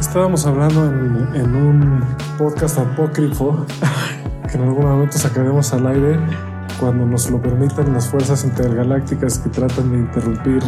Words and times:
Estábamos 0.00 0.46
hablando 0.46 0.86
en, 1.34 1.54
un 1.54 2.00
podcast 2.38 2.78
apócrifo 2.78 3.66
que 4.50 4.56
en 4.56 4.62
algún 4.62 4.86
momento 4.86 5.18
sacaremos 5.18 5.72
al 5.74 5.86
aire 5.86 6.18
cuando 6.82 7.06
nos 7.06 7.30
lo 7.30 7.40
permitan 7.40 7.92
las 7.92 8.08
fuerzas 8.08 8.42
intergalácticas 8.42 9.38
que 9.38 9.50
tratan 9.50 9.92
de 9.92 9.98
interrumpir 9.98 10.60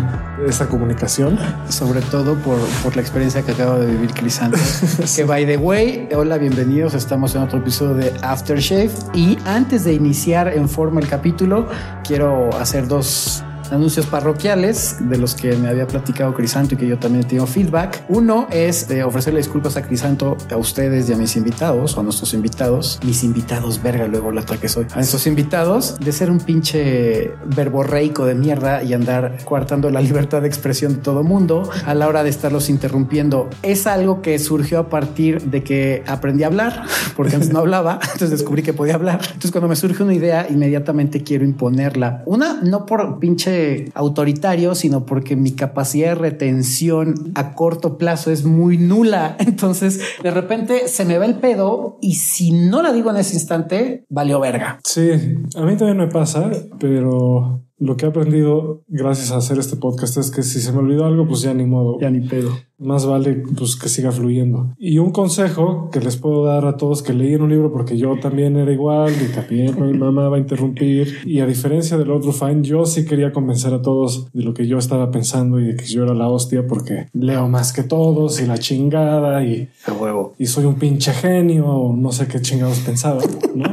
esa 0.46 0.68
comunicación. 0.68 1.36
Sobre 1.68 2.02
todo 2.02 2.36
por, 2.36 2.56
por 2.84 2.94
la 2.94 3.02
experiencia 3.02 3.42
que 3.42 3.50
acaba 3.50 3.80
de 3.80 3.86
vivir 3.86 4.14
Crisanto. 4.14 4.56
que 5.16 5.24
by 5.24 5.45
the 5.45 5.56
way, 5.56 6.08
hola, 6.14 6.38
bienvenidos. 6.38 6.95
Estamos 6.95 7.34
en 7.34 7.42
otro 7.42 7.58
episodio 7.58 7.95
de 7.96 8.12
Aftershave. 8.22 8.92
Y 9.12 9.38
antes 9.45 9.82
de 9.82 9.95
iniciar 9.95 10.46
en 10.46 10.69
forma 10.69 11.00
el 11.00 11.08
capítulo, 11.08 11.66
quiero 12.05 12.48
hacer 12.60 12.86
dos 12.86 13.42
anuncios 13.74 14.06
parroquiales 14.06 14.96
de 15.01 15.19
los 15.19 15.34
que 15.34 15.56
me 15.56 15.69
había 15.69 15.87
platicado 15.87 16.34
Crisanto 16.34 16.74
y 16.74 16.78
que 16.78 16.87
yo 16.87 16.98
también 16.98 17.24
he 17.24 17.28
tenido 17.28 17.46
feedback. 17.46 18.05
Uno 18.09 18.47
es 18.50 18.88
de 18.88 19.05
ofrecerle 19.05 19.38
disculpas 19.38 19.77
a 19.77 19.83
Crisanto, 19.83 20.37
a 20.50 20.56
ustedes 20.56 21.09
y 21.09 21.12
a 21.12 21.16
mis 21.16 21.37
invitados 21.37 21.97
o 21.97 22.00
a 22.00 22.02
nuestros 22.02 22.34
invitados, 22.34 23.00
mis 23.05 23.24
invitados, 23.24 23.83
verga, 23.83 24.06
luego 24.06 24.33
la 24.33 24.42
otra 24.42 24.56
que 24.56 24.69
soy, 24.69 24.87
a 24.92 24.97
nuestros 24.97 25.27
invitados, 25.27 25.98
de 25.98 26.12
ser 26.12 26.30
un 26.30 26.38
pinche 26.38 27.33
verborreico 27.45 28.27
de 28.27 28.34
mierda 28.34 28.83
y 28.83 28.92
andar 28.92 29.38
coartando 29.45 29.91
la 29.91 30.00
libertad 30.14 30.42
de 30.42 30.48
expresión 30.48 30.95
de 30.95 31.00
todo 31.00 31.22
mundo 31.22 31.69
a 31.84 31.95
la 31.95 32.09
hora 32.09 32.22
de 32.22 32.30
estarlos 32.30 32.69
interrumpiendo. 32.69 33.50
Es 33.62 33.86
algo 33.86 34.22
que 34.22 34.38
surgió 34.38 34.78
a 34.78 34.88
partir 34.88 35.42
de 35.42 35.62
que 35.62 36.02
aprendí 36.06 36.45
a 36.45 36.47
hablar, 36.47 36.84
porque 37.16 37.34
antes 37.34 37.52
no 37.52 37.59
hablaba, 37.64 37.98
entonces 38.02 38.30
descubrí 38.30 38.62
que 38.62 38.72
podía 38.72 38.95
hablar. 38.95 39.20
Entonces 39.25 39.50
cuando 39.50 39.69
me 39.69 39.77
surge 39.77 40.02
una 40.02 40.14
idea, 40.14 40.47
inmediatamente 40.48 41.22
quiero 41.22 41.45
imponerla. 41.45 42.22
Una, 42.27 42.61
no 42.62 42.86
por 42.86 43.19
pinche 43.19 43.64
autoritario, 43.95 44.75
sino 44.75 45.07
porque 45.07 45.37
mi 45.37 45.53
capacidad 45.53 46.09
de 46.09 46.15
retención 46.15 47.33
a 47.34 47.55
corto 47.55 47.98
plazo 47.98 48.31
es 48.31 48.45
muy 48.45 48.79
nula. 48.79 49.37
Entonces, 49.41 50.01
de 50.23 50.31
repente 50.31 50.89
se 50.89 51.05
me 51.05 51.19
va 51.19 51.27
el 51.27 51.37
pedo 51.37 51.98
y 52.01 52.15
si 52.15 52.53
no 52.53 52.83
la 52.83 52.92
digo 52.92 53.11
en 53.11 53.17
ese 53.17 53.35
instante, 53.35 54.05
valió 54.09 54.41
verga. 54.41 54.79
Sí, 54.85 55.11
a 55.57 55.62
mí 55.62 55.77
también 55.77 55.97
me 55.97 56.09
pasa, 56.09 56.51
pero 56.79 57.64
lo 57.78 57.97
que 57.97 58.06
he 58.06 58.08
aprendido 58.08 58.84
gracias 58.86 59.33
a 59.33 59.39
hacer 59.39 59.58
este 59.58 59.77
podcast 59.77 60.17
es 60.17 60.30
que 60.30 60.42
si 60.42 60.61
se 60.61 60.72
me 60.72 60.78
olvidó 60.78 61.06
algo, 61.06 61.27
pues 61.27 61.41
ya 61.42 61.53
ni 61.55 61.67
modo. 61.67 61.98
Ya 62.00 62.11
ni 62.11 62.20
pedo. 62.20 62.50
Más 62.78 63.06
vale 63.06 63.42
pues 63.56 63.77
que 63.77 63.89
siga 63.89 64.12
fluyendo. 64.12 64.75
Y 64.78 64.98
un 64.98 65.11
consejo 65.11 65.91
que 65.91 66.00
les 66.00 66.17
puedo 66.17 66.45
dar 66.45 66.67
a 66.67 66.77
todos 66.77 67.02
que 67.02 67.12
leí 67.12 67.34
en 67.34 67.42
un 67.42 67.50
libro 67.50 67.72
porque 67.72 67.97
yo 67.97 68.19
también 68.20 68.56
era 68.56 68.72
igual 68.72 69.12
y 69.12 69.33
también 69.33 69.80
mi 69.80 69.97
mamá 69.97 70.28
va 70.28 70.36
a 70.36 70.41
interrumpir. 70.41 71.19
Y 71.25 71.41
a 71.41 71.47
diferencia 71.47 71.97
del 71.97 72.11
otro 72.11 72.33
Fine, 72.33 72.62
yo 72.62 72.84
sí 72.84 73.05
quería 73.05 73.33
convencer 73.33 73.75
a 73.75 73.83
todos 73.83 74.33
de 74.33 74.42
lo 74.42 74.55
que 74.55 74.67
yo 74.67 74.78
estaba 74.78 75.11
pensando 75.11 75.58
y 75.58 75.64
de 75.64 75.77
que 75.77 75.86
yo 75.86 76.05
era 76.05 76.14
la 76.14 76.28
hostia 76.28 76.67
porque 76.67 77.08
leo 77.12 77.48
más 77.48 77.72
que 77.72 77.83
todos 77.83 78.41
y 78.41 78.47
la 78.47 78.58
chingada 78.58 79.45
y 79.45 79.69
a 79.86 79.92
huevo. 79.92 80.34
Y 80.39 80.47
soy 80.47 80.64
un 80.64 80.77
pinche 80.77 81.12
genio 81.12 81.67
o 81.67 81.97
no 81.97 82.12
sé 82.12 82.28
qué 82.28 82.41
chingados 82.41 82.80
pensaba, 82.80 83.20
¿no? 83.55 83.64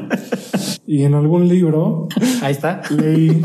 y 0.87 1.03
en 1.03 1.13
algún 1.13 1.47
libro 1.47 2.07
ahí 2.41 2.51
está 2.51 2.81
leí 2.89 3.41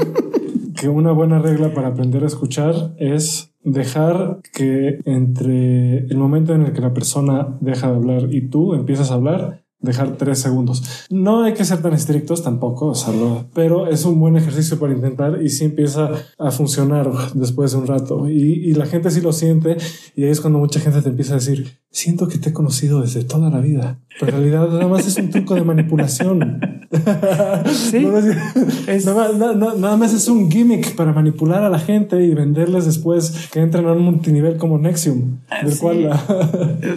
una 0.89 1.13
buena 1.13 1.39
regla 1.39 1.73
para 1.75 1.89
aprender 1.89 2.25
a 2.25 2.27
escuchar 2.27 2.95
es 2.99 3.55
dejar 3.63 4.41
que 4.53 5.01
entre 5.05 6.07
el 6.07 6.17
momento 6.17 6.55
en 6.55 6.63
el 6.63 6.73
que 6.73 6.81
la 6.81 6.95
persona 6.95 7.57
deja 7.61 7.91
de 7.91 7.97
hablar 7.97 8.29
y 8.33 8.49
tú 8.49 8.75
empiezas 8.75 9.11
a 9.11 9.15
hablar, 9.15 9.67
dejar 9.81 10.17
tres 10.17 10.39
segundos. 10.39 11.07
No 11.11 11.45
hay 11.45 11.55
que 11.55 11.65
ser 11.65 11.83
tan 11.83 11.93
estrictos 11.93 12.43
tampoco, 12.43 12.93
o 12.93 13.47
pero 13.55 13.89
es 13.89 14.05
un 14.05 14.19
buen 14.21 14.37
ejercicio 14.37 14.79
para 14.79 14.93
intentar 14.93 15.43
y 15.43 15.49
sí 15.49 15.65
empieza 15.65 16.11
a 16.39 16.51
funcionar 16.51 17.11
después 17.35 17.73
de 17.73 17.79
un 17.79 17.87
rato 17.87 18.29
y, 18.29 18.71
y, 18.71 18.75
la 18.75 18.87
gente 18.87 19.11
sí 19.11 19.21
lo 19.21 19.33
siente 19.33 19.77
y 20.15 20.25
ahí 20.25 20.31
es 20.31 20.41
cuando 20.41 20.59
mucha 20.59 20.81
gente 20.81 21.03
te 21.03 21.09
empieza 21.09 21.33
a 21.33 21.37
decir, 21.37 21.79
siento 21.91 22.29
que 22.29 22.39
te 22.39 22.51
he 22.51 22.53
conocido 22.53 23.01
desde 23.01 23.25
toda 23.25 23.51
la 23.51 23.61
vida, 23.61 24.01
pero 24.21 24.37
en 24.37 24.45
realidad 24.45 24.69
nada 24.69 24.89
más 24.89 25.07
es 25.07 25.17
un 25.17 25.31
truco 25.31 25.55
de 25.55 25.65
manipulación. 25.65 26.76
¿Sí? 27.73 28.07
nada, 29.77 29.97
más, 29.97 30.13
es 30.13 30.29
un 30.29 30.51
gimmick 30.51 30.95
para 30.95 31.13
manipular 31.13 31.63
a 31.65 31.69
la 31.69 31.79
gente 31.79 32.23
y 32.25 32.35
venderles 32.35 32.87
después 32.87 33.49
que 33.53 33.61
entren 33.61 33.87
a 33.87 33.93
un 33.93 34.03
multinivel 34.03 34.57
como 34.57 34.79
Nexium, 34.79 35.39
del 35.63 35.73
sí. 35.73 35.81
cual 35.81 36.11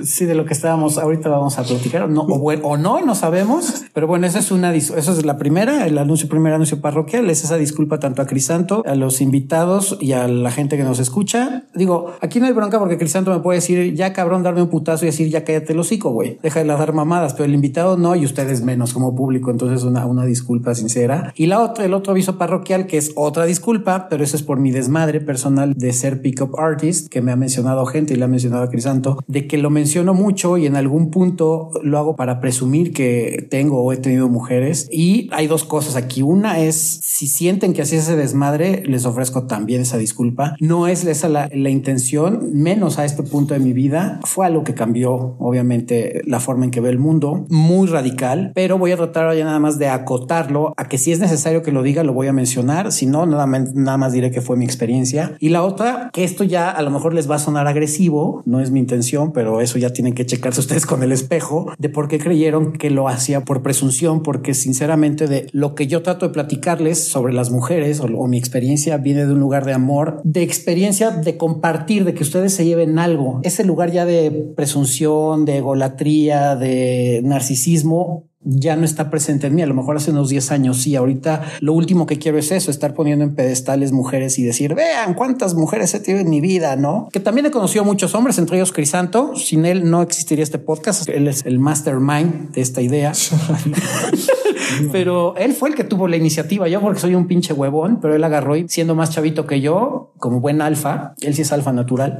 sí, 0.04 0.26
de 0.26 0.36
lo 0.36 0.46
que 0.46 0.54
estábamos 0.54 0.98
ahorita 0.98 1.30
vamos 1.30 1.58
a 1.58 1.64
platicar, 1.64 2.10
no, 2.10 2.22
o, 2.22 2.40
bueno, 2.40 2.68
o 2.68 2.78
no, 2.78 3.02
no 3.02 3.16
sabemos, 3.16 3.84
pero 3.94 4.08
bueno, 4.08 4.28
esa 4.28 4.40
es 4.40 4.52
una, 4.52 4.74
esa 4.74 4.94
es 4.96 5.26
la 5.26 5.38
primera, 5.38 5.86
el 5.86 5.98
anuncio, 5.98 6.30
primer 6.30 6.54
anuncio 6.54 6.82
parroquial, 6.82 7.30
es 7.30 7.44
esa 7.44 7.58
disculpa 7.58 8.00
tanto 8.00 8.22
a 8.22 8.26
Crisanto, 8.26 8.84
a 8.86 8.96
los 8.96 9.22
invitados 9.22 9.98
y 10.00 10.14
a 10.14 10.28
la 10.28 10.52
gente 10.52 10.78
que 10.78 10.84
nos 10.84 11.00
escucha. 11.00 11.64
Digo, 11.74 12.14
aquí 12.22 12.40
no 12.40 12.46
hay 12.46 12.54
bronca 12.54 12.80
porque 12.80 12.98
Crisanto 12.98 13.32
me 13.32 13.40
puede 13.40 13.58
decir, 13.58 13.94
ya 13.96 14.14
cabrón, 14.14 14.44
darme 14.44 14.62
un 14.62 14.70
putazo 14.70 15.06
y 15.06 15.08
decir, 15.08 15.30
ya 15.30 15.44
cállate 15.44 15.74
el 15.74 15.80
hocico, 15.80 16.12
güey, 16.12 16.38
deja 16.42 16.64
de 16.64 16.66
dar 16.66 16.94
mamadas, 16.94 17.34
pero 17.34 17.46
el 17.46 17.54
invitado 17.54 17.98
no 17.98 18.16
y 18.16 18.26
ustedes 18.26 18.62
menos 18.62 18.94
como 18.94 19.16
público, 19.16 19.52
entonces 19.52 19.79
una, 19.84 20.06
una 20.06 20.26
disculpa 20.26 20.76
sincera. 20.76 21.34
Y 21.36 21.46
la 21.48 21.62
otra, 21.62 21.86
el 21.86 21.94
otro 21.94 22.12
aviso 22.12 22.38
parroquial, 22.38 22.88
que 22.88 22.98
es 22.98 23.12
otra 23.16 23.46
disculpa, 23.46 24.08
pero 24.10 24.24
eso 24.24 24.36
es 24.36 24.44
por 24.44 24.60
mi 24.60 24.72
desmadre 24.72 25.22
personal 25.22 25.74
de 25.76 25.94
ser 25.94 26.22
pickup 26.22 26.60
artist, 26.60 27.10
que 27.10 27.22
me 27.22 27.32
ha 27.32 27.36
mencionado 27.36 27.86
gente 27.86 28.14
y 28.14 28.18
le 28.18 28.26
ha 28.26 28.28
mencionado 28.28 28.64
a 28.64 28.70
Crisanto, 28.70 29.20
de 29.28 29.48
que 29.48 29.58
lo 29.58 29.70
menciono 29.70 30.14
mucho 30.14 30.58
y 30.58 30.66
en 30.66 30.76
algún 30.76 31.12
punto 31.12 31.72
lo 31.84 31.98
hago 31.98 32.16
para 32.16 32.40
presumir 32.40 32.94
que 32.94 33.48
tengo 33.50 33.82
o 33.82 33.94
he 33.94 33.98
tenido 33.98 34.30
mujeres. 34.30 34.88
Y 34.92 35.30
hay 35.32 35.48
dos 35.48 35.64
cosas 35.64 35.96
aquí. 35.96 36.22
Una 36.22 36.60
es, 36.60 37.00
si 37.04 37.28
sienten 37.28 37.74
que 37.74 37.82
así 37.82 37.96
es 37.96 38.04
ese 38.04 38.16
desmadre, 38.16 38.84
les 38.86 39.06
ofrezco 39.06 39.44
también 39.48 39.82
esa 39.82 39.98
disculpa. 39.98 40.56
No 40.60 40.88
es 40.88 41.06
esa 41.06 41.30
la, 41.30 41.50
la 41.54 41.70
intención, 41.70 42.50
menos 42.54 43.00
a 43.00 43.06
este 43.06 43.24
punto 43.24 43.54
de 43.54 43.60
mi 43.60 43.74
vida. 43.74 44.20
Fue 44.24 44.46
algo 44.46 44.64
que 44.64 44.74
cambió, 44.74 45.36
obviamente, 45.40 46.22
la 46.26 46.40
forma 46.40 46.66
en 46.66 46.72
que 46.72 46.82
ve 46.82 46.90
el 46.90 47.00
mundo, 47.00 47.46
muy 47.50 47.88
radical, 47.88 48.52
pero 48.56 48.78
voy 48.78 48.92
a 48.92 48.98
tratar 48.98 49.36
ya 49.36 49.46
nada 49.46 49.60
más 49.60 49.69
de 49.78 49.90
acotarlo 49.90 50.74
a 50.78 50.88
que 50.88 50.98
si 50.98 51.12
es 51.12 51.20
necesario 51.20 51.62
que 51.62 51.72
lo 51.72 51.84
diga, 51.84 52.04
lo 52.04 52.14
voy 52.14 52.28
a 52.28 52.34
mencionar. 52.34 52.92
Si 52.92 53.06
no, 53.06 53.26
nada, 53.26 53.46
nada 53.46 53.98
más 53.98 54.14
diré 54.14 54.32
que 54.32 54.42
fue 54.42 54.58
mi 54.58 54.66
experiencia. 54.66 55.36
Y 55.40 55.50
la 55.50 55.64
otra, 55.64 56.10
que 56.14 56.24
esto 56.24 56.44
ya 56.44 56.70
a 56.70 56.82
lo 56.82 56.92
mejor 56.92 57.14
les 57.14 57.30
va 57.30 57.36
a 57.36 57.40
sonar 57.40 57.68
agresivo, 57.68 58.42
no 58.46 58.60
es 58.60 58.72
mi 58.72 58.80
intención, 58.80 59.32
pero 59.32 59.62
eso 59.62 59.78
ya 59.78 59.92
tienen 59.92 60.14
que 60.14 60.26
checarse 60.26 60.60
ustedes 60.60 60.86
con 60.86 61.04
el 61.04 61.12
espejo 61.12 61.72
de 61.78 61.90
por 61.90 62.08
qué 62.08 62.20
creyeron 62.20 62.74
que 62.74 62.90
lo 62.90 63.08
hacía 63.08 63.42
por 63.42 63.62
presunción, 63.62 64.24
porque 64.24 64.54
sinceramente 64.54 65.28
de 65.28 65.48
lo 65.52 65.76
que 65.76 65.88
yo 65.88 66.02
trato 66.02 66.28
de 66.28 66.34
platicarles 66.34 67.08
sobre 67.08 67.34
las 67.34 67.52
mujeres 67.52 68.00
o, 68.00 68.06
o 68.06 68.28
mi 68.28 68.38
experiencia 68.38 68.98
viene 68.98 69.26
de 69.26 69.34
un 69.34 69.40
lugar 69.40 69.66
de 69.66 69.74
amor, 69.74 70.22
de 70.24 70.44
experiencia 70.44 71.12
de 71.12 71.38
compartir, 71.38 72.06
de 72.06 72.14
que 72.14 72.24
ustedes 72.24 72.54
se 72.54 72.66
lleven 72.66 73.00
algo. 73.00 73.40
Ese 73.44 73.64
lugar 73.64 73.92
ya 73.92 74.06
de 74.06 74.32
presunción, 74.56 75.46
de 75.46 75.58
egolatría, 75.58 76.56
de 76.56 77.22
narcisismo, 77.24 78.29
ya 78.42 78.76
no 78.76 78.86
está 78.86 79.10
presente 79.10 79.48
en 79.48 79.56
mí. 79.56 79.62
A 79.62 79.68
lo 79.68 79.74
mejor 79.74 79.98
hace 79.98 80.12
unos 80.12 80.30
10 80.30 80.52
años 80.52 80.82
sí. 80.82 80.96
Ahorita 80.96 81.44
lo 81.60 81.74
último 81.74 82.06
que 82.06 82.18
quiero 82.18 82.38
es 82.38 82.52
eso, 82.52 82.72
estar 82.72 82.94
poniendo 82.94 83.24
en 83.26 83.36
pedestales 83.36 83.92
mujeres 83.92 84.40
y 84.40 84.44
decir, 84.44 84.76
vean 84.76 85.14
cuántas 85.14 85.56
mujeres 85.56 85.94
he 85.94 86.00
tenido 86.00 86.24
en 86.24 86.30
mi 86.30 86.42
vida, 86.42 86.76
¿no? 86.76 87.10
Que 87.12 87.20
también 87.20 87.46
he 87.46 87.52
conocido 87.52 87.84
muchos 87.84 88.16
hombres, 88.16 88.38
entre 88.38 88.58
ellos 88.58 88.72
Crisanto. 88.72 89.36
Sin 89.36 89.66
él 89.66 89.90
no 89.90 90.02
existiría 90.02 90.44
este 90.44 90.60
podcast. 90.60 91.10
Él 91.10 91.28
es 91.28 91.46
el 91.46 91.60
mastermind 91.60 92.52
de 92.52 92.62
esta 92.62 92.82
idea. 92.82 93.12
pero 94.92 95.36
él 95.38 95.54
fue 95.54 95.70
el 95.70 95.76
que 95.76 95.84
tuvo 95.84 96.08
la 96.08 96.18
iniciativa. 96.18 96.68
Yo 96.68 96.82
porque 96.82 97.00
soy 97.00 97.16
un 97.16 97.28
pinche 97.28 97.54
huevón, 97.54 98.00
pero 98.02 98.16
él 98.16 98.24
agarró 98.24 98.56
y 98.56 98.68
siendo 98.68 98.96
más 98.96 99.10
chavito 99.12 99.46
que 99.46 99.62
yo, 99.62 100.12
como 100.18 100.40
buen 100.40 100.62
alfa, 100.62 101.14
él 101.22 101.36
sí 101.36 101.42
es 101.42 101.52
alfa 101.52 101.74
natural, 101.74 102.20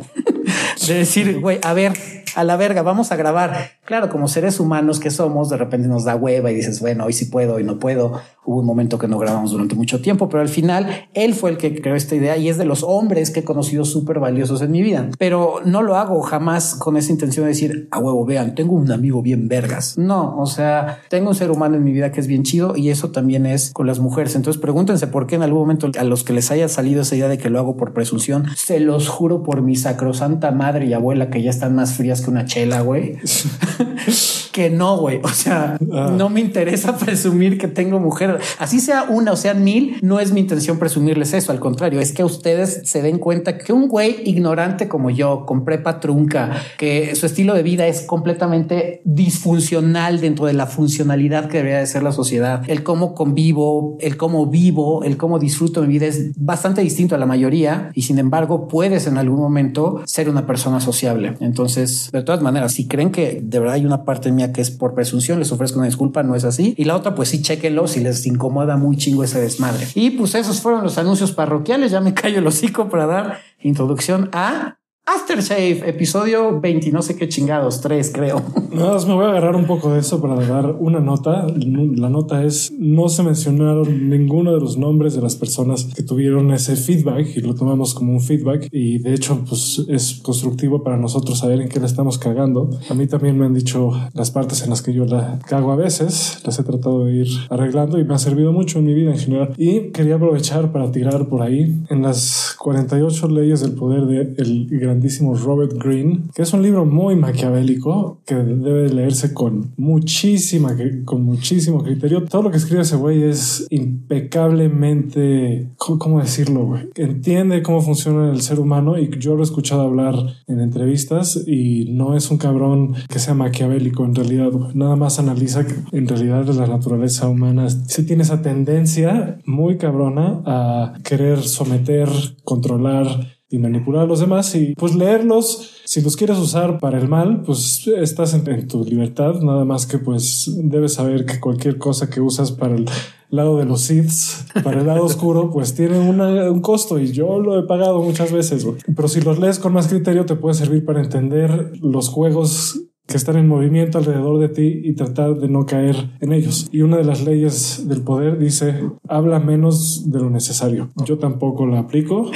de 0.88 0.96
decir, 0.96 1.40
güey, 1.40 1.60
a 1.64 1.74
ver, 1.74 1.94
a 2.36 2.44
la 2.44 2.56
verga, 2.58 2.82
vamos 2.82 3.12
a 3.12 3.16
grabar. 3.16 3.72
Claro, 3.86 4.10
como 4.10 4.28
seres 4.28 4.60
humanos 4.60 5.00
que 5.00 5.10
somos, 5.10 5.50
de 5.50 5.58
repente 5.58 5.88
nos 5.88 6.06
da 6.06 6.16
hueva 6.16 6.52
y 6.52 6.56
dices, 6.56 6.80
bueno, 6.80 7.06
hoy 7.06 7.14
sí 7.14 7.26
puedo, 7.26 7.56
hoy 7.56 7.64
no 7.64 7.80
puedo. 7.80 8.22
Hubo 8.46 8.60
un 8.60 8.66
momento 8.66 9.00
que 9.00 9.08
no 9.08 9.18
grabamos 9.18 9.52
durante 9.52 9.76
mucho 9.76 10.02
tiempo, 10.02 10.30
pero 10.30 10.42
al 10.42 10.50
final 10.50 11.08
él 11.14 11.34
fue 11.34 11.50
el 11.52 11.58
que 11.58 11.82
creó 11.82 11.96
esta 11.96 12.16
idea 12.16 12.38
y 12.38 12.50
es 12.50 12.58
de 12.58 12.66
los 12.66 12.84
hombres 12.84 13.32
que 13.32 13.40
he 13.42 13.44
conocido 13.44 13.86
súper 13.86 14.20
valiosos 14.20 14.62
en 14.62 14.72
mi 14.72 14.82
vida. 14.82 15.10
Pero 15.18 15.62
no 15.66 15.82
lo 15.82 15.96
hago 15.96 16.22
jamás 16.22 16.76
con 16.76 16.98
esa 16.98 17.12
intención 17.12 17.46
de 17.46 17.50
decir, 17.50 17.88
a 17.92 18.00
huevo, 18.00 18.26
vean, 18.26 18.54
tengo 18.54 18.76
un 18.76 18.92
amigo 18.92 19.22
bien 19.22 19.48
vergas. 19.48 19.98
No, 19.98 20.38
o 20.38 20.46
sea, 20.46 21.00
tengo 21.10 21.30
un 21.30 21.36
ser 21.36 21.50
humano 21.50 21.76
en 21.76 21.84
mi 21.84 21.92
vida 21.92 22.12
que 22.12 22.20
es 22.20 22.28
bien 22.28 22.44
chido 22.44 22.76
y 22.76 22.90
eso 22.90 23.10
también 23.10 23.48
es 23.48 23.72
con 23.72 23.88
las 23.88 24.00
mujeres. 24.00 24.36
Entonces 24.36 24.62
pregúntense 24.62 25.08
por 25.08 25.26
qué 25.26 25.36
en 25.36 25.44
algún 25.44 25.62
momento 25.62 25.90
a 26.00 26.04
los 26.04 26.24
que 26.24 26.34
les 26.34 26.52
haya 26.52 26.70
salido 26.70 27.02
esa 27.02 27.16
idea 27.16 27.28
de 27.28 27.40
que 27.40 27.50
lo 27.50 27.60
hago 27.60 27.76
por 27.76 27.94
presunción, 27.94 28.46
se 28.56 28.80
los 28.80 29.10
juro 29.10 29.42
por 29.42 29.62
mi 29.64 29.76
sacrosanta 29.76 30.20
santa 30.20 30.52
madre 30.70 30.86
y 30.86 30.94
abuela 30.94 31.32
que 31.32 31.42
ya 31.42 31.50
están 31.50 31.74
más 31.74 31.94
frías 31.96 32.22
que 32.22 32.30
una 32.30 32.46
chela, 32.46 32.82
güey. 32.82 33.18
que 34.52 34.70
no, 34.70 34.98
güey. 34.98 35.20
O 35.24 35.30
sea, 35.30 35.78
ah. 35.94 36.14
no 36.16 36.30
me 36.30 36.42
interesa 36.42 36.98
presumir 37.06 37.58
que 37.58 37.68
tengo 37.68 38.00
mujer. 38.00 38.40
Así 38.60 38.80
sea 38.80 39.06
una 39.10 39.32
o 39.32 39.36
sean 39.36 39.64
mil, 39.64 39.98
no 40.02 40.20
es 40.20 40.32
mi 40.32 40.42
intención 40.42 40.78
presumirles 40.78 41.34
eso. 41.34 41.52
Al 41.52 41.60
contrario, 41.60 42.00
es 42.00 42.12
que 42.12 42.24
ustedes 42.24 42.82
se 42.84 43.02
den 43.02 43.18
cuenta 43.18 43.58
que 43.58 43.74
un 43.74 43.88
güey 43.88 44.18
ignorante 44.26 44.88
como 44.88 45.10
yo, 45.10 45.46
con 45.48 45.66
prepa 45.66 46.00
trunca, 46.00 46.52
que 46.78 47.16
su 47.16 47.26
estilo 47.26 47.56
de 47.56 47.64
vida 47.64 47.88
es 47.88 48.02
completamente 48.02 49.02
disfuncional 49.06 50.22
dentro 50.22 50.46
de 50.46 50.54
la 50.54 50.68
funcionalidad 50.68 51.48
que 51.48 51.58
debería 51.58 51.80
de 51.80 51.88
ser 51.88 52.04
la 52.04 52.12
sociedad. 52.12 52.64
El 52.68 52.84
cómo 52.84 53.16
convivo, 53.16 53.98
el 54.02 54.18
cómo 54.18 54.46
vivo, 54.46 55.04
el 55.04 55.18
cómo 55.18 55.40
disfruto 55.40 55.82
mi 55.82 55.88
vida 55.88 56.06
es 56.06 56.32
bastante 56.38 56.82
distinto 56.82 57.16
a 57.16 57.18
la 57.18 57.26
mayoría 57.26 57.92
y 57.96 58.04
sin 58.04 58.20
embargo 58.20 58.68
puedes 58.68 59.08
en 59.08 59.18
algún 59.18 59.40
momento 59.40 60.02
ser 60.06 60.30
una 60.30 60.46
persona 60.46 60.59
sociable. 60.60 61.36
Entonces, 61.40 62.10
de 62.12 62.24
todas 62.24 62.42
maneras, 62.42 62.74
si 62.74 62.88
creen 62.88 63.12
que 63.12 63.40
de 63.42 63.60
verdad 63.60 63.76
hay 63.76 63.86
una 63.86 64.04
parte 64.04 64.32
mía 64.32 64.52
que 64.52 64.62
es 64.62 64.72
por 64.72 64.94
presunción, 64.94 65.40
les 65.40 65.52
ofrezco 65.52 65.80
una 65.80 65.88
disculpa, 65.88 66.24
no 66.24 66.36
es 66.36 66.44
así. 66.44 66.74
Y 66.78 66.86
la 66.86 66.96
otra, 66.96 67.16
pues 67.16 67.30
sí, 67.30 67.42
chequenlo 67.42 67.88
si 67.88 68.00
les 68.00 68.26
incomoda 68.26 68.78
muy 68.78 68.98
chingo 68.98 69.24
ese 69.24 69.40
desmadre. 69.40 69.88
Y 69.96 70.12
pues 70.12 70.36
esos 70.36 70.62
fueron 70.62 70.84
los 70.84 70.98
anuncios 70.98 71.32
parroquiales. 71.32 71.92
Ya 71.92 72.02
me 72.02 72.14
callo 72.20 72.40
el 72.40 72.48
hocico 72.48 72.90
para 72.90 73.06
dar 73.06 73.40
introducción 73.62 74.30
a 74.34 74.79
Aftershave, 75.16 75.90
episodio 75.90 76.60
20, 76.60 76.92
no 76.92 77.02
sé 77.02 77.16
qué 77.16 77.28
chingados, 77.28 77.82
tres 77.82 78.12
creo. 78.14 78.44
No, 78.70 78.98
me 79.08 79.16
voy 79.16 79.26
a 79.26 79.30
agarrar 79.30 79.56
un 79.56 79.66
poco 79.66 79.92
de 79.92 80.00
eso 80.00 80.22
para 80.22 80.36
dar 80.36 80.76
una 80.80 81.00
nota. 81.00 81.48
La 81.58 82.08
nota 82.08 82.44
es, 82.44 82.72
no 82.78 83.10
se 83.10 83.24
mencionaron 83.24 84.10
ninguno 84.10 84.54
de 84.54 84.60
los 84.60 84.78
nombres 84.78 85.16
de 85.16 85.22
las 85.22 85.36
personas 85.36 85.86
que 85.96 86.04
tuvieron 86.04 86.52
ese 86.52 86.76
feedback 86.76 87.36
y 87.36 87.42
lo 87.42 87.56
tomamos 87.56 87.96
como 87.96 88.14
un 88.14 88.22
feedback 88.22 88.70
y 88.72 89.00
de 89.00 89.16
hecho 89.16 89.44
pues 89.50 89.84
es 89.90 90.20
constructivo 90.22 90.84
para 90.84 90.98
nosotros 90.98 91.40
saber 91.40 91.62
en 91.62 91.68
qué 91.68 91.80
le 91.80 91.88
estamos 91.88 92.20
cagando. 92.20 92.70
A 92.90 92.94
mí 92.94 93.08
también 93.08 93.40
me 93.40 93.48
han 93.48 93.56
dicho 93.56 93.92
las 94.14 94.30
partes 94.30 94.62
en 94.62 94.70
las 94.70 94.84
que 94.84 94.94
yo 94.94 95.06
la 95.06 95.40
cago 95.48 95.72
a 95.72 95.76
veces, 95.76 96.40
las 96.46 96.60
he 96.60 96.64
tratado 96.64 97.06
de 97.06 97.16
ir 97.16 97.28
arreglando 97.50 98.00
y 98.00 98.06
me 98.06 98.14
ha 98.14 98.20
servido 98.20 98.54
mucho 98.54 98.78
en 98.78 98.86
mi 98.86 98.94
vida 98.94 99.12
en 99.12 99.18
general. 99.18 99.54
Y 99.58 99.90
quería 99.90 100.16
aprovechar 100.16 100.72
para 100.72 100.92
tirar 100.92 101.28
por 101.28 101.42
ahí 101.42 101.76
en 101.90 102.04
las 102.04 102.56
48 102.60 103.28
leyes 103.30 103.62
del 103.62 103.72
poder 103.72 104.06
del 104.06 104.68
gran 104.70 104.99
Robert 105.44 105.74
Greene, 105.74 106.22
que 106.34 106.44
es 106.44 106.54
un 106.54 106.62
libro 106.62 106.86
muy 106.86 107.16
maquiavélico 107.16 108.22
que 108.26 108.36
debe 108.36 108.90
leerse 108.90 109.34
con 109.34 109.74
muchísima, 109.78 110.76
con 111.06 111.24
muchísimo 111.24 111.84
criterio. 111.84 112.26
Todo 112.26 112.44
lo 112.44 112.52
que 112.52 112.58
escribe 112.58 112.82
ese 112.82 112.96
güey 112.96 113.24
es 113.24 113.66
impecablemente, 113.70 115.70
¿cómo, 115.78 116.20
decirlo? 116.20 116.76
Entiende 116.96 117.62
cómo 117.62 117.82
funciona 117.82 118.32
el 118.32 118.42
ser 118.42 118.60
humano 118.60 118.98
y 118.98 119.10
yo 119.20 119.36
lo 119.36 119.42
he 119.42 119.44
escuchado 119.44 119.82
hablar 119.82 120.16
en 120.48 120.60
entrevistas 120.60 121.44
y 121.48 121.86
no 121.92 122.16
es 122.16 122.30
un 122.32 122.38
cabrón 122.38 122.96
que 123.08 123.20
sea 123.20 123.34
maquiavélico 123.34 124.06
en 124.06 124.16
realidad. 124.16 124.52
Nada 124.74 124.96
más 124.96 125.20
analiza 125.20 125.66
en 125.92 126.08
realidad 126.08 126.46
la 126.48 126.68
naturaleza 126.68 127.28
humana 127.28 127.70
sí 127.70 128.06
tiene 128.06 128.24
esa 128.24 128.42
tendencia 128.42 129.40
muy 129.46 129.78
cabrona 129.78 130.42
a 130.46 130.94
querer 131.04 131.42
someter, 131.42 132.10
controlar 132.44 133.39
y 133.50 133.58
manipular 133.58 134.04
a 134.04 134.08
los 134.08 134.20
demás 134.20 134.54
y 134.56 134.76
pues 134.76 134.96
leerlos. 134.96 135.82
Si 135.86 136.02
los 136.02 136.16
quieres 136.16 136.38
usar 136.38 136.80
para 136.80 137.00
el 137.00 137.08
mal, 137.08 137.42
pues 137.42 137.88
estás 137.88 138.34
en, 138.34 138.68
tu 138.68 138.84
libertad. 138.84 139.42
Nada 139.42 139.66
más 139.66 139.86
que 139.86 139.98
pues 139.98 140.52
debes 140.64 140.94
saber 140.94 141.26
que 141.26 141.40
cualquier 141.40 141.78
cosa 141.78 142.10
que 142.10 142.22
usas 142.22 142.52
para 142.52 142.76
el 142.76 142.86
lado 143.30 143.58
de 143.58 143.66
los 143.66 143.82
Siths, 143.82 144.46
para 144.64 144.82
el 144.82 144.88
lado 144.88 145.04
oscuro, 145.04 145.50
pues 145.52 145.74
tiene 145.74 146.00
un 146.00 146.62
costo 146.62 147.00
y 147.00 147.12
yo 147.12 147.40
lo 147.40 147.60
he 147.60 147.64
pagado 147.64 148.02
muchas 148.02 148.32
veces. 148.32 148.68
Pero 148.96 149.08
si 149.08 149.22
los 149.22 149.40
lees 149.40 149.60
con 149.60 149.74
más 149.74 149.88
criterio, 149.88 150.26
te 150.26 150.36
puede 150.36 150.56
servir 150.56 150.86
para 150.86 151.02
entender 151.02 151.72
los 151.82 152.10
juegos 152.10 152.82
que 153.08 153.18
están 153.18 153.38
en 153.38 153.48
movimiento 153.48 153.98
alrededor 153.98 154.40
de 154.40 154.50
ti 154.50 154.82
y 154.84 154.94
tratar 154.94 155.36
de 155.36 155.50
no 155.50 155.66
caer 155.66 156.12
en 156.20 156.32
ellos. 156.32 156.70
Y 156.72 156.82
una 156.82 156.98
de 156.98 157.04
las 157.04 157.26
leyes 157.26 157.88
del 157.88 158.04
poder 158.04 158.38
dice, 158.38 158.84
habla 159.08 159.40
menos 159.40 160.12
de 160.12 160.20
lo 160.20 160.30
necesario. 160.30 160.92
Yo 161.06 161.18
tampoco 161.18 161.66
la 161.66 161.80
aplico 161.80 162.30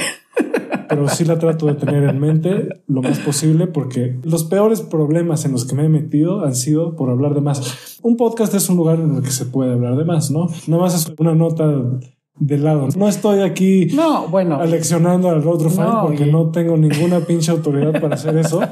pero 0.96 1.10
sí 1.10 1.26
la 1.26 1.40
trato 1.40 1.66
de 1.66 1.76
tener 1.76 2.04
en 2.04 2.20
mente 2.20 2.82
lo 2.88 3.02
más 3.02 3.20
posible 3.20 3.68
porque 3.68 4.20
los 4.24 4.44
peores 4.44 4.82
problemas 4.82 5.46
en 5.46 5.52
los 5.52 5.66
que 5.66 5.76
me 5.76 5.86
he 5.86 5.90
metido 5.90 6.46
han 6.46 6.56
sido 6.56 6.96
por 6.96 7.10
hablar 7.10 7.34
de 7.34 7.42
más. 7.42 8.00
Un 8.02 8.18
podcast 8.18 8.54
es 8.54 8.70
un 8.70 8.78
lugar 8.78 9.00
en 9.00 9.16
el 9.16 9.24
que 9.24 9.32
se 9.32 9.46
puede 9.46 9.74
hablar 9.74 9.96
de 9.98 10.06
más, 10.06 10.32
¿no? 10.32 10.48
Nada 10.68 10.84
más 10.84 10.96
es 10.96 11.14
una 11.18 11.36
nota 11.36 11.66
de 12.40 12.58
lado. 12.58 12.88
No 12.98 13.08
estoy 13.08 13.42
aquí 13.42 13.88
no, 13.94 14.28
bueno, 14.28 14.56
aleccionando 14.56 15.30
al 15.30 15.48
otro 15.48 15.70
fan 15.70 16.02
porque 16.04 16.26
no 16.26 16.52
tengo 16.52 16.78
ninguna 16.78 17.20
pinche 17.22 17.52
autoridad 17.52 18.00
para 18.00 18.16
hacer 18.16 18.38
eso. 18.38 18.62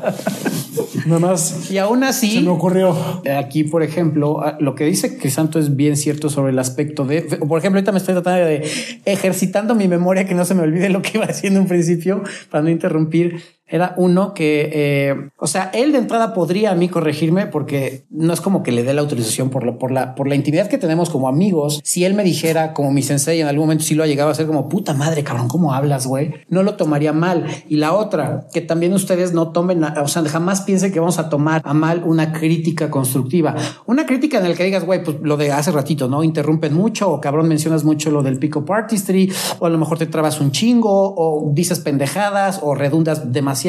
Nada 1.05 1.19
más. 1.19 1.69
Y 1.71 1.77
aún 1.77 2.03
así. 2.03 2.35
Se 2.35 2.41
me 2.41 2.49
ocurrió. 2.49 2.95
Aquí, 3.37 3.63
por 3.63 3.83
ejemplo, 3.83 4.41
lo 4.59 4.75
que 4.75 4.85
dice 4.85 5.17
Crisanto 5.17 5.59
es 5.59 5.75
bien 5.75 5.97
cierto 5.97 6.29
sobre 6.29 6.51
el 6.51 6.59
aspecto 6.59 7.05
de. 7.05 7.21
Por 7.21 7.59
ejemplo, 7.59 7.79
ahorita 7.79 7.91
me 7.91 7.97
estoy 7.97 8.15
tratando 8.15 8.45
de 8.45 8.67
ejercitando 9.05 9.75
mi 9.75 9.87
memoria 9.87 10.25
que 10.25 10.35
no 10.35 10.45
se 10.45 10.55
me 10.55 10.61
olvide 10.61 10.89
lo 10.89 11.01
que 11.01 11.11
iba 11.15 11.25
haciendo 11.29 11.59
en 11.59 11.67
principio 11.67 12.23
para 12.49 12.63
no 12.63 12.69
interrumpir 12.69 13.41
era 13.71 13.93
uno 13.95 14.33
que, 14.33 14.69
eh, 14.73 15.29
o 15.37 15.47
sea, 15.47 15.71
él 15.73 15.93
de 15.93 15.97
entrada 15.97 16.33
podría 16.33 16.71
a 16.71 16.75
mí 16.75 16.89
corregirme 16.89 17.47
porque 17.47 18.05
no 18.09 18.33
es 18.33 18.41
como 18.41 18.63
que 18.63 18.73
le 18.73 18.83
dé 18.83 18.93
la 18.93 18.99
autorización 18.99 19.49
por, 19.49 19.63
lo, 19.63 19.79
por, 19.79 19.91
la, 19.91 20.13
por 20.13 20.27
la 20.27 20.35
intimidad 20.35 20.67
que 20.67 20.77
tenemos 20.77 21.09
como 21.09 21.29
amigos. 21.29 21.79
Si 21.85 22.03
él 22.03 22.13
me 22.13 22.25
dijera, 22.25 22.73
como 22.73 22.91
mi 22.91 23.01
sensei 23.01 23.39
en 23.39 23.47
algún 23.47 23.63
momento 23.63 23.85
sí 23.85 23.95
lo 23.95 24.03
ha 24.03 24.07
llegado 24.07 24.29
a 24.29 24.35
ser 24.35 24.45
como 24.45 24.67
puta 24.67 24.93
madre, 24.93 25.23
cabrón, 25.23 25.47
¿cómo 25.47 25.73
hablas, 25.73 26.05
güey? 26.05 26.33
No 26.49 26.63
lo 26.63 26.75
tomaría 26.75 27.13
mal. 27.13 27.45
Y 27.69 27.77
la 27.77 27.93
otra, 27.93 28.47
que 28.53 28.59
también 28.59 28.93
ustedes 28.93 29.33
no 29.33 29.53
tomen, 29.53 29.81
o 29.83 30.07
sea, 30.09 30.21
jamás 30.25 30.61
piensen 30.61 30.91
que 30.91 30.99
vamos 30.99 31.17
a 31.17 31.29
tomar 31.29 31.61
a 31.63 31.73
mal 31.73 32.03
una 32.05 32.33
crítica 32.33 32.91
constructiva. 32.91 33.55
Una 33.85 34.05
crítica 34.05 34.39
en 34.39 34.49
la 34.49 34.53
que 34.53 34.65
digas, 34.65 34.85
güey, 34.85 35.01
pues 35.01 35.17
lo 35.21 35.37
de 35.37 35.53
hace 35.53 35.71
ratito, 35.71 36.09
¿no? 36.09 36.25
Interrumpen 36.25 36.73
mucho 36.73 37.09
o 37.09 37.21
cabrón 37.21 37.47
mencionas 37.47 37.85
mucho 37.85 38.11
lo 38.11 38.21
del 38.21 38.37
pico 38.37 38.65
artistry 38.67 39.31
o 39.59 39.65
a 39.65 39.69
lo 39.69 39.77
mejor 39.77 39.97
te 39.97 40.07
trabas 40.07 40.41
un 40.41 40.51
chingo 40.51 41.15
o 41.15 41.51
dices 41.53 41.79
pendejadas 41.79 42.59
o 42.61 42.75
redundas 42.75 43.31
demasiado 43.31 43.60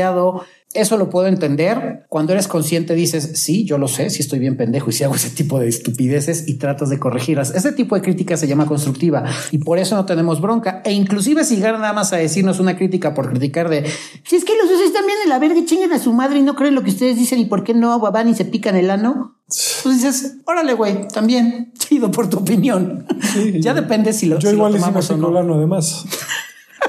eso 0.74 0.96
lo 0.96 1.10
puedo 1.10 1.26
entender. 1.26 2.06
Cuando 2.08 2.32
eres 2.32 2.48
consciente 2.48 2.94
dices, 2.94 3.32
sí, 3.34 3.64
yo 3.64 3.76
lo 3.76 3.88
sé, 3.88 4.08
si 4.08 4.22
estoy 4.22 4.38
bien 4.38 4.56
pendejo 4.56 4.88
y 4.88 4.92
si 4.92 5.04
hago 5.04 5.14
ese 5.14 5.30
tipo 5.30 5.58
de 5.58 5.68
estupideces 5.68 6.48
y 6.48 6.54
tratas 6.54 6.88
de 6.88 6.98
corregirlas. 6.98 7.54
Ese 7.54 7.72
tipo 7.72 7.94
de 7.94 8.02
crítica 8.02 8.36
se 8.36 8.46
llama 8.46 8.66
constructiva 8.66 9.24
y 9.50 9.58
por 9.58 9.78
eso 9.78 9.94
no 9.96 10.06
tenemos 10.06 10.40
bronca. 10.40 10.80
E 10.84 10.92
inclusive 10.92 11.44
si 11.44 11.56
llegan 11.56 11.80
nada 11.80 11.92
más 11.92 12.12
a 12.12 12.16
decirnos 12.16 12.58
una 12.58 12.76
crítica 12.76 13.12
por 13.12 13.28
criticar 13.28 13.68
de, 13.68 13.84
si 14.24 14.36
es 14.36 14.44
que 14.44 14.52
los 14.56 14.70
están 14.80 15.06
bien 15.06 15.18
en 15.24 15.28
la 15.28 15.38
verga, 15.38 15.60
chinguen 15.64 15.92
a 15.92 15.98
su 15.98 16.12
madre 16.12 16.38
y 16.38 16.42
no 16.42 16.54
creen 16.54 16.74
lo 16.74 16.82
que 16.82 16.90
ustedes 16.90 17.16
dicen 17.16 17.38
y 17.38 17.44
por 17.44 17.64
qué 17.64 17.74
no 17.74 17.98
van 18.00 18.28
y 18.28 18.34
se 18.34 18.44
pican 18.44 18.76
el 18.76 18.90
ano. 18.90 19.36
Pues 19.82 19.96
dices, 19.96 20.36
órale, 20.46 20.72
güey, 20.72 21.06
también 21.08 21.72
chido 21.78 22.10
por 22.10 22.30
tu 22.30 22.38
opinión. 22.38 23.06
ya 23.60 23.74
depende 23.74 24.12
si 24.12 24.26
lo 24.26 24.38
Yo 24.38 24.50
igual 24.50 24.72
lo 24.72 24.78
tomamos 24.78 25.10
o 25.10 25.16
no. 25.16 25.54
además. 25.54 26.04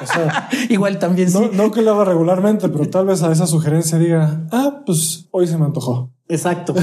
Igual 0.69 1.00
también 1.00 1.31
no, 1.31 1.50
No 1.51 1.72
que 1.72 1.81
lo 1.81 1.92
haga 1.92 2.06
regularmente, 2.06 2.69
pero 2.69 2.90
tal 2.90 3.06
vez 3.06 3.24
a 3.24 3.31
esa 3.31 3.48
sugerencia 3.48 3.98
diga, 3.98 4.48
ah, 4.51 4.81
pues 4.86 5.28
hoy 5.31 5.48
se 5.48 5.57
me 5.57 5.66
antojó. 5.66 6.12
Exacto. 6.30 6.74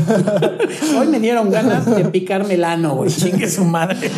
Hoy 0.99 1.09
me 1.09 1.19
dieron 1.19 1.51
ganas 1.51 1.87
de 1.87 2.05
picarme 2.07 2.55
el 2.55 2.65
ano, 2.65 2.97
güey. 2.97 3.11
Chingue 3.11 3.49
su 3.49 3.65
madre. 3.65 4.11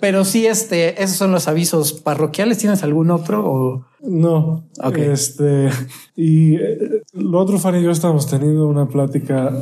Pero 0.00 0.24
sí, 0.24 0.46
este, 0.46 1.02
esos 1.02 1.16
son 1.16 1.32
los 1.32 1.48
avisos 1.48 1.94
parroquiales. 1.94 2.58
¿Tienes 2.58 2.82
algún 2.82 3.10
otro 3.10 3.44
o? 3.44 3.86
No. 4.02 4.64
Este, 4.94 5.70
y 6.16 6.56
eh, 6.56 7.02
lo 7.14 7.38
otro, 7.38 7.58
Fanny 7.58 7.78
y 7.78 7.82
yo 7.84 7.90
estábamos 7.92 8.26
teniendo 8.26 8.66
una 8.66 8.88
plática 8.88 9.52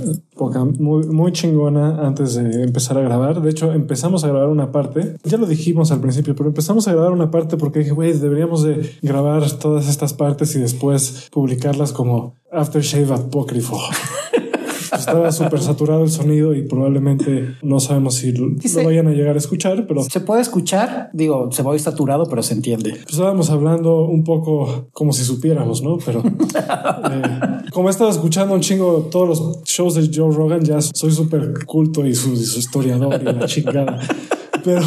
muy, 0.79 1.07
muy 1.07 1.33
chingona 1.33 2.07
antes 2.07 2.35
de 2.35 2.63
empezar 2.63 2.97
a 2.99 3.03
grabar. 3.03 3.43
De 3.43 3.51
hecho, 3.51 3.73
empezamos 3.73 4.25
a 4.25 4.29
grabar 4.29 4.49
una 4.49 4.73
parte. 4.73 5.17
Ya 5.25 5.37
lo 5.37 5.47
dijimos 5.47 5.93
al 5.93 6.01
principio, 6.01 6.35
pero 6.35 6.49
empezamos 6.49 6.89
a 6.89 6.93
grabar 6.93 7.13
una 7.13 7.31
parte 7.31 7.59
porque 7.59 7.81
dije, 7.81 7.93
güey, 7.93 8.15
deberíamos 8.15 8.63
de 8.63 8.91
grabar 9.03 9.49
todas 9.53 9.89
estas 9.89 10.15
partes 10.15 10.57
y 10.57 10.59
después 10.59 11.29
publicarlas 11.31 11.93
como 11.93 12.35
Aftershave 12.51 13.13
Apócrifo. 13.13 13.79
estaba 15.11 15.33
súper 15.33 15.61
saturado 15.61 16.05
el 16.05 16.11
sonido 16.11 16.55
y 16.55 16.63
probablemente 16.63 17.57
no 17.63 17.81
sabemos 17.81 18.15
si 18.15 18.33
lo, 18.33 18.49
vayan 18.85 19.09
a 19.09 19.11
llegar 19.11 19.35
a 19.35 19.39
escuchar, 19.39 19.87
pero 19.87 20.03
se 20.03 20.21
puede 20.21 20.43
escuchar. 20.43 21.11
Digo, 21.13 21.51
se 21.53 21.63
va 21.63 21.73
a 21.73 21.75
ir 21.75 21.81
saturado, 21.81 22.27
pero 22.27 22.43
se 22.43 22.55
entiende. 22.55 22.91
Pues 22.91 23.13
estábamos 23.13 23.51
hablando 23.51 24.05
un 24.07 24.25
poco 24.25 24.89
como 24.93 25.13
si 25.13 25.25
supiéramos, 25.25 25.83
no? 25.83 25.99
Pero 26.05 26.23
eh, 27.11 27.41
como 27.73 27.89
he 27.89 27.91
estado 27.91 28.11
escuchando 28.11 28.55
un 28.55 28.61
chingo 28.61 29.09
todos 29.11 29.29
los 29.29 29.63
shows 29.65 29.95
de 29.95 30.11
Joe 30.15 30.35
Rogan, 30.35 30.63
ya 30.63 30.81
soy 30.81 31.11
súper 31.13 31.65
culto 31.67 32.07
y 32.07 32.15
su, 32.15 32.33
y 32.33 32.45
su 32.45 32.59
historiador 32.59 33.21
y 33.21 33.25
la 33.25 33.47
chingada. 33.47 33.99
Pero 34.65 34.83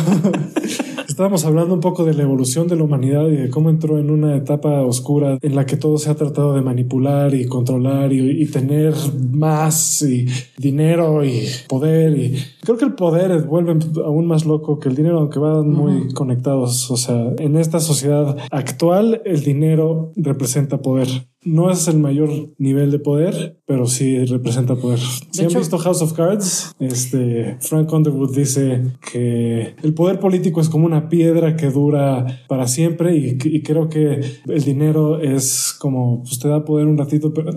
Estábamos 1.14 1.46
hablando 1.46 1.76
un 1.76 1.80
poco 1.80 2.06
de 2.06 2.16
la 2.16 2.24
evolución 2.24 2.68
de 2.68 2.76
la 2.76 2.86
humanidad 2.86 3.28
y 3.28 3.36
de 3.36 3.50
cómo 3.52 3.70
entró 3.70 4.00
en 4.00 4.10
una 4.10 4.36
etapa 4.36 4.82
oscura 4.82 5.38
en 5.44 5.56
la 5.56 5.68
que 5.68 5.78
todo 5.78 6.00
se 6.00 6.10
ha 6.10 6.16
tratado 6.16 6.56
de 6.56 6.64
manipular 6.64 7.36
y 7.36 7.46
controlar 7.46 8.12
y, 8.12 8.48
tener 8.48 8.96
más 9.32 10.02
y 10.02 10.26
dinero 10.58 11.24
y 11.24 11.46
poder. 11.70 12.18
Y 12.18 12.44
creo 12.62 12.78
que 12.78 12.86
el 12.86 12.96
poder 12.96 13.44
vuelve 13.44 13.78
aún 14.04 14.26
más 14.26 14.48
loco 14.48 14.80
que 14.80 14.90
el 14.90 14.96
dinero, 14.96 15.20
aunque 15.20 15.38
van 15.38 15.70
muy 15.70 16.12
conectados. 16.14 16.90
O 16.90 16.98
sea, 16.98 17.32
en 17.38 17.58
esta 17.58 17.80
sociedad 17.80 18.36
actual, 18.50 19.22
el 19.24 19.44
dinero 19.44 20.14
representa 20.16 20.82
poder. 20.82 21.10
No 21.46 21.72
es 21.72 21.88
el 21.88 22.00
mayor 22.00 22.30
nivel 22.58 22.92
de 22.92 23.00
poder, 23.00 23.60
pero 23.66 23.86
sí 23.86 24.24
representa 24.26 24.76
poder. 24.76 25.00
Si 25.32 25.44
han 25.44 25.54
visto 25.54 25.78
House 25.78 26.02
of 26.02 26.14
Cards, 26.14 26.76
este 26.80 27.58
Frank 27.62 27.92
Underwood 27.92 28.36
dice 28.36 28.84
que 29.12 29.76
el 29.82 29.94
poder 29.94 30.20
político 30.20 30.62
es 30.62 30.70
como 30.70 30.86
una 30.86 31.10
piedra 31.10 31.56
que 31.56 31.70
dura 31.70 32.44
para 32.48 32.68
siempre 32.68 33.16
y, 33.16 33.38
y 33.44 33.64
creo 33.64 33.90
que 33.90 34.22
el 34.48 34.64
dinero 34.64 35.20
es 35.20 35.76
como 35.78 36.24
pues 36.24 36.40
te 36.40 36.48
da 36.48 36.66
poder 36.66 36.88
un 36.88 36.98
ratito, 36.98 37.34
pero 37.34 37.52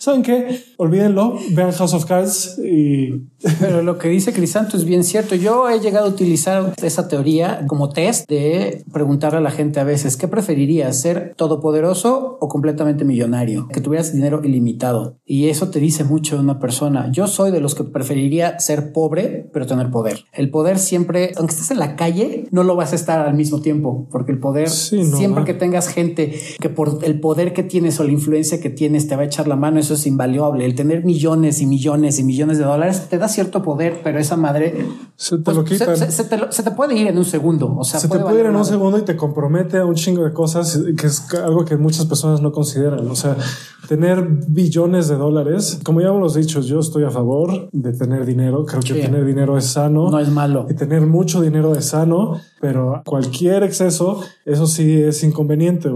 ¿saben 0.00 0.22
qué? 0.22 0.64
Olvídenlo, 0.78 1.36
vean 1.50 1.72
House 1.72 1.92
of 1.94 2.06
Cards 2.06 2.58
y... 2.58 3.28
Pero 3.60 3.82
lo 3.82 3.98
que 3.98 4.08
dice 4.08 4.32
Crisanto 4.32 4.76
es 4.76 4.84
bien 4.84 5.04
cierto. 5.04 5.34
Yo 5.34 5.68
he 5.68 5.80
llegado 5.80 6.06
a 6.06 6.08
utilizar 6.10 6.74
esa 6.82 7.08
teoría 7.08 7.64
como 7.66 7.88
test 7.90 8.28
de 8.28 8.84
preguntarle 8.92 9.38
a 9.38 9.42
la 9.42 9.50
gente 9.50 9.80
a 9.80 9.84
veces, 9.84 10.16
¿qué 10.16 10.28
preferirías? 10.28 11.00
¿Ser 11.00 11.34
todopoderoso 11.36 12.38
o 12.40 12.48
completamente 12.48 13.04
millonario? 13.04 13.68
Que 13.68 13.80
tuvieras 13.80 14.12
dinero 14.12 14.40
ilimitado. 14.44 15.18
Y 15.24 15.48
eso 15.48 15.70
te 15.70 15.80
dice 15.80 16.04
mucho 16.04 16.36
de 16.36 16.42
una 16.42 16.58
persona. 16.58 17.10
Yo 17.12 17.26
soy 17.26 17.50
de 17.50 17.60
los 17.60 17.74
que 17.74 17.84
preferiría 17.84 18.58
ser 18.58 18.92
pobre, 18.92 19.48
pero 19.52 19.66
tener 19.66 19.90
poder. 19.90 20.24
El 20.32 20.50
poder 20.50 20.78
siempre, 20.78 21.32
aunque 21.36 21.54
estés 21.54 21.70
en 21.70 21.78
la 21.78 21.96
calle, 21.96 22.46
no 22.50 22.62
lo 22.62 22.76
vas 22.76 22.92
a 22.92 22.96
estar 22.96 23.26
al 23.26 23.34
mismo 23.34 23.60
tiempo, 23.60 24.06
porque 24.10 24.32
el 24.32 24.38
poder, 24.38 24.68
siempre 24.68 25.44
que 25.44 25.54
tengas 25.54 25.88
gente 25.88 26.38
que 26.58 26.68
por 26.68 26.98
el 27.02 27.20
poder 27.20 27.52
que 27.52 27.62
tienes 27.62 28.00
o 28.00 28.04
la 28.04 28.12
influencia 28.12 28.60
que 28.60 28.70
tienes 28.70 29.08
te 29.08 29.16
va 29.16 29.22
a 29.22 29.26
echar 29.26 29.48
la 29.48 29.56
mano, 29.56 29.80
es 29.80 29.89
invaluable. 30.06 30.64
El 30.64 30.74
tener 30.74 31.04
millones 31.04 31.60
y 31.60 31.66
millones 31.66 32.18
y 32.18 32.24
millones 32.24 32.58
de 32.58 32.64
dólares 32.64 33.08
te 33.08 33.18
da 33.18 33.28
cierto 33.28 33.62
poder, 33.62 34.00
pero 34.02 34.18
esa 34.18 34.36
madre 34.36 34.86
se 35.16 35.38
te 35.38 35.52
lo 35.52 35.64
pues, 35.64 35.80
quitan. 35.80 35.96
Se, 35.96 36.62
te, 36.62 36.70
puede 36.70 36.96
ir 36.96 37.06
en 37.08 37.18
un 37.18 37.24
segundo. 37.24 37.74
O 37.76 37.84
sea, 37.84 38.00
se 38.00 38.08
te 38.08 38.18
puede 38.18 38.40
ir 38.40 38.46
en 38.46 38.56
un 38.56 38.64
segundo 38.64 38.98
y 38.98 39.02
te 39.02 39.16
compromete 39.16 39.78
a 39.78 39.84
un 39.84 39.94
chingo 39.94 40.24
de 40.24 40.32
cosas 40.32 40.82
que 40.96 41.06
es 41.06 41.32
algo 41.34 41.64
que 41.64 41.76
muchas 41.76 42.06
personas 42.06 42.40
no 42.40 42.52
consideran. 42.52 43.08
O 43.08 43.16
sea, 43.16 43.36
tener 43.88 44.26
billones 44.48 45.08
de 45.08 45.16
dólares, 45.16 45.80
como 45.84 46.00
ya 46.00 46.08
hemos 46.08 46.34
dicho, 46.34 46.60
yo 46.60 46.80
estoy 46.80 47.04
a 47.04 47.10
favor 47.10 47.68
de 47.72 47.92
tener 47.92 48.24
dinero. 48.24 48.64
Creo 48.64 48.80
que 48.80 48.94
tener 48.94 49.24
dinero 49.24 49.58
es 49.58 49.66
sano. 49.66 50.10
No 50.10 50.18
es 50.18 50.30
malo. 50.30 50.66
Y 50.70 50.74
tener 50.74 51.06
mucho 51.06 51.40
dinero 51.40 51.74
es 51.74 51.86
sano, 51.86 52.40
pero 52.60 53.02
cualquier 53.04 53.62
exceso, 53.62 54.20
eso 54.44 54.66
sí 54.66 55.00
es 55.02 55.22
inconveniente. 55.24 55.90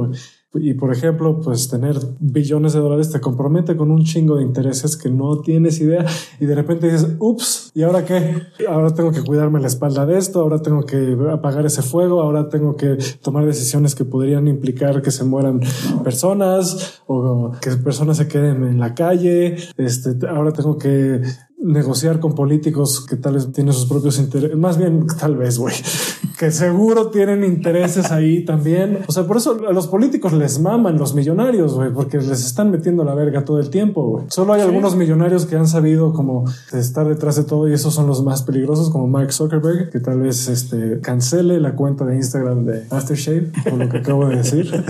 Y 0.55 0.75
por 0.75 0.93
ejemplo, 0.93 1.41
pues 1.41 1.69
tener 1.69 1.97
billones 2.21 2.73
de 2.73 2.81
dólares 2.81 3.11
te 3.11 3.21
compromete 3.21 3.77
con 3.77 3.91
un 3.91 4.05
chingo 4.05 4.37
de 4.37 4.45
intereses 4.45 4.97
que 4.97 5.11
no 5.11 5.41
tienes 5.41 5.81
idea 5.81 6.05
y 6.41 6.47
de 6.47 6.55
repente 6.55 6.91
dices, 6.91 7.17
ups, 7.19 7.73
¿y 7.75 7.83
ahora 7.83 8.05
qué? 8.05 8.43
Ahora 8.69 8.95
tengo 8.95 9.11
que 9.11 9.23
cuidarme 9.23 9.61
la 9.61 9.67
espalda 9.67 10.07
de 10.07 10.19
esto, 10.19 10.41
ahora 10.41 10.61
tengo 10.61 10.85
que 10.85 11.17
apagar 11.33 11.67
ese 11.67 11.83
fuego, 11.83 12.23
ahora 12.23 12.49
tengo 12.49 12.77
que 12.77 12.99
tomar 13.23 13.45
decisiones 13.47 13.95
que 13.95 14.05
podrían 14.05 14.49
implicar 14.49 15.03
que 15.03 15.11
se 15.11 15.25
mueran 15.25 15.61
personas 16.03 17.03
o 17.07 17.53
que 17.61 17.71
personas 17.73 18.17
se 18.17 18.29
queden 18.29 18.65
en 18.65 18.79
la 18.79 18.95
calle. 18.95 19.57
Este, 19.77 20.27
ahora 20.29 20.53
tengo 20.53 20.79
que 20.79 21.23
negociar 21.65 22.21
con 22.21 22.35
políticos 22.35 23.05
que 23.05 23.17
tal 23.17 23.35
vez 23.35 23.51
tienen 23.53 23.73
sus 23.73 23.87
propios 23.87 24.19
intereses, 24.19 24.57
más 24.57 24.77
bien 24.77 25.07
tal 25.19 25.37
vez, 25.37 25.59
güey, 25.59 25.75
que 26.39 26.51
seguro 26.51 27.09
tienen 27.09 27.43
intereses 27.43 28.13
ahí 28.13 28.45
también. 28.45 28.99
O 29.07 29.13
sea, 29.13 29.27
por 29.27 29.39
eso 29.39 29.59
a 29.67 29.73
los 29.73 29.87
políticos 29.87 30.33
les 30.35 30.61
maman 30.61 30.99
los 30.99 31.15
millonarios, 31.15 31.75
güey, 31.75 31.91
porque 31.93 32.19
les 32.19 32.45
están 32.45 32.71
metiendo 32.71 33.03
la 33.03 33.15
verga 33.15 33.45
todo 33.45 33.59
el 33.59 33.71
tiempo, 33.71 34.07
güey. 34.09 34.27
Solo 34.29 34.53
hay 34.53 34.61
algunos 34.61 34.95
millonarios 34.95 35.47
que 35.47 35.57
han 35.57 35.67
sabido 35.67 36.13
como 36.13 36.45
estar 36.73 37.09
detrás 37.09 37.37
de 37.37 37.45
todo 37.45 37.69
y 37.69 37.73
esos 37.73 37.95
son 37.95 38.07
los 38.07 38.23
más 38.23 38.43
peligrosos, 38.43 38.91
como 38.91 39.07
Mark 39.07 39.33
Zuckerberg, 39.33 39.91
que 39.91 40.01
tal 40.01 40.21
vez 40.21 40.49
este, 40.49 41.01
cancele 41.01 41.61
la 41.61 41.75
cuenta 41.75 42.05
de 42.05 42.17
Instagram 42.17 42.67
de 42.67 42.85
Aftershave, 42.91 43.51
por 43.69 43.79
lo 43.79 43.89
que 43.89 43.99
acabo 43.99 44.29
de 44.29 44.37
decir. 44.37 44.71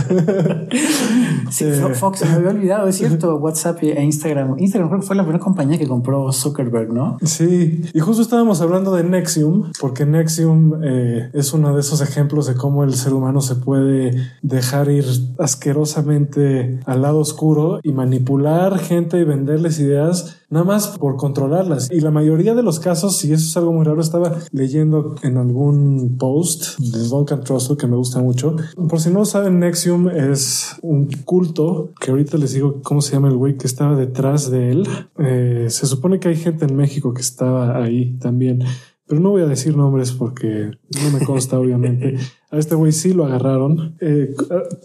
sí, 1.50 1.64
Fox, 1.94 2.22
me 2.22 2.32
había 2.32 2.50
olvidado, 2.50 2.88
es 2.88 2.96
cierto, 2.96 3.36
WhatsApp 3.40 3.82
e 3.82 4.02
Instagram. 4.02 4.58
Instagram 4.58 4.88
creo 4.88 5.00
que 5.00 5.06
fue 5.06 5.16
la 5.16 5.22
primera 5.22 5.42
compañía 5.42 5.78
que 5.78 5.86
compró 5.86 6.32
Zuckerberg 6.32 6.92
¿no? 6.92 7.18
Sí, 7.22 7.82
y 7.92 8.00
justo 8.00 8.22
estábamos 8.22 8.60
hablando 8.60 8.94
de 8.94 9.04
Nexium, 9.04 9.72
porque 9.80 10.06
Nexium 10.06 10.82
eh, 10.82 11.30
es 11.32 11.52
uno 11.52 11.74
de 11.74 11.80
esos 11.80 12.00
ejemplos 12.00 12.46
de 12.46 12.54
cómo 12.54 12.84
el 12.84 12.94
ser 12.94 13.12
humano 13.12 13.40
se 13.40 13.56
puede 13.56 14.30
dejar 14.42 14.90
ir 14.90 15.04
asquerosamente 15.38 16.80
al 16.86 17.02
lado 17.02 17.18
oscuro 17.18 17.80
y 17.82 17.92
manipular 17.92 18.78
gente 18.78 19.18
y 19.18 19.24
venderles 19.24 19.78
ideas 19.78 20.36
nada 20.50 20.64
más 20.64 20.98
por 20.98 21.16
controlarlas. 21.16 21.90
Y 21.90 22.00
la 22.00 22.10
mayoría 22.10 22.54
de 22.54 22.62
los 22.62 22.80
casos, 22.80 23.24
y 23.24 23.32
eso 23.32 23.46
es 23.46 23.56
algo 23.56 23.72
muy 23.72 23.84
raro, 23.84 24.00
estaba 24.00 24.36
leyendo 24.52 25.14
en 25.22 25.36
algún 25.36 26.16
post 26.18 26.78
de 26.78 27.08
Duncan 27.08 27.42
Trussell 27.42 27.76
que 27.76 27.86
me 27.86 27.96
gusta 27.96 28.20
mucho. 28.20 28.56
Por 28.88 29.00
si 29.00 29.10
no 29.10 29.24
saben, 29.24 29.58
Nexium 29.58 30.08
es 30.08 30.76
un 30.82 31.08
culto 31.24 31.92
que 32.00 32.10
ahorita 32.10 32.38
les 32.38 32.52
digo 32.52 32.80
cómo 32.82 33.00
se 33.00 33.12
llama 33.12 33.28
el 33.28 33.36
güey 33.36 33.56
que 33.56 33.66
estaba 33.66 33.96
detrás 33.96 34.50
de 34.50 34.70
él. 34.70 34.88
Eh, 35.18 35.66
se 35.70 35.86
supone 35.86 36.20
que 36.20 36.28
hay 36.28 36.36
gente 36.36 36.64
en 36.64 36.76
México 36.76 37.14
que 37.14 37.22
estaba 37.22 37.82
ahí 37.82 38.16
también. 38.18 38.64
Pero 39.06 39.20
no 39.20 39.30
voy 39.30 39.42
a 39.42 39.46
decir 39.46 39.76
nombres 39.76 40.12
porque 40.12 40.70
no 41.02 41.18
me 41.18 41.24
consta, 41.24 41.58
obviamente. 41.60 42.16
A 42.50 42.58
este 42.58 42.74
güey 42.74 42.92
sí 42.92 43.12
lo 43.12 43.26
agarraron. 43.26 43.96
Eh, 44.00 44.34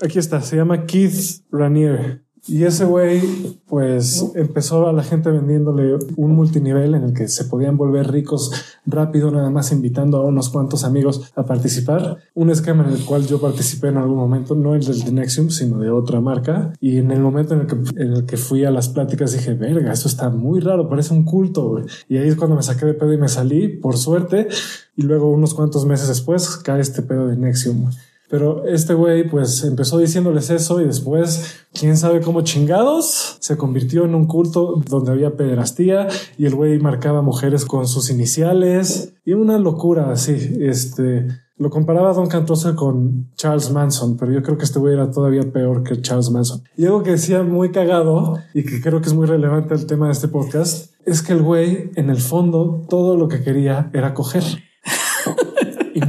aquí 0.02 0.20
está, 0.20 0.42
se 0.42 0.58
llama 0.58 0.86
Keith 0.86 1.44
Ranier. 1.52 2.24
Y 2.50 2.64
ese 2.64 2.86
güey, 2.86 3.22
pues 3.68 4.26
empezó 4.34 4.88
a 4.88 4.94
la 4.94 5.04
gente 5.04 5.30
vendiéndole 5.30 5.98
un 6.16 6.36
multinivel 6.36 6.96
en 6.96 7.04
el 7.04 7.14
que 7.14 7.28
se 7.28 7.46
podían 7.46 7.78
volver 7.78 8.12
ricos 8.12 8.52
rápido, 8.88 9.30
nada 9.30 9.52
más 9.52 9.72
invitando 9.72 10.18
a 10.18 10.26
unos 10.26 10.50
cuantos 10.50 10.84
amigos 10.84 11.32
a 11.36 11.44
participar. 11.46 12.18
Un 12.34 12.50
esquema 12.50 12.88
en 12.88 12.96
el 12.96 13.06
cual 13.06 13.28
yo 13.28 13.40
participé 13.40 13.90
en 13.90 13.98
algún 13.98 14.18
momento, 14.18 14.56
no 14.56 14.74
el 14.74 14.84
del 14.84 15.14
Nexium, 15.14 15.52
sino 15.52 15.78
de 15.78 15.92
otra 15.92 16.22
marca. 16.22 16.74
Y 16.82 16.98
en 16.98 17.12
el 17.12 17.20
momento 17.20 17.54
en 17.54 17.62
el 17.62 17.68
que, 17.68 17.76
en 18.02 18.14
el 18.14 18.26
que 18.26 18.38
fui 18.38 18.66
a 18.66 18.72
las 18.72 18.90
pláticas 18.90 19.32
dije, 19.32 19.54
verga, 19.54 19.94
esto 19.94 20.08
está 20.08 20.32
muy 20.32 20.60
raro, 20.60 20.90
parece 20.90 21.14
un 21.14 21.26
culto. 21.26 21.84
Y 22.08 22.18
ahí 22.18 22.30
es 22.30 22.36
cuando 22.36 22.56
me 22.56 22.64
saqué 22.64 22.88
de 22.88 22.96
pedo 22.96 23.14
y 23.14 23.18
me 23.18 23.28
salí, 23.28 23.68
por 23.68 23.96
suerte. 23.96 24.48
Y 24.96 25.04
luego 25.04 25.32
unos 25.32 25.54
cuantos 25.54 25.86
meses 25.86 26.08
después 26.08 26.58
cae 26.58 26.82
este 26.82 27.04
pedo 27.04 27.28
de 27.28 27.38
Nexium. 27.38 27.92
Pero 28.30 28.66
este 28.66 28.94
güey 28.94 29.28
pues 29.28 29.64
empezó 29.64 29.98
diciéndoles 29.98 30.50
eso 30.52 30.80
y 30.80 30.86
después, 30.86 31.66
quién 31.74 31.98
sabe 31.98 32.22
cómo 32.22 32.42
chingados, 32.42 33.38
se 33.40 33.58
convirtió 33.58 34.06
en 34.06 34.14
un 34.14 34.28
culto 34.28 34.82
donde 34.88 35.12
había 35.12 35.36
pederastía 35.36 36.08
y 36.38 36.46
el 36.46 36.56
güey 36.56 36.80
marcaba 36.80 37.22
mujeres 37.22 37.66
con 37.66 37.88
sus 37.88 38.10
iniciales 38.12 39.14
y 39.26 39.34
una 39.34 39.58
locura 39.58 40.12
así, 40.12 40.58
este... 40.62 41.28
Lo 41.60 41.70
comparaba 41.70 42.14
Don 42.14 42.28
Cantosa 42.28 42.74
con 42.74 43.32
Charles 43.36 43.70
Manson, 43.70 44.16
pero 44.16 44.32
yo 44.32 44.42
creo 44.42 44.58
que 44.58 44.64
este 44.64 44.80
güey 44.80 44.94
era 44.94 45.12
todavía 45.12 45.44
peor 45.52 45.84
que 45.84 46.02
Charles 46.02 46.30
Manson. 46.30 46.64
Y 46.78 46.86
algo 46.86 47.04
que 47.04 47.12
decía 47.12 47.44
muy 47.44 47.74
cagado 47.74 48.38
y 48.54 48.64
que 48.64 48.80
creo 48.80 49.02
que 49.02 49.10
es 49.10 49.14
muy 49.14 49.26
relevante 49.26 49.74
al 49.74 49.86
tema 49.86 50.06
de 50.06 50.14
este 50.14 50.30
podcast 50.30 50.94
es 51.06 51.22
que 51.22 51.34
el 51.34 51.42
güey, 51.42 51.92
en 51.96 52.10
el 52.10 52.22
fondo, 52.22 52.86
todo 52.88 53.18
lo 53.18 53.28
que 53.28 53.44
quería 53.44 53.90
era 53.94 54.14
coger 54.14 54.44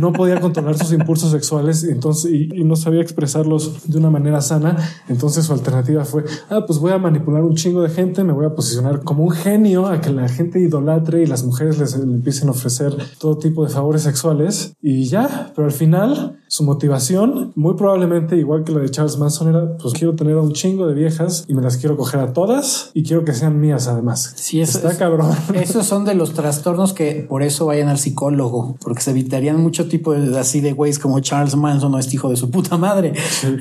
no 0.01 0.13
podía 0.13 0.41
controlar 0.41 0.77
sus 0.77 0.93
impulsos 0.93 1.31
sexuales 1.31 1.85
entonces, 1.85 2.33
y, 2.33 2.65
no 2.65 2.77
sabía 2.77 3.01
expresarlos 3.01 3.91
de 3.91 3.99
una 3.99 4.11
manera 4.11 4.41
sana. 4.41 4.77
Entonces 5.09 5.45
su 5.45 5.53
alternativa 5.53 6.05
fue, 6.05 6.25
ah, 6.49 6.65
pues 6.67 6.79
voy 6.79 6.93
a 6.93 6.99
manipular 6.99 7.43
un 7.43 7.57
chingo 7.57 7.83
de 7.83 7.89
gente, 7.89 8.23
me 8.23 8.33
voy 8.33 8.47
a 8.47 8.55
posicionar 8.55 9.03
como 9.03 9.25
un 9.25 9.31
genio 9.31 9.87
a 9.87 10.01
que 10.01 10.11
la 10.11 10.29
gente 10.29 10.61
idolatre 10.61 11.23
y 11.23 11.27
las 11.27 11.45
mujeres 11.45 11.79
les, 11.79 11.97
les 11.97 12.05
empiecen 12.05 12.49
a 12.49 12.53
ofrecer 12.53 12.97
todo 13.19 13.39
tipo 13.39 13.65
de 13.65 13.71
favores 13.71 14.03
sexuales 14.03 14.75
y 14.83 15.05
ya, 15.05 15.53
pero 15.55 15.67
al 15.67 15.73
final 15.73 16.39
su 16.51 16.65
motivación, 16.65 17.53
muy 17.55 17.75
probablemente 17.75 18.37
igual 18.37 18.65
que 18.65 18.73
la 18.73 18.81
de 18.81 18.91
Charles 18.91 19.19
Manson, 19.19 19.51
era 19.51 19.77
pues 19.77 19.95
quiero 19.95 20.17
tener 20.17 20.37
a 20.37 20.41
un 20.41 20.53
chingo 20.53 20.89
de 20.89 20.95
viejas 20.95 21.45
y 21.47 21.55
me 21.55 21.63
las 21.63 21.77
quiero 21.77 21.97
coger 21.97 22.19
a 22.19 22.33
todas 22.33 22.91
y 22.93 23.05
quiero 23.05 23.25
que 23.25 23.33
sean 23.35 23.61
mías 23.61 23.87
además. 23.87 24.33
Sí, 24.35 24.61
eso, 24.61 24.79
está 24.79 24.99
cabrón. 24.99 25.31
Esos 25.55 25.87
son 25.87 26.05
de 26.05 26.15
los 26.15 26.33
trastornos 26.33 26.93
que 26.93 27.25
por 27.29 27.45
eso 27.45 27.67
vayan 27.67 27.89
al 27.89 27.99
psicólogo, 27.99 28.77
porque 28.81 29.01
se 29.01 29.13
evitarían 29.13 29.61
mucho 29.61 29.87
tipo 29.91 30.15
de 30.15 30.39
así 30.39 30.61
de 30.61 30.73
güeyes 30.73 30.99
como 30.99 31.21
Charles 31.21 31.55
Manson 31.55 31.95
o 31.95 31.99
este 31.99 32.17
hijo 32.17 32.31
de 32.31 32.37
su 32.37 32.51
puta 32.51 32.79
madre. 32.79 33.13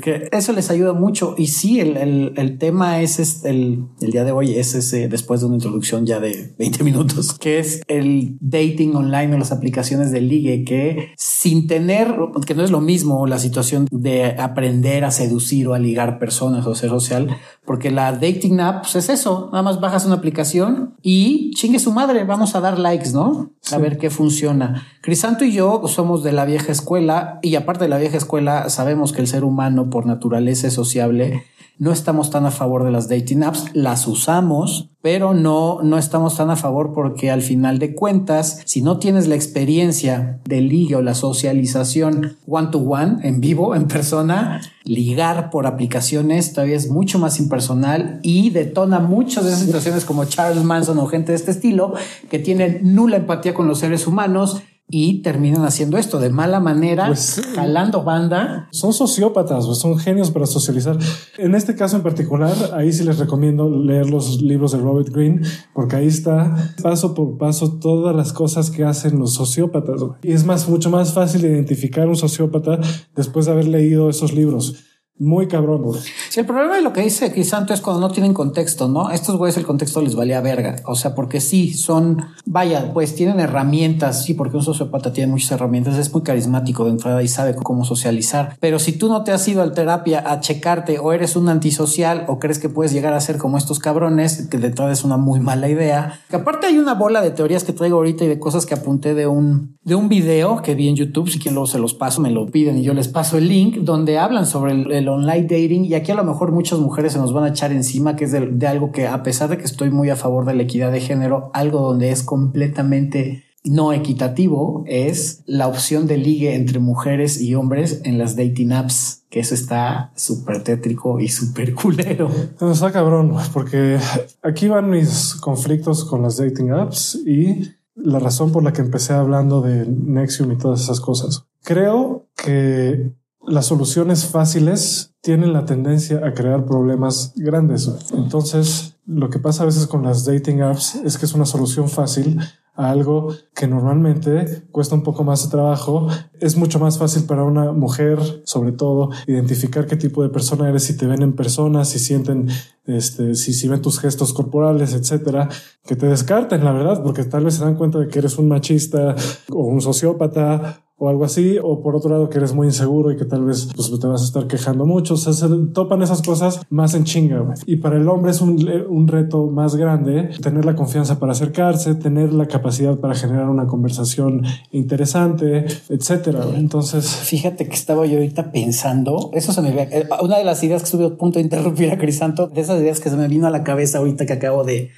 Que 0.02 0.30
eso 0.32 0.54
les 0.54 0.70
ayuda 0.70 0.94
mucho. 0.94 1.36
Y 1.38 1.48
sí, 1.48 1.82
el, 1.82 1.98
el, 1.98 2.34
el 2.38 2.58
tema 2.58 3.02
es 3.02 3.20
este, 3.20 3.50
el, 3.50 3.86
el 4.00 4.12
día 4.12 4.24
de 4.24 4.32
hoy 4.32 4.54
es 4.54 4.76
ese 4.76 5.10
después 5.10 5.42
de 5.42 5.48
una 5.48 5.56
introducción 5.56 6.06
ya 6.06 6.22
de 6.22 6.56
20 6.58 6.84
minutos, 6.84 7.34
que 7.34 7.60
es 7.60 7.82
el 7.88 8.38
dating 8.40 8.96
online 8.96 9.36
o 9.36 9.38
las 9.38 9.52
aplicaciones 9.52 10.12
de 10.12 10.22
ligue 10.22 10.64
que 10.64 11.14
sin 11.18 11.68
tener, 11.68 12.16
que 12.46 12.56
no 12.56 12.64
es 12.64 12.72
lo 12.72 12.82
mismo 12.82 13.26
la 13.28 13.40
situación 13.40 13.88
de 13.92 14.36
aprender 14.38 15.04
a 15.04 15.12
seducir 15.12 15.68
o 15.68 15.74
a 15.74 15.80
ligar 15.80 16.20
personas 16.20 16.66
o 16.68 16.76
ser 16.76 16.90
social, 16.90 17.38
porque 17.66 17.92
la 17.92 18.12
dating 18.12 18.60
app 18.60 18.84
pues, 18.84 18.96
es 18.96 19.10
eso, 19.10 19.50
nada 19.52 19.64
más 19.64 19.80
bajas 19.80 20.06
una 20.06 20.16
aplicación 20.16 20.96
y 21.02 21.52
chingue 21.52 21.80
su 21.80 21.92
madre, 21.92 22.24
vamos 22.24 22.56
a 22.56 22.62
dar 22.62 22.80
likes, 22.80 23.12
¿no? 23.12 23.52
A 23.72 23.78
ver 23.78 23.98
qué 23.98 24.10
funciona. 24.10 24.88
Crisanto 25.02 25.46
y 25.46 25.52
yo 25.52 25.84
somos 25.88 26.19
de 26.24 26.32
la 26.32 26.46
vieja 26.46 26.72
escuela 26.72 27.40
y 27.42 27.56
aparte 27.56 27.86
de 27.86 27.90
la 27.90 27.98
vieja 27.98 28.18
escuela 28.18 28.70
sabemos 28.70 29.12
que 29.12 29.22
el 29.22 29.28
ser 29.28 29.44
humano 29.44 29.90
por 29.90 30.06
naturaleza 30.06 30.68
es 30.68 30.74
sociable. 30.74 31.44
No 31.80 31.94
estamos 31.94 32.30
tan 32.30 32.46
a 32.46 32.52
favor 32.52 32.84
de 32.84 32.92
las 32.92 33.08
dating 33.08 33.44
apps, 33.44 33.74
las 33.74 34.06
usamos, 34.06 34.90
pero 35.02 35.34
no, 35.34 35.80
no 35.82 35.98
estamos 35.98 36.36
tan 36.36 36.50
a 36.50 36.58
favor 36.58 36.92
porque 36.94 37.32
al 37.32 37.42
final 37.42 37.80
de 37.80 37.96
cuentas, 37.96 38.62
si 38.66 38.82
no 38.82 39.00
tienes 39.00 39.30
la 39.30 39.36
experiencia 39.36 40.42
de 40.44 40.60
ligue 40.60 40.98
o 40.98 41.02
la 41.02 41.14
socialización 41.14 42.36
one 42.46 42.68
to 42.68 42.80
one, 42.80 43.20
en 43.26 43.40
vivo, 43.40 43.76
en 43.76 43.88
persona, 43.88 44.60
ligar 44.84 45.52
por 45.52 45.68
aplicaciones 45.68 46.52
todavía 46.52 46.76
es 46.76 46.90
mucho 46.90 47.18
más 47.18 47.40
impersonal 47.40 48.20
y 48.24 48.50
detona 48.50 49.00
muchas 49.00 49.46
de 49.46 49.52
esas 49.52 49.64
situaciones 49.64 50.04
como 50.04 50.26
Charles 50.26 50.64
Manson 50.66 50.98
o 50.98 51.06
gente 51.06 51.32
de 51.32 51.38
este 51.38 51.52
estilo 51.52 51.94
que 52.30 52.40
tienen 52.40 52.94
nula 52.94 53.18
empatía 53.18 53.54
con 53.54 53.70
los 53.70 53.80
seres 53.80 54.06
humanos 54.06 54.64
y 54.90 55.22
terminan 55.22 55.66
haciendo 55.66 55.98
esto 55.98 56.20
de 56.20 56.30
mala 56.30 56.60
manera, 56.60 57.08
pues, 57.08 57.42
jalando 57.56 58.04
banda. 58.04 58.68
Son 58.72 58.92
sociópatas, 58.92 59.66
son 59.78 59.98
genios 60.00 60.32
para 60.32 60.46
socializar. 60.46 60.98
En 61.38 61.56
este 61.56 61.76
caso 61.76 61.96
en 61.96 62.04
particular, 62.04 62.56
ahí 62.74 62.92
sí 62.92 63.04
les 63.04 63.20
recomiendo 63.20 63.70
leer 63.70 64.10
los 64.10 64.42
libros 64.42 64.72
de 64.72 64.80
Robert 64.80 65.10
Greene, 65.10 65.42
porque 65.74 65.96
ahí 65.96 66.08
está 66.08 66.74
paso 66.82 67.14
por 67.14 67.38
paso 67.38 67.80
todas 67.80 68.16
las 68.16 68.34
cosas 68.34 68.72
que 68.72 68.84
hacen 68.84 69.20
los 69.20 69.34
sociópatas. 69.34 70.02
Y 70.24 70.32
es 70.32 70.46
más, 70.46 70.68
mucho 70.68 70.90
más 70.90 71.14
fácil 71.14 71.46
identificar 71.46 72.08
un 72.08 72.16
sociópata 72.16 72.80
después 73.16 73.46
de 73.46 73.52
haber 73.52 73.68
leído 73.68 74.10
esos 74.10 74.34
libros. 74.34 74.89
Muy 75.20 75.50
cabrón, 75.50 75.82
güey. 75.82 76.00
Sí, 76.30 76.40
el 76.40 76.46
problema 76.46 76.78
de 76.78 76.82
lo 76.82 76.94
que 76.94 77.02
dice 77.02 77.30
Crisanto 77.34 77.74
es 77.74 77.82
cuando 77.82 78.00
no 78.00 78.10
tienen 78.10 78.34
contexto, 78.34 78.88
¿no? 78.88 79.12
Estos 79.12 79.36
güeyes 79.36 79.58
el 79.58 79.66
contexto 79.66 80.02
les 80.02 80.16
valía 80.16 80.40
verga. 80.40 80.78
O 80.86 80.96
sea, 80.96 81.14
porque 81.14 81.42
sí, 81.42 81.74
son, 81.74 82.26
vaya, 82.46 82.94
pues 82.94 83.16
tienen 83.16 83.42
herramientas, 83.42 84.24
sí, 84.24 84.34
porque 84.34 84.56
un 84.56 84.64
sociópata 84.64 85.12
tiene 85.12 85.30
muchas 85.30 85.52
herramientas, 85.52 85.98
es 85.98 86.14
muy 86.14 86.24
carismático 86.24 86.86
de 86.86 86.92
entrada 86.92 87.22
y 87.22 87.28
sabe 87.28 87.54
cómo 87.54 87.84
socializar. 87.84 88.56
Pero 88.62 88.80
si 88.80 88.94
tú 88.94 89.10
no 89.10 89.26
te 89.26 89.34
has 89.34 89.46
ido 89.46 89.62
al 89.62 89.74
terapia 89.74 90.24
a 90.26 90.40
checarte 90.40 91.00
o 91.00 91.12
eres 91.12 91.36
un 91.36 91.50
antisocial 91.50 92.24
o 92.30 92.40
crees 92.40 92.58
que 92.58 92.70
puedes 92.70 92.94
llegar 92.94 93.14
a 93.14 93.20
ser 93.20 93.38
como 93.38 93.58
estos 93.58 93.80
cabrones, 93.80 94.48
que 94.48 94.58
de 94.58 94.68
entrada 94.68 94.94
es 94.94 95.04
una 95.04 95.18
muy 95.18 95.42
mala 95.42 95.68
idea. 95.68 96.22
Que 96.30 96.38
aparte 96.38 96.68
hay 96.68 96.78
una 96.78 96.94
bola 96.94 97.22
de 97.22 97.32
teorías 97.32 97.66
que 97.66 97.74
traigo 97.74 97.98
ahorita 97.98 98.24
y 98.24 98.28
de 98.30 98.40
cosas 98.40 98.66
que 98.66 98.74
apunté 98.74 99.14
de 99.16 99.28
un, 99.28 99.76
de 99.84 99.96
un 99.96 100.08
video 100.08 100.62
que 100.62 100.76
vi 100.76 100.88
en 100.88 100.96
YouTube. 100.96 101.30
Si 101.30 101.40
quien 101.40 101.56
luego 101.56 101.68
se 101.68 101.78
los 101.78 101.94
paso, 101.94 102.22
me 102.22 102.32
lo 102.32 102.48
piden 102.48 102.78
y 102.78 102.84
yo 102.84 102.94
les 102.94 103.10
paso 103.10 103.38
el 103.38 103.50
link 103.50 103.80
donde 103.80 104.18
hablan 104.18 104.46
sobre 104.46 104.72
el 104.72 105.09
online 105.10 105.44
dating 105.44 105.86
y 105.86 105.94
aquí 105.94 106.12
a 106.12 106.16
lo 106.16 106.24
mejor 106.24 106.52
muchas 106.52 106.80
mujeres 106.80 107.14
se 107.14 107.20
nos 107.20 107.34
van 107.34 107.44
a 107.46 107.50
echar 107.50 107.72
encima, 107.72 108.16
que 108.16 108.26
es 108.26 108.32
de, 108.32 108.68
algo 108.68 108.92
que 108.92 109.08
a 109.08 109.24
pesar 109.24 109.50
de 109.50 109.58
que 109.58 109.66
estoy 109.66 109.92
muy 109.92 110.10
a 110.10 110.16
favor 110.16 110.46
de 110.46 110.54
la 110.54 110.64
equidad 110.64 110.92
de 110.92 111.02
género, 111.02 111.52
algo 111.54 111.82
donde 111.82 112.12
es 112.12 112.24
completamente 112.24 113.44
no 113.64 113.92
equitativo 113.92 114.84
es 114.88 115.44
la 115.46 115.68
opción 115.68 116.08
de 116.08 116.18
ligue 116.18 116.56
entre 116.56 116.80
mujeres 116.80 117.42
y 117.42 117.56
hombres 117.56 118.02
en 118.06 118.18
las 118.18 118.36
dating 118.36 118.72
apps, 118.72 119.26
que 119.30 119.42
eso 119.42 119.54
está 119.54 120.12
súper 120.16 120.64
tétrico 120.64 121.20
y 121.20 121.28
súper 121.28 121.74
culero. 121.76 122.30
está 122.72 122.92
cabrón, 122.92 123.36
porque 123.54 124.00
aquí 124.42 124.68
van 124.68 124.90
mis 124.90 125.36
conflictos 125.36 126.06
con 126.06 126.22
las 126.22 126.38
dating 126.38 126.72
apps 126.72 127.20
y 127.26 127.70
la 127.96 128.20
razón 128.20 128.52
por 128.52 128.64
la 128.64 128.74
que 128.74 128.82
empecé 128.82 129.14
hablando 129.14 129.62
de 129.62 129.86
Nexium 129.86 130.52
y 130.54 130.58
todas 130.58 130.82
esas 130.82 131.02
cosas. 131.02 131.46
Creo 131.64 132.28
que 132.42 133.12
las 133.50 133.66
soluciones 133.66 134.26
fáciles 134.26 135.16
tienen 135.22 135.54
la 135.54 135.66
tendencia 135.66 136.26
a 136.26 136.34
crear 136.34 136.66
problemas 136.66 137.34
grandes. 137.36 137.92
Entonces, 138.14 138.96
lo 139.06 139.30
que 139.30 139.40
pasa 139.40 139.64
a 139.64 139.66
veces 139.66 139.88
con 139.88 140.04
las 140.04 140.26
dating 140.26 140.62
apps 140.62 140.96
es 140.96 141.18
que 141.18 141.26
es 141.26 141.34
una 141.34 141.46
solución 141.46 141.90
fácil 141.90 142.40
a 142.76 142.92
algo 142.92 143.34
que 143.54 143.68
normalmente 143.68 144.64
cuesta 144.72 144.96
un 144.96 145.04
poco 145.04 145.24
más 145.24 145.44
de 145.44 145.50
trabajo. 145.50 146.08
Es 146.40 146.56
mucho 146.56 146.80
más 146.80 146.98
fácil 146.98 147.24
para 147.24 147.44
una 147.44 147.74
mujer, 147.74 148.20
sobre 148.46 148.72
todo, 148.72 149.10
identificar 149.28 149.86
qué 149.86 149.98
tipo 149.98 150.24
de 150.24 150.30
persona 150.30 150.70
eres 150.70 150.84
si 150.84 150.96
te 150.96 151.06
ven 151.06 151.22
en 151.22 151.34
persona, 151.34 151.84
si 151.84 152.00
sienten, 152.00 152.48
este, 152.86 153.36
si, 153.36 153.52
si 153.52 153.68
ven 153.68 153.82
tus 153.82 154.00
gestos 154.00 154.32
corporales, 154.32 154.94
etcétera, 154.94 155.50
que 155.86 155.98
te 155.98 156.06
descarten, 156.06 156.64
la 156.64 156.72
verdad, 156.72 157.04
porque 157.04 157.26
tal 157.26 157.44
vez 157.44 157.56
se 157.56 157.66
dan 157.66 157.76
cuenta 157.76 158.00
de 158.00 158.08
que 158.08 158.20
eres 158.20 158.38
un 158.38 158.48
machista 158.48 159.16
o 159.50 159.66
un 159.66 159.82
sociópata 159.82 160.86
o 161.00 161.08
algo 161.08 161.24
así, 161.24 161.58
o 161.64 161.82
por 161.82 161.96
otro 161.96 162.12
lado 162.12 162.30
que 162.30 162.38
eres 162.38 162.54
muy 162.54 162.68
inseguro 162.68 163.12
y 163.12 163.18
que 163.18 163.24
tal 163.24 163.46
vez 163.46 163.70
pues, 163.74 163.90
te 164.00 164.06
vas 164.06 164.22
a 164.22 164.26
estar 164.26 164.48
quejando 164.48 164.86
mucho, 164.86 165.14
o 165.14 165.18
sea, 165.18 165.32
se 165.32 165.48
topan 165.74 166.02
esas 166.02 166.22
cosas 166.22 166.62
más 166.70 166.94
en 166.94 167.06
chinga. 167.06 167.40
Y 167.66 167.78
para 167.78 167.96
el 167.96 168.08
hombre 168.10 168.32
es 168.32 168.42
un, 168.42 168.70
un, 168.90 169.08
reto 169.08 169.48
más 169.48 169.78
grande 169.78 170.30
tener 170.42 170.66
la 170.66 170.76
confianza 170.76 171.18
para 171.18 171.32
acercarse, 171.32 171.96
tener 171.96 172.34
la 172.34 172.48
capacidad 172.48 172.98
para 173.00 173.16
generar 173.16 173.50
una 173.50 173.66
conversación 173.66 174.44
interesante, 174.72 175.66
etcétera. 175.88 176.46
Entonces, 176.56 177.08
fíjate 177.08 177.68
que 177.70 177.76
estaba 177.76 178.06
yo 178.06 178.18
ahorita 178.18 178.52
pensando, 178.52 179.32
eso 179.34 179.54
se 179.54 179.62
me 179.62 179.72
ve, 179.72 179.88
eh, 179.92 180.08
una 180.22 180.38
de 180.38 180.44
las 180.44 180.62
ideas 180.64 180.82
que 180.82 180.86
estuve 180.86 181.06
a 181.06 181.18
punto 181.18 181.40
de 181.40 181.44
interrumpir 181.44 181.92
a 181.92 181.98
Crisanto, 181.98 182.48
de 182.48 182.60
esas 182.60 182.82
ideas 182.82 183.00
que 183.00 183.10
se 183.10 183.16
me 183.16 183.28
vino 183.30 183.48
a 183.48 183.52
la 183.52 183.64
cabeza 183.64 184.00
ahorita 184.00 184.26
que 184.26 184.34
acabo 184.34 184.66
de, 184.66 184.92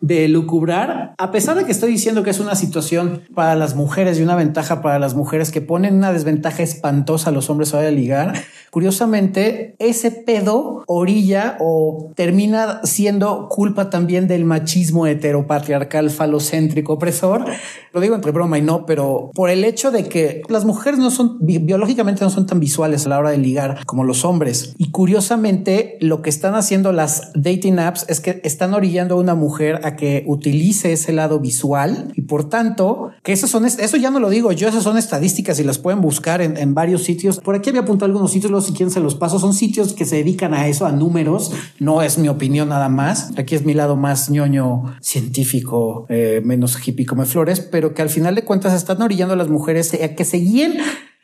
de 0.00 0.28
lucubrar, 0.28 1.14
a 1.16 1.30
pesar 1.30 1.56
de 1.56 1.64
que 1.64 1.72
estoy 1.72 1.90
diciendo 1.90 2.22
que 2.22 2.30
es 2.30 2.40
una 2.40 2.54
situación 2.54 3.22
para 3.34 3.56
las 3.56 3.74
mujeres 3.74 4.18
y 4.18 4.22
una 4.22 4.36
ventaja 4.36 4.82
para 4.82 4.98
las 4.98 5.14
mujeres 5.14 5.50
que 5.50 5.62
ponen 5.62 5.94
una 5.94 6.12
desventaja 6.12 6.62
espantosa 6.62 7.30
a 7.30 7.32
los 7.32 7.48
hombres 7.48 7.72
a 7.72 7.82
ligar, 7.90 8.34
curiosamente 8.70 9.74
ese 9.78 10.10
pedo 10.10 10.84
orilla 10.86 11.56
o 11.60 12.12
termina 12.14 12.80
siendo 12.84 13.48
culpa 13.48 13.90
también 13.90 14.28
del 14.28 14.44
machismo 14.44 15.06
heteropatriarcal 15.06 16.10
falocéntrico 16.10 16.94
opresor. 16.94 17.44
Lo 17.92 18.00
digo 18.00 18.14
entre 18.14 18.32
broma 18.32 18.58
y 18.58 18.62
no, 18.62 18.84
pero 18.84 19.30
por 19.34 19.50
el 19.50 19.64
hecho 19.64 19.90
de 19.90 20.04
que 20.04 20.42
las 20.48 20.64
mujeres 20.64 20.98
no 20.98 21.10
son 21.10 21.38
biológicamente 21.40 22.22
no 22.22 22.30
son 22.30 22.46
tan 22.46 22.60
visuales 22.60 23.06
a 23.06 23.08
la 23.08 23.18
hora 23.18 23.30
de 23.30 23.38
ligar 23.38 23.84
como 23.86 24.04
los 24.04 24.24
hombres. 24.24 24.74
Y 24.76 24.90
curiosamente 24.90 25.96
lo 26.00 26.22
que 26.22 26.30
están 26.30 26.54
haciendo 26.54 26.92
las 26.92 27.32
dating 27.34 27.78
apps 27.78 28.04
es 28.08 28.20
que 28.20 28.40
están 28.44 28.74
orillando 28.74 29.14
a 29.14 29.18
una 29.18 29.34
mujer 29.34 29.80
a 29.86 29.96
que 29.96 30.24
utilice 30.26 30.92
ese 30.92 31.12
lado 31.12 31.38
visual 31.38 32.12
y 32.14 32.22
por 32.22 32.48
tanto 32.48 33.10
que 33.22 33.32
eso 33.32 33.46
son, 33.46 33.64
eso 33.64 33.96
ya 33.96 34.10
no 34.10 34.20
lo 34.20 34.30
digo 34.30 34.52
yo, 34.52 34.68
esas 34.68 34.82
son 34.82 34.98
estadísticas 34.98 35.60
y 35.60 35.64
las 35.64 35.78
pueden 35.78 36.00
buscar 36.00 36.40
en, 36.40 36.74
varios 36.74 37.04
sitios. 37.04 37.38
Por 37.40 37.54
aquí 37.54 37.70
había 37.70 37.82
apuntado 37.82 38.06
algunos 38.06 38.32
sitios, 38.32 38.50
luego 38.50 38.66
si 38.66 38.72
quieren 38.72 38.90
se 38.90 39.00
los 39.00 39.14
paso. 39.14 39.38
Son 39.38 39.54
sitios 39.54 39.92
que 39.94 40.04
se 40.04 40.16
dedican 40.16 40.52
a 40.52 40.68
eso, 40.68 40.86
a 40.86 40.92
números. 40.92 41.52
No 41.78 42.02
es 42.02 42.18
mi 42.18 42.28
opinión 42.28 42.68
nada 42.68 42.88
más. 42.88 43.32
Aquí 43.38 43.54
es 43.54 43.64
mi 43.64 43.74
lado 43.74 43.96
más 43.96 44.30
ñoño 44.30 44.96
científico, 45.00 46.06
eh, 46.08 46.42
menos 46.44 46.76
hippie 46.86 47.06
come 47.06 47.24
flores, 47.24 47.60
pero 47.60 47.94
que 47.94 48.02
al 48.02 48.10
final 48.10 48.34
de 48.34 48.44
cuentas 48.44 48.74
están 48.74 49.00
orillando 49.00 49.34
a 49.34 49.36
las 49.36 49.48
mujeres 49.48 49.94
a 49.94 50.14
que 50.14 50.24
se 50.24 50.38
guíen 50.38 50.74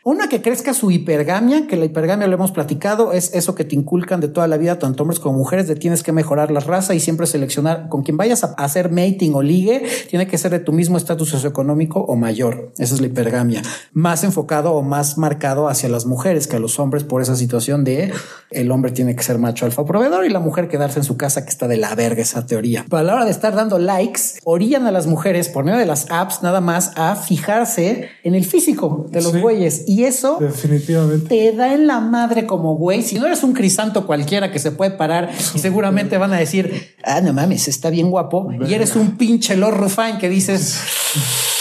una 0.04 0.28
que 0.28 0.42
crezca 0.42 0.74
su 0.74 0.90
hipergamia, 0.90 1.66
que 1.68 1.76
la 1.76 1.84
hipergamia 1.84 2.26
lo 2.26 2.34
hemos 2.34 2.50
platicado, 2.50 3.12
es 3.12 3.34
eso 3.34 3.54
que 3.54 3.64
te 3.64 3.76
inculcan 3.76 4.20
de 4.20 4.28
toda 4.28 4.48
la 4.48 4.56
vida, 4.56 4.78
tanto 4.78 5.04
hombres 5.04 5.20
como 5.20 5.38
mujeres, 5.38 5.68
de 5.68 5.76
tienes 5.76 6.02
que 6.02 6.10
mejorar 6.10 6.50
la 6.50 6.60
raza 6.60 6.94
y 6.94 7.00
siempre 7.00 7.26
seleccionar 7.26 7.88
con 7.88 8.02
quien 8.02 8.16
vayas 8.16 8.42
a 8.42 8.48
hacer 8.58 8.90
mating 8.90 9.32
o 9.34 9.42
ligue, 9.42 9.84
tiene 10.10 10.26
que 10.26 10.38
ser 10.38 10.50
de 10.50 10.58
tu 10.58 10.72
mismo 10.72 10.96
estatus 10.96 11.28
socioeconómico 11.28 12.00
o 12.00 12.16
mayor. 12.16 12.72
Esa 12.78 12.94
es 12.94 13.00
la 13.00 13.06
hipergamia. 13.06 13.62
Más 13.92 14.24
enfocado 14.24 14.72
o 14.72 14.82
más 14.82 15.18
marcado 15.18 15.68
hacia 15.68 15.88
las 15.88 16.04
mujeres 16.04 16.48
que 16.48 16.56
a 16.56 16.58
los 16.58 16.80
hombres 16.80 17.04
por 17.04 17.22
esa 17.22 17.36
situación 17.36 17.84
de 17.84 18.12
el 18.50 18.70
hombre 18.72 18.90
tiene 18.90 19.14
que 19.14 19.22
ser 19.22 19.38
macho 19.38 19.66
alfa 19.66 19.84
proveedor 19.84 20.24
y 20.24 20.30
la 20.30 20.40
mujer 20.40 20.68
quedarse 20.68 20.98
en 20.98 21.04
su 21.04 21.16
casa, 21.16 21.44
que 21.44 21.50
está 21.50 21.68
de 21.68 21.76
la 21.76 21.94
verga 21.94 22.22
esa 22.22 22.44
teoría. 22.44 22.84
Pero 22.88 22.98
a 22.98 23.02
la 23.02 23.14
hora 23.14 23.24
de 23.24 23.30
estar 23.30 23.54
dando 23.54 23.78
likes, 23.78 24.20
orillan 24.44 24.86
a 24.86 24.90
las 24.90 25.06
mujeres 25.06 25.48
por 25.48 25.64
medio 25.64 25.78
de 25.78 25.86
las 25.86 26.10
apps 26.10 26.42
nada 26.42 26.60
más 26.60 26.90
a 26.96 27.14
fijarse 27.14 28.08
en 28.24 28.34
el 28.34 28.44
físico 28.44 29.06
de 29.10 29.22
los 29.22 29.36
güeyes 29.36 29.84
y 29.92 30.04
eso 30.04 30.38
definitivamente 30.40 31.28
te 31.28 31.52
da 31.52 31.74
en 31.74 31.86
la 31.86 32.00
madre 32.00 32.46
como 32.46 32.76
güey. 32.76 33.02
Si 33.02 33.18
no 33.18 33.26
eres 33.26 33.42
un 33.42 33.52
crisanto 33.52 34.06
cualquiera 34.06 34.50
que 34.50 34.58
se 34.58 34.70
puede 34.70 34.92
parar 34.92 35.30
y 35.54 35.58
seguramente 35.58 36.16
van 36.16 36.32
a 36.32 36.38
decir, 36.38 36.94
ah, 37.04 37.20
no 37.20 37.34
mames, 37.34 37.68
está 37.68 37.90
bien 37.90 38.10
guapo. 38.10 38.50
Y 38.66 38.72
eres 38.72 38.96
un 38.96 39.18
pinche 39.18 39.54
Lord 39.54 39.76
Rufine 39.76 40.18
que 40.18 40.30
dices, 40.30 40.78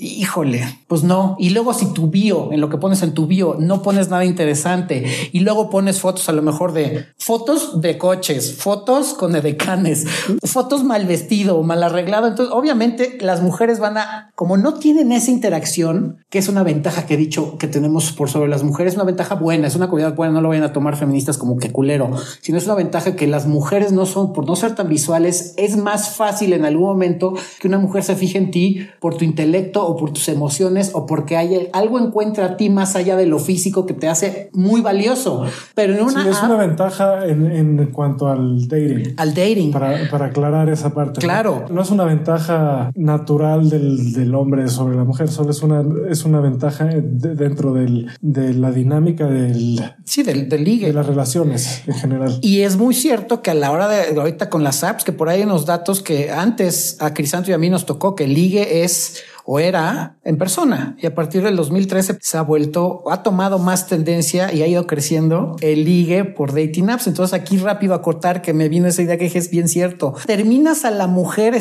Híjole, 0.00 0.78
pues 0.86 1.02
no. 1.02 1.34
Y 1.40 1.50
luego 1.50 1.74
si 1.74 1.92
tu 1.92 2.08
bio, 2.08 2.52
en 2.52 2.60
lo 2.60 2.68
que 2.70 2.78
pones 2.78 3.02
en 3.02 3.14
tu 3.14 3.26
bio, 3.26 3.56
no 3.58 3.82
pones 3.82 4.08
nada 4.10 4.24
interesante 4.24 5.04
y 5.32 5.40
luego 5.40 5.70
pones 5.70 5.98
fotos 5.98 6.28
a 6.28 6.32
lo 6.32 6.40
mejor 6.40 6.72
de 6.72 7.06
fotos 7.18 7.80
de 7.80 7.98
coches, 7.98 8.54
fotos 8.54 9.12
con 9.14 9.34
edecanes, 9.34 10.06
fotos 10.44 10.84
mal 10.84 11.04
vestido, 11.06 11.60
mal 11.64 11.82
arreglado. 11.82 12.28
Entonces, 12.28 12.54
obviamente 12.54 13.18
las 13.20 13.42
mujeres 13.42 13.80
van 13.80 13.98
a, 13.98 14.30
como 14.36 14.56
no 14.56 14.74
tienen 14.74 15.10
esa 15.10 15.32
interacción, 15.32 16.18
que 16.30 16.38
es 16.38 16.48
una 16.48 16.62
ventaja 16.62 17.04
que 17.04 17.14
he 17.14 17.16
dicho 17.16 17.58
que 17.58 17.66
tenemos 17.66 18.12
por 18.12 18.30
sobre 18.30 18.48
las 18.48 18.62
mujeres, 18.62 18.94
una 18.94 19.02
ventaja 19.02 19.34
buena, 19.34 19.66
es 19.66 19.74
una 19.74 19.88
cualidad 19.88 20.14
buena, 20.14 20.34
no 20.34 20.42
lo 20.42 20.50
vayan 20.50 20.62
a 20.62 20.72
tomar 20.72 20.96
feministas 20.96 21.38
como 21.38 21.56
que 21.58 21.72
culero, 21.72 22.12
sino 22.40 22.56
es 22.56 22.66
una 22.66 22.76
ventaja 22.76 23.16
que 23.16 23.26
las 23.26 23.48
mujeres 23.48 23.90
no 23.90 24.06
son, 24.06 24.32
por 24.32 24.46
no 24.46 24.54
ser 24.54 24.76
tan 24.76 24.88
visuales, 24.88 25.54
es 25.56 25.76
más 25.76 26.10
fácil 26.10 26.52
en 26.52 26.64
algún 26.64 26.86
momento 26.86 27.34
que 27.58 27.66
una 27.66 27.78
mujer 27.78 28.04
se 28.04 28.14
fije 28.14 28.38
en 28.38 28.52
ti 28.52 28.86
por 29.00 29.16
tu 29.16 29.24
intelecto 29.24 29.87
o 29.88 29.96
por 29.96 30.12
tus 30.12 30.28
emociones 30.28 30.92
o 30.94 31.06
porque 31.06 31.36
hay 31.36 31.68
algo 31.72 31.98
encuentra 31.98 32.46
a 32.46 32.56
ti 32.56 32.70
más 32.70 32.94
allá 32.96 33.16
de 33.16 33.26
lo 33.26 33.38
físico 33.38 33.86
que 33.86 33.94
te 33.94 34.08
hace 34.08 34.50
muy 34.52 34.80
valioso. 34.80 35.44
Pero 35.74 35.94
en 35.94 36.02
una 36.02 36.22
Sí, 36.22 36.28
es 36.28 36.42
una 36.42 36.56
ventaja 36.56 37.26
en, 37.26 37.50
en 37.50 37.86
cuanto 37.92 38.28
al 38.28 38.68
dating. 38.68 39.14
al 39.16 39.34
dating. 39.34 39.70
Para, 39.72 40.08
para 40.10 40.26
aclarar 40.26 40.68
esa 40.68 40.94
parte. 40.94 41.20
Claro. 41.20 41.64
No 41.70 41.82
es 41.82 41.90
una 41.90 42.04
ventaja 42.04 42.90
natural 42.94 43.70
del, 43.70 44.12
del 44.12 44.34
hombre 44.34 44.68
sobre 44.68 44.96
la 44.96 45.04
mujer, 45.04 45.28
solo 45.28 45.50
es 45.50 45.62
una, 45.62 45.82
es 46.10 46.24
una 46.24 46.40
ventaja 46.40 46.84
de- 46.84 47.34
dentro 47.34 47.72
del, 47.72 48.08
de 48.20 48.54
la 48.54 48.70
dinámica 48.72 49.26
del, 49.26 49.80
Sí, 50.04 50.22
del, 50.22 50.48
del 50.48 50.64
ligue. 50.64 50.86
de 50.88 50.92
las 50.92 51.06
relaciones 51.06 51.82
en 51.86 51.94
general. 51.94 52.38
Y 52.42 52.60
es 52.60 52.76
muy 52.76 52.94
cierto 52.94 53.42
que 53.42 53.50
a 53.50 53.54
la 53.54 53.70
hora 53.70 53.88
de 53.88 54.18
ahorita 54.18 54.50
con 54.50 54.62
las 54.64 54.84
apps, 54.84 55.04
que 55.04 55.12
por 55.12 55.28
ahí 55.28 55.38
hay 55.40 55.44
unos 55.44 55.66
datos 55.66 56.02
que 56.02 56.30
antes 56.30 56.96
a 57.00 57.14
Crisanto 57.14 57.50
y 57.50 57.54
a 57.54 57.58
mí 57.58 57.70
nos 57.70 57.86
tocó 57.86 58.14
que 58.14 58.24
el 58.24 58.34
ligue 58.34 58.82
es 58.82 59.22
o 59.50 59.58
era 59.60 60.18
en 60.24 60.36
persona 60.36 60.94
y 61.00 61.06
a 61.06 61.14
partir 61.14 61.42
del 61.42 61.56
2013 61.56 62.18
se 62.20 62.36
ha 62.36 62.42
vuelto, 62.42 63.02
ha 63.10 63.22
tomado 63.22 63.58
más 63.58 63.86
tendencia 63.86 64.52
y 64.52 64.60
ha 64.62 64.66
ido 64.66 64.86
creciendo 64.86 65.56
el 65.62 65.86
ligue 65.86 66.24
por 66.26 66.52
dating 66.52 66.90
apps. 66.90 67.06
Entonces 67.06 67.32
aquí 67.32 67.56
rápido 67.56 67.94
a 67.94 68.02
cortar 68.02 68.42
que 68.42 68.52
me 68.52 68.68
vino 68.68 68.86
esa 68.88 69.00
idea 69.00 69.16
que 69.16 69.24
es 69.26 69.48
bien 69.50 69.68
cierto. 69.68 70.12
Terminas 70.26 70.84
a 70.84 70.90
la 70.90 71.06
mujer 71.06 71.54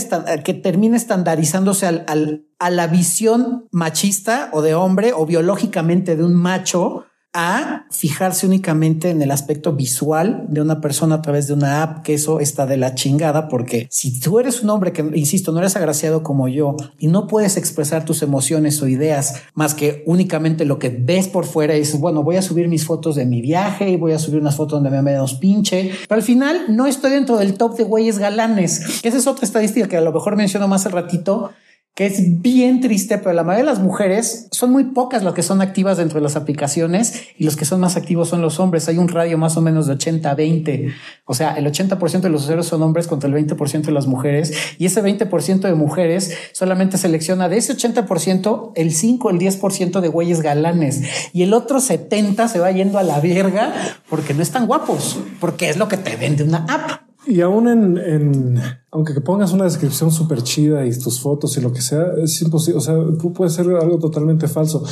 que 0.44 0.54
termina 0.54 0.98
estandarizándose 0.98 1.86
al, 1.86 2.04
al- 2.08 2.44
a 2.60 2.70
la 2.72 2.88
visión 2.88 3.68
machista 3.72 4.50
o 4.52 4.62
de 4.62 4.74
hombre 4.76 5.14
o 5.16 5.26
biológicamente 5.26 6.18
de 6.18 6.26
un 6.26 6.34
macho 6.34 7.06
a 7.40 7.86
fijarse 7.92 8.48
únicamente 8.48 9.12
en 9.12 9.22
el 9.22 9.30
aspecto 9.30 9.74
visual 9.74 10.48
de 10.50 10.60
una 10.60 10.82
persona 10.82 11.16
a 11.16 11.22
través 11.22 11.46
de 11.46 11.54
una 11.54 11.84
app, 11.84 12.04
que 12.04 12.16
eso 12.16 12.40
está 12.40 12.66
de 12.66 12.78
la 12.78 12.96
chingada, 12.96 13.48
porque 13.48 13.88
si 13.92 14.20
tú 14.20 14.40
eres 14.40 14.64
un 14.64 14.72
hombre 14.72 14.92
que, 14.92 15.04
insisto, 15.14 15.52
no 15.52 15.60
eres 15.60 15.76
agraciado 15.76 16.24
como 16.24 16.48
yo 16.48 16.76
y 16.98 17.06
no 17.06 17.28
puedes 17.28 17.56
expresar 17.56 18.06
tus 18.06 18.24
emociones 18.24 18.82
o 18.82 18.88
ideas 18.88 19.44
más 19.54 19.76
que 19.76 20.02
únicamente 20.08 20.66
lo 20.66 20.80
que 20.80 20.90
ves 20.90 21.28
por 21.28 21.46
fuera 21.46 21.76
es, 21.76 22.00
bueno, 22.00 22.24
voy 22.24 22.38
a 22.38 22.42
subir 22.42 22.68
mis 22.70 22.86
fotos 22.86 23.16
de 23.16 23.28
mi 23.28 23.40
viaje 23.40 23.88
y 23.88 23.98
voy 23.98 24.14
a 24.14 24.20
subir 24.20 24.42
unas 24.42 24.56
fotos 24.56 24.82
donde 24.82 24.90
me 24.90 25.04
menos 25.04 25.36
pinche, 25.36 25.92
pero 26.10 26.18
al 26.18 26.24
final 26.24 26.66
no 26.70 26.88
estoy 26.88 27.12
dentro 27.12 27.38
del 27.38 27.54
top 27.54 27.78
de 27.78 27.84
güeyes 27.84 28.18
galanes, 28.18 29.04
esa 29.04 29.16
es 29.16 29.28
otra 29.28 29.46
estadística 29.46 29.88
que 29.88 29.98
a 29.98 30.02
lo 30.02 30.12
mejor 30.12 30.38
menciono 30.38 30.68
más 30.68 30.88
al 30.88 30.94
ratito, 30.94 31.52
que 31.98 32.06
es 32.06 32.44
bien 32.44 32.80
triste, 32.80 33.18
pero 33.18 33.34
la 33.34 33.44
mayoría 33.44 33.66
de 33.66 33.72
las 33.72 33.84
mujeres 33.84 34.50
son 34.52 34.70
muy 34.70 34.84
pocas 34.84 35.24
las 35.24 35.34
que 35.34 35.42
son 35.42 35.62
activas 35.62 35.98
dentro 35.98 36.20
de 36.20 36.22
las 36.22 36.36
aplicaciones 36.36 37.24
y 37.40 37.44
los 37.44 37.56
que 37.56 37.66
son 37.66 37.80
más 37.80 37.98
activos 37.98 38.30
son 38.30 38.40
los 38.40 38.60
hombres. 38.60 38.88
Hay 38.88 39.00
un 39.00 39.08
radio 39.08 39.40
más 39.40 39.58
o 39.58 39.62
menos 39.62 39.88
de 39.88 39.94
80 39.94 40.30
a 40.30 40.36
20. 40.36 40.94
O 41.26 41.34
sea, 41.34 41.56
el 41.56 41.66
80% 41.66 42.20
de 42.20 42.30
los 42.30 42.44
usuarios 42.44 42.68
son 42.68 42.84
hombres 42.84 43.08
contra 43.08 43.28
el 43.28 43.36
20% 43.36 43.82
de 43.82 43.92
las 43.92 44.06
mujeres 44.06 44.54
y 44.78 44.86
ese 44.86 45.02
20% 45.02 45.62
de 45.62 45.74
mujeres 45.74 46.38
solamente 46.52 47.00
selecciona 47.00 47.50
de 47.50 47.58
ese 47.58 47.76
80% 47.76 48.74
el 48.76 48.94
5, 48.94 49.32
el 49.32 49.40
10% 49.40 50.00
de 50.00 50.08
güeyes 50.08 50.42
galanes 50.42 51.02
y 51.34 51.42
el 51.42 51.56
otro 51.56 51.80
70 51.80 52.48
se 52.48 52.60
va 52.60 52.72
yendo 52.72 53.00
a 53.00 53.04
la 53.04 53.20
verga 53.22 53.74
porque 54.08 54.36
no 54.36 54.44
están 54.44 54.68
guapos, 54.68 55.18
porque 55.40 55.70
es 55.70 55.78
lo 55.78 55.88
que 55.88 55.98
te 55.98 56.16
vende 56.16 56.44
una 56.44 56.64
app. 56.70 57.07
Y 57.30 57.42
aún 57.42 57.68
en, 57.68 57.98
en 57.98 58.60
aunque 58.92 59.14
que 59.14 59.20
pongas 59.22 59.52
una 59.52 59.66
descripción 59.66 60.12
súper 60.12 60.42
chida 60.44 60.86
y 60.86 60.98
tus 60.98 61.20
fotos 61.20 61.58
y 61.58 61.62
lo 61.62 61.74
que 61.74 61.82
sea, 61.82 62.14
es 62.24 62.42
imposible. 62.42 62.78
O 62.78 62.82
sea, 62.82 62.96
pu- 62.96 63.34
puede 63.34 63.52
ser 63.52 63.68
algo 63.76 64.00
totalmente 64.00 64.48
falso. 64.48 64.84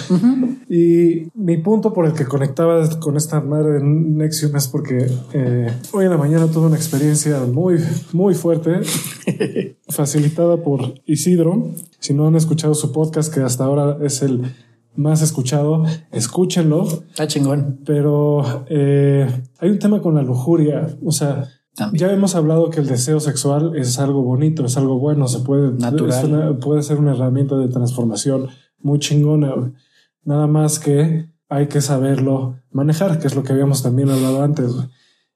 Y 0.69 1.27
mi 1.33 1.57
punto 1.57 1.93
por 1.93 2.05
el 2.05 2.13
que 2.13 2.25
conectaba 2.25 2.87
con 2.99 3.15
esta 3.15 3.39
madre 3.39 3.73
de 3.73 3.83
Nexium 3.83 4.55
es 4.57 4.67
porque 4.67 5.07
eh, 5.33 5.67
hoy 5.93 6.05
en 6.05 6.11
la 6.11 6.17
mañana 6.17 6.47
tuve 6.47 6.65
una 6.67 6.75
experiencia 6.75 7.39
muy, 7.45 7.77
muy 8.11 8.33
fuerte, 8.35 8.81
facilitada 9.89 10.57
por 10.61 10.95
Isidro. 11.05 11.69
Si 11.99 12.13
no 12.13 12.27
han 12.27 12.35
escuchado 12.35 12.75
su 12.75 12.91
podcast, 12.91 13.33
que 13.33 13.41
hasta 13.41 13.63
ahora 13.63 13.97
es 14.01 14.21
el 14.21 14.41
más 14.95 15.21
escuchado, 15.21 15.83
escúchenlo. 16.11 16.85
Está 17.09 17.27
chingón. 17.27 17.79
Pero 17.85 18.65
eh, 18.69 19.27
hay 19.59 19.69
un 19.69 19.79
tema 19.79 20.01
con 20.01 20.15
la 20.15 20.21
lujuria. 20.21 20.87
O 21.03 21.11
sea, 21.11 21.47
También. 21.75 22.07
ya 22.07 22.13
hemos 22.13 22.35
hablado 22.35 22.69
que 22.69 22.79
el 22.79 22.87
deseo 22.87 23.19
sexual 23.19 23.75
es 23.75 23.99
algo 23.99 24.21
bonito, 24.23 24.65
es 24.65 24.77
algo 24.77 24.97
bueno, 24.99 25.27
se 25.27 25.39
puede, 25.39 25.71
Natural. 25.73 26.25
una- 26.25 26.57
puede 26.59 26.81
ser 26.83 26.97
una 26.97 27.11
herramienta 27.11 27.55
de 27.57 27.67
transformación 27.67 28.47
muy 28.79 28.99
chingona. 28.99 29.73
Nada 30.23 30.47
más 30.47 30.79
que 30.79 31.29
hay 31.49 31.67
que 31.67 31.81
saberlo 31.81 32.55
manejar, 32.71 33.19
que 33.19 33.27
es 33.27 33.35
lo 33.35 33.43
que 33.43 33.53
habíamos 33.53 33.83
también 33.83 34.09
hablado 34.09 34.41
antes. 34.43 34.71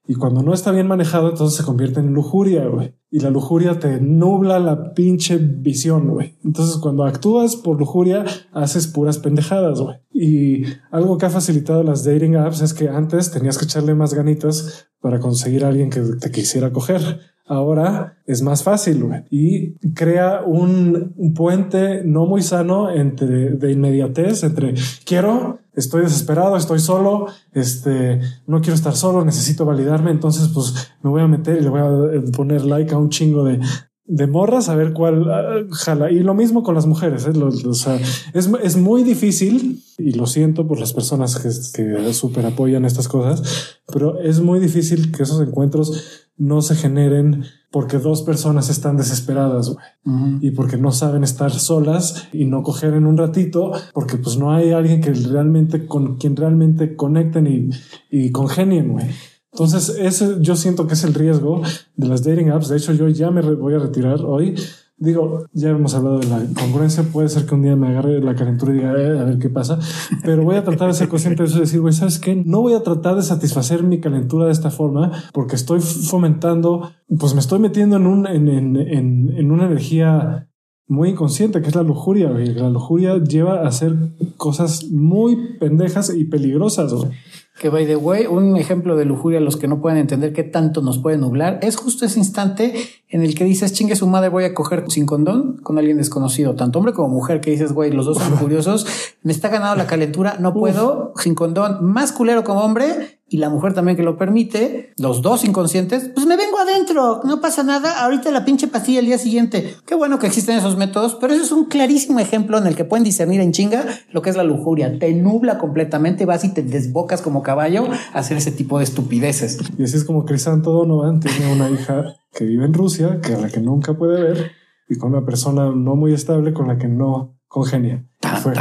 Y 0.06 0.14
cuando 0.14 0.42
no 0.42 0.52
está 0.52 0.72
bien 0.72 0.88
manejado, 0.88 1.30
entonces 1.30 1.56
se 1.56 1.64
convierte 1.64 2.00
en 2.00 2.12
lujuria, 2.12 2.66
güey. 2.66 2.96
Y 3.10 3.20
la 3.20 3.30
lujuria 3.30 3.78
te 3.78 4.00
nubla 4.00 4.58
la 4.58 4.92
pinche 4.94 5.38
visión, 5.38 6.08
güey. 6.08 6.36
Entonces, 6.44 6.76
cuando 6.78 7.04
actúas 7.04 7.56
por 7.56 7.78
lujuria, 7.78 8.24
haces 8.52 8.86
puras 8.86 9.18
pendejadas, 9.18 9.80
güey. 9.80 9.98
Y 10.12 10.64
algo 10.90 11.18
que 11.18 11.26
ha 11.26 11.30
facilitado 11.30 11.82
las 11.82 12.04
dating 12.04 12.36
apps 12.36 12.60
es 12.60 12.74
que 12.74 12.88
antes 12.88 13.30
tenías 13.30 13.58
que 13.58 13.66
echarle 13.66 13.94
más 13.94 14.14
ganitas 14.14 14.88
para 15.00 15.20
conseguir 15.20 15.64
a 15.64 15.68
alguien 15.68 15.90
que 15.90 16.00
te 16.00 16.30
quisiera 16.30 16.72
coger. 16.72 17.20
Ahora 17.52 18.16
es 18.26 18.42
más 18.42 18.62
fácil 18.62 19.04
y 19.28 19.72
crea 19.92 20.42
un, 20.46 21.14
un 21.16 21.34
puente 21.34 22.04
no 22.04 22.24
muy 22.24 22.42
sano 22.42 22.90
entre 22.92 23.50
de 23.56 23.72
inmediatez 23.72 24.44
entre 24.44 24.74
quiero, 25.04 25.58
estoy 25.74 26.02
desesperado, 26.02 26.56
estoy 26.56 26.78
solo, 26.78 27.26
este 27.52 28.20
no 28.46 28.60
quiero 28.60 28.76
estar 28.76 28.94
solo, 28.94 29.24
necesito 29.24 29.64
validarme. 29.64 30.12
Entonces, 30.12 30.46
pues 30.54 30.92
me 31.02 31.10
voy 31.10 31.22
a 31.22 31.26
meter 31.26 31.58
y 31.58 31.62
le 31.64 31.70
voy 31.70 31.80
a 31.80 32.22
poner 32.30 32.64
like 32.64 32.94
a 32.94 32.98
un 32.98 33.08
chingo 33.08 33.42
de, 33.42 33.58
de 34.04 34.26
morras 34.28 34.68
a 34.68 34.76
ver 34.76 34.92
cuál 34.92 35.28
ah, 35.28 35.64
jala. 35.72 36.08
Y 36.12 36.20
lo 36.20 36.34
mismo 36.34 36.62
con 36.62 36.76
las 36.76 36.86
mujeres. 36.86 37.26
¿eh? 37.26 37.32
Lo- 37.34 37.48
o 37.48 37.74
sea, 37.74 37.96
es, 38.32 38.48
es 38.62 38.76
muy 38.76 39.02
difícil 39.02 39.82
y 39.98 40.12
lo 40.12 40.26
siento 40.26 40.68
por 40.68 40.78
las 40.78 40.92
personas 40.92 41.36
que, 41.40 41.48
que 41.74 42.12
súper 42.14 42.46
apoyan 42.46 42.84
estas 42.84 43.08
cosas, 43.08 43.80
pero 43.92 44.20
es 44.20 44.40
muy 44.40 44.60
difícil 44.60 45.10
que 45.10 45.24
esos 45.24 45.40
encuentros 45.42 46.28
no 46.40 46.62
se 46.62 46.74
generen 46.74 47.44
porque 47.70 47.98
dos 47.98 48.22
personas 48.22 48.70
están 48.70 48.96
desesperadas 48.96 49.68
güey, 49.68 50.38
y 50.40 50.50
porque 50.52 50.78
no 50.78 50.90
saben 50.90 51.22
estar 51.22 51.52
solas 51.52 52.28
y 52.32 52.46
no 52.46 52.62
coger 52.62 52.94
en 52.94 53.06
un 53.06 53.16
ratito 53.16 53.72
porque 53.92 54.16
pues 54.16 54.38
no 54.38 54.50
hay 54.50 54.72
alguien 54.72 55.00
que 55.00 55.12
realmente 55.12 55.86
con 55.86 56.16
quien 56.16 56.34
realmente 56.34 56.96
conecten 56.96 57.46
y, 57.46 57.70
y 58.10 58.32
congenien. 58.32 58.92
güey. 58.92 59.06
Entonces, 59.52 59.96
ese 59.98 60.36
yo 60.40 60.56
siento 60.56 60.86
que 60.86 60.94
es 60.94 61.04
el 61.04 61.12
riesgo 61.12 61.60
de 61.96 62.08
las 62.08 62.22
dating 62.22 62.50
apps. 62.50 62.68
De 62.68 62.76
hecho, 62.76 62.92
yo 62.92 63.08
ya 63.08 63.30
me 63.30 63.42
voy 63.42 63.74
a 63.74 63.78
retirar 63.78 64.20
hoy. 64.24 64.54
Digo, 65.02 65.46
ya 65.54 65.70
hemos 65.70 65.94
hablado 65.94 66.18
de 66.18 66.26
la 66.26 66.42
congruencia. 66.54 67.02
Puede 67.04 67.30
ser 67.30 67.46
que 67.46 67.54
un 67.54 67.62
día 67.62 67.74
me 67.74 67.88
agarre 67.88 68.20
la 68.20 68.34
calentura 68.34 68.72
y 68.72 68.76
diga, 68.76 68.92
"Eh, 69.00 69.18
a 69.18 69.24
ver 69.24 69.38
qué 69.38 69.48
pasa. 69.48 69.78
Pero 70.22 70.44
voy 70.44 70.56
a 70.56 70.62
tratar 70.62 70.88
de 70.88 70.94
ser 70.94 71.08
consciente 71.08 71.42
de 71.42 71.48
eso 71.48 71.56
y 71.56 71.60
decir, 71.62 71.80
güey, 71.80 71.94
¿sabes 71.94 72.18
qué? 72.18 72.36
No 72.36 72.60
voy 72.60 72.74
a 72.74 72.82
tratar 72.82 73.16
de 73.16 73.22
satisfacer 73.22 73.82
mi 73.82 73.98
calentura 74.00 74.44
de 74.44 74.52
esta 74.52 74.70
forma 74.70 75.10
porque 75.32 75.56
estoy 75.56 75.80
fomentando, 75.80 76.90
pues 77.18 77.32
me 77.32 77.40
estoy 77.40 77.60
metiendo 77.60 77.96
en, 77.96 78.06
un, 78.06 78.26
en, 78.26 78.46
en, 78.48 78.76
en, 78.76 79.30
en 79.34 79.50
una 79.50 79.64
energía 79.64 80.49
muy 80.90 81.10
inconsciente, 81.10 81.62
que 81.62 81.68
es 81.68 81.74
la 81.74 81.84
lujuria. 81.84 82.28
güey. 82.30 82.52
La 82.52 82.68
lujuria 82.68 83.16
lleva 83.18 83.60
a 83.60 83.68
hacer 83.68 83.94
cosas 84.36 84.84
muy 84.90 85.56
pendejas 85.58 86.12
y 86.14 86.24
peligrosas. 86.24 86.92
güey. 86.92 87.12
Que 87.60 87.68
by 87.68 87.86
the 87.86 87.96
way, 87.96 88.26
un 88.26 88.56
ejemplo 88.56 88.96
de 88.96 89.04
lujuria, 89.04 89.38
los 89.38 89.56
que 89.56 89.68
no 89.68 89.80
pueden 89.80 89.98
entender 89.98 90.32
qué 90.32 90.42
tanto 90.42 90.80
nos 90.82 90.98
puede 90.98 91.18
nublar, 91.18 91.60
es 91.62 91.76
justo 91.76 92.06
ese 92.06 92.18
instante 92.18 92.74
en 93.08 93.22
el 93.22 93.34
que 93.34 93.44
dices, 93.44 93.72
chingue 93.72 93.96
su 93.96 94.06
madre, 94.06 94.30
voy 94.30 94.44
a 94.44 94.54
coger 94.54 94.84
sin 94.88 95.04
condón 95.04 95.58
con 95.62 95.78
alguien 95.78 95.98
desconocido, 95.98 96.54
tanto 96.54 96.78
hombre 96.78 96.94
como 96.94 97.08
mujer, 97.08 97.40
que 97.40 97.50
dices, 97.50 97.72
güey, 97.72 97.92
los 97.92 98.06
dos 98.06 98.18
son 98.18 98.36
curiosos, 98.36 98.86
me 99.22 99.32
está 99.32 99.48
ganando 99.48 99.76
la 99.76 99.86
calentura, 99.86 100.38
no 100.40 100.54
puedo, 100.54 101.12
sin 101.16 101.34
condón, 101.34 101.84
más 101.84 102.12
culero 102.12 102.44
como 102.44 102.60
hombre, 102.60 103.19
y 103.30 103.36
la 103.36 103.48
mujer 103.48 103.74
también 103.74 103.96
que 103.96 104.02
lo 104.02 104.18
permite, 104.18 104.92
los 104.98 105.22
dos 105.22 105.44
inconscientes, 105.44 106.10
pues 106.12 106.26
me 106.26 106.36
vengo 106.36 106.58
adentro, 106.58 107.20
no 107.24 107.40
pasa 107.40 107.62
nada, 107.62 108.02
ahorita 108.02 108.32
la 108.32 108.44
pinche 108.44 108.66
pastilla 108.66 108.98
el 108.98 109.06
día 109.06 109.18
siguiente. 109.18 109.76
Qué 109.86 109.94
bueno 109.94 110.18
que 110.18 110.26
existen 110.26 110.58
esos 110.58 110.76
métodos, 110.76 111.14
pero 111.14 111.32
eso 111.32 111.44
es 111.44 111.52
un 111.52 111.66
clarísimo 111.66 112.18
ejemplo 112.18 112.58
en 112.58 112.66
el 112.66 112.74
que 112.74 112.84
pueden 112.84 113.04
discernir 113.04 113.40
en 113.40 113.52
chinga 113.52 113.84
lo 114.10 114.20
que 114.20 114.30
es 114.30 114.36
la 114.36 114.42
lujuria. 114.42 114.98
Te 114.98 115.14
nubla 115.14 115.58
completamente, 115.58 116.26
vas 116.26 116.42
y 116.42 116.52
te 116.52 116.62
desbocas 116.62 117.22
como 117.22 117.44
caballo 117.44 117.84
a 118.12 118.18
hacer 118.18 118.36
ese 118.36 118.50
tipo 118.50 118.78
de 118.78 118.84
estupideces. 118.84 119.60
Y 119.78 119.84
así 119.84 119.96
es 119.96 120.02
como 120.02 120.24
Crisanto 120.24 120.72
Donovan 120.72 121.20
tiene 121.20 121.52
una 121.52 121.70
hija 121.70 122.16
que 122.32 122.44
vive 122.44 122.64
en 122.64 122.74
Rusia, 122.74 123.20
que 123.22 123.34
a 123.34 123.38
la 123.38 123.48
que 123.48 123.60
nunca 123.60 123.94
puede 123.94 124.20
ver, 124.20 124.50
y 124.88 124.98
con 124.98 125.14
una 125.14 125.24
persona 125.24 125.70
no 125.70 125.94
muy 125.94 126.12
estable 126.12 126.52
con 126.52 126.66
la 126.66 126.78
que 126.78 126.88
no 126.88 127.38
congenia. 127.46 128.04
Fue, 128.42 128.54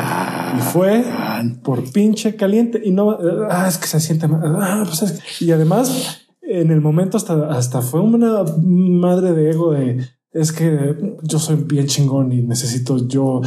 y 0.57 0.61
fue 0.61 1.03
por 1.63 1.91
pinche 1.91 2.35
caliente 2.35 2.81
y 2.83 2.91
no, 2.91 3.17
ah, 3.49 3.67
es 3.67 3.77
que 3.77 3.87
se 3.87 3.99
siente 3.99 4.27
mal. 4.27 4.41
Ah, 4.59 4.83
pues 4.85 5.01
es 5.03 5.11
que- 5.13 5.45
y 5.45 5.51
además, 5.51 6.21
en 6.41 6.71
el 6.71 6.81
momento 6.81 7.17
hasta, 7.17 7.49
hasta 7.51 7.81
fue 7.81 8.01
una 8.01 8.43
madre 8.57 9.33
de 9.33 9.51
ego 9.51 9.71
de 9.73 10.05
es 10.31 10.51
que 10.51 10.95
yo 11.23 11.39
soy 11.39 11.55
bien 11.55 11.87
chingón 11.87 12.31
y 12.31 12.41
necesito 12.41 12.97
yo, 13.07 13.41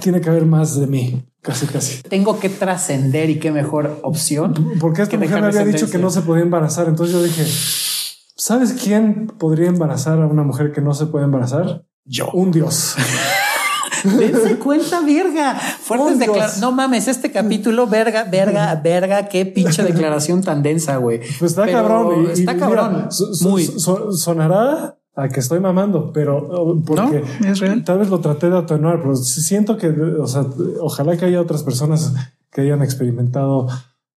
tiene 0.00 0.20
que 0.20 0.28
haber 0.28 0.44
más 0.44 0.78
de 0.78 0.86
mí, 0.86 1.22
casi, 1.40 1.66
casi. 1.66 2.02
Tengo 2.02 2.38
que 2.40 2.48
trascender 2.48 3.30
y 3.30 3.38
qué 3.38 3.52
mejor 3.52 4.00
opción. 4.02 4.54
Porque 4.80 5.02
esta 5.02 5.12
que 5.18 5.18
mujer 5.24 5.40
me 5.40 5.46
había 5.48 5.64
dicho 5.64 5.88
que 5.90 5.98
no 5.98 6.10
se 6.10 6.22
podía 6.22 6.42
embarazar. 6.42 6.88
Entonces 6.88 7.14
yo 7.14 7.22
dije, 7.22 7.44
¿sabes 8.36 8.72
quién 8.72 9.28
podría 9.38 9.68
embarazar 9.68 10.20
a 10.20 10.26
una 10.26 10.42
mujer 10.42 10.72
que 10.72 10.80
no 10.80 10.94
se 10.94 11.06
puede 11.06 11.24
embarazar? 11.26 11.84
Yo. 12.04 12.28
Un 12.32 12.50
dios. 12.50 12.96
Dense 14.04 14.56
cuenta, 14.56 15.00
verga. 15.00 15.54
Fuertes 15.54 16.18
declaraciones. 16.18 16.60
No 16.60 16.72
mames, 16.72 17.08
este 17.08 17.30
capítulo, 17.30 17.86
verga, 17.86 18.24
verga, 18.24 18.74
verga, 18.82 19.28
qué 19.28 19.46
pinche 19.46 19.82
declaración 19.82 20.42
tan 20.42 20.62
densa, 20.62 20.96
güey. 20.96 21.20
Pues 21.38 21.52
está 21.52 21.66
cabrón. 21.66 22.30
está 22.30 22.56
cabrón. 22.56 23.08
Muy. 23.42 23.64
sonará 23.64 24.96
a 25.14 25.28
que 25.28 25.40
estoy 25.40 25.60
mamando, 25.60 26.12
pero 26.12 26.38
oh, 26.38 26.80
porque 26.84 27.24
tal 27.84 27.98
vez 27.98 28.08
lo 28.08 28.20
traté 28.20 28.48
de 28.48 28.58
atenuar, 28.58 29.00
pero 29.00 29.16
siento 29.16 29.76
que, 29.76 29.88
o 29.88 30.26
sea, 30.26 30.46
ojalá 30.80 31.16
que 31.16 31.26
haya 31.26 31.40
otras 31.40 31.62
personas 31.62 32.14
que 32.50 32.62
hayan 32.62 32.82
experimentado 32.82 33.68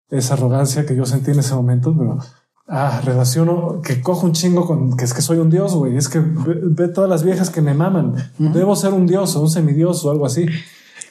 esa 0.09 0.35
arrogancia 0.35 0.85
que 0.85 0.95
yo 0.95 1.05
sentí 1.05 1.31
en 1.31 1.39
ese 1.39 1.55
momento, 1.55 1.95
pero 1.97 2.19
ah, 2.67 3.01
relaciono 3.03 3.81
que 3.81 4.01
cojo 4.01 4.25
un 4.25 4.33
chingo 4.33 4.65
con 4.65 4.95
que 4.97 5.05
es 5.05 5.13
que 5.13 5.21
soy 5.21 5.37
un 5.37 5.49
dios, 5.49 5.75
güey. 5.75 5.95
Es 5.97 6.09
que 6.09 6.19
ve, 6.19 6.87
todas 6.87 7.09
las 7.09 7.23
viejas 7.23 7.49
que 7.49 7.61
me 7.61 7.73
maman. 7.73 8.15
Debo 8.37 8.75
ser 8.75 8.93
un 8.93 9.05
dios 9.05 9.35
o 9.35 9.41
un 9.41 9.49
semidios 9.49 10.03
o 10.05 10.11
algo 10.11 10.25
así. 10.25 10.45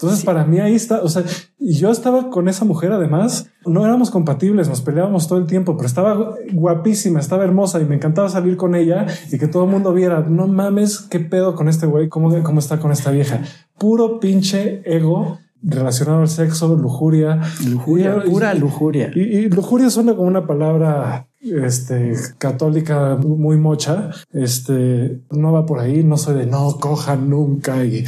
Entonces, 0.02 0.24
para 0.24 0.44
mí 0.44 0.58
ahí 0.58 0.74
está, 0.74 1.00
o 1.00 1.08
sea, 1.08 1.22
y 1.60 1.74
yo 1.74 1.92
estaba 1.92 2.28
con 2.28 2.48
esa 2.48 2.64
mujer 2.64 2.90
además, 2.90 3.50
no 3.64 3.84
éramos 3.84 4.10
compatibles, 4.10 4.68
nos 4.68 4.80
peleábamos 4.80 5.28
todo 5.28 5.38
el 5.38 5.46
tiempo, 5.46 5.76
pero 5.76 5.86
estaba 5.86 6.34
guapísima, 6.52 7.20
estaba 7.20 7.44
hermosa 7.44 7.80
y 7.80 7.84
me 7.84 7.94
encantaba 7.94 8.28
salir 8.28 8.56
con 8.56 8.74
ella 8.74 9.06
y 9.30 9.38
que 9.38 9.46
todo 9.46 9.62
el 9.62 9.70
mundo 9.70 9.92
viera, 9.92 10.26
no 10.28 10.48
mames, 10.48 10.98
qué 10.98 11.20
pedo 11.20 11.54
con 11.54 11.68
este 11.68 11.86
güey, 11.86 12.08
cómo, 12.08 12.42
cómo 12.42 12.58
está 12.58 12.80
con 12.80 12.90
esta 12.90 13.12
vieja. 13.12 13.42
Puro 13.78 14.18
pinche 14.18 14.82
ego 14.84 15.38
relacionado 15.62 16.22
al 16.22 16.28
sexo, 16.28 16.74
lujuria. 16.74 17.40
Lujuria, 17.64 18.24
pura 18.24 18.54
lujuria. 18.54 19.12
Y, 19.14 19.20
y, 19.20 19.48
lujuria 19.50 19.88
suena 19.88 20.16
como 20.16 20.26
una 20.26 20.48
palabra 20.48 21.28
este, 21.42 22.14
católica 22.38 23.16
muy 23.16 23.57
mocha. 23.59 24.11
Este, 24.33 25.20
no 25.31 25.52
va 25.52 25.66
por 25.66 25.81
ahí, 25.81 26.05
no 26.05 26.16
soy 26.16 26.37
de 26.37 26.46
no 26.46 26.78
cojan 26.81 27.28
nunca 27.28 27.85
y... 27.85 28.05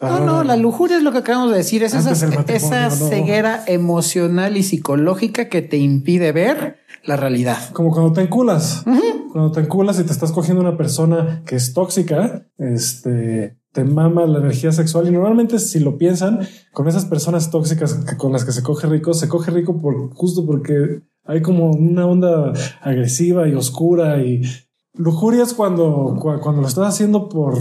No, 0.00 0.20
no, 0.20 0.44
la 0.44 0.56
lujuria 0.56 0.96
es 0.96 1.02
lo 1.02 1.10
que 1.10 1.18
acabamos 1.18 1.50
de 1.50 1.56
decir, 1.56 1.82
es 1.82 1.92
esa, 1.92 2.12
esa 2.12 2.90
ceguera 2.90 3.64
emocional 3.66 4.56
y 4.56 4.62
psicológica 4.62 5.48
que 5.48 5.60
te 5.60 5.76
impide 5.76 6.30
ver 6.30 6.76
la 7.04 7.16
realidad. 7.16 7.58
Como 7.72 7.90
cuando 7.90 8.12
te 8.12 8.22
enculas, 8.22 8.84
cuando 9.32 9.50
te 9.50 9.60
enculas 9.60 9.98
y 9.98 10.04
te 10.04 10.12
estás 10.12 10.30
cogiendo 10.30 10.62
una 10.62 10.76
persona 10.76 11.42
que 11.44 11.56
es 11.56 11.72
tóxica, 11.72 12.46
este, 12.58 13.58
te 13.72 13.84
mama 13.84 14.26
la 14.26 14.38
energía 14.38 14.72
sexual 14.72 15.08
y 15.08 15.10
normalmente 15.10 15.58
si 15.58 15.80
lo 15.80 15.98
piensan 15.98 16.40
con 16.72 16.86
esas 16.86 17.04
personas 17.04 17.50
tóxicas 17.50 17.94
con 18.16 18.32
las 18.32 18.44
que 18.44 18.52
se 18.52 18.62
coge 18.62 18.86
rico, 18.86 19.14
se 19.14 19.28
coge 19.28 19.50
rico 19.50 19.80
por 19.80 20.14
justo 20.14 20.46
porque 20.46 21.02
hay 21.28 21.42
como 21.42 21.70
una 21.70 22.06
onda 22.06 22.52
agresiva 22.80 23.46
y 23.46 23.54
oscura 23.54 24.20
y 24.22 24.42
lujuria 24.94 25.44
es 25.44 25.54
cuando, 25.54 26.16
cuando 26.20 26.62
lo 26.62 26.66
estás 26.66 26.88
haciendo 26.88 27.28
por 27.28 27.56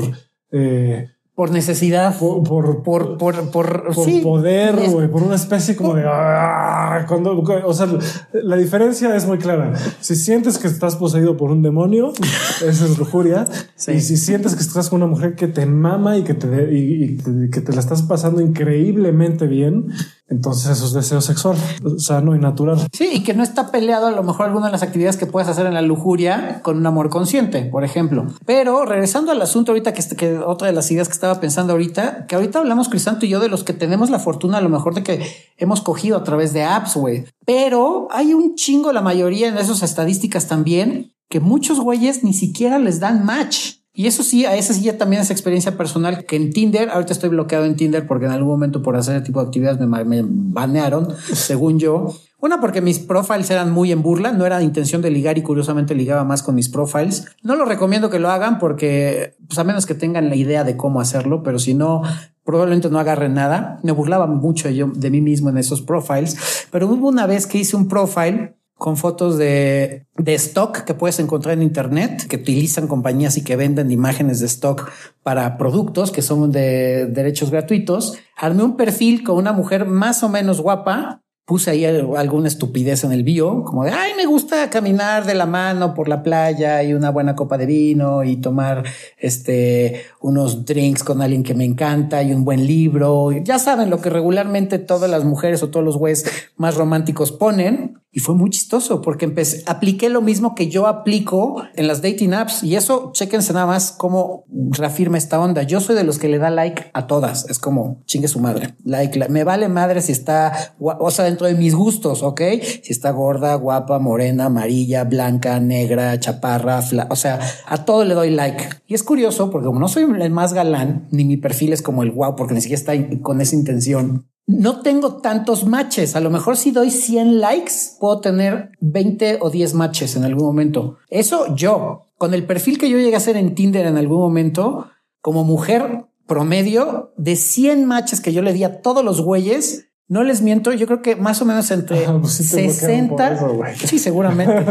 eh, 0.51 1.09
por 1.37 1.51
necesidad, 1.51 2.17
por, 2.17 2.41
por, 2.41 2.81
por, 2.81 3.17
por, 3.19 3.51
por, 3.51 3.93
poder, 4.23 4.75
por 5.11 5.21
una 5.21 5.35
especie 5.35 5.75
como 5.75 5.93
de 5.93 6.03
ah, 6.03 7.05
cuando, 7.07 7.39
o 7.39 7.73
sea, 7.75 7.87
la 8.33 8.57
diferencia 8.57 9.15
es 9.15 9.27
muy 9.27 9.37
clara. 9.37 9.73
Si 9.99 10.15
sientes 10.15 10.57
que 10.57 10.65
estás 10.65 10.95
poseído 10.95 11.37
por 11.37 11.51
un 11.51 11.61
demonio, 11.61 12.11
esa 12.65 12.85
es 12.85 12.97
lujuria. 12.97 13.45
Y 13.87 14.01
si 14.01 14.17
sientes 14.17 14.55
que 14.55 14.63
estás 14.63 14.89
con 14.89 15.03
una 15.03 15.11
mujer 15.11 15.35
que 15.35 15.47
te 15.47 15.67
mama 15.67 16.17
y 16.17 16.23
que 16.23 16.33
te, 16.33 16.73
y, 16.73 17.17
que 17.51 17.61
te 17.61 17.71
la 17.71 17.81
estás 17.81 18.01
pasando 18.01 18.41
increíblemente 18.41 19.45
bien, 19.45 19.91
entonces 20.29 20.71
eso 20.71 20.85
es 20.85 20.93
deseo 20.93 21.21
sexual, 21.21 21.57
sano 21.97 22.35
y 22.35 22.39
natural. 22.39 22.87
Sí, 22.91 23.09
y 23.13 23.23
que 23.23 23.33
no 23.33 23.43
está 23.43 23.71
peleado 23.71 24.07
a 24.07 24.11
lo 24.11 24.23
mejor 24.23 24.47
alguna 24.47 24.65
de 24.65 24.73
las 24.73 24.83
actividades 24.83 25.15
que 25.15 25.25
puedes 25.25 25.47
hacer 25.47 25.65
en 25.65 25.73
la 25.73 25.81
lujuria 25.81 26.61
con 26.63 26.77
un 26.77 26.85
amor 26.85 27.09
consciente, 27.09 27.63
por 27.63 27.85
ejemplo. 27.85 28.27
Pero 28.45 28.85
regresando 28.85 29.31
al 29.31 29.41
asunto 29.41 29.71
ahorita, 29.71 29.93
que, 29.93 30.03
que 30.15 30.37
otra 30.39 30.67
de 30.67 30.73
las 30.73 30.91
ideas 30.91 31.07
que 31.07 31.13
estaba 31.13 31.39
pensando 31.39 31.73
ahorita, 31.73 32.25
que 32.27 32.35
ahorita 32.35 32.59
hablamos 32.59 32.89
Crisanto 32.89 33.25
y 33.25 33.29
yo 33.29 33.39
de 33.39 33.47
los 33.47 33.63
que 33.63 33.73
tenemos 33.73 34.09
la 34.09 34.19
fortuna 34.19 34.57
a 34.57 34.61
lo 34.61 34.69
mejor 34.69 34.95
de 34.95 35.03
que 35.03 35.25
hemos 35.57 35.81
cogido 35.81 36.17
a 36.17 36.23
través 36.23 36.51
de 36.51 36.63
apps, 36.63 36.95
güey. 36.95 37.25
Pero 37.45 38.09
hay 38.11 38.33
un 38.33 38.55
chingo, 38.55 38.91
la 38.91 39.01
mayoría 39.01 39.47
en 39.47 39.57
esas 39.57 39.81
estadísticas 39.81 40.47
también, 40.47 41.13
que 41.29 41.39
muchos 41.39 41.79
güeyes 41.79 42.23
ni 42.23 42.33
siquiera 42.33 42.79
les 42.79 42.99
dan 42.99 43.25
match. 43.25 43.76
Y 43.97 44.05
eso 44.05 44.21
sí, 44.21 44.45
a 44.45 44.55
esa 44.55 44.75
sí 44.75 44.83
ya 44.83 44.95
también 44.95 45.23
es 45.23 45.31
experiencia 45.31 45.75
personal 45.75 46.23
que 46.25 46.35
en 46.35 46.53
Tinder, 46.53 46.91
ahorita 46.91 47.13
estoy 47.13 47.29
bloqueado 47.29 47.65
en 47.65 47.75
Tinder 47.75 48.05
porque 48.05 48.27
en 48.27 48.31
algún 48.31 48.51
momento 48.51 48.83
por 48.83 48.95
hacer 48.95 49.15
ese 49.15 49.25
tipo 49.25 49.41
de 49.41 49.47
actividades 49.47 49.79
me, 49.79 50.23
banearon, 50.23 51.15
según 51.33 51.79
yo. 51.79 52.13
Una 52.39 52.61
porque 52.61 52.79
mis 52.79 52.99
profiles 52.99 53.49
eran 53.49 53.71
muy 53.71 53.91
en 53.91 54.03
burla, 54.03 54.33
no 54.33 54.45
era 54.45 54.61
intención 54.61 55.01
de 55.01 55.09
ligar 55.09 55.39
y 55.39 55.41
curiosamente 55.41 55.95
ligaba 55.95 56.23
más 56.25 56.43
con 56.43 56.53
mis 56.53 56.69
profiles. 56.69 57.25
No 57.41 57.55
lo 57.55 57.65
recomiendo 57.65 58.11
que 58.11 58.19
lo 58.19 58.29
hagan 58.29 58.59
porque, 58.59 59.35
pues 59.47 59.57
a 59.57 59.63
menos 59.63 59.87
que 59.87 59.95
tengan 59.95 60.29
la 60.29 60.35
idea 60.35 60.63
de 60.63 60.77
cómo 60.77 61.01
hacerlo, 61.01 61.41
pero 61.41 61.57
si 61.57 61.73
no, 61.73 62.03
probablemente 62.43 62.91
no 62.91 62.99
agarren 62.99 63.33
nada. 63.33 63.79
Me 63.81 63.93
burlaba 63.93 64.27
mucho 64.27 64.69
yo 64.69 64.91
de 64.93 65.09
mí 65.09 65.21
mismo 65.21 65.49
en 65.49 65.57
esos 65.57 65.81
profiles, 65.81 66.67
pero 66.69 66.87
hubo 66.87 67.07
una 67.07 67.25
vez 67.25 67.47
que 67.47 67.57
hice 67.57 67.75
un 67.75 67.87
profile 67.87 68.56
con 68.77 68.95
fotos 68.95 69.37
de, 69.37 70.05
de, 70.15 70.33
stock 70.35 70.83
que 70.83 70.93
puedes 70.93 71.19
encontrar 71.19 71.55
en 71.55 71.63
Internet, 71.63 72.27
que 72.27 72.37
utilizan 72.37 72.87
compañías 72.87 73.37
y 73.37 73.43
que 73.43 73.55
venden 73.55 73.91
imágenes 73.91 74.39
de 74.39 74.45
stock 74.45 74.89
para 75.23 75.57
productos 75.57 76.11
que 76.11 76.21
son 76.21 76.51
de 76.51 77.07
derechos 77.07 77.49
gratuitos. 77.49 78.17
Armé 78.35 78.63
un 78.63 78.77
perfil 78.77 79.23
con 79.23 79.37
una 79.37 79.51
mujer 79.51 79.85
más 79.85 80.21
o 80.23 80.29
menos 80.29 80.61
guapa, 80.61 81.23
puse 81.47 81.71
ahí 81.71 81.85
alguna 81.85 82.49
estupidez 82.49 83.05
en 83.05 83.13
el 83.13 83.23
bio, 83.23 83.63
como 83.63 83.85
de, 83.85 83.91
ay, 83.91 84.11
me 84.17 84.25
gusta 84.25 84.69
caminar 84.69 85.25
de 85.25 85.33
la 85.33 85.45
mano 85.45 85.93
por 85.93 86.09
la 86.09 86.21
playa 86.21 86.83
y 86.83 86.93
una 86.93 87.09
buena 87.09 87.37
copa 87.37 87.57
de 87.57 87.65
vino 87.65 88.25
y 88.25 88.35
tomar 88.35 88.83
este, 89.17 90.03
unos 90.19 90.65
drinks 90.65 91.05
con 91.05 91.21
alguien 91.21 91.43
que 91.43 91.53
me 91.53 91.63
encanta 91.63 92.21
y 92.21 92.33
un 92.33 92.43
buen 92.43 92.67
libro. 92.67 93.31
Ya 93.31 93.59
saben 93.59 93.89
lo 93.89 94.01
que 94.01 94.09
regularmente 94.09 94.77
todas 94.77 95.09
las 95.09 95.23
mujeres 95.23 95.63
o 95.63 95.69
todos 95.69 95.85
los 95.85 95.95
güeyes 95.95 96.25
más 96.57 96.75
románticos 96.75 97.31
ponen. 97.31 98.01
Y 98.17 98.19
fue 98.19 98.33
muy 98.33 98.49
chistoso 98.49 98.99
porque 99.01 99.25
empecé, 99.25 99.61
apliqué 99.67 100.09
lo 100.09 100.23
mismo 100.23 100.55
que 100.55 100.69
yo 100.69 100.87
aplico 100.87 101.61
en 101.75 101.85
las 101.85 102.01
dating 102.01 102.33
apps 102.33 102.63
y 102.63 102.75
eso, 102.75 103.11
chéquense 103.13 103.53
nada 103.53 103.67
más 103.67 103.91
cómo 103.91 104.43
reafirma 104.71 105.19
esta 105.19 105.39
onda. 105.39 105.61
Yo 105.61 105.81
soy 105.81 105.95
de 105.95 106.03
los 106.03 106.17
que 106.17 106.27
le 106.27 106.39
da 106.39 106.49
like 106.49 106.89
a 106.95 107.05
todas. 107.05 107.47
Es 107.47 107.59
como 107.59 108.01
chingue 108.05 108.27
su 108.27 108.39
madre. 108.39 108.73
Like, 108.83 109.29
me 109.29 109.43
vale 109.43 109.69
madre 109.69 110.01
si 110.01 110.13
está, 110.13 110.73
o 110.79 111.11
sea, 111.11 111.25
dentro 111.25 111.45
de 111.45 111.53
mis 111.53 111.75
gustos, 111.75 112.23
ok? 112.23 112.41
Si 112.81 112.91
está 112.91 113.11
gorda, 113.11 113.53
guapa, 113.53 113.99
morena, 113.99 114.45
amarilla, 114.45 115.03
blanca, 115.03 115.59
negra, 115.59 116.19
chaparra, 116.19 116.79
o 117.11 117.15
sea, 117.15 117.39
a 117.67 117.85
todo 117.85 118.03
le 118.03 118.15
doy 118.15 118.31
like. 118.31 118.63
Y 118.87 118.95
es 118.95 119.03
curioso 119.03 119.51
porque 119.51 119.67
como 119.67 119.79
no 119.79 119.89
soy 119.89 120.05
el 120.19 120.31
más 120.31 120.53
galán, 120.53 121.07
ni 121.11 121.23
mi 121.23 121.37
perfil 121.37 121.71
es 121.71 121.83
como 121.83 122.01
el 122.01 122.11
guau, 122.11 122.35
porque 122.35 122.55
ni 122.55 122.61
siquiera 122.61 122.79
está 122.79 123.19
con 123.21 123.41
esa 123.41 123.55
intención 123.55 124.25
no 124.47 124.81
tengo 124.81 125.17
tantos 125.17 125.65
matches. 125.65 126.15
A 126.15 126.21
lo 126.21 126.29
mejor 126.29 126.57
si 126.57 126.71
doy 126.71 126.89
100 126.89 127.39
likes, 127.39 127.73
puedo 127.99 128.21
tener 128.21 128.71
20 128.79 129.39
o 129.41 129.49
10 129.49 129.73
matches 129.73 130.15
en 130.15 130.23
algún 130.23 130.45
momento. 130.45 130.97
Eso 131.09 131.53
yo, 131.53 132.05
con 132.17 132.33
el 132.33 132.45
perfil 132.45 132.79
que 132.79 132.89
yo 132.89 132.97
llegué 132.97 133.13
a 133.15 133.17
hacer 133.17 133.35
en 133.35 133.53
Tinder 133.53 133.85
en 133.85 133.97
algún 133.97 134.19
momento, 134.19 134.87
como 135.21 135.43
mujer 135.43 136.05
promedio, 136.25 137.13
de 137.17 137.35
100 137.35 137.85
matches 137.85 138.21
que 138.21 138.33
yo 138.33 138.41
le 138.41 138.53
di 138.53 138.63
a 138.63 138.81
todos 138.81 139.03
los 139.03 139.21
güeyes, 139.21 139.89
no 140.07 140.23
les 140.23 140.41
miento, 140.41 140.71
yo 140.71 140.87
creo 140.87 141.01
que 141.01 141.17
más 141.17 141.41
o 141.41 141.45
menos 141.45 141.69
entre 141.69 142.05
60, 142.23 143.37
pues 143.57 143.77
sí, 143.79 143.99
seguramente, 143.99 144.65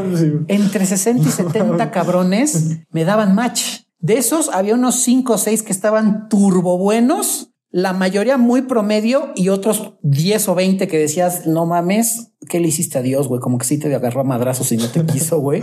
entre 0.49 0.87
60 0.87 1.29
y 1.29 1.31
70 1.31 1.91
cabrones 1.91 2.79
me 2.91 3.05
daban 3.05 3.35
match. 3.35 3.83
De 3.99 4.17
esos 4.17 4.49
había 4.51 4.75
unos 4.75 4.97
5 4.97 5.35
o 5.35 5.39
6 5.39 5.63
que 5.63 5.73
estaban 5.73 6.29
turbo 6.29 6.79
buenos 6.79 7.56
la 7.77 7.93
mayoría 7.93 8.39
muy 8.39 8.63
promedio 8.63 9.33
y 9.35 9.51
otros 9.51 9.93
10 10.01 10.49
o 10.49 10.55
20 10.55 10.89
que 10.89 10.99
decías, 10.99 11.47
no 11.47 11.67
mames, 11.67 12.33
¿qué 12.49 12.59
le 12.59 12.69
hiciste 12.69 12.97
a 12.97 13.03
Dios, 13.03 13.29
güey? 13.29 13.39
Como 13.39 13.59
que 13.59 13.67
sí 13.67 13.79
te 13.79 13.95
agarró 13.95 14.23
a 14.23 14.25
madrazos 14.25 14.73
y 14.73 14.79
no 14.79 14.89
te 14.89 15.05
quiso, 15.05 15.41
güey. 15.41 15.61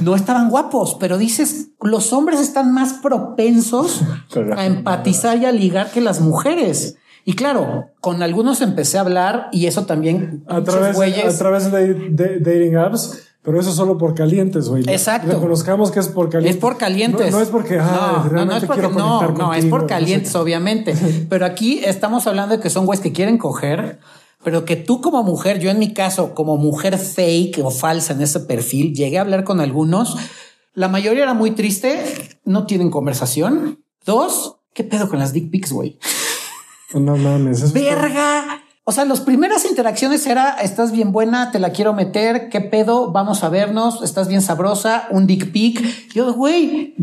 No 0.00 0.14
estaban 0.14 0.48
guapos, 0.48 0.96
pero 0.98 1.18
dices, 1.18 1.72
los 1.82 2.14
hombres 2.14 2.40
están 2.40 2.72
más 2.72 2.94
propensos 2.94 4.00
a 4.56 4.64
empatizar 4.64 5.36
y 5.36 5.44
a 5.44 5.52
ligar 5.52 5.90
que 5.90 6.00
las 6.00 6.22
mujeres. 6.22 6.96
Y 7.26 7.34
claro, 7.34 7.90
con 8.00 8.22
algunos 8.22 8.62
empecé 8.62 8.96
a 8.96 9.02
hablar 9.02 9.48
y 9.52 9.66
eso 9.66 9.84
también 9.84 10.44
a 10.48 10.62
través, 10.62 10.96
a 10.98 11.38
través 11.38 11.70
de 11.70 12.40
dating 12.40 12.76
apps 12.76 13.20
pero 13.44 13.60
eso 13.60 13.72
solo 13.72 13.98
por 13.98 14.14
calientes, 14.14 14.70
güey. 14.70 14.84
Exacto. 14.88 15.30
Reconozcamos 15.30 15.90
que 15.90 16.00
es 16.00 16.08
por 16.08 16.30
calientes. 16.30 16.56
Es 16.56 16.60
por 16.60 16.78
calientes. 16.78 17.30
No, 17.30 17.42
es 17.42 17.48
porque, 17.48 17.78
ah, 17.78 18.26
no, 18.32 18.46
no, 18.46 18.56
es 18.56 18.64
porque, 18.64 18.88
no, 18.88 19.30
no, 19.32 19.52
es 19.52 19.66
por 19.66 19.86
calientes, 19.86 20.34
obviamente. 20.34 20.94
pero 21.28 21.44
aquí 21.44 21.82
estamos 21.84 22.26
hablando 22.26 22.56
de 22.56 22.62
que 22.62 22.70
son 22.70 22.86
güeyes 22.86 23.02
que 23.02 23.12
quieren 23.12 23.36
coger, 23.36 24.00
pero 24.42 24.64
que 24.64 24.76
tú 24.76 25.02
como 25.02 25.22
mujer, 25.22 25.60
yo 25.60 25.70
en 25.70 25.78
mi 25.78 25.92
caso, 25.92 26.34
como 26.34 26.56
mujer 26.56 26.96
fake 26.96 27.60
o 27.62 27.70
falsa 27.70 28.14
en 28.14 28.22
ese 28.22 28.40
perfil, 28.40 28.94
llegué 28.94 29.18
a 29.18 29.20
hablar 29.20 29.44
con 29.44 29.60
algunos. 29.60 30.16
La 30.72 30.88
mayoría 30.88 31.24
era 31.24 31.34
muy 31.34 31.50
triste, 31.50 32.02
no 32.46 32.64
tienen 32.64 32.90
conversación. 32.90 33.84
Dos, 34.06 34.56
¿qué 34.72 34.84
pedo 34.84 35.10
con 35.10 35.18
las 35.18 35.34
dick 35.34 35.50
pics, 35.50 35.70
güey? 35.70 35.98
No 36.94 37.18
mames. 37.18 37.74
Verga 37.74 38.63
O 38.86 38.92
sea, 38.92 39.06
las 39.06 39.22
primeras 39.22 39.64
interacciones 39.64 40.26
era, 40.26 40.58
estás 40.60 40.92
bien 40.92 41.10
buena, 41.10 41.50
te 41.50 41.58
la 41.58 41.70
quiero 41.70 41.94
meter, 41.94 42.50
qué 42.50 42.60
pedo, 42.60 43.12
vamos 43.12 43.42
a 43.42 43.48
vernos, 43.48 44.02
estás 44.02 44.28
bien 44.28 44.42
sabrosa, 44.42 45.08
un 45.10 45.26
dick 45.26 45.52
pic. 45.52 46.12
Yo, 46.12 46.34
güey, 46.34 46.94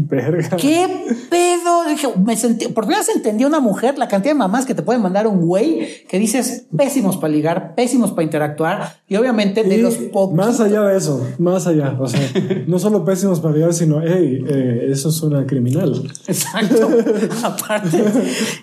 qué 0.59 0.87
pedo. 1.31 1.83
Dije, 1.89 2.07
me 2.23 2.37
sentí, 2.37 2.67
por 2.67 2.83
primera 2.83 2.99
vez 2.99 3.09
entendí 3.09 3.45
una 3.45 3.59
mujer, 3.59 3.97
la 3.97 4.07
cantidad 4.07 4.35
de 4.35 4.37
mamás 4.37 4.67
que 4.67 4.75
te 4.75 4.83
pueden 4.83 5.01
mandar 5.01 5.25
un 5.25 5.41
güey 5.41 6.05
que 6.07 6.19
dices 6.19 6.67
pésimos 6.77 7.17
para 7.17 7.33
ligar, 7.33 7.73
pésimos 7.73 8.11
para 8.11 8.25
interactuar 8.25 8.97
y 9.07 9.15
obviamente 9.15 9.63
de 9.63 9.79
los 9.79 9.95
pocos. 9.95 10.35
Más 10.35 10.59
allá 10.59 10.83
de 10.83 10.97
eso, 10.97 11.27
más 11.39 11.65
allá. 11.65 11.97
O 11.99 12.07
sea, 12.07 12.21
no 12.67 12.77
solo 12.77 13.03
pésimos 13.03 13.39
para 13.39 13.55
ligar, 13.55 13.73
sino, 13.73 14.01
hey, 14.03 14.45
eh, 14.47 14.87
eso 14.91 15.09
es 15.09 15.19
una 15.23 15.47
criminal. 15.47 16.11
Exacto. 16.27 16.89
Aparte, 17.43 18.03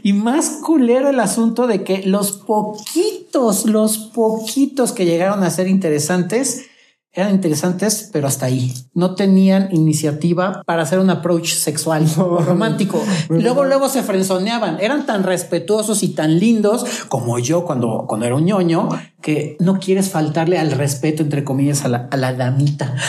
y 0.05 0.13
más 0.13 0.61
culero 0.65 1.09
el 1.09 1.19
asunto 1.19 1.67
de 1.67 1.83
que 1.83 2.05
los 2.05 2.31
poquitos 2.31 3.08
los 3.67 3.99
poquitos 3.99 4.93
que 4.93 5.05
llegaron 5.05 5.43
a 5.45 5.51
ser 5.51 5.69
interesantes, 5.69 6.67
eran 7.13 7.35
interesantes, 7.35 8.11
pero 8.13 8.29
hasta 8.29 8.47
ahí. 8.47 8.75
No 8.95 9.15
tenían 9.15 9.71
iniciativa 9.73 10.63
para 10.67 10.83
hacer 10.83 10.99
un 10.99 11.11
approach 11.11 11.55
sexual 11.55 12.07
o 12.19 12.39
romántico. 12.47 13.03
luego, 13.29 13.65
luego 13.65 13.89
se 13.89 14.03
frenzoneaban. 14.03 14.79
Eran 14.81 15.07
tan 15.07 15.25
respetuosos 15.25 16.03
y 16.03 16.09
tan 16.09 16.39
lindos 16.39 16.85
como 17.09 17.39
yo 17.39 17.65
cuando, 17.65 18.05
cuando 18.07 18.27
era 18.27 18.37
un 18.37 18.45
ñoño 18.45 18.89
que 19.21 19.57
no 19.59 19.81
quieres 19.81 20.11
faltarle 20.11 20.59
al 20.59 20.71
respeto, 20.71 21.23
entre 21.23 21.45
comillas, 21.45 21.85
a 21.85 21.89
la, 21.89 22.09
a 22.11 22.17
la 22.17 22.35
damita. 22.35 22.95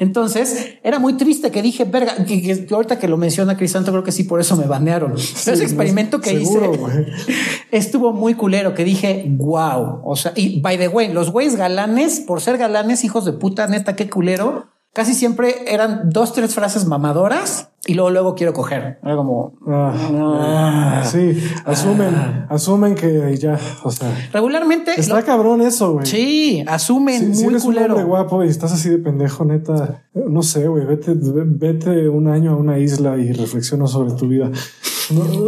Entonces 0.00 0.78
era 0.82 0.98
muy 0.98 1.14
triste 1.14 1.50
que 1.50 1.62
dije, 1.62 1.84
verga, 1.84 2.24
que, 2.24 2.66
ahorita 2.70 2.98
que 2.98 3.08
lo 3.08 3.16
menciona 3.16 3.56
Crisanto, 3.56 3.90
creo 3.90 4.04
que 4.04 4.12
sí, 4.12 4.24
por 4.24 4.40
eso 4.40 4.56
me 4.56 4.66
banearon. 4.66 5.14
ese 5.14 5.52
experimento 5.62 6.20
que 6.20 6.34
hice 6.34 6.58
estuvo 7.70 8.12
muy 8.12 8.34
culero, 8.34 8.74
que 8.74 8.84
dije, 8.84 9.24
wow. 9.28 10.00
O 10.04 10.16
sea, 10.16 10.32
y 10.34 10.60
by 10.60 10.78
the 10.78 10.88
way, 10.88 11.12
los 11.12 11.30
güeyes 11.30 11.56
galanes, 11.56 12.20
por 12.20 12.40
ser 12.40 12.58
galanes, 12.58 13.04
hijos 13.04 13.24
de 13.24 13.32
puta, 13.32 13.66
neta, 13.66 13.96
qué 13.96 14.08
culero 14.08 14.77
casi 14.92 15.14
siempre 15.14 15.72
eran 15.72 16.10
dos, 16.10 16.32
tres 16.32 16.54
frases 16.54 16.86
mamadoras 16.86 17.68
y 17.86 17.94
luego, 17.94 18.10
luego 18.10 18.34
quiero 18.34 18.52
coger. 18.52 18.98
Era 19.02 19.16
como. 19.16 19.54
Ah, 19.66 19.94
ah, 19.94 21.04
sí, 21.04 21.42
asumen, 21.64 22.14
ah. 22.14 22.46
asumen 22.50 22.94
que 22.94 23.36
ya, 23.36 23.58
o 23.84 23.90
sea. 23.90 24.12
Regularmente. 24.32 24.92
Está 24.98 25.22
cabrón 25.22 25.62
eso, 25.62 25.94
güey. 25.94 26.06
Sí, 26.06 26.64
asumen 26.66 27.34
si, 27.34 27.44
muy 27.44 27.54
eres 27.54 27.64
un 27.64 27.78
hombre 27.78 28.04
guapo 28.04 28.44
y 28.44 28.48
estás 28.48 28.72
así 28.72 28.90
de 28.90 28.98
pendejo, 28.98 29.44
neta. 29.44 30.04
No 30.12 30.42
sé, 30.42 30.66
güey, 30.66 30.84
vete, 30.84 31.12
vete 31.14 32.08
un 32.08 32.28
año 32.28 32.52
a 32.52 32.56
una 32.56 32.78
isla 32.78 33.16
y 33.16 33.32
reflexiona 33.32 33.86
sobre 33.86 34.12
tu 34.12 34.28
vida. 34.28 34.50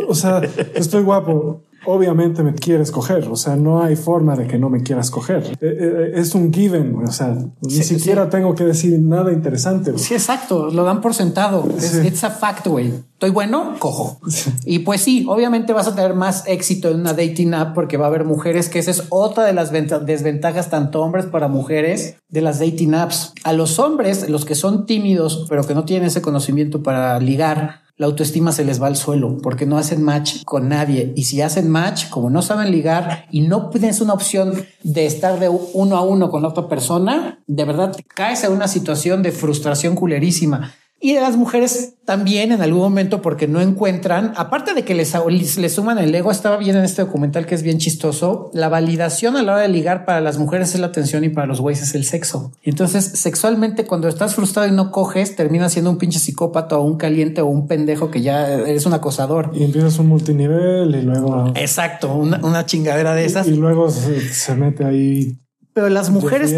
o 0.09 0.15
sea, 0.15 0.41
estoy 0.75 1.03
guapo 1.03 1.65
obviamente 1.85 2.43
me 2.43 2.55
quieres 2.55 2.91
coger. 2.91 3.29
O 3.29 3.37
sea, 3.37 3.57
no 3.57 3.83
hay 3.83 3.97
forma 3.97 4.37
de 4.37 4.47
que 4.47 4.59
no 4.59 4.69
me 4.71 4.83
quieras 4.83 5.11
coger. 5.11 5.45
Eh, 5.61 5.79
eh, 5.81 6.13
es 6.15 6.35
un 6.35 6.53
given. 6.53 6.95
O 6.97 7.11
sea, 7.11 7.37
ni 7.63 7.83
siquiera 7.83 8.29
tengo 8.29 8.55
que 8.55 8.65
decir 8.65 8.99
nada 8.99 9.33
interesante. 9.33 9.97
Sí, 9.99 10.15
exacto. 10.15 10.71
Lo 10.71 10.85
dan 10.85 11.01
por 11.01 11.15
sentado. 11.15 11.69
Es, 11.77 12.05
it's 12.05 12.25
a 12.25 12.31
fact, 12.31 12.67
güey. 12.67 12.93
Estoy 13.21 13.31
bueno, 13.31 13.75
cojo. 13.79 14.19
Y 14.65 14.79
pues 14.79 15.03
sí, 15.03 15.27
obviamente 15.29 15.75
vas 15.75 15.87
a 15.87 15.95
tener 15.95 16.15
más 16.15 16.45
éxito 16.47 16.89
en 16.89 17.01
una 17.01 17.13
dating 17.13 17.53
app 17.53 17.75
porque 17.75 17.99
va 17.99 18.07
a 18.07 18.09
haber 18.09 18.25
mujeres, 18.25 18.71
que 18.71 18.79
esa 18.79 18.91
es 18.91 19.05
otra 19.11 19.45
de 19.45 19.53
las 19.53 19.71
desventajas, 19.73 20.71
tanto 20.71 21.03
hombres 21.03 21.27
para 21.27 21.47
mujeres, 21.47 22.17
de 22.31 22.41
las 22.41 22.61
dating 22.61 22.95
apps. 22.95 23.35
A 23.45 23.53
los 23.53 23.79
hombres, 23.79 24.31
los 24.31 24.47
que 24.47 24.55
son 24.55 24.87
tímidos, 24.87 25.45
pero 25.51 25.65
que 25.65 25.75
no 25.75 25.85
tienen 25.85 26.09
ese 26.09 26.23
conocimiento 26.23 26.83
para 26.83 27.21
ligar, 27.21 27.83
la 28.01 28.07
autoestima 28.07 28.51
se 28.51 28.65
les 28.65 28.81
va 28.81 28.87
al 28.87 28.97
suelo 28.97 29.37
porque 29.43 29.67
no 29.67 29.77
hacen 29.77 30.03
match 30.03 30.43
con 30.47 30.71
nadie. 30.71 31.13
Y 31.17 31.25
si 31.25 31.43
hacen 31.43 31.69
match, 31.69 32.09
como 32.09 32.31
no 32.31 32.41
saben 32.41 32.71
ligar 32.73 33.27
y 33.31 33.43
no 33.43 33.69
tienes 33.69 34.01
una 34.01 34.15
opción 34.15 34.55
de 34.83 35.05
estar 35.05 35.39
de 35.39 35.51
uno 35.51 35.99
a 35.99 36.01
uno 36.01 36.31
con 36.31 36.47
otra 36.47 36.67
persona, 36.67 37.41
de 37.47 37.65
verdad 37.67 37.95
caes 38.09 38.43
en 38.43 38.53
una 38.53 38.69
situación 38.69 39.23
de 39.23 39.33
frustración 39.33 39.97
culerísima. 39.97 40.73
Y 41.03 41.15
de 41.15 41.21
las 41.23 41.37
mujeres 41.37 41.95
también 42.05 42.53
en 42.53 42.61
algún 42.61 42.83
momento 42.83 43.23
porque 43.23 43.49
no 43.49 43.63
encuentran, 43.63 44.35
aparte 44.37 44.75
de 44.75 44.85
que 44.85 44.95
les, 44.95 45.15
les 45.57 45.73
suman 45.73 45.99
el 45.99 46.15
ego, 46.15 46.31
estaba 46.31 46.59
bien 46.59 46.77
en 46.77 46.85
este 46.85 47.03
documental 47.03 47.47
que 47.47 47.55
es 47.55 47.63
bien 47.63 47.79
chistoso, 47.79 48.51
la 48.53 48.69
validación 48.69 49.37
a 49.39 49.43
la 49.43 49.53
hora 49.53 49.63
de 49.63 49.69
ligar 49.69 50.05
para 50.05 50.21
las 50.21 50.37
mujeres 50.37 50.75
es 50.75 50.81
la 50.81 50.89
atención 50.89 51.25
y 51.25 51.31
para 51.31 51.47
los 51.47 51.63
güeyes 51.63 51.83
es 51.83 51.95
el 51.95 52.05
sexo. 52.05 52.53
Entonces, 52.63 53.05
sexualmente, 53.05 53.87
cuando 53.87 54.09
estás 54.09 54.35
frustrado 54.35 54.69
y 54.69 54.73
no 54.73 54.91
coges, 54.91 55.37
terminas 55.37 55.73
siendo 55.73 55.91
un 55.91 55.97
pinche 55.97 56.19
psicópata 56.19 56.77
o 56.77 56.83
un 56.83 56.99
caliente 56.99 57.41
o 57.41 57.47
un 57.47 57.67
pendejo 57.67 58.11
que 58.11 58.21
ya 58.21 58.47
eres 58.53 58.85
un 58.85 58.93
acosador. 58.93 59.53
Y 59.55 59.65
empiezas 59.65 59.99
un 59.99 60.09
multinivel 60.09 60.95
y 60.95 61.03
luego... 61.03 61.53
Exacto, 61.55 62.13
una, 62.13 62.67
chingadera 62.67 63.15
de 63.15 63.25
esas. 63.25 63.47
Y, 63.47 63.55
luego 63.55 63.89
se 63.89 64.55
mete 64.55 64.85
ahí 64.85 65.39
pero 65.73 65.89
las 65.89 66.11
mujeres 66.11 66.55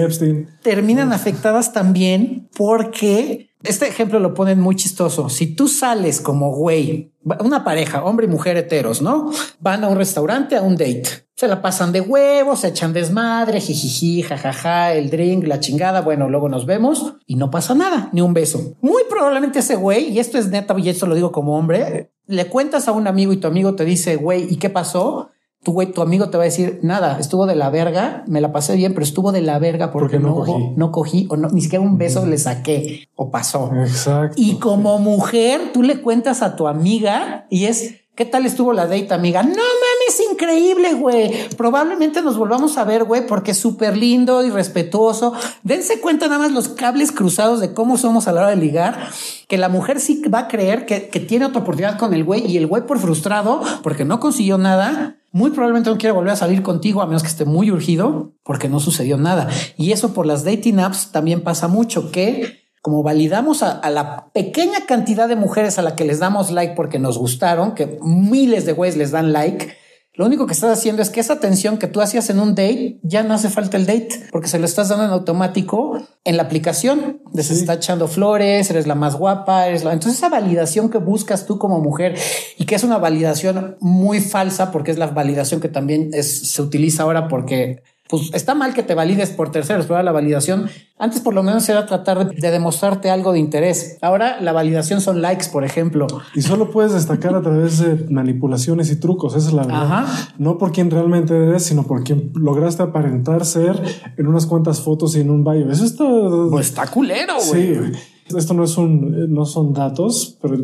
terminan 0.63 1.13
afectadas 1.13 1.73
también 1.73 2.49
porque 2.57 3.51
este 3.65 3.87
ejemplo 3.87 4.19
lo 4.19 4.35
ponen 4.35 4.61
muy 4.61 4.77
chistoso. 4.77 5.29
Si 5.29 5.55
tú 5.55 5.69
sales 5.69 6.21
como 6.21 6.55
güey, 6.55 7.13
una 7.41 7.65
pareja, 7.65 8.05
hombre 8.05 8.27
y 8.27 8.29
mujer 8.29 8.57
heteros, 8.57 9.03
¿no? 9.03 9.31
Van 9.61 9.85
a 9.85 9.89
un 9.89 9.97
restaurante 9.97 10.57
a 10.57 10.63
un 10.63 10.77
date. 10.77 11.05
Se 11.37 11.49
la 11.49 11.63
pasan 11.63 11.93
de 11.93 12.01
huevos, 12.01 12.61
se 12.61 12.69
echan 12.69 12.93
desmadre, 12.93 13.61
jijiji, 13.61 14.23
jajaja, 14.23 14.95
el 14.95 15.11
drink, 15.11 15.47
la 15.47 15.61
chingada. 15.61 16.01
Bueno, 16.01 16.29
luego 16.29 16.49
nos 16.49 16.67
vemos 16.67 17.15
y 17.27 17.37
no 17.37 17.51
pasa 17.51 17.75
nada, 17.75 18.11
ni 18.13 18.21
un 18.21 18.35
beso. 18.35 18.75
Muy 18.81 19.03
probablemente 19.09 19.61
ese 19.61 19.77
güey, 19.77 20.09
y 20.11 20.19
esto 20.19 20.39
es 20.39 20.49
neta, 20.49 20.75
y 20.79 20.89
esto 20.89 21.07
lo 21.07 21.15
digo 21.15 21.33
como 21.33 21.57
hombre, 21.57 22.13
le 22.27 22.47
cuentas 22.47 22.89
a 22.89 22.93
un 22.93 23.07
amigo 23.07 23.33
y 23.33 23.39
tu 23.39 23.49
amigo 23.49 23.75
te 23.75 23.85
dice, 23.85 24.17
güey, 24.17 24.47
¿y 24.53 24.57
qué 24.57 24.71
pasó? 24.71 25.31
Tu 25.63 25.73
güey, 25.73 25.93
tu 25.93 26.03
amigo 26.03 26.29
te 26.29 26.37
va 26.37 26.43
a 26.43 26.47
decir, 26.47 26.81
nada, 26.83 27.19
estuvo 27.21 27.47
de 27.47 27.55
la 27.55 27.71
verga, 27.71 28.25
me 28.27 28.41
la 28.41 28.53
pasé 28.53 28.75
bien, 28.75 28.95
pero 28.95 29.05
estuvo 29.05 29.31
de 29.31 29.43
la 29.43 29.59
verga 29.61 29.93
porque, 29.93 30.19
no, 30.19 30.35
cogí. 30.35 30.53
no 30.75 30.91
cogí 30.91 31.27
o 31.31 31.37
no, 31.37 31.49
ni 31.51 31.61
siquiera 31.61 31.85
un 31.85 31.99
beso 31.99 32.27
le 32.27 32.37
saqué 32.37 33.09
o 33.15 33.31
pasó. 33.31 33.71
Exacto. 33.75 34.35
Y 34.37 34.57
como 34.57 34.99
mujer, 34.99 35.71
tú 35.73 35.83
le 35.83 36.01
cuentas 36.01 36.43
a 36.43 36.57
tu 36.57 36.67
amiga 36.67 37.47
y 37.49 37.67
es, 37.67 37.95
¿qué 38.15 38.25
tal 38.27 38.45
estuvo 38.45 38.73
la 38.73 38.87
date, 38.87 39.15
amiga? 39.15 39.43
No 39.43 39.51
mames, 39.51 40.23
increíble, 40.31 40.95
güey. 40.95 41.49
Probablemente 41.57 42.23
nos 42.23 42.37
volvamos 42.37 42.77
a 42.79 42.85
ver, 42.85 43.05
güey, 43.05 43.27
porque 43.27 43.53
es 43.53 43.59
súper 43.59 43.97
lindo 43.97 44.45
y 44.45 44.51
respetuoso. 44.51 45.33
Dense 45.63 46.01
cuenta 46.01 46.27
nada 46.27 46.41
más 46.41 46.53
los 46.53 46.69
cables 46.69 47.13
cruzados 47.13 47.61
de 47.61 47.73
cómo 47.73 47.97
somos 47.97 48.29
a 48.29 48.33
la 48.33 48.43
hora 48.43 48.51
de 48.51 48.57
ligar, 48.57 49.09
que 49.49 49.59
la 49.59 49.69
mujer 49.69 50.01
sí 50.01 50.23
va 50.33 50.41
a 50.41 50.49
creer 50.49 50.87
que, 50.87 51.09
que 51.09 51.21
tiene 51.21 51.47
otra 51.47 51.63
oportunidad 51.63 51.99
con 51.99 52.13
el 52.15 52.25
güey 52.25 52.47
y 52.47 52.57
el 52.59 52.67
güey 52.67 52.87
por 52.87 52.99
frustrado, 52.99 53.63
porque 53.83 54.05
no 54.05 54.21
consiguió 54.21 54.59
nada, 54.59 55.17
muy 55.33 55.51
probablemente 55.51 55.89
no 55.89 55.97
quiere 55.97 56.13
volver 56.13 56.33
a 56.33 56.37
salir 56.37 56.63
contigo 56.63 57.01
a 57.01 57.07
menos 57.07 57.23
que 57.23 57.29
esté 57.29 57.47
muy 57.47 57.71
urgido 57.71 58.35
porque 58.43 58.69
no 58.69 58.81
sucedió 58.81 59.17
nada. 59.17 59.49
Y 59.79 59.93
eso 59.93 60.13
por 60.13 60.27
las 60.27 60.45
dating 60.45 60.79
apps 60.79 61.11
también 61.11 61.41
pasa 61.41 61.69
mucho 61.69 62.13
que 62.13 62.62
como 62.83 63.05
validamos 63.05 63.63
a, 63.63 63.89
la 63.91 64.27
pequeña 64.33 64.87
cantidad 64.87 65.29
de 65.29 65.37
mujeres 65.37 65.79
a 65.79 65.83
la 65.83 65.95
que 65.95 66.05
les 66.05 66.19
damos 66.19 66.51
like 66.51 66.75
porque 66.75 66.99
nos 66.99 67.17
gustaron, 67.17 67.75
que 67.75 67.99
miles 68.03 68.67
de 68.67 68.73
güeyes 68.73 68.97
les 68.97 69.13
dan 69.13 69.33
like, 69.33 69.77
lo 70.15 70.27
único 70.27 70.47
que 70.47 70.53
estás 70.53 70.79
haciendo 70.79 71.01
es 71.01 71.09
que 71.09 71.21
esa 71.21 71.35
atención 71.35 71.79
que 71.79 71.87
tú 71.87 72.03
hacías 72.03 72.29
en 72.29 72.39
un 72.39 72.51
date 72.51 72.99
ya 73.03 73.23
no 73.23 73.33
hace 73.33 73.49
falta 73.49 73.79
el 73.79 73.87
date 73.87 74.27
porque 74.31 74.49
se 74.49 74.59
lo 74.59 74.67
estás 74.67 74.91
dando 74.91 75.05
en 75.05 75.11
automático 75.11 75.97
en 76.25 76.37
la 76.37 76.43
aplicación. 76.43 77.23
De 77.33 77.43
se 77.43 77.55
está 77.55 77.75
echando 77.75 78.09
flores, 78.09 78.69
eres 78.69 78.87
la 78.87 78.95
más 78.95 79.17
guapa, 79.17 79.69
eres 79.69 79.85
la. 79.85 79.95
Entonces, 79.95 80.19
esa 80.19 80.29
validación 80.29 80.91
que 80.91 80.99
buscas 80.99 81.47
tú 81.47 81.59
como 81.59 81.81
mujer 81.81 82.19
y 82.59 82.67
que 82.67 82.75
es 82.75 82.85
una 82.85 82.99
validación 82.99 83.79
muy 83.81 84.21
falsa 84.21 84.71
porque 84.71 84.91
es 84.91 84.99
la 84.99 85.07
validación 85.07 85.63
que 85.63 85.69
también 85.69 86.13
se 86.23 86.61
utiliza 86.61 87.05
ahora 87.05 87.29
porque 87.29 87.83
pues 88.09 88.31
está 88.35 88.55
mal 88.55 88.75
que 88.75 88.83
te 88.83 88.95
valides 88.95 89.31
por 89.31 89.51
terceros, 89.51 89.87
pero 89.87 90.03
la 90.03 90.13
validación 90.13 90.69
antes 90.99 91.21
por 91.21 91.35
lo 91.35 91.43
menos 91.43 91.69
era 91.69 91.87
tratar 91.87 92.29
de, 92.29 92.51
demostrarte 92.51 93.11
algo 93.11 93.33
de 93.33 93.39
interés. 93.39 93.99
Ahora 94.03 94.41
la 94.41 94.53
validación 94.53 95.01
son 95.01 95.23
likes, 95.23 95.47
por 95.51 95.65
ejemplo. 95.65 96.07
Y 96.35 96.43
solo 96.43 96.71
puedes 96.71 96.93
destacar 96.93 97.35
a 97.35 97.43
través 97.43 97.79
de 97.79 98.07
manipulaciones 98.11 98.91
y 98.91 98.97
trucos, 98.97 99.35
esa 99.35 99.49
es 99.49 99.55
la 99.55 99.65
verdad. 99.65 100.07
No 100.39 100.59
por 100.59 100.73
quien 100.73 100.91
realmente 100.91 101.35
eres, 101.35 101.65
sino 101.65 101.85
por 101.85 102.05
quien 102.05 102.33
lograste 102.35 102.83
aparentar 102.83 103.45
ser 103.47 103.81
en 104.17 104.27
unas 104.27 104.47
cuantas 104.47 104.81
fotos 104.81 105.17
y 105.17 105.21
en 105.21 105.31
un 105.31 105.43
baile. 105.43 105.73
Eso 105.73 105.85
está... 105.85 106.05
Pues 106.51 106.69
está 106.69 106.87
culero, 106.87 107.35
güey. 107.49 107.75
Sí. 107.75 107.93
Esto 108.37 108.55
no 108.55 108.65
es 108.65 108.79
un, 108.79 109.33
no 109.33 109.45
son 109.45 109.73
datos, 109.73 110.39
pero 110.41 110.57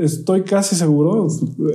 estoy 0.00 0.42
casi 0.42 0.76
seguro, 0.76 1.26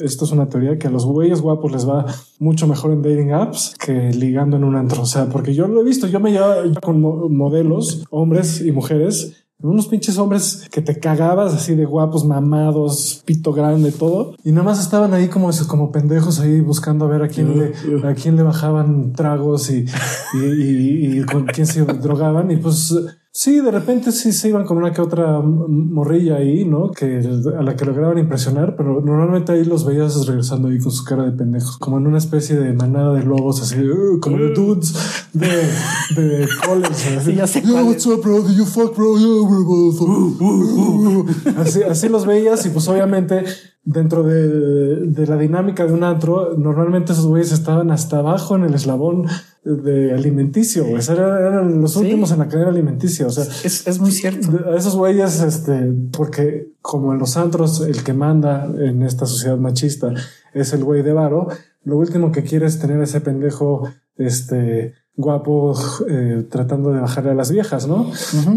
esto 0.03 0.25
es 0.25 0.31
una 0.31 0.49
teoría, 0.49 0.77
que 0.77 0.87
a 0.87 0.91
los 0.91 1.05
güeyes 1.05 1.41
guapos 1.41 1.71
les 1.71 1.87
va 1.87 2.05
mucho 2.39 2.67
mejor 2.67 2.91
en 2.91 3.01
dating 3.01 3.31
apps 3.31 3.75
que 3.83 4.11
ligando 4.13 4.57
en 4.57 4.63
un 4.63 4.75
antro. 4.75 5.01
O 5.01 5.05
sea, 5.05 5.29
porque 5.29 5.53
yo 5.53 5.67
lo 5.67 5.81
he 5.81 5.83
visto, 5.83 6.07
yo 6.07 6.19
me 6.19 6.31
llevo 6.31 6.45
con 6.81 7.01
modelos, 7.01 8.03
hombres 8.09 8.61
y 8.61 8.71
mujeres, 8.71 9.43
unos 9.63 9.87
pinches 9.87 10.17
hombres 10.17 10.67
que 10.71 10.81
te 10.81 10.99
cagabas 10.99 11.53
así 11.53 11.73
de 11.73 11.85
guapos, 11.85 12.25
mamados, 12.25 13.23
pito 13.25 13.53
grande, 13.53 13.93
todo. 13.93 14.35
Y 14.43 14.51
nada 14.51 14.63
más 14.63 14.81
estaban 14.81 15.13
ahí 15.13 15.29
como, 15.29 15.49
como 15.67 15.91
pendejos 15.91 16.41
ahí 16.41 16.59
buscando 16.59 17.05
a 17.05 17.07
ver 17.07 17.23
a 17.23 17.29
quién 17.29 17.57
le, 17.57 18.07
a 18.07 18.13
quién 18.13 18.35
le 18.35 18.43
bajaban 18.43 19.13
tragos 19.13 19.71
y, 19.71 19.85
y, 20.33 21.19
y, 21.19 21.23
con 21.23 21.45
quién 21.45 21.65
se 21.65 21.85
drogaban. 21.85 22.51
Y 22.51 22.57
pues 22.57 22.93
Sí, 23.35 23.61
de 23.61 23.71
repente 23.71 24.11
sí 24.11 24.31
se 24.31 24.49
iban 24.49 24.63
con 24.63 24.77
una 24.77 24.93
que 24.93 25.01
otra 25.01 25.41
morrilla 25.41 26.35
ahí, 26.35 26.65
¿no? 26.65 26.91
Que 26.91 27.17
a 27.57 27.63
la 27.63 27.75
que 27.75 27.83
lograban 27.83 28.19
impresionar, 28.19 28.75
pero 28.75 29.01
normalmente 29.01 29.51
ahí 29.51 29.65
los 29.65 29.87
veías 29.87 30.27
regresando 30.27 30.67
ahí 30.67 30.77
con 30.77 30.91
su 30.91 31.03
cara 31.03 31.23
de 31.23 31.31
pendejos, 31.31 31.79
como 31.79 31.97
en 31.97 32.05
una 32.05 32.19
especie 32.19 32.55
de 32.59 32.73
manada 32.73 33.15
de 33.15 33.23
lobos, 33.23 33.59
así, 33.59 33.79
uh, 33.81 34.19
como 34.19 34.37
de 34.37 34.53
dudes 34.53 34.93
de, 35.33 35.47
de 35.47 36.47
college. 36.63 37.17
Así, 37.17 37.33
ya 37.33 37.47
sé 37.47 37.63
"Yo, 37.63 37.71
cuál 37.71 37.85
what's 37.85 38.05
up, 38.05 38.21
bro? 38.21 38.43
Do 38.43 38.53
you 38.53 38.65
fuck, 38.65 38.95
bro? 38.95 39.17
Yeah, 39.17 39.47
bro, 39.49 39.63
motherfucker." 40.37 41.57
así, 41.57 41.81
así 41.81 42.09
los 42.09 42.27
veías 42.27 42.63
y 42.67 42.69
pues 42.69 42.87
obviamente 42.87 43.45
dentro 43.83 44.21
de, 44.21 45.07
de 45.07 45.25
la 45.25 45.37
dinámica 45.37 45.87
de 45.87 45.93
un 45.93 46.03
antro, 46.03 46.55
normalmente 46.55 47.13
esos 47.13 47.25
güeyes 47.25 47.51
estaban 47.51 47.89
hasta 47.89 48.19
abajo 48.19 48.55
en 48.55 48.63
el 48.65 48.75
eslabón 48.75 49.25
de 49.63 50.13
alimenticio, 50.13 50.85
güey. 50.85 51.01
Eran, 51.09 51.81
los 51.81 51.95
últimos 51.95 52.31
en 52.31 52.39
la 52.39 52.47
cadena 52.47 52.69
alimenticia. 52.69 53.27
O 53.27 53.29
sea, 53.29 53.45
Es, 53.63 53.87
es 53.87 53.99
muy 53.99 54.11
cierto. 54.11 54.69
a 54.69 54.75
esos 54.75 54.95
güeyes, 54.95 55.41
este, 55.41 55.93
porque 56.11 56.73
como 56.81 57.13
en 57.13 57.19
los 57.19 57.37
antros, 57.37 57.81
el 57.81 58.03
que 58.03 58.13
manda 58.13 58.65
en 58.65 59.03
esta 59.03 59.25
sociedad 59.25 59.57
machista 59.57 60.13
es 60.53 60.73
el 60.73 60.83
güey 60.83 61.01
de 61.01 61.13
varo, 61.13 61.47
lo 61.83 61.97
último 61.97 62.31
que 62.31 62.43
quiere 62.43 62.65
es 62.65 62.79
tener 62.79 62.99
a 62.99 63.03
ese 63.03 63.21
pendejo, 63.21 63.89
este, 64.17 64.93
guapo, 65.15 65.75
eh, 66.09 66.45
tratando 66.49 66.91
de 66.91 67.01
bajarle 67.01 67.31
a 67.31 67.35
las 67.35 67.51
viejas, 67.51 67.87
¿no? 67.87 68.11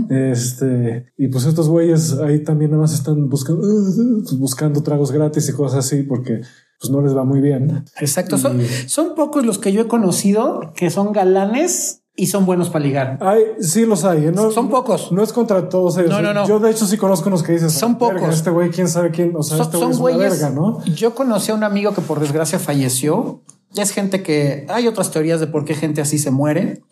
Este, 0.08 1.06
y 1.16 1.28
pues 1.28 1.44
estos 1.44 1.68
güeyes 1.68 2.14
ahí 2.18 2.42
también 2.42 2.70
nada 2.70 2.82
más 2.82 2.94
están 2.94 3.28
buscando, 3.28 3.62
buscando 4.38 4.82
tragos 4.82 5.12
gratis 5.12 5.48
y 5.48 5.52
cosas 5.52 5.84
así 5.84 6.02
porque 6.02 6.40
pues 6.80 6.90
no 6.90 7.00
les 7.00 7.16
va 7.16 7.24
muy 7.24 7.40
bien. 7.40 7.84
Exacto. 8.00 8.38
Son, 8.38 8.60
son 8.86 9.14
pocos 9.14 9.44
los 9.46 9.58
que 9.58 9.72
yo 9.72 9.82
he 9.82 9.88
conocido 9.88 10.72
que 10.74 10.90
son 10.90 11.12
galanes 11.12 12.02
y 12.18 12.28
son 12.28 12.46
buenos 12.46 12.70
para 12.70 12.84
ligar. 12.84 13.18
Hay, 13.20 13.42
sí 13.60 13.84
los 13.84 14.04
hay, 14.04 14.26
¿eh? 14.26 14.32
¿no? 14.32 14.50
Son 14.50 14.68
pocos. 14.70 15.12
No 15.12 15.22
es 15.22 15.32
contra 15.32 15.68
todos 15.68 15.98
ellos. 15.98 16.10
No, 16.10 16.22
no, 16.22 16.32
no. 16.32 16.46
Yo 16.48 16.58
de 16.58 16.70
hecho 16.70 16.86
sí 16.86 16.96
conozco 16.96 17.28
unos 17.28 17.42
que 17.42 17.52
dices. 17.52 17.72
Son 17.72 17.98
"Verga, 17.98 18.20
pocos. 18.20 18.34
Este 18.34 18.50
güey, 18.50 18.70
quién 18.70 18.88
sabe 18.88 19.10
quién. 19.10 19.34
O 19.36 19.42
sea, 19.42 19.58
Son, 19.58 19.66
este 19.66 19.76
güey 19.76 19.90
es 19.90 19.98
una 19.98 20.12
güeyes. 20.14 20.40
verga, 20.40 20.50
¿no? 20.54 20.84
Yo 20.86 21.14
conocí 21.14 21.52
a 21.52 21.54
un 21.54 21.64
amigo 21.64 21.92
que 21.94 22.00
por 22.00 22.20
desgracia 22.20 22.58
falleció. 22.58 23.42
Es 23.74 23.90
gente 23.90 24.22
que 24.22 24.64
hay 24.70 24.86
otras 24.88 25.10
teorías 25.10 25.40
de 25.40 25.46
por 25.46 25.64
qué 25.66 25.74
gente 25.74 26.00
así 26.00 26.18
se 26.18 26.30
muere. 26.30 26.82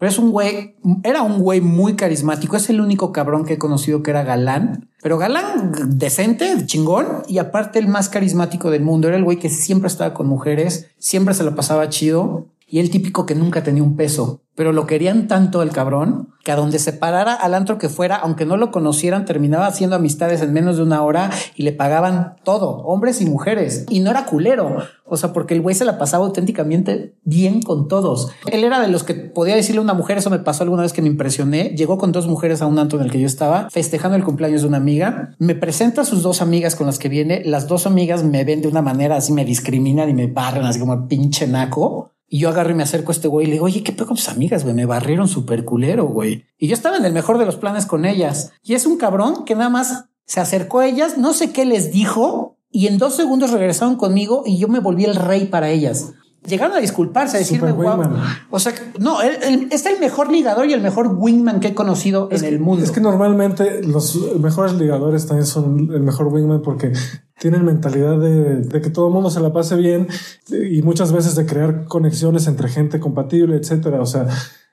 Pero 0.00 0.10
es 0.10 0.18
un 0.18 0.30
güey, 0.30 0.76
era 1.02 1.20
un 1.20 1.40
güey 1.40 1.60
muy 1.60 1.94
carismático. 1.94 2.56
Es 2.56 2.70
el 2.70 2.80
único 2.80 3.12
cabrón 3.12 3.44
que 3.44 3.52
he 3.52 3.58
conocido 3.58 4.02
que 4.02 4.10
era 4.10 4.24
galán, 4.24 4.88
pero 5.02 5.18
galán 5.18 5.72
decente, 5.98 6.64
chingón 6.64 7.22
y 7.28 7.36
aparte 7.36 7.78
el 7.78 7.86
más 7.86 8.08
carismático 8.08 8.70
del 8.70 8.82
mundo. 8.82 9.08
Era 9.08 9.18
el 9.18 9.24
güey 9.24 9.38
que 9.38 9.50
siempre 9.50 9.88
estaba 9.88 10.14
con 10.14 10.26
mujeres, 10.26 10.88
siempre 10.96 11.34
se 11.34 11.44
lo 11.44 11.54
pasaba 11.54 11.90
chido 11.90 12.46
y 12.70 12.78
el 12.78 12.90
típico 12.90 13.26
que 13.26 13.34
nunca 13.34 13.62
tenía 13.62 13.82
un 13.82 13.96
peso, 13.96 14.42
pero 14.54 14.72
lo 14.72 14.86
querían 14.86 15.26
tanto 15.26 15.62
el 15.62 15.70
cabrón 15.70 16.28
que 16.44 16.52
a 16.52 16.56
donde 16.56 16.78
se 16.78 16.92
parara 16.92 17.34
al 17.34 17.54
antro 17.54 17.78
que 17.78 17.88
fuera, 17.88 18.16
aunque 18.16 18.46
no 18.46 18.56
lo 18.56 18.70
conocieran, 18.70 19.24
terminaba 19.24 19.66
haciendo 19.66 19.96
amistades 19.96 20.40
en 20.42 20.52
menos 20.52 20.76
de 20.76 20.82
una 20.82 21.02
hora 21.02 21.30
y 21.56 21.64
le 21.64 21.72
pagaban 21.72 22.36
todo, 22.44 22.78
hombres 22.84 23.20
y 23.20 23.26
mujeres. 23.26 23.86
Y 23.88 24.00
no 24.00 24.10
era 24.10 24.24
culero. 24.24 24.76
O 25.04 25.16
sea, 25.16 25.32
porque 25.32 25.54
el 25.54 25.60
güey 25.60 25.74
se 25.74 25.84
la 25.84 25.98
pasaba 25.98 26.24
auténticamente 26.24 27.16
bien 27.24 27.62
con 27.62 27.88
todos. 27.88 28.30
Él 28.52 28.62
era 28.62 28.80
de 28.80 28.88
los 28.88 29.02
que 29.02 29.14
podía 29.14 29.56
decirle 29.56 29.80
a 29.80 29.82
una 29.82 29.94
mujer, 29.94 30.18
eso 30.18 30.30
me 30.30 30.38
pasó 30.38 30.62
alguna 30.62 30.82
vez 30.82 30.92
que 30.92 31.02
me 31.02 31.08
impresioné. 31.08 31.74
Llegó 31.76 31.98
con 31.98 32.12
dos 32.12 32.28
mujeres 32.28 32.62
a 32.62 32.66
un 32.66 32.78
antro 32.78 32.98
en 32.98 33.06
el 33.06 33.10
que 33.10 33.20
yo 33.20 33.26
estaba, 33.26 33.68
festejando 33.70 34.16
el 34.16 34.24
cumpleaños 34.24 34.62
de 34.62 34.68
una 34.68 34.76
amiga. 34.76 35.34
Me 35.38 35.54
presenta 35.54 36.02
a 36.02 36.04
sus 36.04 36.22
dos 36.22 36.40
amigas 36.42 36.76
con 36.76 36.86
las 36.86 36.98
que 36.98 37.08
viene. 37.08 37.42
Las 37.44 37.66
dos 37.66 37.86
amigas 37.86 38.24
me 38.24 38.44
ven 38.44 38.62
de 38.62 38.68
una 38.68 38.82
manera 38.82 39.16
así, 39.16 39.32
me 39.32 39.44
discriminan 39.44 40.08
y 40.08 40.14
me 40.14 40.28
barren 40.28 40.64
así 40.64 40.78
como 40.78 41.08
pinche 41.08 41.46
naco. 41.46 42.12
Y 42.32 42.38
yo 42.38 42.48
agarro 42.48 42.70
y 42.70 42.74
me 42.74 42.84
acerco 42.84 43.10
a 43.10 43.14
este 43.14 43.26
güey 43.26 43.44
y 43.44 43.48
le 43.48 43.54
digo, 43.54 43.66
oye, 43.66 43.82
¿qué 43.82 43.90
pedo 43.90 44.06
con 44.06 44.16
amigas, 44.28 44.62
güey? 44.62 44.72
Me 44.72 44.86
barrieron 44.86 45.26
súper 45.26 45.64
culero, 45.64 46.04
güey. 46.06 46.46
Y 46.58 46.68
yo 46.68 46.74
estaba 46.74 46.96
en 46.96 47.04
el 47.04 47.12
mejor 47.12 47.38
de 47.38 47.44
los 47.44 47.56
planes 47.56 47.86
con 47.86 48.04
ellas. 48.04 48.52
Y 48.62 48.74
es 48.74 48.86
un 48.86 48.98
cabrón 48.98 49.44
que 49.44 49.56
nada 49.56 49.68
más 49.68 50.04
se 50.26 50.38
acercó 50.38 50.78
a 50.78 50.86
ellas, 50.86 51.18
no 51.18 51.32
sé 51.32 51.50
qué 51.50 51.64
les 51.64 51.90
dijo, 51.90 52.56
y 52.70 52.86
en 52.86 52.98
dos 52.98 53.16
segundos 53.16 53.50
regresaron 53.50 53.96
conmigo 53.96 54.44
y 54.46 54.58
yo 54.58 54.68
me 54.68 54.78
volví 54.78 55.04
el 55.04 55.16
rey 55.16 55.46
para 55.46 55.70
ellas. 55.70 56.12
Llegaron 56.46 56.74
a 56.74 56.80
disculparse, 56.80 57.36
a 57.36 57.40
decirme, 57.40 57.70
wingman. 57.72 58.14
O 58.50 58.58
sea, 58.58 58.72
no, 58.98 59.20
él, 59.20 59.36
él 59.42 59.68
es 59.70 59.84
el 59.84 60.00
mejor 60.00 60.32
ligador 60.32 60.66
y 60.66 60.72
el 60.72 60.80
mejor 60.80 61.08
wingman 61.08 61.60
que 61.60 61.68
he 61.68 61.74
conocido 61.74 62.28
en 62.32 62.44
el 62.44 62.58
mundo. 62.58 62.82
Es 62.82 62.90
que 62.90 63.00
normalmente 63.00 63.82
los 63.82 64.18
mejores 64.38 64.72
ligadores 64.74 65.26
también 65.26 65.46
son 65.46 65.90
el 65.92 66.00
mejor 66.00 66.28
wingman 66.28 66.62
porque 66.62 66.92
tienen 67.38 67.64
mentalidad 67.64 68.18
de, 68.18 68.56
de 68.62 68.80
que 68.80 68.88
todo 68.88 69.08
el 69.08 69.12
mundo 69.12 69.28
se 69.28 69.40
la 69.40 69.52
pase 69.52 69.76
bien 69.76 70.08
y 70.50 70.80
muchas 70.80 71.12
veces 71.12 71.34
de 71.36 71.44
crear 71.44 71.84
conexiones 71.84 72.46
entre 72.46 72.70
gente 72.70 73.00
compatible, 73.00 73.56
etcétera. 73.56 74.00
O 74.00 74.06
sea, 74.06 74.26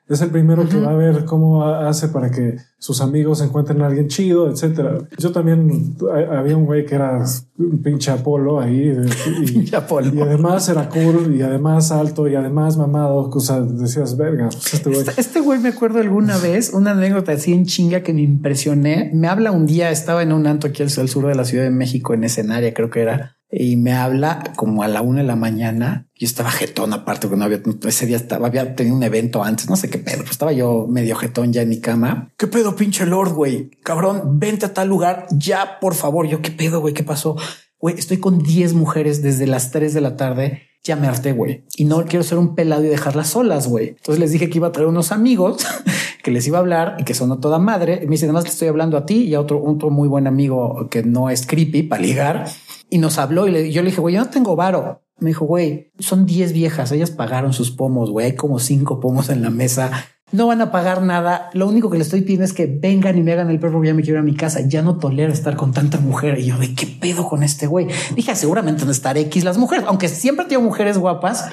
es 0.08 0.20
el 0.22 0.30
primero 0.30 0.68
que 0.68 0.80
va 0.80 0.92
a 0.92 0.94
ver 0.96 1.24
cómo 1.24 1.64
ha- 1.64 1.88
hace 1.88 2.08
para 2.08 2.30
que 2.30 2.56
sus 2.78 3.00
amigos 3.00 3.40
encuentren 3.42 3.82
a 3.82 3.86
alguien 3.88 4.08
chido, 4.08 4.50
etcétera. 4.50 4.98
Yo 5.18 5.32
también 5.32 5.96
ha- 6.12 6.38
había 6.38 6.56
un 6.56 6.64
güey 6.64 6.86
que 6.86 6.94
era 6.94 7.22
un 7.58 7.82
pinche 7.82 8.10
Apolo 8.10 8.60
ahí 8.60 8.88
de- 8.88 9.08
y, 9.42 9.46
Pinche 9.52 9.76
Apolo. 9.76 10.12
y 10.14 10.20
además 10.20 10.68
era 10.68 10.88
cool 10.88 11.34
y 11.34 11.42
además 11.42 11.90
alto 11.92 12.28
y 12.28 12.34
además 12.34 12.76
mamado. 12.76 13.30
O 13.32 13.40
sea, 13.40 13.60
decías, 13.60 14.16
verga, 14.16 14.48
pues 14.50 14.74
este 14.74 14.90
güey. 14.90 15.00
Este- 15.02 15.20
Este 15.20 15.40
güey 15.40 15.58
me 15.60 15.68
acuerdo 15.70 15.98
alguna 15.98 16.36
vez, 16.38 16.72
una 16.72 16.92
anécdota 16.92 17.32
así 17.32 17.52
en 17.52 17.64
chinga 17.66 18.02
que 18.02 18.12
me 18.12 18.22
impresioné. 18.22 19.10
Me 19.14 19.28
habla 19.28 19.50
un 19.52 19.66
día, 19.66 19.90
estaba 19.90 20.22
en 20.22 20.32
un 20.32 20.46
antro 20.46 20.70
aquí 20.70 20.82
al 20.82 20.88
al 20.98 21.08
sur 21.08 21.26
de 21.26 21.34
la 21.34 21.44
Ciudad 21.44 21.64
de 21.64 21.70
México, 21.70 22.14
en 22.14 22.24
escenaria, 22.24 22.74
creo 22.74 22.90
que 22.90 23.00
era. 23.02 23.37
Y 23.50 23.76
me 23.76 23.94
habla 23.94 24.52
como 24.56 24.82
a 24.82 24.88
la 24.88 25.00
una 25.00 25.22
de 25.22 25.26
la 25.26 25.36
mañana. 25.36 26.06
Yo 26.14 26.26
estaba 26.26 26.50
jetón 26.50 26.92
aparte, 26.92 27.28
porque 27.28 27.38
no 27.38 27.44
había, 27.44 27.62
ese 27.86 28.06
día 28.06 28.16
estaba, 28.16 28.46
había 28.48 28.74
tenido 28.74 28.94
un 28.94 29.02
evento 29.02 29.42
antes, 29.42 29.70
no 29.70 29.76
sé 29.76 29.88
qué 29.88 29.98
pedo. 29.98 30.18
Pues 30.18 30.32
estaba 30.32 30.52
yo 30.52 30.86
medio 30.88 31.16
jetón 31.16 31.52
ya 31.52 31.62
en 31.62 31.70
mi 31.70 31.80
cama. 31.80 32.30
¿Qué 32.36 32.46
pedo, 32.46 32.76
pinche 32.76 33.06
Lord, 33.06 33.32
güey? 33.32 33.70
Cabrón, 33.82 34.38
vente 34.38 34.66
a 34.66 34.74
tal 34.74 34.88
lugar 34.88 35.26
ya, 35.30 35.78
por 35.80 35.94
favor. 35.94 36.26
Yo, 36.28 36.42
¿qué 36.42 36.50
pedo, 36.50 36.80
güey? 36.80 36.92
¿Qué 36.92 37.04
pasó? 37.04 37.36
Güey, 37.78 37.98
estoy 37.98 38.18
con 38.18 38.42
10 38.42 38.74
mujeres 38.74 39.22
desde 39.22 39.46
las 39.46 39.70
3 39.70 39.94
de 39.94 40.00
la 40.00 40.16
tarde. 40.16 40.62
Ya 40.84 40.96
me 40.96 41.06
harté, 41.06 41.32
güey. 41.32 41.64
Y 41.76 41.84
no 41.84 42.04
quiero 42.04 42.24
ser 42.24 42.38
un 42.38 42.54
pelado 42.54 42.84
y 42.84 42.88
dejarlas 42.88 43.28
solas, 43.28 43.66
güey. 43.66 43.88
Entonces 43.88 44.18
les 44.18 44.32
dije 44.32 44.50
que 44.50 44.58
iba 44.58 44.68
a 44.68 44.72
traer 44.72 44.88
unos 44.88 45.10
amigos 45.10 45.64
que 46.22 46.30
les 46.30 46.46
iba 46.46 46.58
a 46.58 46.60
hablar 46.60 46.96
y 46.98 47.04
que 47.04 47.14
son 47.14 47.32
a 47.32 47.40
toda 47.40 47.58
madre. 47.58 48.00
Y 48.02 48.06
me 48.06 48.12
dice, 48.12 48.26
además 48.26 48.44
le 48.44 48.50
estoy 48.50 48.68
hablando 48.68 48.96
a 48.96 49.06
ti 49.06 49.24
y 49.24 49.34
a 49.34 49.40
otro, 49.40 49.62
otro 49.62 49.90
muy 49.90 50.08
buen 50.08 50.26
amigo 50.26 50.88
que 50.90 51.02
no 51.02 51.30
es 51.30 51.46
creepy 51.46 51.84
para 51.84 52.02
ligar. 52.02 52.48
Y 52.90 52.98
nos 52.98 53.18
habló 53.18 53.46
y 53.48 53.72
yo 53.72 53.82
le 53.82 53.90
dije, 53.90 54.00
güey, 54.00 54.14
yo 54.14 54.20
no 54.20 54.30
tengo 54.30 54.56
varo. 54.56 55.02
Me 55.18 55.30
dijo, 55.30 55.44
güey, 55.44 55.90
son 55.98 56.26
10 56.26 56.52
viejas. 56.52 56.92
Ellas 56.92 57.10
pagaron 57.10 57.52
sus 57.52 57.70
pomos, 57.70 58.10
güey. 58.10 58.34
Como 58.36 58.58
cinco 58.58 59.00
pomos 59.00 59.30
en 59.30 59.42
la 59.42 59.50
mesa. 59.50 59.90
No 60.30 60.46
van 60.46 60.60
a 60.60 60.70
pagar 60.70 61.02
nada. 61.02 61.48
Lo 61.54 61.66
único 61.66 61.90
que 61.90 61.96
le 61.96 62.04
estoy 62.04 62.20
pidiendo 62.20 62.44
es 62.44 62.52
que 62.52 62.66
vengan 62.66 63.16
y 63.16 63.22
me 63.22 63.32
hagan 63.32 63.50
el 63.50 63.58
perro. 63.58 63.82
Ya 63.82 63.94
me 63.94 64.02
quiero 64.02 64.18
ir 64.18 64.22
a 64.22 64.24
mi 64.24 64.36
casa. 64.36 64.60
Ya 64.60 64.82
no 64.82 64.98
tolero 64.98 65.32
estar 65.32 65.56
con 65.56 65.72
tanta 65.72 65.98
mujer. 65.98 66.38
Y 66.38 66.46
yo 66.46 66.58
de 66.58 66.74
qué 66.74 66.86
pedo 66.86 67.26
con 67.26 67.42
este 67.42 67.66
güey. 67.66 67.88
Dije, 68.14 68.34
seguramente 68.36 68.84
no 68.84 68.90
estar 68.90 69.16
X 69.16 69.42
las 69.44 69.58
mujeres, 69.58 69.86
aunque 69.88 70.08
siempre 70.08 70.46
tengo 70.46 70.62
mujeres 70.62 70.98
guapas. 70.98 71.46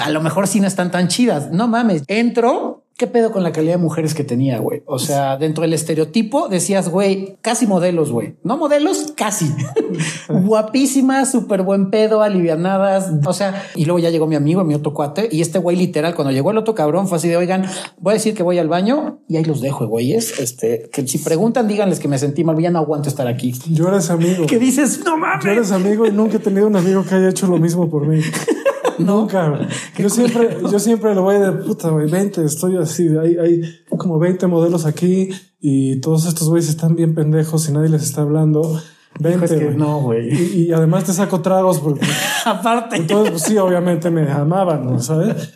A 0.00 0.10
lo 0.10 0.20
mejor 0.20 0.46
sí 0.46 0.60
no 0.60 0.66
están 0.66 0.90
tan 0.90 1.08
chidas. 1.08 1.50
No 1.50 1.66
mames. 1.66 2.04
Entro. 2.08 2.81
¿Qué 2.96 3.06
pedo 3.06 3.32
con 3.32 3.42
la 3.42 3.52
calidad 3.52 3.74
de 3.74 3.78
mujeres 3.78 4.14
que 4.14 4.22
tenía, 4.22 4.58
güey? 4.58 4.82
O 4.86 4.98
sea, 4.98 5.36
dentro 5.36 5.62
del 5.62 5.72
estereotipo 5.72 6.48
decías, 6.48 6.88
güey, 6.88 7.36
casi 7.40 7.66
modelos, 7.66 8.12
güey. 8.12 8.36
No 8.44 8.56
modelos, 8.56 9.12
casi. 9.16 9.52
Guapísimas, 10.28 11.30
súper 11.32 11.62
buen 11.62 11.90
pedo, 11.90 12.22
alivianadas. 12.22 13.10
O 13.26 13.32
sea, 13.32 13.64
y 13.74 13.86
luego 13.86 13.98
ya 13.98 14.10
llegó 14.10 14.26
mi 14.26 14.36
amigo, 14.36 14.62
mi 14.64 14.74
otro 14.74 14.92
cuate, 14.94 15.28
y 15.32 15.40
este 15.40 15.58
güey 15.58 15.76
literal, 15.76 16.14
cuando 16.14 16.32
llegó 16.32 16.50
el 16.50 16.58
otro 16.58 16.74
cabrón, 16.74 17.08
fue 17.08 17.18
así 17.18 17.28
de, 17.28 17.36
oigan, 17.36 17.64
voy 17.98 18.12
a 18.12 18.14
decir 18.14 18.34
que 18.34 18.42
voy 18.42 18.58
al 18.58 18.68
baño 18.68 19.18
y 19.28 19.36
ahí 19.36 19.44
los 19.44 19.60
dejo, 19.60 19.86
güeyes. 19.86 20.38
Este, 20.38 20.88
que 20.92 21.06
si 21.06 21.18
preguntan, 21.18 21.66
díganles 21.68 21.98
que 21.98 22.08
me 22.08 22.18
sentí 22.18 22.44
mal, 22.44 22.58
ya 22.58 22.70
no 22.70 22.78
aguanto 22.78 23.08
estar 23.08 23.26
aquí. 23.26 23.52
Yo 23.70 23.88
era 23.88 23.98
ese 23.98 24.12
amigo. 24.12 24.46
Que 24.46 24.58
dices, 24.58 25.00
no 25.04 25.12
Yo 25.12 25.16
mames. 25.16 25.44
eres 25.46 25.72
amigo 25.72 26.06
y 26.06 26.12
nunca 26.12 26.36
he 26.36 26.40
tenido 26.40 26.66
un 26.66 26.76
amigo 26.76 27.04
que 27.04 27.14
haya 27.14 27.30
hecho 27.30 27.46
lo 27.46 27.58
mismo 27.58 27.88
por 27.90 28.06
mí. 28.06 28.20
Nunca. 28.98 29.48
güey. 29.50 29.66
Yo 29.98 30.08
siempre, 30.08 30.58
yo 30.70 30.78
siempre 30.78 31.14
lo 31.14 31.22
voy 31.22 31.38
de 31.38 31.52
puta, 31.52 31.88
güey, 31.90 32.10
20, 32.10 32.44
estoy 32.44 32.76
así, 32.76 33.08
hay, 33.16 33.36
hay 33.36 33.62
como 33.96 34.18
20 34.18 34.46
modelos 34.46 34.86
aquí 34.86 35.30
y 35.60 36.00
todos 36.00 36.26
estos 36.26 36.48
güeyes 36.48 36.68
están 36.68 36.96
bien 36.96 37.14
pendejos 37.14 37.68
y 37.68 37.72
nadie 37.72 37.88
les 37.88 38.02
está 38.02 38.22
hablando. 38.22 38.80
Vente, 39.20 39.44
es 39.44 39.52
que 39.52 39.70
no, 39.76 40.00
güey. 40.00 40.30
Y, 40.32 40.62
y 40.68 40.72
además 40.72 41.04
te 41.04 41.12
saco 41.12 41.42
tragos 41.42 41.80
porque 41.80 42.06
Aparte. 42.46 42.96
entonces 42.96 43.30
pues, 43.30 43.42
sí, 43.42 43.58
obviamente 43.58 44.10
me 44.10 44.30
amaban, 44.30 44.86
¿no? 44.86 45.00
¿sabes? 45.00 45.52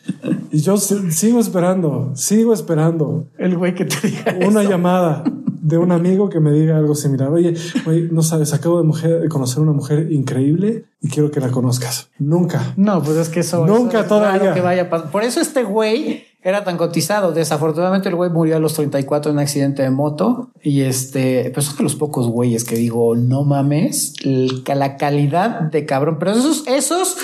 Y 0.53 0.59
yo 0.61 0.76
si- 0.76 1.11
sigo 1.11 1.41
esperando, 1.41 2.12
sigo 2.14 2.53
esperando 2.53 3.28
El 3.39 3.57
güey 3.57 3.74
que 3.74 3.87
te 3.87 4.07
diga 4.09 4.37
una 4.47 4.61
eso. 4.61 4.70
llamada 4.70 5.24
de 5.66 5.78
un 5.78 5.90
amigo 5.90 6.28
que 6.28 6.38
me 6.38 6.52
diga 6.52 6.76
algo 6.76 6.94
similar. 6.94 7.30
Oye, 7.30 7.54
güey, 7.84 8.08
no 8.12 8.22
sabes, 8.22 8.54
acabo 8.54 8.78
de, 8.78 8.84
mujer, 8.84 9.28
conocer 9.28 9.60
una 9.60 9.72
mujer 9.72 10.12
increíble 10.12 10.84
y 11.00 11.08
quiero 11.08 11.32
que 11.32 11.40
la 11.40 11.50
conozcas. 11.50 12.08
Nunca. 12.18 12.74
No, 12.76 13.02
pues 13.02 13.16
es 13.16 13.28
que 13.28 13.40
eso 13.40 13.66
Nunca 13.66 13.98
eso 13.98 14.00
es 14.02 14.08
todavía. 14.08 14.54
que 14.54 14.60
vaya. 14.60 14.88
Por 14.88 15.24
eso 15.24 15.40
este 15.40 15.64
güey 15.64 16.24
era 16.40 16.62
tan 16.62 16.76
cotizado. 16.76 17.32
Desafortunadamente 17.32 18.08
el 18.08 18.14
güey 18.14 18.30
murió 18.30 18.56
a 18.56 18.60
los 18.60 18.74
34 18.74 19.32
en 19.32 19.38
un 19.38 19.42
accidente 19.42 19.82
de 19.82 19.90
moto 19.90 20.52
y 20.62 20.82
este, 20.82 21.50
pues 21.52 21.66
son 21.66 21.78
de 21.78 21.82
los 21.82 21.96
pocos 21.96 22.28
güeyes 22.28 22.62
que 22.62 22.76
digo, 22.76 23.16
no 23.16 23.42
mames, 23.42 24.14
la 24.22 24.96
calidad 24.96 25.62
de 25.62 25.84
cabrón. 25.84 26.18
Pero 26.20 26.30
esos, 26.30 26.64
esos 26.68 27.16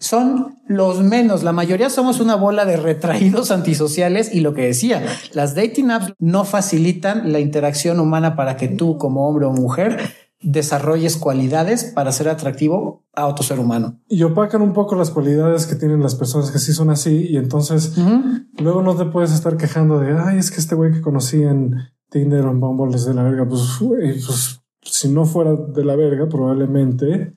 son 0.00 0.56
los 0.66 1.02
menos. 1.02 1.44
La 1.44 1.52
mayoría 1.52 1.90
somos 1.90 2.18
una 2.20 2.34
bola 2.34 2.64
de 2.64 2.76
retraídos 2.76 3.50
antisociales 3.52 4.34
y 4.34 4.40
lo 4.40 4.54
que 4.54 4.62
decía, 4.62 5.04
las 5.32 5.54
dating 5.54 5.90
apps 5.90 6.14
no 6.18 6.44
facilitan 6.44 7.32
la 7.32 7.38
interacción 7.38 8.00
humana 8.00 8.34
para 8.34 8.56
que 8.56 8.66
tú 8.66 8.98
como 8.98 9.28
hombre 9.28 9.46
o 9.46 9.52
mujer 9.52 10.00
desarrolles 10.42 11.18
cualidades 11.18 11.84
para 11.84 12.12
ser 12.12 12.30
atractivo 12.30 13.04
a 13.14 13.26
otro 13.26 13.44
ser 13.44 13.60
humano. 13.60 14.00
Y 14.08 14.22
opacan 14.22 14.62
un 14.62 14.72
poco 14.72 14.94
las 14.94 15.10
cualidades 15.10 15.66
que 15.66 15.74
tienen 15.74 16.02
las 16.02 16.14
personas 16.14 16.50
que 16.50 16.58
sí 16.58 16.72
son 16.72 16.88
así 16.88 17.26
y 17.28 17.36
entonces 17.36 17.94
luego 18.58 18.82
no 18.82 18.96
te 18.96 19.04
puedes 19.04 19.32
estar 19.32 19.58
quejando 19.58 20.00
de, 20.00 20.18
ay, 20.18 20.38
es 20.38 20.50
que 20.50 20.60
este 20.60 20.74
güey 20.74 20.92
que 20.92 21.02
conocí 21.02 21.42
en 21.42 21.74
Tinder 22.08 22.46
o 22.46 22.50
en 22.52 22.60
Bumble 22.60 22.96
es 22.96 23.04
de 23.04 23.12
la 23.12 23.22
verga. 23.22 23.46
Pues, 23.46 23.78
pues 23.78 24.60
si 24.82 25.08
no 25.08 25.26
fuera 25.26 25.54
de 25.54 25.84
la 25.84 25.94
verga, 25.94 26.26
probablemente 26.26 27.36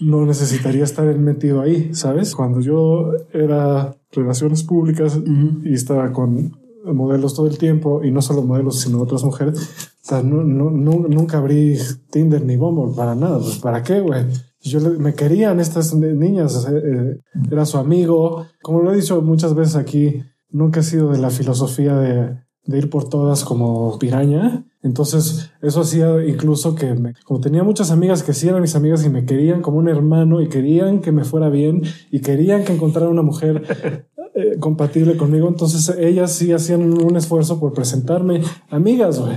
no 0.00 0.24
necesitaría 0.26 0.84
estar 0.84 1.06
metido 1.18 1.60
ahí, 1.60 1.94
¿sabes? 1.94 2.34
Cuando 2.34 2.60
yo 2.60 3.12
era 3.32 3.96
relaciones 4.12 4.62
públicas 4.62 5.18
y 5.64 5.74
estaba 5.74 6.12
con 6.12 6.52
modelos 6.84 7.34
todo 7.34 7.46
el 7.46 7.58
tiempo 7.58 8.02
y 8.04 8.10
no 8.10 8.22
solo 8.22 8.42
modelos, 8.42 8.80
sino 8.80 9.00
otras 9.00 9.24
mujeres, 9.24 9.58
o 10.02 10.08
sea, 10.08 10.22
no, 10.22 10.42
no, 10.42 10.70
nunca 10.70 11.38
abrí 11.38 11.76
Tinder 12.10 12.44
ni 12.44 12.56
Bumble 12.56 12.96
para 12.96 13.14
nada. 13.14 13.38
Pues, 13.38 13.58
¿para 13.58 13.82
qué, 13.82 14.00
güey? 14.00 14.24
Yo 14.60 14.80
me 14.80 15.14
querían 15.14 15.60
estas 15.60 15.94
niñas, 15.94 16.66
eh, 16.70 17.20
era 17.50 17.66
su 17.66 17.78
amigo. 17.78 18.46
Como 18.62 18.82
lo 18.82 18.92
he 18.92 18.96
dicho 18.96 19.20
muchas 19.22 19.54
veces 19.54 19.76
aquí, 19.76 20.22
nunca 20.50 20.80
he 20.80 20.82
sido 20.82 21.10
de 21.12 21.18
la 21.18 21.30
filosofía 21.30 21.96
de, 21.96 22.38
de 22.64 22.78
ir 22.78 22.90
por 22.90 23.08
todas 23.08 23.44
como 23.44 23.98
piraña. 23.98 24.64
Entonces, 24.82 25.50
eso 25.60 25.80
hacía 25.80 26.24
incluso 26.24 26.74
que, 26.74 26.94
me, 26.94 27.14
como 27.24 27.40
tenía 27.40 27.64
muchas 27.64 27.90
amigas 27.90 28.22
que 28.22 28.32
sí 28.32 28.48
eran 28.48 28.62
mis 28.62 28.76
amigas 28.76 29.04
y 29.04 29.08
me 29.08 29.24
querían 29.24 29.60
como 29.60 29.78
un 29.78 29.88
hermano 29.88 30.40
y 30.40 30.48
querían 30.48 31.00
que 31.00 31.10
me 31.10 31.24
fuera 31.24 31.48
bien 31.48 31.82
y 32.12 32.20
querían 32.20 32.64
que 32.64 32.72
encontrara 32.72 33.10
una 33.10 33.22
mujer 33.22 34.06
eh, 34.34 34.56
compatible 34.60 35.16
conmigo, 35.16 35.48
entonces 35.48 35.96
ellas 35.98 36.32
sí 36.32 36.52
hacían 36.52 36.82
un 36.82 37.16
esfuerzo 37.16 37.58
por 37.58 37.72
presentarme 37.72 38.42
amigas, 38.70 39.20
güey. 39.20 39.36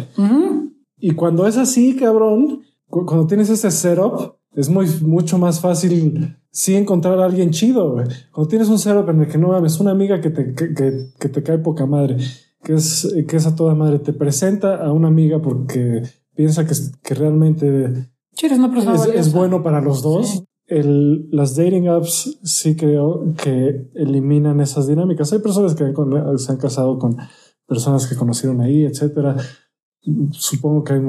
Y 0.99 1.11
cuando 1.11 1.47
es 1.47 1.57
así, 1.57 1.95
cabrón, 1.95 2.61
cuando 2.87 3.25
tienes 3.25 3.49
ese 3.49 3.71
setup, 3.71 4.35
es 4.53 4.69
muy, 4.69 4.85
mucho 5.01 5.39
más 5.39 5.59
fácil 5.59 6.37
sí 6.51 6.75
encontrar 6.75 7.19
a 7.19 7.25
alguien 7.25 7.49
chido, 7.49 7.93
güey. 7.93 8.05
Cuando 8.31 8.47
tienes 8.47 8.69
un 8.69 8.77
setup 8.77 9.09
en 9.09 9.21
el 9.21 9.27
que 9.27 9.39
no 9.39 9.47
mames, 9.47 9.79
una 9.79 9.91
amiga 9.91 10.21
que 10.21 10.29
te, 10.29 10.53
que, 10.53 10.73
que 11.19 11.29
te 11.29 11.41
cae 11.41 11.57
poca 11.57 11.87
madre 11.87 12.17
que 12.63 12.75
es, 12.75 13.13
que 13.27 13.37
es 13.37 13.45
a 13.45 13.55
toda 13.55 13.75
madre. 13.75 13.99
Te 13.99 14.13
presenta 14.13 14.77
a 14.77 14.91
una 14.91 15.07
amiga 15.07 15.41
porque 15.41 16.03
piensa 16.35 16.65
que, 16.65 16.73
que 17.03 17.13
realmente 17.13 18.09
es, 19.13 19.33
bueno 19.33 19.63
para 19.63 19.81
los 19.81 20.01
dos. 20.01 20.43
El, 20.67 21.27
las 21.31 21.55
dating 21.55 21.89
apps 21.89 22.39
sí 22.43 22.75
creo 22.75 23.33
que 23.41 23.89
eliminan 23.93 24.61
esas 24.61 24.87
dinámicas. 24.87 25.33
Hay 25.33 25.39
personas 25.39 25.75
que 25.75 25.93
se 26.37 26.51
han 26.51 26.57
casado 26.57 26.97
con 26.97 27.17
personas 27.67 28.07
que 28.07 28.15
conocieron 28.15 28.61
ahí, 28.61 28.85
etcétera. 28.85 29.35
Supongo 30.31 30.83
que 30.83 30.93
hay 30.93 31.01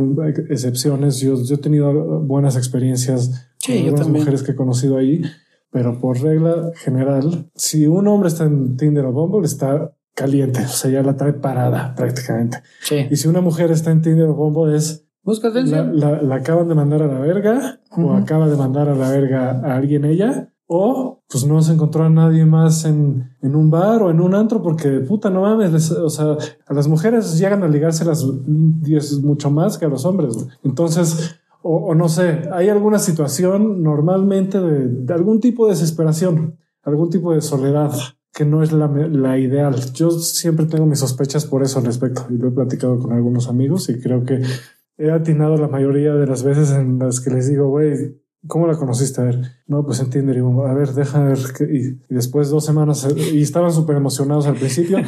excepciones. 0.50 1.20
Yo, 1.20 1.40
yo 1.42 1.54
he 1.54 1.58
tenido 1.58 2.20
buenas 2.20 2.56
experiencias 2.56 3.52
con 3.64 3.96
las 3.96 4.08
mujeres 4.08 4.42
que 4.42 4.52
he 4.52 4.56
conocido 4.56 4.96
ahí, 4.96 5.22
pero 5.70 5.98
por 5.98 6.20
regla 6.20 6.72
general, 6.74 7.50
si 7.54 7.86
un 7.86 8.08
hombre 8.08 8.28
está 8.28 8.44
en 8.44 8.76
Tinder 8.76 9.06
o 9.06 9.12
Bumble, 9.12 9.46
está 9.46 9.96
caliente, 10.22 10.60
o 10.64 10.68
sea, 10.68 10.88
ya 10.88 11.02
la 11.02 11.16
trae 11.16 11.32
parada 11.32 11.94
prácticamente. 11.96 12.62
Sí. 12.80 13.08
Y 13.10 13.16
si 13.16 13.26
una 13.26 13.40
mujer 13.40 13.72
está 13.72 13.90
en 13.90 14.02
Tinder 14.02 14.28
o 14.28 14.34
Bombo 14.34 14.68
es... 14.68 15.04
Busca 15.24 15.48
atención. 15.48 15.98
La, 15.98 16.22
la, 16.22 16.36
acaban 16.36 16.68
de 16.68 16.76
mandar 16.76 17.02
a 17.02 17.08
la 17.08 17.18
verga 17.18 17.80
o 17.96 18.12
acaba 18.12 18.48
de 18.48 18.56
mandar 18.56 18.88
a 18.88 18.94
la 18.94 19.10
verga 19.10 19.60
a 19.64 19.76
alguien 19.76 20.04
ella 20.04 20.52
o 20.68 21.22
pues 21.28 21.44
no 21.44 21.60
se 21.60 21.72
encontró 21.72 22.04
a 22.04 22.08
nadie 22.08 22.44
más 22.46 22.84
en, 22.84 23.30
en 23.42 23.56
un 23.56 23.68
bar 23.68 24.02
o 24.02 24.10
en 24.10 24.20
un 24.20 24.34
antro 24.34 24.62
porque 24.62 25.00
puta 25.00 25.28
no 25.28 25.42
mames, 25.42 25.90
o 25.90 26.08
sea, 26.08 26.36
a 26.66 26.74
las 26.74 26.86
mujeres 26.86 27.36
llegan 27.38 27.64
a 27.64 27.68
ligarse 27.68 28.04
las 28.04 28.24
10 28.46 29.22
mucho 29.22 29.50
más 29.50 29.76
que 29.76 29.86
a 29.86 29.88
los 29.88 30.04
hombres. 30.04 30.36
Entonces, 30.62 31.36
o, 31.62 31.76
o, 31.76 31.94
no 31.94 32.08
sé, 32.08 32.48
hay 32.52 32.68
alguna 32.68 32.98
situación 32.98 33.82
normalmente 33.82 34.60
de, 34.60 34.86
de 34.88 35.14
algún 35.14 35.40
tipo 35.40 35.66
de 35.66 35.72
desesperación, 35.72 36.58
algún 36.84 37.10
tipo 37.10 37.34
de 37.34 37.40
soledad 37.40 37.92
que 38.32 38.44
no 38.44 38.62
es 38.62 38.72
la, 38.72 38.88
la, 38.88 39.38
ideal. 39.38 39.74
Yo 39.92 40.10
siempre 40.10 40.66
tengo 40.66 40.86
mis 40.86 41.00
sospechas 41.00 41.44
por 41.44 41.62
eso 41.62 41.78
al 41.78 41.84
respecto 41.84 42.26
y 42.30 42.38
lo 42.38 42.48
he 42.48 42.52
platicado 42.52 42.98
con 42.98 43.12
algunos 43.12 43.48
amigos 43.48 43.88
y 43.88 44.00
creo 44.00 44.24
que 44.24 44.42
he 44.98 45.10
atinado 45.10 45.56
la 45.56 45.68
mayoría 45.68 46.14
de 46.14 46.26
las 46.26 46.42
veces 46.42 46.70
en 46.70 46.98
las 46.98 47.20
que 47.20 47.30
les 47.30 47.48
digo, 47.48 47.68
güey, 47.68 48.22
¿cómo 48.46 48.66
la 48.66 48.76
conociste? 48.76 49.20
A 49.20 49.24
ver, 49.24 49.40
no, 49.66 49.84
pues 49.84 50.00
entiende, 50.00 50.32
digo, 50.32 50.66
a 50.66 50.74
ver, 50.74 50.92
deja 50.92 51.22
ver. 51.22 51.38
Y, 51.70 51.98
después 52.12 52.50
dos 52.50 52.64
semanas, 52.64 53.06
y 53.16 53.42
estaban 53.42 53.72
súper 53.72 53.96
emocionados 53.96 54.46
al 54.46 54.54
principio, 54.54 54.98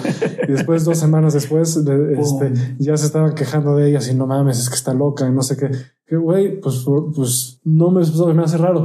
y 0.49 0.53
después 0.53 0.85
dos 0.85 0.99
semanas 0.99 1.35
después, 1.35 1.77
este, 1.77 2.53
ya 2.79 2.97
se 2.97 3.07
estaban 3.07 3.35
quejando 3.35 3.77
de 3.77 3.91
ella, 3.91 4.01
y 4.11 4.15
no 4.15 4.27
mames, 4.27 4.59
es 4.59 4.69
que 4.69 4.77
está 4.77 4.95
loca 4.95 5.29
y 5.29 5.33
no 5.33 5.43
sé 5.43 5.57
qué. 5.57 5.71
Que, 6.07 6.17
güey, 6.17 6.61
pues, 6.61 6.85
pues 7.15 7.61
no 7.65 7.91
me, 7.91 8.03
me 8.35 8.43
hace 8.43 8.59
raro 8.59 8.85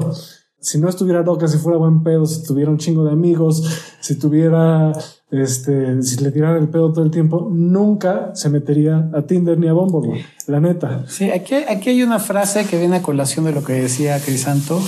si 0.60 0.78
no 0.78 0.89
estuviera 0.89 1.22
loca, 1.22 1.47
si 1.47 1.57
fuera 1.57 1.78
buen 1.78 2.03
pedo, 2.03 2.26
si 2.26 2.43
tuviera 2.43 2.70
un 2.70 2.78
chingo 2.78 3.05
de 3.05 3.12
amigos, 3.12 3.64
si 3.99 4.18
tuviera, 4.18 4.91
este, 5.32 6.01
si 6.03 6.24
le 6.24 6.32
tirara 6.32 6.57
el 6.57 6.70
pedo 6.70 6.91
todo 6.91 7.05
el 7.05 7.12
tiempo, 7.12 7.49
nunca 7.51 8.32
se 8.36 8.49
metería 8.49 9.10
a 9.14 9.22
Tinder 9.22 9.57
ni 9.57 9.68
a 9.68 9.74
Bumble, 9.74 10.26
la 10.47 10.60
neta. 10.60 11.05
Sí, 11.07 11.32
aquí, 11.32 11.55
aquí 11.55 11.89
hay 11.89 12.03
una 12.03 12.20
frase 12.20 12.66
que 12.66 12.78
viene 12.78 12.97
a 12.97 13.01
colación 13.01 13.45
de 13.45 13.53
lo 13.53 13.64
que 13.64 13.74
decía 13.74 14.20
Crisanto. 14.20 14.82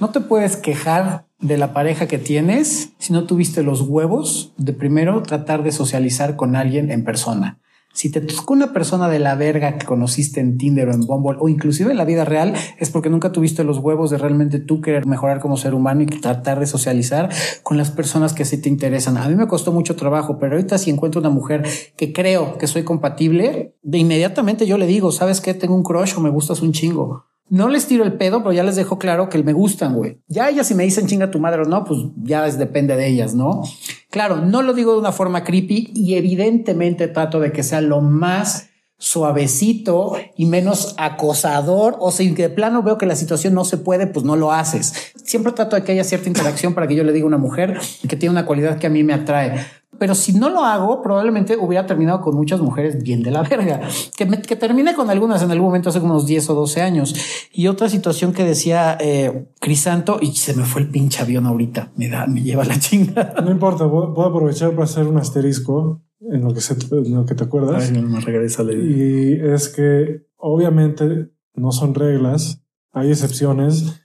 No 0.00 0.10
te 0.10 0.20
puedes 0.20 0.56
quejar 0.56 1.26
de 1.40 1.56
la 1.56 1.72
pareja 1.72 2.06
que 2.06 2.18
tienes 2.18 2.90
si 2.98 3.12
no 3.12 3.24
tuviste 3.24 3.62
los 3.62 3.82
huevos 3.82 4.52
de 4.56 4.72
primero 4.72 5.22
tratar 5.22 5.62
de 5.62 5.72
socializar 5.72 6.36
con 6.36 6.56
alguien 6.56 6.90
en 6.90 7.04
persona. 7.04 7.58
Si 7.98 8.10
te 8.10 8.20
tocó 8.20 8.52
una 8.52 8.72
persona 8.72 9.08
de 9.08 9.18
la 9.18 9.34
verga 9.34 9.76
que 9.76 9.84
conociste 9.84 10.38
en 10.38 10.56
Tinder 10.56 10.88
o 10.88 10.92
en 10.92 11.00
Bumble 11.00 11.36
o 11.40 11.48
inclusive 11.48 11.90
en 11.90 11.96
la 11.96 12.04
vida 12.04 12.24
real, 12.24 12.54
es 12.78 12.90
porque 12.90 13.10
nunca 13.10 13.32
tuviste 13.32 13.64
los 13.64 13.78
huevos 13.78 14.10
de 14.10 14.18
realmente 14.18 14.60
tú 14.60 14.80
querer 14.80 15.04
mejorar 15.06 15.40
como 15.40 15.56
ser 15.56 15.74
humano 15.74 16.02
y 16.02 16.06
tratar 16.06 16.60
de 16.60 16.66
socializar 16.66 17.28
con 17.64 17.76
las 17.76 17.90
personas 17.90 18.34
que 18.34 18.44
sí 18.44 18.58
te 18.58 18.68
interesan. 18.68 19.16
A 19.16 19.28
mí 19.28 19.34
me 19.34 19.48
costó 19.48 19.72
mucho 19.72 19.96
trabajo, 19.96 20.38
pero 20.38 20.54
ahorita 20.54 20.78
si 20.78 20.90
encuentro 20.90 21.20
una 21.20 21.30
mujer 21.30 21.66
que 21.96 22.12
creo 22.12 22.56
que 22.56 22.68
soy 22.68 22.84
compatible, 22.84 23.74
de 23.82 23.98
inmediatamente 23.98 24.64
yo 24.64 24.78
le 24.78 24.86
digo, 24.86 25.10
¿sabes 25.10 25.40
qué? 25.40 25.52
Tengo 25.52 25.74
un 25.74 25.82
crush 25.82 26.14
o 26.16 26.20
me 26.20 26.30
gustas 26.30 26.62
un 26.62 26.70
chingo. 26.70 27.24
No 27.50 27.68
les 27.68 27.86
tiro 27.86 28.04
el 28.04 28.14
pedo, 28.14 28.38
pero 28.38 28.52
ya 28.52 28.62
les 28.62 28.76
dejo 28.76 28.98
claro 28.98 29.28
que 29.28 29.42
me 29.42 29.52
gustan, 29.52 29.94
güey. 29.94 30.18
Ya 30.28 30.48
ellas 30.48 30.66
si 30.66 30.74
me 30.74 30.84
dicen 30.84 31.06
chinga 31.06 31.30
tu 31.30 31.38
madre 31.38 31.62
o 31.62 31.64
no, 31.64 31.84
pues 31.84 32.00
ya 32.22 32.48
depende 32.50 32.96
de 32.96 33.06
ellas, 33.06 33.34
¿no? 33.34 33.62
Claro, 34.10 34.36
no 34.36 34.62
lo 34.62 34.74
digo 34.74 34.92
de 34.92 35.00
una 35.00 35.12
forma 35.12 35.44
creepy 35.44 35.92
y 35.94 36.14
evidentemente 36.14 37.08
trato 37.08 37.40
de 37.40 37.52
que 37.52 37.62
sea 37.62 37.80
lo 37.80 38.00
más 38.00 38.67
suavecito 38.98 40.16
y 40.36 40.46
menos 40.46 40.94
acosador 40.98 41.96
o 42.00 42.10
si 42.10 42.30
de 42.30 42.50
plano 42.50 42.82
veo 42.82 42.98
que 42.98 43.06
la 43.06 43.14
situación 43.14 43.54
no 43.54 43.64
se 43.64 43.78
puede, 43.78 44.08
pues 44.08 44.24
no 44.26 44.36
lo 44.36 44.52
haces. 44.52 45.12
Siempre 45.24 45.52
trato 45.52 45.76
de 45.76 45.84
que 45.84 45.92
haya 45.92 46.04
cierta 46.04 46.28
interacción 46.28 46.74
para 46.74 46.88
que 46.88 46.96
yo 46.96 47.04
le 47.04 47.12
diga 47.12 47.24
a 47.24 47.28
una 47.28 47.38
mujer 47.38 47.78
que 48.08 48.16
tiene 48.16 48.32
una 48.32 48.44
cualidad 48.44 48.78
que 48.78 48.88
a 48.88 48.90
mí 48.90 49.04
me 49.04 49.14
atrae. 49.14 49.64
Pero 49.98 50.14
si 50.14 50.32
no 50.32 50.48
lo 50.48 50.64
hago, 50.64 51.02
probablemente 51.02 51.56
hubiera 51.56 51.86
terminado 51.86 52.20
con 52.20 52.36
muchas 52.36 52.60
mujeres 52.60 53.02
bien 53.02 53.22
de 53.22 53.30
la 53.30 53.42
verga. 53.42 53.80
Que, 54.16 54.26
me, 54.26 54.40
que 54.42 54.54
termine 54.54 54.94
con 54.94 55.10
algunas 55.10 55.42
en 55.42 55.50
algún 55.50 55.68
momento 55.68 55.88
hace 55.88 56.00
como 56.00 56.12
unos 56.12 56.26
10 56.26 56.50
o 56.50 56.54
12 56.54 56.82
años. 56.82 57.14
Y 57.52 57.66
otra 57.66 57.88
situación 57.88 58.32
que 58.32 58.44
decía 58.44 58.96
eh, 59.00 59.48
Crisanto, 59.60 60.18
y 60.20 60.34
se 60.34 60.54
me 60.54 60.64
fue 60.64 60.82
el 60.82 60.90
pinche 60.90 61.22
avión 61.22 61.46
ahorita, 61.46 61.92
me 61.96 62.08
da, 62.08 62.26
me 62.26 62.42
lleva 62.42 62.64
la 62.64 62.78
chinga. 62.78 63.34
No 63.42 63.50
importa, 63.50 63.88
puedo 63.88 64.24
aprovechar 64.24 64.70
para 64.72 64.84
hacer 64.84 65.06
un 65.06 65.18
asterisco 65.18 66.00
en 66.20 66.42
lo 66.42 66.52
que, 66.52 66.60
se, 66.60 66.74
en 66.90 67.14
lo 67.14 67.24
que 67.24 67.34
te 67.34 67.44
acuerdas. 67.44 67.90
Ay, 67.90 68.00
no 68.00 68.08
me 68.08 68.20
regresa 68.20 68.62
la 68.62 68.72
Y 68.72 69.38
es 69.40 69.68
que 69.68 70.26
obviamente 70.36 71.30
no 71.54 71.72
son 71.72 71.94
reglas, 71.94 72.62
hay 72.92 73.10
excepciones 73.10 74.02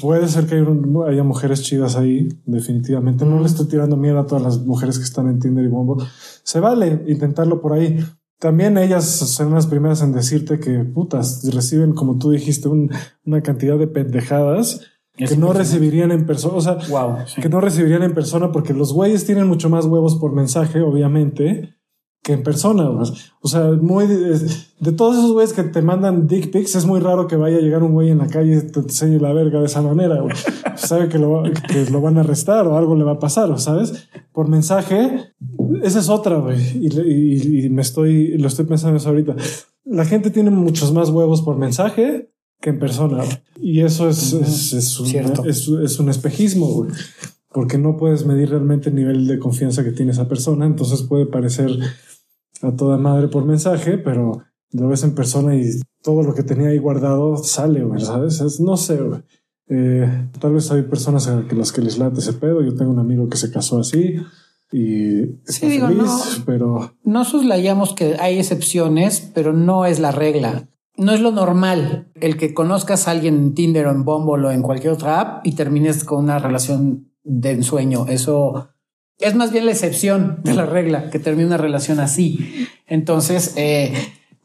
Puede 0.00 0.26
ser 0.28 0.46
que 0.46 0.64
haya 1.08 1.22
mujeres 1.22 1.62
chidas 1.62 1.96
ahí, 1.96 2.28
definitivamente. 2.44 3.24
No 3.24 3.40
le 3.40 3.46
estoy 3.46 3.68
tirando 3.68 3.96
miedo 3.96 4.18
a 4.18 4.26
todas 4.26 4.42
las 4.42 4.58
mujeres 4.58 4.98
que 4.98 5.04
están 5.04 5.28
en 5.28 5.38
Tinder 5.38 5.64
y 5.64 5.68
Bombo. 5.68 5.96
Se 6.42 6.58
vale 6.58 7.04
intentarlo 7.06 7.60
por 7.60 7.72
ahí. 7.72 7.98
También 8.40 8.78
ellas 8.78 9.04
son 9.04 9.54
las 9.54 9.66
primeras 9.66 10.02
en 10.02 10.12
decirte 10.12 10.58
que 10.58 10.84
putas 10.84 11.48
reciben, 11.52 11.92
como 11.92 12.18
tú 12.18 12.30
dijiste, 12.30 12.68
una 12.68 13.42
cantidad 13.42 13.78
de 13.78 13.86
pendejadas 13.86 14.82
que 15.18 15.36
no 15.36 15.52
recibirían 15.52 16.12
en 16.12 16.26
persona. 16.26 16.54
O 16.54 16.60
sea, 16.60 16.78
que 17.40 17.48
no 17.48 17.60
recibirían 17.60 18.02
en 18.02 18.14
persona 18.14 18.52
porque 18.52 18.72
los 18.72 18.92
güeyes 18.92 19.26
tienen 19.26 19.46
mucho 19.46 19.68
más 19.68 19.84
huevos 19.84 20.16
por 20.16 20.32
mensaje, 20.32 20.80
obviamente 20.80 21.74
que 22.22 22.34
en 22.34 22.42
persona. 22.42 22.90
O 23.40 23.48
sea, 23.48 23.70
muy 23.80 24.06
de, 24.06 24.92
todos 24.92 25.16
esos 25.16 25.32
güeyes 25.32 25.52
que 25.52 25.62
te 25.62 25.82
mandan 25.82 26.26
dick 26.26 26.50
pics, 26.50 26.74
es 26.74 26.84
muy 26.84 27.00
raro 27.00 27.26
que 27.26 27.36
vaya 27.36 27.56
a 27.56 27.60
llegar 27.60 27.82
un 27.82 27.92
güey 27.92 28.10
en 28.10 28.18
la 28.18 28.26
calle 28.26 28.56
y 28.56 28.70
te 28.70 28.80
enseñe 28.80 29.18
la 29.18 29.32
verga 29.32 29.60
de 29.60 29.66
esa 29.66 29.82
manera. 29.82 30.22
Sabe 30.76 31.08
que 31.08 31.18
lo, 31.18 31.42
que 31.42 31.90
lo 31.90 32.00
van 32.00 32.18
a 32.18 32.20
arrestar 32.20 32.66
o 32.66 32.76
algo 32.76 32.96
le 32.96 33.04
va 33.04 33.12
a 33.12 33.18
pasar, 33.18 33.58
¿sabes? 33.58 34.08
Por 34.32 34.48
mensaje, 34.48 35.32
esa 35.82 35.98
es 35.98 36.08
otra, 36.08 36.36
güey. 36.36 36.58
Y, 36.78 37.64
y, 37.64 37.70
me 37.70 37.82
estoy, 37.82 38.36
lo 38.38 38.48
estoy 38.48 38.66
pensando 38.66 38.96
eso 38.96 39.08
ahorita. 39.08 39.34
La 39.84 40.04
gente 40.04 40.30
tiene 40.30 40.50
muchos 40.50 40.92
más 40.92 41.10
huevos 41.10 41.42
por 41.42 41.56
mensaje 41.56 42.30
que 42.60 42.70
en 42.70 42.78
persona. 42.78 43.24
Y 43.60 43.80
eso 43.80 44.08
es, 44.08 44.32
es, 44.32 45.00
un, 45.00 45.46
es, 45.46 45.98
un 45.98 46.08
espejismo, 46.08 46.86
porque 47.52 47.78
no 47.78 47.96
puedes 47.96 48.26
medir 48.26 48.50
realmente 48.50 48.88
el 48.90 48.96
nivel 48.96 49.26
de 49.26 49.38
confianza 49.38 49.84
que 49.84 49.92
tiene 49.92 50.12
esa 50.12 50.28
persona. 50.28 50.66
Entonces 50.66 51.02
puede 51.02 51.26
parecer 51.26 51.70
a 52.62 52.72
toda 52.72 52.98
madre 52.98 53.28
por 53.28 53.44
mensaje, 53.44 53.98
pero 53.98 54.42
lo 54.72 54.88
ves 54.88 55.04
en 55.04 55.14
persona 55.14 55.56
y 55.56 55.70
todo 56.02 56.22
lo 56.22 56.34
que 56.34 56.42
tenía 56.42 56.68
ahí 56.68 56.78
guardado 56.78 57.36
sale, 57.38 57.84
¿sabes? 58.00 58.60
no 58.60 58.76
sé, 58.76 58.98
eh, 59.70 60.28
tal 60.40 60.54
vez 60.54 60.70
hay 60.70 60.82
personas 60.82 61.28
a 61.28 61.44
las 61.52 61.72
que 61.72 61.82
les 61.82 61.98
late 61.98 62.20
ese 62.20 62.32
pedo. 62.32 62.62
Yo 62.62 62.74
tengo 62.74 62.90
un 62.90 62.98
amigo 62.98 63.28
que 63.28 63.36
se 63.36 63.50
casó 63.50 63.78
así 63.78 64.16
y 64.72 65.40
sí, 65.44 65.66
digo, 65.66 65.88
no, 65.88 66.20
pero 66.44 66.94
no 67.04 67.24
suslayamos 67.24 67.94
que 67.94 68.16
hay 68.18 68.38
excepciones, 68.38 69.30
pero 69.34 69.52
no 69.52 69.86
es 69.86 69.98
la 69.98 70.10
regla. 70.10 70.68
No 70.98 71.12
es 71.12 71.20
lo 71.20 71.30
normal 71.30 72.10
el 72.20 72.36
que 72.36 72.52
conozcas 72.52 73.08
a 73.08 73.12
alguien 73.12 73.36
en 73.36 73.54
Tinder 73.54 73.86
o 73.86 73.90
en 73.92 74.04
Bumble 74.04 74.48
o 74.48 74.50
en 74.50 74.62
cualquier 74.62 74.92
otra 74.92 75.20
app 75.20 75.46
y 75.46 75.52
termines 75.52 76.04
con 76.04 76.24
una 76.24 76.38
relación 76.38 77.12
de 77.22 77.52
ensueño. 77.52 78.06
Eso 78.08 78.70
es 79.18 79.34
más 79.34 79.52
bien 79.52 79.66
la 79.66 79.72
excepción 79.72 80.40
de 80.42 80.54
la 80.54 80.66
regla 80.66 81.10
que 81.10 81.18
termine 81.18 81.46
una 81.46 81.56
relación 81.56 82.00
así. 82.00 82.66
Entonces, 82.86 83.54
eh, 83.56 83.92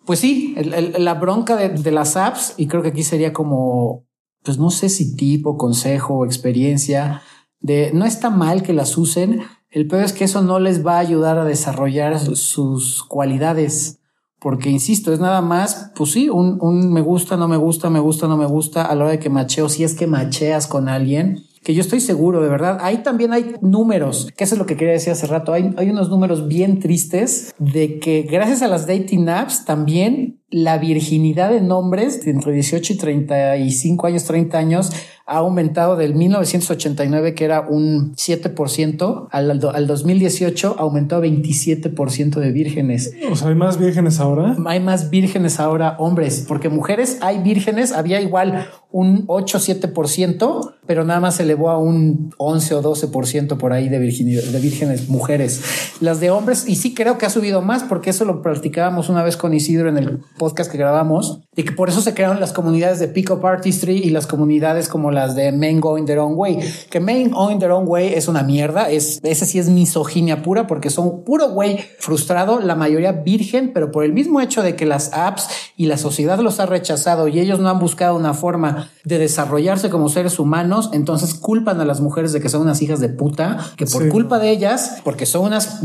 pues 0.06 0.20
sí, 0.20 0.56
la 0.98 1.14
bronca 1.16 1.56
de, 1.56 1.70
de, 1.70 1.92
las 1.92 2.18
apps, 2.18 2.54
y 2.58 2.68
creo 2.68 2.82
que 2.82 2.90
aquí 2.90 3.04
sería 3.04 3.34
como, 3.34 4.06
pues 4.44 4.58
no 4.58 4.70
sé 4.70 4.90
si 4.90 5.16
tipo, 5.16 5.58
consejo, 5.58 6.26
experiencia, 6.26 7.22
de 7.62 7.92
no 7.94 8.06
está 8.06 8.30
mal 8.30 8.62
que 8.62 8.74
las 8.74 8.98
usen. 8.98 9.42
El 9.70 9.88
peor 9.88 10.04
es 10.04 10.14
que 10.14 10.26
eso 10.26 10.44
no 10.44 10.60
les 10.60 10.86
va 10.86 10.98
a 10.98 11.00
ayudar 11.00 11.40
a 11.40 11.46
desarrollar 11.46 12.20
sus 12.20 13.04
cualidades. 13.04 14.02
Porque 14.44 14.70
insisto, 14.70 15.14
es 15.14 15.22
nada 15.22 15.42
más, 15.42 15.92
pues 15.96 16.12
sí, 16.12 16.28
un, 16.28 16.58
un 16.60 16.92
me 16.92 17.00
gusta, 17.00 17.38
no 17.38 17.48
me 17.48 17.56
gusta, 17.56 17.90
me 17.90 18.02
gusta, 18.02 18.28
no 18.28 18.36
me 18.36 18.46
gusta 18.46 18.84
a 18.84 18.94
la 18.94 19.06
hora 19.06 19.12
de 19.12 19.20
que 19.20 19.30
macheo, 19.30 19.70
si 19.70 19.86
es 19.86 19.96
que 19.96 20.06
macheas 20.06 20.68
con 20.68 20.90
alguien, 20.90 21.46
que 21.64 21.74
yo 21.74 21.80
estoy 21.80 22.02
seguro, 22.02 22.42
de 22.42 22.50
verdad. 22.50 22.80
Ahí 22.82 22.98
también 23.04 23.32
hay 23.32 23.56
números, 23.62 24.28
que 24.36 24.44
eso 24.44 24.56
es 24.56 24.60
lo 24.60 24.66
que 24.66 24.76
quería 24.76 24.94
decir 24.94 25.14
hace 25.14 25.28
rato. 25.28 25.54
Hay, 25.54 25.74
hay 25.78 25.90
unos 25.90 26.10
números 26.10 26.50
bien 26.50 26.80
tristes 26.80 27.56
de 27.58 28.00
que 28.00 28.24
gracias 28.24 28.62
a 28.62 28.68
las 28.68 28.86
dating 28.86 29.30
apps 29.30 29.64
también 29.64 30.42
la 30.54 30.78
virginidad 30.78 31.56
en 31.56 31.72
hombres 31.72 32.26
entre 32.28 32.54
18 32.54 32.94
y 32.94 32.98
35 32.98 34.06
años, 34.08 34.24
30 34.26 34.58
años, 34.58 34.92
ha 35.26 35.38
aumentado 35.38 35.96
del 35.96 36.16
1989, 36.16 37.34
que 37.34 37.46
era 37.46 37.62
un 37.62 38.14
7%, 38.16 39.28
al, 39.32 39.52
al 39.52 39.88
2018 39.88 40.76
aumentó 40.78 41.16
a 41.16 41.22
27% 41.22 42.36
de 42.36 42.52
vírgenes. 42.52 43.14
O 43.32 43.36
sea, 43.36 43.48
hay 43.48 43.56
más 43.56 43.80
vírgenes 43.80 44.20
ahora. 44.20 44.56
Hay 44.66 44.80
más 44.82 45.10
vírgenes 45.10 45.60
ahora, 45.60 45.96
hombres, 45.98 46.46
porque 46.48 46.70
mujeres 46.70 47.20
hay 47.22 47.40
vírgenes, 47.42 47.94
había 47.94 48.22
igual 48.22 48.68
un 48.92 49.24
8 49.28 49.60
7%, 49.60 50.74
pero 50.86 51.06
nada 51.06 51.20
más 51.20 51.38
se 51.38 51.44
elevó 51.44 51.70
a 51.70 51.80
un 51.80 52.32
11 52.38 52.76
o 52.76 52.84
12% 52.84 53.58
por 53.58 53.72
ahí 53.72 53.88
de 53.90 54.00
virginidad, 54.00 54.44
de 54.44 54.60
vírgenes 54.60 55.10
mujeres. 55.10 55.62
Las 56.02 56.20
de 56.20 56.32
hombres, 56.32 56.66
y 56.68 56.76
sí 56.76 56.94
creo 56.94 57.18
que 57.18 57.26
ha 57.26 57.30
subido 57.30 57.62
más, 57.62 57.84
porque 57.84 58.10
eso 58.10 58.26
lo 58.26 58.42
practicábamos 58.42 59.10
una 59.10 59.24
vez 59.24 59.38
con 59.38 59.54
Isidro 59.54 59.90
en 59.90 59.98
el 59.98 60.20
podcast 60.44 60.70
que 60.70 60.78
grabamos, 60.78 61.40
y 61.56 61.64
que 61.64 61.72
por 61.72 61.88
eso 61.88 62.02
se 62.02 62.14
crearon 62.14 62.42
las 62.42 62.52
comunidades 62.52 63.00
de 63.00 63.08
Pick 63.08 63.32
Up 63.32 63.46
Artistry 63.46 63.98
y 63.98 64.10
las 64.10 64.28
comunidades 64.28 64.90
como 64.90 65.10
las 65.10 65.36
de 65.36 65.52
Men 65.54 65.80
Going 65.80 66.06
Their 66.06 66.20
Own 66.20 66.34
Way. 66.36 66.60
Que 66.90 67.00
Men 67.00 67.32
Going 67.32 67.60
Their 67.60 67.72
Own 67.72 67.86
Way 67.88 68.14
es 68.16 68.28
una 68.28 68.44
mierda. 68.44 68.90
Es, 68.90 69.20
ese 69.24 69.46
sí 69.46 69.60
es 69.60 69.70
misoginia 69.70 70.42
pura 70.42 70.68
porque 70.68 70.90
son 70.90 71.24
puro 71.24 71.50
güey 71.50 71.80
frustrado, 72.00 72.60
la 72.60 72.76
mayoría 72.76 73.12
virgen, 73.12 73.72
pero 73.74 73.92
por 73.92 74.04
el 74.04 74.12
mismo 74.12 74.42
hecho 74.42 74.62
de 74.64 74.76
que 74.76 74.86
las 74.86 75.14
apps 75.14 75.48
y 75.78 75.86
la 75.86 75.98
sociedad 75.98 76.40
los 76.40 76.60
ha 76.60 76.66
rechazado 76.66 77.28
y 77.28 77.40
ellos 77.40 77.60
no 77.60 77.70
han 77.70 77.80
buscado 77.80 78.16
una 78.16 78.34
forma 78.34 78.90
de 79.06 79.20
desarrollarse 79.20 79.90
como 79.90 80.10
seres 80.10 80.40
humanos, 80.40 80.90
entonces 80.92 81.36
culpan 81.36 81.80
a 81.80 81.86
las 81.86 82.02
mujeres 82.02 82.34
de 82.34 82.42
que 82.42 82.50
son 82.50 82.62
unas 82.62 82.82
hijas 82.82 83.00
de 83.00 83.10
puta, 83.10 83.58
que 83.78 83.86
por 83.86 84.10
culpa 84.10 84.40
de 84.40 84.50
ellas, 84.50 85.02
porque 85.04 85.26
son 85.26 85.46
unas... 85.46 85.82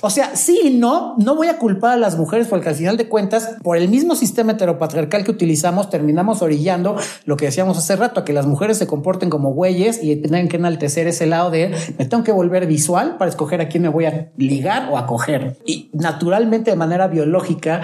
O 0.00 0.10
sea, 0.10 0.34
sí 0.36 0.76
no, 0.78 1.14
no 1.18 1.36
voy 1.36 1.46
a 1.46 1.58
culpar 1.58 1.92
a 1.92 1.96
las 1.96 2.18
mujeres 2.18 2.48
porque 2.48 2.68
al 2.68 2.74
final 2.74 2.96
de 2.96 3.08
cuentas, 3.08 3.56
por 3.62 3.76
el 3.76 3.88
mismo 3.88 4.01
sistema 4.16 4.52
heteropatriarcal 4.52 5.24
que 5.24 5.30
utilizamos, 5.30 5.90
terminamos 5.90 6.42
orillando 6.42 6.96
lo 7.24 7.36
que 7.36 7.46
decíamos 7.46 7.78
hace 7.78 7.96
rato, 7.96 8.20
a 8.20 8.24
que 8.24 8.32
las 8.32 8.46
mujeres 8.46 8.78
se 8.78 8.86
comporten 8.86 9.30
como 9.30 9.52
güeyes 9.52 10.02
y 10.02 10.16
tengan 10.16 10.48
que 10.48 10.56
enaltecer 10.56 11.06
ese 11.06 11.26
lado 11.26 11.50
de 11.50 11.74
me 11.98 12.04
tengo 12.04 12.24
que 12.24 12.32
volver 12.32 12.66
visual 12.66 13.16
para 13.18 13.30
escoger 13.30 13.60
a 13.60 13.68
quién 13.68 13.82
me 13.82 13.88
voy 13.88 14.06
a 14.06 14.32
ligar 14.36 14.88
o 14.90 14.98
a 14.98 15.06
coger. 15.06 15.58
Y 15.64 15.90
naturalmente, 15.92 16.70
de 16.70 16.76
manera 16.76 17.08
biológica, 17.08 17.82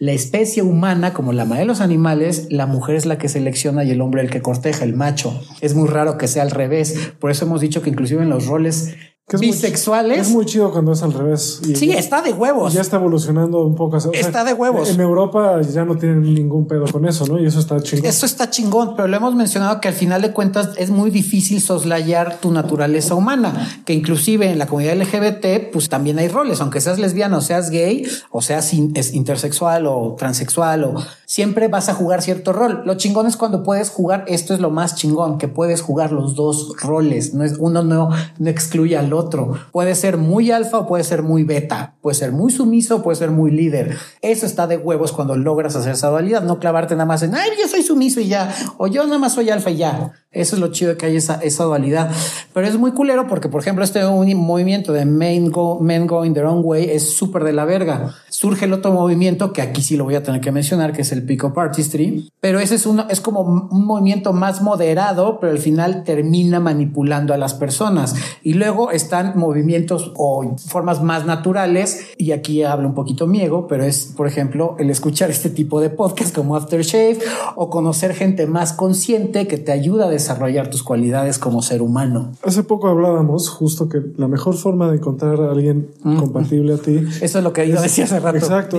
la 0.00 0.12
especie 0.12 0.62
humana, 0.62 1.12
como 1.12 1.34
la 1.34 1.44
mayoría 1.44 1.60
de 1.60 1.66
los 1.66 1.82
animales, 1.82 2.46
la 2.48 2.64
mujer 2.64 2.96
es 2.96 3.04
la 3.04 3.18
que 3.18 3.28
selecciona 3.28 3.84
y 3.84 3.90
el 3.90 4.00
hombre 4.00 4.22
el 4.22 4.30
que 4.30 4.40
corteja, 4.40 4.82
el 4.82 4.94
macho. 4.94 5.38
Es 5.60 5.74
muy 5.74 5.88
raro 5.88 6.16
que 6.16 6.26
sea 6.26 6.42
al 6.42 6.50
revés. 6.50 7.12
Por 7.18 7.30
eso 7.30 7.44
hemos 7.44 7.60
dicho 7.60 7.82
que 7.82 7.90
inclusive 7.90 8.22
en 8.22 8.30
los 8.30 8.46
roles 8.46 8.96
bisexuales. 9.38 10.28
es 10.28 10.30
muy 10.30 10.46
chido 10.46 10.70
cuando 10.72 10.92
es 10.92 11.02
al 11.02 11.12
revés. 11.12 11.60
sí, 11.74 11.92
está 11.92 12.22
de 12.22 12.32
huevos. 12.32 12.72
Ya 12.72 12.80
está 12.80 12.96
evolucionando 12.96 13.64
un 13.64 13.74
poco. 13.74 13.96
está 14.12 14.44
de 14.44 14.52
huevos. 14.52 14.90
En 14.90 15.00
Europa 15.00 15.60
ya 15.62 15.84
no 15.84 15.96
tienen 15.96 16.22
ningún 16.34 16.66
pedo 16.66 16.86
con 16.90 17.06
eso, 17.06 17.26
¿no? 17.26 17.38
Y 17.38 17.46
eso 17.46 17.60
está 17.60 17.80
chingón. 17.80 18.06
Eso 18.06 18.26
está 18.26 18.50
chingón, 18.50 18.94
pero 18.96 19.08
lo 19.08 19.16
hemos 19.16 19.34
mencionado 19.34 19.80
que 19.80 19.88
al 19.88 19.94
final 19.94 20.22
de 20.22 20.32
cuentas 20.32 20.70
es 20.76 20.90
muy 20.90 21.10
difícil 21.10 21.60
soslayar 21.60 22.40
tu 22.40 22.50
naturaleza 22.50 23.14
humana, 23.14 23.82
que 23.84 23.92
inclusive 23.92 24.50
en 24.50 24.58
la 24.58 24.66
comunidad 24.66 24.96
LGBT, 24.96 25.72
pues 25.72 25.88
también 25.88 26.18
hay 26.18 26.28
roles, 26.28 26.60
aunque 26.60 26.80
seas 26.80 26.98
lesbiana 26.98 27.38
o 27.38 27.40
seas 27.40 27.70
gay, 27.70 28.06
o 28.30 28.42
seas 28.42 28.72
intersexual 28.72 29.86
o 29.86 30.16
transexual, 30.18 30.84
o 30.84 30.94
siempre 31.26 31.68
vas 31.68 31.88
a 31.88 31.94
jugar 31.94 32.22
cierto 32.22 32.52
rol. 32.52 32.82
Lo 32.84 32.94
chingón 32.94 33.26
es 33.26 33.36
cuando 33.36 33.62
puedes 33.62 33.90
jugar, 33.90 34.24
esto 34.28 34.54
es 34.54 34.60
lo 34.60 34.70
más 34.70 34.96
chingón, 34.96 35.38
que 35.38 35.48
puedes 35.48 35.82
jugar 35.82 36.12
los 36.12 36.34
dos 36.34 36.74
roles. 36.80 37.34
No 37.34 37.44
es, 37.44 37.54
uno 37.58 37.82
no, 37.82 38.10
no 38.38 38.50
excluye 38.50 38.96
al 38.96 39.12
otro 39.12 39.19
otro. 39.20 39.54
Puede 39.72 39.94
ser 39.94 40.16
muy 40.16 40.50
alfa 40.50 40.78
o 40.78 40.86
puede 40.86 41.04
ser 41.04 41.22
muy 41.22 41.44
beta. 41.44 41.94
Puede 42.00 42.14
ser 42.14 42.32
muy 42.32 42.50
sumiso 42.50 42.96
o 42.96 43.02
puede 43.02 43.16
ser 43.16 43.30
muy 43.30 43.50
líder. 43.50 43.96
Eso 44.22 44.46
está 44.46 44.66
de 44.66 44.76
huevos 44.76 45.12
cuando 45.12 45.36
logras 45.36 45.76
hacer 45.76 45.92
esa 45.92 46.08
dualidad. 46.08 46.42
No 46.42 46.58
clavarte 46.58 46.94
nada 46.94 47.06
más 47.06 47.22
en, 47.22 47.34
ay, 47.34 47.50
yo 47.60 47.68
soy 47.68 47.82
sumiso 47.82 48.20
y 48.20 48.28
ya. 48.28 48.54
O 48.78 48.86
yo 48.86 49.04
nada 49.04 49.18
más 49.18 49.34
soy 49.34 49.50
alfa 49.50 49.70
y 49.70 49.76
ya. 49.76 50.12
Eso 50.32 50.54
es 50.54 50.60
lo 50.60 50.68
chido 50.68 50.96
que 50.96 51.06
hay 51.06 51.16
esa, 51.16 51.40
esa 51.42 51.64
dualidad. 51.64 52.08
Pero 52.54 52.64
es 52.64 52.78
muy 52.78 52.92
culero 52.92 53.26
porque, 53.26 53.48
por 53.48 53.60
ejemplo, 53.60 53.82
este 53.82 54.04
movimiento 54.04 54.92
de 54.92 55.04
men, 55.04 55.50
go, 55.50 55.80
men 55.80 56.06
going 56.06 56.34
their 56.34 56.46
own 56.46 56.62
way 56.64 56.84
es 56.88 57.16
súper 57.16 57.42
de 57.42 57.52
la 57.52 57.64
verga. 57.64 58.14
Surge 58.28 58.66
el 58.66 58.72
otro 58.72 58.92
movimiento 58.92 59.52
que 59.52 59.60
aquí 59.60 59.82
sí 59.82 59.96
lo 59.96 60.04
voy 60.04 60.14
a 60.14 60.22
tener 60.22 60.40
que 60.40 60.52
mencionar, 60.52 60.92
que 60.92 61.02
es 61.02 61.10
el 61.10 61.24
Pick 61.24 61.42
Up 61.42 61.58
Artistry. 61.58 62.30
Pero 62.40 62.60
ese 62.60 62.76
es 62.76 62.86
uno, 62.86 63.06
es 63.10 63.20
como 63.20 63.40
un 63.40 63.84
movimiento 63.84 64.32
más 64.32 64.62
moderado, 64.62 65.40
pero 65.40 65.50
al 65.50 65.58
final 65.58 66.04
termina 66.04 66.60
manipulando 66.60 67.34
a 67.34 67.36
las 67.36 67.54
personas. 67.54 68.14
Y 68.44 68.54
luego 68.54 68.92
están 68.92 69.32
movimientos 69.36 70.12
o 70.14 70.56
formas 70.58 71.02
más 71.02 71.26
naturales. 71.26 72.06
Y 72.18 72.30
aquí 72.30 72.62
hablo 72.62 72.86
un 72.86 72.94
poquito 72.94 73.26
miego, 73.26 73.66
pero 73.66 73.82
es, 73.82 74.12
por 74.16 74.28
ejemplo, 74.28 74.76
el 74.78 74.90
escuchar 74.90 75.28
este 75.28 75.50
tipo 75.50 75.80
de 75.80 75.90
podcast 75.90 76.32
como 76.32 76.54
Aftershave 76.54 77.18
o 77.56 77.68
conocer 77.68 78.14
gente 78.14 78.46
más 78.46 78.72
consciente 78.72 79.48
que 79.48 79.58
te 79.58 79.72
ayuda 79.72 80.06
a 80.06 80.08
desarrollar 80.20 80.70
tus 80.70 80.82
cualidades 80.82 81.38
como 81.38 81.62
ser 81.62 81.82
humano. 81.82 82.32
Hace 82.44 82.62
poco 82.62 82.88
hablábamos 82.88 83.48
justo 83.48 83.88
que 83.88 84.00
la 84.16 84.28
mejor 84.28 84.54
forma 84.54 84.90
de 84.90 84.98
encontrar 84.98 85.40
a 85.40 85.50
alguien 85.50 85.90
mm. 86.02 86.16
compatible 86.16 86.74
a 86.74 86.78
ti. 86.78 86.98
Eso 87.20 87.38
es 87.38 87.44
lo 87.44 87.52
que 87.52 87.68
yo 87.68 87.80
decía 87.80 88.04
hace 88.04 88.20
rato. 88.20 88.36
Exacto. 88.36 88.78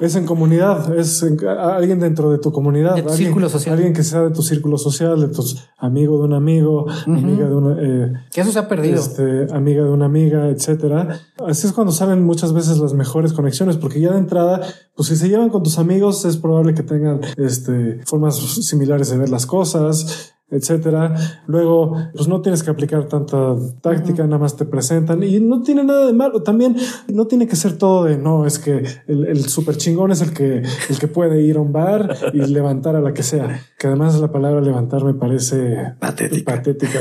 Es 0.00 0.16
en, 0.16 0.26
comunidad, 0.26 0.96
es 0.98 1.24
alguien 1.48 2.00
dentro 2.00 2.30
de 2.30 2.38
tu 2.38 2.52
comunidad. 2.52 2.96
De 2.96 3.02
tu 3.02 3.10
círculo 3.10 3.48
social. 3.48 3.74
Alguien 3.74 3.92
que 3.92 4.02
sea 4.02 4.22
de 4.22 4.30
tu 4.30 4.42
círculo 4.42 4.78
social, 4.78 5.20
de 5.20 5.28
tus 5.28 5.68
amigos 5.78 6.20
de 6.20 6.24
un 6.26 6.34
amigo, 6.34 6.86
amiga 7.06 7.48
de 7.48 7.54
una. 7.54 7.76
Eh, 7.80 8.12
que 8.32 8.40
eso 8.40 8.52
se 8.52 8.58
ha 8.58 8.68
perdido. 8.68 8.96
Este, 8.96 9.46
amiga 9.52 9.84
de 9.84 9.90
una 9.90 10.06
amiga, 10.06 10.48
etcétera. 10.48 11.20
Así 11.46 11.66
es 11.66 11.72
cuando 11.72 11.92
salen 11.92 12.24
muchas 12.24 12.52
veces 12.52 12.78
las 12.78 12.94
mejores 12.94 13.32
conexiones, 13.32 13.76
porque 13.76 14.00
ya 14.00 14.12
de 14.12 14.18
entrada, 14.18 14.60
pues 14.94 15.08
si 15.08 15.16
se 15.16 15.28
llevan 15.28 15.50
con 15.50 15.62
tus 15.62 15.78
amigos, 15.78 16.24
es 16.24 16.36
probable 16.36 16.74
que 16.74 16.82
tengan 16.82 17.20
este, 17.36 18.00
formas 18.04 18.36
similares 18.36 19.10
de 19.10 19.18
ver 19.18 19.28
las 19.28 19.46
cosas 19.46 20.34
etcétera. 20.50 21.14
Luego, 21.46 21.96
pues 22.14 22.28
no 22.28 22.40
tienes 22.40 22.62
que 22.62 22.70
aplicar 22.70 23.04
tanta 23.04 23.54
táctica, 23.80 24.24
nada 24.24 24.38
más 24.38 24.56
te 24.56 24.64
presentan 24.64 25.22
y 25.22 25.40
no 25.40 25.62
tiene 25.62 25.84
nada 25.84 26.06
de 26.06 26.12
malo. 26.12 26.42
También 26.42 26.76
no 27.08 27.26
tiene 27.26 27.46
que 27.46 27.56
ser 27.56 27.78
todo 27.78 28.04
de 28.04 28.16
no, 28.16 28.46
es 28.46 28.58
que 28.58 28.84
el, 29.06 29.26
el 29.26 29.44
super 29.44 29.76
chingón 29.76 30.10
es 30.10 30.20
el 30.20 30.32
que, 30.32 30.62
el 30.88 30.98
que 30.98 31.08
puede 31.08 31.42
ir 31.42 31.56
a 31.56 31.60
un 31.60 31.72
bar 31.72 32.16
y 32.32 32.38
levantar 32.38 32.96
a 32.96 33.00
la 33.00 33.14
que 33.14 33.22
sea. 33.22 33.60
Que 33.78 33.86
además 33.86 34.18
la 34.20 34.32
palabra 34.32 34.60
levantar 34.60 35.04
me 35.04 35.14
parece 35.14 35.94
patética. 35.98 36.56
patética. 36.56 37.00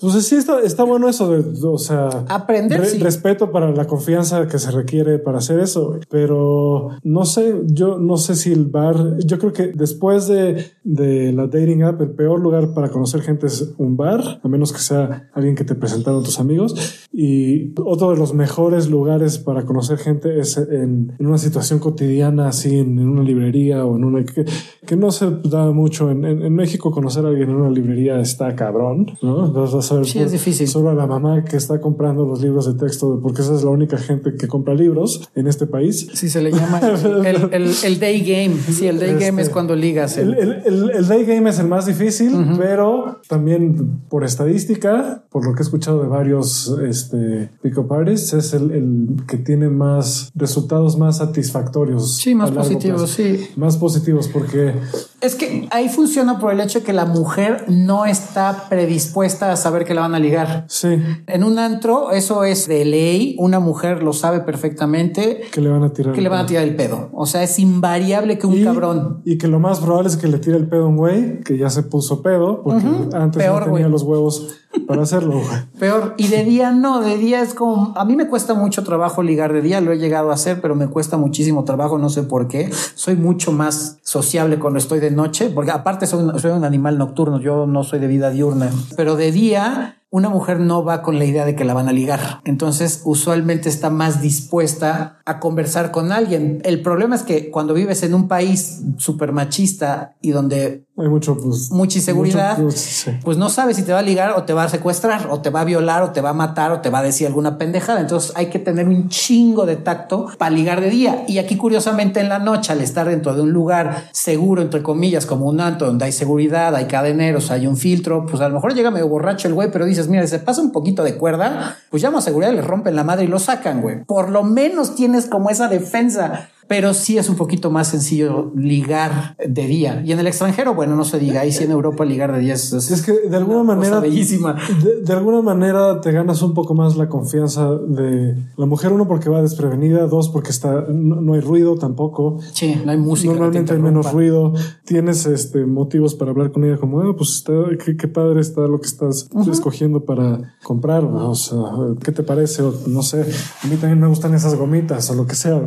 Pues 0.00 0.26
sí, 0.26 0.36
está, 0.36 0.60
está 0.60 0.84
bueno 0.84 1.08
eso 1.08 1.30
de, 1.30 1.66
o 1.66 1.78
sea, 1.78 2.08
Aprender, 2.28 2.84
sí. 2.86 2.98
respeto 2.98 3.50
para 3.50 3.70
la 3.72 3.86
confianza 3.86 4.46
que 4.46 4.58
se 4.58 4.70
requiere 4.70 5.18
para 5.18 5.38
hacer 5.38 5.60
eso, 5.60 5.98
pero 6.10 6.90
no 7.02 7.24
sé, 7.24 7.62
yo 7.66 7.98
no 7.98 8.16
sé 8.16 8.34
si 8.34 8.52
el 8.52 8.66
bar, 8.66 9.18
yo 9.24 9.38
creo 9.38 9.52
que 9.52 9.68
después 9.68 10.28
de, 10.28 10.64
de 10.84 11.32
la 11.32 11.46
dating 11.46 11.82
app, 11.82 12.00
el 12.00 12.10
peor 12.10 12.40
lugar 12.40 12.74
para 12.74 12.90
conocer 12.90 13.22
gente 13.22 13.46
es 13.46 13.74
un 13.78 13.96
bar, 13.96 14.40
a 14.42 14.48
menos 14.48 14.72
que 14.72 14.78
sea 14.78 15.28
alguien 15.32 15.54
que 15.54 15.64
te 15.64 15.74
presentaron 15.74 16.22
tus 16.22 16.40
amigos. 16.40 16.74
Y 17.12 17.72
otro 17.84 18.10
de 18.10 18.16
los 18.16 18.34
mejores 18.34 18.88
lugares 18.88 19.38
para 19.38 19.64
conocer 19.64 19.98
gente 19.98 20.38
es 20.38 20.56
en, 20.56 21.14
en 21.18 21.26
una 21.26 21.38
situación 21.38 21.78
cotidiana, 21.78 22.48
así 22.48 22.78
en, 22.78 22.98
en, 22.98 23.08
una 23.08 23.22
librería 23.22 23.84
o 23.84 23.96
en 23.96 24.04
una 24.04 24.24
que, 24.24 24.44
que 24.86 24.96
no 24.96 25.10
se 25.10 25.30
da 25.44 25.70
mucho. 25.70 26.10
En, 26.10 26.24
en, 26.24 26.54
México 26.54 26.90
conocer 26.90 27.24
a 27.24 27.28
alguien 27.28 27.50
en 27.50 27.56
una 27.56 27.70
librería 27.70 28.20
está 28.20 28.54
cabrón, 28.56 29.06
¿no? 29.22 29.46
Entonces 29.46 29.87
ver 29.96 30.06
sí, 30.06 30.18
es 30.18 30.32
difícil. 30.32 30.68
solo 30.68 30.90
a 30.90 30.94
la 30.94 31.06
mamá 31.06 31.44
que 31.44 31.56
está 31.56 31.80
comprando 31.80 32.24
los 32.24 32.40
libros 32.40 32.66
de 32.66 32.74
texto, 32.74 33.20
porque 33.22 33.42
esa 33.42 33.54
es 33.54 33.62
la 33.62 33.70
única 33.70 33.98
gente 33.98 34.34
que 34.36 34.48
compra 34.48 34.74
libros 34.74 35.28
en 35.34 35.46
este 35.46 35.66
país. 35.66 36.08
Sí, 36.14 36.28
se 36.28 36.42
le 36.42 36.50
llama 36.52 36.80
el, 36.80 37.26
el, 37.52 37.72
el 37.84 38.00
day 38.00 38.20
game. 38.20 38.56
Sí, 38.60 38.86
el 38.86 38.98
day 38.98 39.10
este, 39.10 39.26
game 39.26 39.42
es 39.42 39.48
cuando 39.48 39.74
ligas. 39.74 40.16
El, 40.18 40.34
el, 40.34 41.08
day 41.08 41.24
game 41.24 41.48
es 41.50 41.58
el 41.58 41.68
más 41.68 41.86
difícil, 41.86 42.34
uh 42.34 42.38
-huh. 42.38 42.58
pero 42.58 43.20
también 43.28 44.00
por 44.08 44.24
estadística, 44.24 45.24
por 45.30 45.44
lo 45.44 45.54
que 45.54 45.60
he 45.60 45.62
escuchado 45.62 46.02
de 46.02 46.08
varios 46.08 46.74
este, 46.86 47.50
pick-up 47.62 47.92
artists, 47.92 48.32
es 48.34 48.54
el, 48.54 48.70
el, 48.70 49.26
que 49.26 49.38
tiene 49.38 49.68
más 49.68 50.30
resultados 50.34 50.98
más 50.98 51.18
satisfactorios. 51.18 52.16
Sí, 52.16 52.34
más 52.34 52.50
positivos, 52.50 53.10
sí. 53.10 53.48
Más 53.56 53.76
positivos 53.76 54.28
porque... 54.28 54.74
Es 55.20 55.34
que 55.34 55.68
ahí 55.72 55.88
funciona 55.88 56.38
por 56.38 56.52
el 56.52 56.60
hecho 56.60 56.78
de 56.78 56.84
que 56.84 56.92
la 56.92 57.04
mujer 57.04 57.64
no 57.66 58.06
está 58.06 58.66
predispuesta 58.68 59.50
a 59.50 59.56
saber 59.56 59.84
que 59.84 59.92
la 59.94 60.02
van 60.02 60.14
a 60.14 60.20
ligar. 60.20 60.64
Sí. 60.68 61.02
En 61.26 61.42
un 61.42 61.58
antro, 61.58 62.12
eso 62.12 62.44
es 62.44 62.68
de 62.68 62.84
ley. 62.84 63.34
Una 63.38 63.58
mujer 63.58 64.02
lo 64.02 64.12
sabe 64.12 64.40
perfectamente. 64.40 65.40
Que 65.50 65.60
le 65.60 65.70
van 65.70 65.82
a 65.82 65.92
tirar. 65.92 66.14
Que 66.14 66.20
le 66.20 66.28
van 66.28 66.44
a 66.44 66.46
tirar 66.46 66.62
el 66.62 66.76
pedo. 66.76 67.08
O 67.12 67.26
sea, 67.26 67.42
es 67.42 67.58
invariable 67.58 68.38
que 68.38 68.46
un 68.46 68.58
y, 68.58 68.64
cabrón. 68.64 69.22
Y 69.24 69.38
que 69.38 69.48
lo 69.48 69.58
más 69.58 69.80
probable 69.80 70.08
es 70.08 70.16
que 70.16 70.28
le 70.28 70.38
tire 70.38 70.56
el 70.56 70.68
pedo 70.68 70.84
a 70.84 70.88
un 70.88 70.96
güey 70.96 71.40
que 71.40 71.58
ya 71.58 71.68
se 71.68 71.82
puso 71.82 72.22
pedo 72.22 72.62
porque 72.62 72.86
uh 72.86 73.10
-huh. 73.10 73.14
antes 73.14 73.42
Peor, 73.42 73.60
no 73.60 73.64
tenía 73.66 73.80
güey. 73.80 73.90
los 73.90 74.02
huevos 74.04 74.56
para 74.88 75.02
hacerlo. 75.02 75.40
Peor. 75.78 76.14
Y 76.16 76.28
de 76.28 76.44
día 76.44 76.72
no, 76.72 77.00
de 77.00 77.16
día 77.18 77.42
es 77.42 77.54
como, 77.54 77.92
a 77.96 78.04
mí 78.04 78.16
me 78.16 78.26
cuesta 78.26 78.54
mucho 78.54 78.82
trabajo 78.82 79.22
ligar 79.22 79.52
de 79.52 79.62
día, 79.62 79.80
lo 79.80 79.92
he 79.92 79.98
llegado 79.98 80.30
a 80.30 80.34
hacer, 80.34 80.60
pero 80.60 80.74
me 80.74 80.88
cuesta 80.88 81.16
muchísimo 81.16 81.64
trabajo, 81.64 81.98
no 81.98 82.08
sé 82.08 82.24
por 82.24 82.48
qué. 82.48 82.70
Soy 82.94 83.14
mucho 83.14 83.52
más 83.52 83.98
sociable 84.02 84.58
cuando 84.58 84.78
estoy 84.78 84.98
de 84.98 85.10
noche, 85.10 85.50
porque 85.50 85.70
aparte 85.70 86.06
soy, 86.06 86.26
soy 86.40 86.50
un 86.50 86.64
animal 86.64 86.98
nocturno, 86.98 87.38
yo 87.38 87.66
no 87.66 87.84
soy 87.84 88.00
de 88.00 88.08
vida 88.08 88.30
diurna, 88.30 88.70
pero 88.96 89.14
de 89.14 89.30
día 89.30 89.98
una 90.10 90.30
mujer 90.30 90.58
no 90.58 90.84
va 90.84 91.02
con 91.02 91.18
la 91.18 91.26
idea 91.26 91.44
de 91.44 91.54
que 91.54 91.66
la 91.66 91.74
van 91.74 91.88
a 91.88 91.92
ligar. 91.92 92.40
Entonces, 92.44 93.02
usualmente 93.04 93.68
está 93.68 93.90
más 93.90 94.22
dispuesta 94.22 95.20
a 95.26 95.38
conversar 95.38 95.90
con 95.90 96.12
alguien. 96.12 96.62
El 96.64 96.80
problema 96.80 97.14
es 97.14 97.22
que 97.22 97.50
cuando 97.50 97.74
vives 97.74 98.02
en 98.02 98.14
un 98.14 98.26
país 98.26 98.80
súper 98.96 99.32
machista 99.32 100.16
y 100.22 100.30
donde 100.30 100.86
hay 101.02 101.08
mucho, 101.08 101.36
pues, 101.36 101.70
mucha 101.70 101.98
inseguridad, 101.98 102.58
mucho, 102.58 102.70
pues, 102.70 102.80
sí. 102.80 103.10
pues, 103.22 103.36
no 103.36 103.50
sabes 103.50 103.76
si 103.76 103.82
te 103.82 103.92
va 103.92 103.98
a 103.98 104.02
ligar 104.02 104.32
o 104.32 104.44
te 104.44 104.52
va 104.52 104.64
a 104.64 104.68
secuestrar 104.68 105.28
o 105.30 105.40
te 105.40 105.50
va 105.50 105.60
a 105.60 105.64
violar 105.64 106.02
o 106.02 106.10
te 106.10 106.20
va 106.20 106.30
a 106.30 106.34
matar 106.34 106.72
o 106.72 106.80
te 106.80 106.88
va 106.88 107.00
a 107.00 107.02
decir 107.02 107.26
alguna 107.26 107.58
pendejada. 107.58 108.00
Entonces, 108.00 108.32
hay 108.34 108.46
que 108.46 108.58
tener 108.58 108.88
un 108.88 109.08
chingo 109.08 109.66
de 109.66 109.76
tacto 109.76 110.28
para 110.38 110.50
ligar 110.50 110.80
de 110.80 110.90
día. 110.90 111.24
Y 111.28 111.38
aquí, 111.38 111.56
curiosamente, 111.56 112.20
en 112.20 112.28
la 112.28 112.38
noche, 112.38 112.72
al 112.72 112.80
estar 112.80 113.08
dentro 113.08 113.34
de 113.34 113.42
un 113.42 113.52
lugar 113.52 114.04
seguro, 114.12 114.62
entre 114.62 114.82
comillas, 114.82 115.26
como 115.26 115.46
un 115.46 115.60
anto 115.60 115.84
donde 115.84 116.06
hay 116.06 116.12
seguridad, 116.12 116.74
hay 116.74 116.86
cadeneros, 116.86 117.50
hay 117.50 117.66
un 117.66 117.76
filtro, 117.76 118.24
pues 118.26 118.40
a 118.40 118.48
lo 118.48 118.54
mejor 118.54 118.74
llega 118.74 118.90
medio 118.90 119.08
borracho 119.08 119.48
el 119.48 119.54
güey, 119.54 119.70
pero 119.70 119.84
dice 119.84 119.98
dices, 119.98 120.10
mira, 120.10 120.26
se 120.26 120.38
pasa 120.38 120.60
un 120.60 120.70
poquito 120.72 121.02
de 121.02 121.16
cuerda, 121.16 121.76
pues 121.90 122.02
llama 122.02 122.18
a 122.18 122.22
seguridad, 122.22 122.52
le 122.52 122.62
rompen 122.62 122.96
la 122.96 123.04
madre 123.04 123.24
y 123.24 123.28
lo 123.28 123.38
sacan, 123.38 123.80
güey. 123.80 124.04
Por 124.04 124.30
lo 124.30 124.44
menos 124.44 124.94
tienes 124.94 125.26
como 125.26 125.50
esa 125.50 125.68
defensa 125.68 126.48
pero 126.68 126.92
sí 126.92 127.16
es 127.16 127.30
un 127.30 127.36
poquito 127.36 127.70
más 127.70 127.88
sencillo 127.88 128.52
ligar 128.54 129.36
de 129.38 129.66
día. 129.66 130.02
Y 130.04 130.12
en 130.12 130.20
el 130.20 130.26
extranjero, 130.26 130.74
bueno, 130.74 130.96
no 130.96 131.04
se 131.04 131.18
diga, 131.18 131.40
ahí 131.40 131.50
sí 131.50 131.64
en 131.64 131.70
Europa 131.70 132.04
ligar 132.04 132.30
de 132.32 132.40
día 132.40 132.54
es, 132.54 132.72
es, 132.74 132.90
es 132.90 133.02
que 133.02 133.12
de 133.12 133.36
alguna 133.36 133.62
manera, 133.64 134.00
bellísima. 134.00 134.54
De, 134.82 135.00
de, 135.00 135.12
alguna 135.14 135.40
manera 135.40 136.00
te 136.02 136.12
ganas 136.12 136.42
un 136.42 136.52
poco 136.52 136.74
más 136.74 136.96
la 136.96 137.08
confianza 137.08 137.70
de 137.74 138.36
la 138.56 138.66
mujer, 138.66 138.92
uno 138.92 139.08
porque 139.08 139.30
va 139.30 139.40
desprevenida, 139.40 140.06
dos 140.06 140.28
porque 140.28 140.50
está, 140.50 140.84
no, 140.88 141.22
no 141.22 141.32
hay 141.32 141.40
ruido 141.40 141.76
tampoco. 141.76 142.38
Sí, 142.52 142.78
no 142.84 142.92
hay 142.92 142.98
música. 142.98 143.32
Normalmente 143.32 143.72
hay 143.72 143.80
menos 143.80 144.12
ruido, 144.12 144.52
tienes 144.84 145.24
este 145.24 145.64
motivos 145.64 146.14
para 146.14 146.32
hablar 146.32 146.52
con 146.52 146.64
ella 146.64 146.76
como, 146.76 147.00
ah, 147.00 147.14
pues 147.16 147.30
está, 147.36 147.52
qué, 147.82 147.96
qué, 147.96 148.08
padre 148.08 148.40
está 148.40 148.62
lo 148.62 148.78
que 148.78 148.88
estás 148.88 149.28
uh 149.32 149.40
-huh. 149.40 149.50
escogiendo 149.50 150.04
para 150.04 150.54
comprar, 150.62 151.04
o 151.04 151.34
sea, 151.34 151.58
¿qué 152.04 152.12
te 152.12 152.22
parece? 152.22 152.62
O, 152.62 152.74
no 152.86 153.02
sé, 153.02 153.22
a 153.22 153.66
mí 153.66 153.76
también 153.76 154.00
me 154.00 154.06
gustan 154.06 154.34
esas 154.34 154.54
gomitas 154.54 155.10
o 155.10 155.14
lo 155.14 155.26
que 155.26 155.34
sea. 155.34 155.66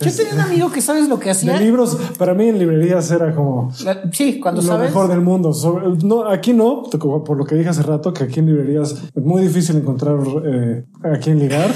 Yo 0.00 0.12
tenía 0.14 0.34
un 0.34 0.40
amigo 0.40 0.70
que 0.70 0.82
sabes 0.82 1.08
lo 1.08 1.18
que 1.18 1.30
hacía. 1.30 1.54
De 1.54 1.60
libros, 1.64 1.96
para 2.18 2.34
mí 2.34 2.48
en 2.48 2.58
librerías 2.58 3.10
era 3.10 3.34
como. 3.34 3.70
Sí, 4.12 4.38
cuando 4.40 4.60
lo 4.60 4.68
sabes. 4.68 4.90
mejor 4.90 5.08
del 5.08 5.20
mundo. 5.20 5.52
No, 6.02 6.28
aquí 6.28 6.52
no, 6.52 6.82
por 6.82 7.36
lo 7.36 7.44
que 7.44 7.54
dije 7.54 7.70
hace 7.70 7.82
rato, 7.82 8.12
que 8.12 8.24
aquí 8.24 8.40
en 8.40 8.46
librerías 8.46 8.92
es 9.14 9.22
muy 9.22 9.42
difícil 9.42 9.76
encontrar 9.76 10.18
eh, 10.44 10.84
a 11.02 11.18
quién 11.18 11.38
ligar. 11.38 11.70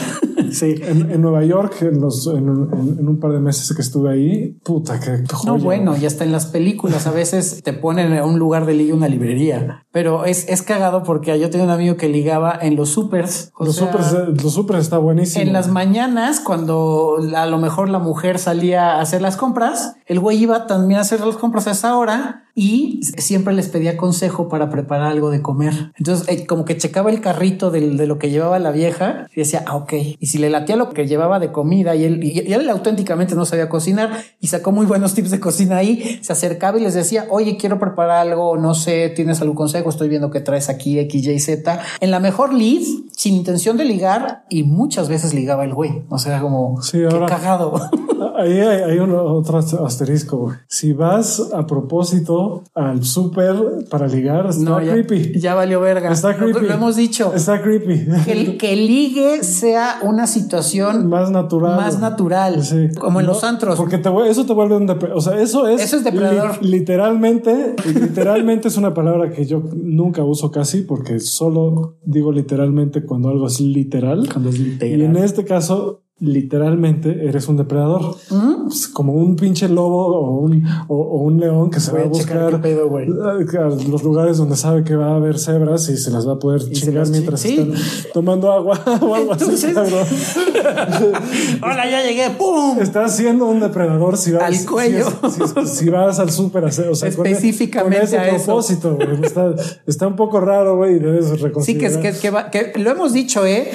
Sí. 0.52 0.74
En, 0.82 1.10
en, 1.10 1.20
Nueva 1.20 1.44
York, 1.44 1.82
en, 1.82 2.00
los, 2.00 2.26
en, 2.26 2.48
un 2.48 3.18
par 3.20 3.32
de 3.32 3.40
meses 3.40 3.74
que 3.74 3.82
estuve 3.82 4.10
ahí, 4.10 4.58
puta, 4.64 4.98
que 5.00 5.24
No, 5.44 5.58
bueno, 5.58 5.96
y 5.96 6.06
hasta 6.06 6.24
en 6.24 6.32
las 6.32 6.46
películas 6.46 7.06
a 7.06 7.10
veces 7.10 7.62
te 7.62 7.72
ponen 7.72 8.12
en 8.12 8.24
un 8.24 8.38
lugar 8.38 8.66
de 8.66 8.74
liga 8.74 8.94
una 8.94 9.08
librería. 9.08 9.84
Pero 9.92 10.24
es, 10.24 10.48
es 10.48 10.62
cagado 10.62 11.02
porque 11.02 11.38
yo 11.38 11.50
tenía 11.50 11.66
un 11.66 11.72
amigo 11.72 11.96
que 11.96 12.08
ligaba 12.08 12.58
en 12.60 12.76
los 12.76 12.90
supers. 12.90 13.52
Los 13.58 13.76
supers, 13.76 14.14
los 14.42 14.52
supers 14.52 14.80
está 14.80 14.98
buenísimo. 14.98 15.42
En 15.42 15.52
las 15.52 15.68
mañanas, 15.68 16.40
cuando 16.40 17.18
a 17.34 17.46
lo 17.46 17.58
mejor 17.58 17.88
la 17.88 17.98
mujer 17.98 18.38
salía 18.38 18.92
a 18.96 19.00
hacer 19.00 19.22
las 19.22 19.36
compras, 19.36 19.94
el 20.06 20.20
güey 20.20 20.38
iba 20.42 20.66
también 20.66 20.98
a 20.98 21.02
hacer 21.02 21.20
las 21.20 21.36
compras 21.36 21.66
a 21.66 21.72
esa 21.72 21.96
hora 21.96 22.44
y 22.60 23.00
siempre 23.16 23.54
les 23.54 23.70
pedía 23.70 23.96
consejo 23.96 24.50
para 24.50 24.68
preparar 24.68 25.12
algo 25.12 25.30
de 25.30 25.40
comer. 25.40 25.92
Entonces, 25.96 26.28
eh, 26.28 26.44
como 26.44 26.66
que 26.66 26.76
checaba 26.76 27.10
el 27.10 27.22
carrito 27.22 27.70
de, 27.70 27.80
de, 27.80 28.06
lo 28.06 28.18
que 28.18 28.28
llevaba 28.28 28.58
la 28.58 28.70
vieja 28.70 29.28
y 29.34 29.40
decía, 29.40 29.64
ah, 29.66 29.76
ok. 29.76 29.94
Y 30.18 30.26
si 30.26 30.36
le 30.36 30.50
latía 30.50 30.76
lo 30.76 30.90
que 30.90 31.06
llevaba 31.06 31.38
de 31.38 31.52
comida 31.52 31.96
y 31.96 32.04
él, 32.04 32.22
y, 32.22 32.38
y 32.38 32.52
él 32.52 32.68
auténticamente 32.68 33.34
no 33.34 33.46
sabía 33.46 33.70
cocinar 33.70 34.10
y 34.40 34.48
sacó 34.48 34.72
muy 34.72 34.84
buenos 34.84 35.14
tips 35.14 35.30
de 35.30 35.40
cocina 35.40 35.78
ahí, 35.78 36.18
se 36.20 36.34
acercaba 36.34 36.78
y 36.78 36.82
les 36.82 36.92
decía, 36.92 37.24
oye, 37.30 37.56
quiero 37.56 37.78
preparar 37.78 38.28
algo, 38.28 38.58
no 38.58 38.74
sé, 38.74 39.08
tienes 39.08 39.40
algún 39.40 39.56
consejo, 39.56 39.88
estoy 39.88 40.10
viendo 40.10 40.30
que 40.30 40.40
traes 40.40 40.68
aquí 40.68 40.98
X, 40.98 41.28
Y, 41.28 41.38
Z. 41.38 41.80
En 42.00 42.10
la 42.10 42.20
mejor 42.20 42.52
lead, 42.52 42.82
sin 43.16 43.36
intención 43.36 43.78
de 43.78 43.86
ligar 43.86 44.44
y 44.50 44.64
muchas 44.64 45.08
veces 45.08 45.32
ligaba 45.32 45.64
el 45.64 45.72
güey. 45.72 46.02
O 46.10 46.18
sea, 46.18 46.42
como, 46.42 46.82
sí, 46.82 46.98
qué 46.98 47.06
ahora, 47.06 47.24
cagado. 47.24 47.90
Ahí 48.40 48.60
hay, 48.60 48.82
hay 48.82 48.98
un, 48.98 49.12
otro 49.12 49.58
asterisco. 49.58 50.52
Si 50.66 50.92
vas 50.92 51.50
a 51.52 51.66
propósito 51.66 52.64
al 52.74 53.04
súper 53.04 53.54
para 53.88 54.06
ligar, 54.08 54.46
está 54.48 54.62
no, 54.62 54.82
ya, 54.82 54.92
creepy. 54.92 55.38
Ya 55.38 55.54
valió 55.54 55.80
verga. 55.80 56.10
Está 56.10 56.36
creepy. 56.36 56.52
Lo, 56.52 56.60
lo 56.60 56.74
hemos 56.74 56.96
dicho. 56.96 57.32
Está 57.34 57.62
creepy. 57.62 58.06
Que, 58.24 58.56
que 58.56 58.76
ligue 58.76 59.42
sea 59.44 60.00
una 60.02 60.26
situación 60.26 61.08
más 61.08 61.30
natural. 61.30 61.76
Más 61.76 62.00
natural. 62.00 62.62
Sí. 62.64 62.88
Como 62.98 63.20
en 63.20 63.26
no, 63.26 63.32
los 63.32 63.44
antros. 63.44 63.76
Porque 63.76 63.98
te, 63.98 64.10
eso 64.28 64.44
te 64.44 64.52
vuelve 64.52 64.76
un 64.76 64.86
depredador. 64.86 65.18
O 65.18 65.20
sea, 65.20 65.40
eso 65.40 65.68
es. 65.68 65.80
Eso 65.80 65.96
es 65.96 66.04
depredador. 66.04 66.62
Li 66.62 66.80
literalmente, 66.80 67.76
literalmente 67.94 68.68
es 68.68 68.76
una 68.76 68.94
palabra 68.94 69.30
que 69.30 69.44
yo 69.44 69.62
nunca 69.74 70.24
uso 70.24 70.50
casi 70.50 70.82
porque 70.82 71.20
solo 71.20 71.98
digo 72.04 72.32
literalmente 72.32 73.04
cuando 73.04 73.28
algo 73.28 73.46
es 73.46 73.60
literal. 73.60 74.28
Cuando 74.30 74.50
es 74.50 74.58
literal. 74.58 75.00
Y 75.00 75.04
en 75.04 75.16
este 75.16 75.44
caso, 75.44 76.02
literalmente 76.20 77.26
eres 77.26 77.48
un 77.48 77.56
depredador. 77.56 78.16
¿Mm? 78.30 78.66
Pues 78.66 78.88
como 78.88 79.14
un 79.14 79.36
pinche 79.36 79.68
lobo 79.68 80.18
o 80.18 80.38
un, 80.38 80.64
o, 80.88 80.96
o 80.96 81.22
un 81.22 81.40
león 81.40 81.70
que 81.70 81.80
se 81.80 81.90
Voy 81.90 82.00
va 82.00 82.06
a 82.06 82.08
buscar 82.08 82.60
pedo, 82.60 82.94
a 82.96 83.68
los 83.88 84.02
lugares 84.02 84.36
donde 84.36 84.56
sabe 84.56 84.84
que 84.84 84.94
va 84.94 85.12
a 85.12 85.16
haber 85.16 85.38
cebras 85.38 85.88
y 85.88 85.96
se 85.96 86.10
las 86.10 86.28
va 86.28 86.34
a 86.34 86.38
poder 86.38 86.60
chingar 86.70 87.08
mientras 87.08 87.40
¿Sí? 87.40 87.58
están 87.58 87.72
tomando 88.12 88.52
agua 88.52 88.78
o 89.00 89.14
algo 89.14 89.32
Entonces, 89.32 89.76
así. 89.76 89.94
Hola, 91.62 91.90
ya 91.90 92.02
llegué. 92.02 92.30
¡Pum! 92.30 92.78
Estás 92.80 93.16
siendo 93.16 93.46
un 93.46 93.60
depredador 93.60 94.16
si 94.16 94.32
vas 94.32 94.42
al 94.42 94.66
cuello. 94.66 95.08
Si, 95.30 95.66
si, 95.66 95.76
si 95.76 95.88
vas 95.88 96.18
al 96.18 96.30
súper 96.30 96.64
a 96.64 96.68
hacer, 96.68 96.88
o 96.88 96.94
sea, 96.94 97.08
específicamente 97.08 97.96
con, 97.96 98.06
ese 98.06 98.18
a 98.18 98.36
propósito, 98.36 98.94
güey. 98.94 99.24
Está, 99.24 99.54
está 99.86 100.06
un 100.06 100.16
poco 100.16 100.40
raro, 100.40 100.76
güey, 100.76 100.98
debes 100.98 101.40
reconsiderar. 101.40 101.90
Sí, 101.92 102.00
que, 102.00 102.12
que, 102.12 102.30
que, 102.50 102.72
que 102.72 102.78
lo 102.78 102.90
hemos 102.90 103.14
dicho, 103.14 103.46
eh. 103.46 103.70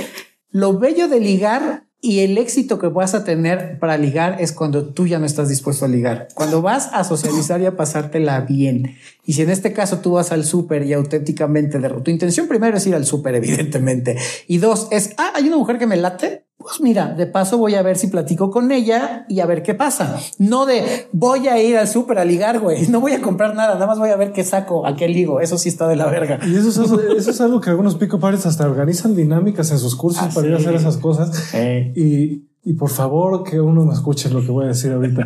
Lo 0.51 0.77
bello 0.79 1.09
de 1.09 1.19
ligar 1.19 1.84
y 2.01 2.19
el 2.19 2.37
éxito 2.37 2.77
que 2.77 2.87
vas 2.87 3.15
a 3.15 3.23
tener 3.23 3.79
para 3.79 3.97
ligar 3.97 4.37
es 4.39 4.51
cuando 4.51 4.85
tú 4.85 5.07
ya 5.07 5.17
no 5.17 5.25
estás 5.25 5.49
dispuesto 5.49 5.85
a 5.85 5.87
ligar. 5.87 6.27
Cuando 6.35 6.61
vas 6.61 6.89
a 6.93 7.03
socializar 7.03 7.61
y 7.61 7.65
a 7.65 7.75
pasártela 7.75 8.41
bien. 8.41 8.95
Y 9.25 9.33
si 9.33 9.41
en 9.41 9.49
este 9.49 9.73
caso 9.73 9.99
tú 9.99 10.11
vas 10.11 10.31
al 10.31 10.45
súper 10.45 10.85
y 10.85 10.93
auténticamente 10.93 11.79
de 11.79 11.89
tu 11.89 12.11
intención 12.11 12.47
primero 12.47 12.77
es 12.77 12.85
ir 12.85 12.95
al 12.95 13.05
súper, 13.05 13.33
evidentemente. 13.35 14.17
Y 14.47 14.59
dos 14.59 14.87
es, 14.91 15.15
ah, 15.17 15.31
hay 15.33 15.47
una 15.47 15.57
mujer 15.57 15.79
que 15.79 15.87
me 15.87 15.97
late. 15.97 16.44
Pues 16.67 16.81
mira, 16.81 17.13
de 17.13 17.27
paso 17.27 17.59
voy 17.59 17.75
a 17.75 17.83
ver 17.83 17.95
si 17.95 18.07
platico 18.07 18.49
con 18.49 18.71
ella 18.71 19.23
y 19.29 19.39
a 19.39 19.45
ver 19.45 19.61
qué 19.61 19.75
pasa. 19.75 20.17
No 20.39 20.65
de 20.65 21.07
voy 21.11 21.47
a 21.47 21.61
ir 21.61 21.77
al 21.77 21.87
súper 21.87 22.17
a 22.17 22.25
ligar, 22.25 22.59
güey. 22.59 22.87
No 22.87 22.99
voy 23.01 23.11
a 23.13 23.21
comprar 23.21 23.53
nada, 23.53 23.75
nada 23.75 23.85
más 23.85 23.99
voy 23.99 24.09
a 24.09 24.15
ver 24.15 24.31
qué 24.31 24.43
saco, 24.43 24.87
a 24.87 24.95
qué 24.95 25.07
ligo. 25.07 25.39
Eso 25.41 25.59
sí 25.59 25.69
está 25.69 25.87
de 25.87 25.95
la 25.95 26.07
verga. 26.07 26.39
Y 26.43 26.55
eso 26.55 26.69
es, 26.69 26.77
eso 27.17 27.29
es 27.29 27.41
algo 27.41 27.61
que 27.61 27.69
algunos 27.69 27.93
pico 27.95 28.19
pares 28.19 28.47
hasta 28.47 28.65
organizan 28.65 29.15
dinámicas 29.15 29.69
en 29.69 29.77
sus 29.77 29.95
cursos 29.95 30.23
Ah, 30.23 30.31
para 30.33 30.47
ir 30.47 30.53
a 30.55 30.57
sí. 30.57 30.63
hacer 30.63 30.75
esas 30.75 30.97
cosas. 30.97 31.53
Eh. 31.53 31.93
Y, 31.95 32.47
y 32.67 32.73
por 32.73 32.89
favor 32.89 33.43
que 33.43 33.61
uno 33.61 33.85
me 33.85 33.93
escuche 33.93 34.31
lo 34.31 34.41
que 34.41 34.49
voy 34.49 34.65
a 34.65 34.69
decir 34.69 34.91
ahorita. 34.91 35.21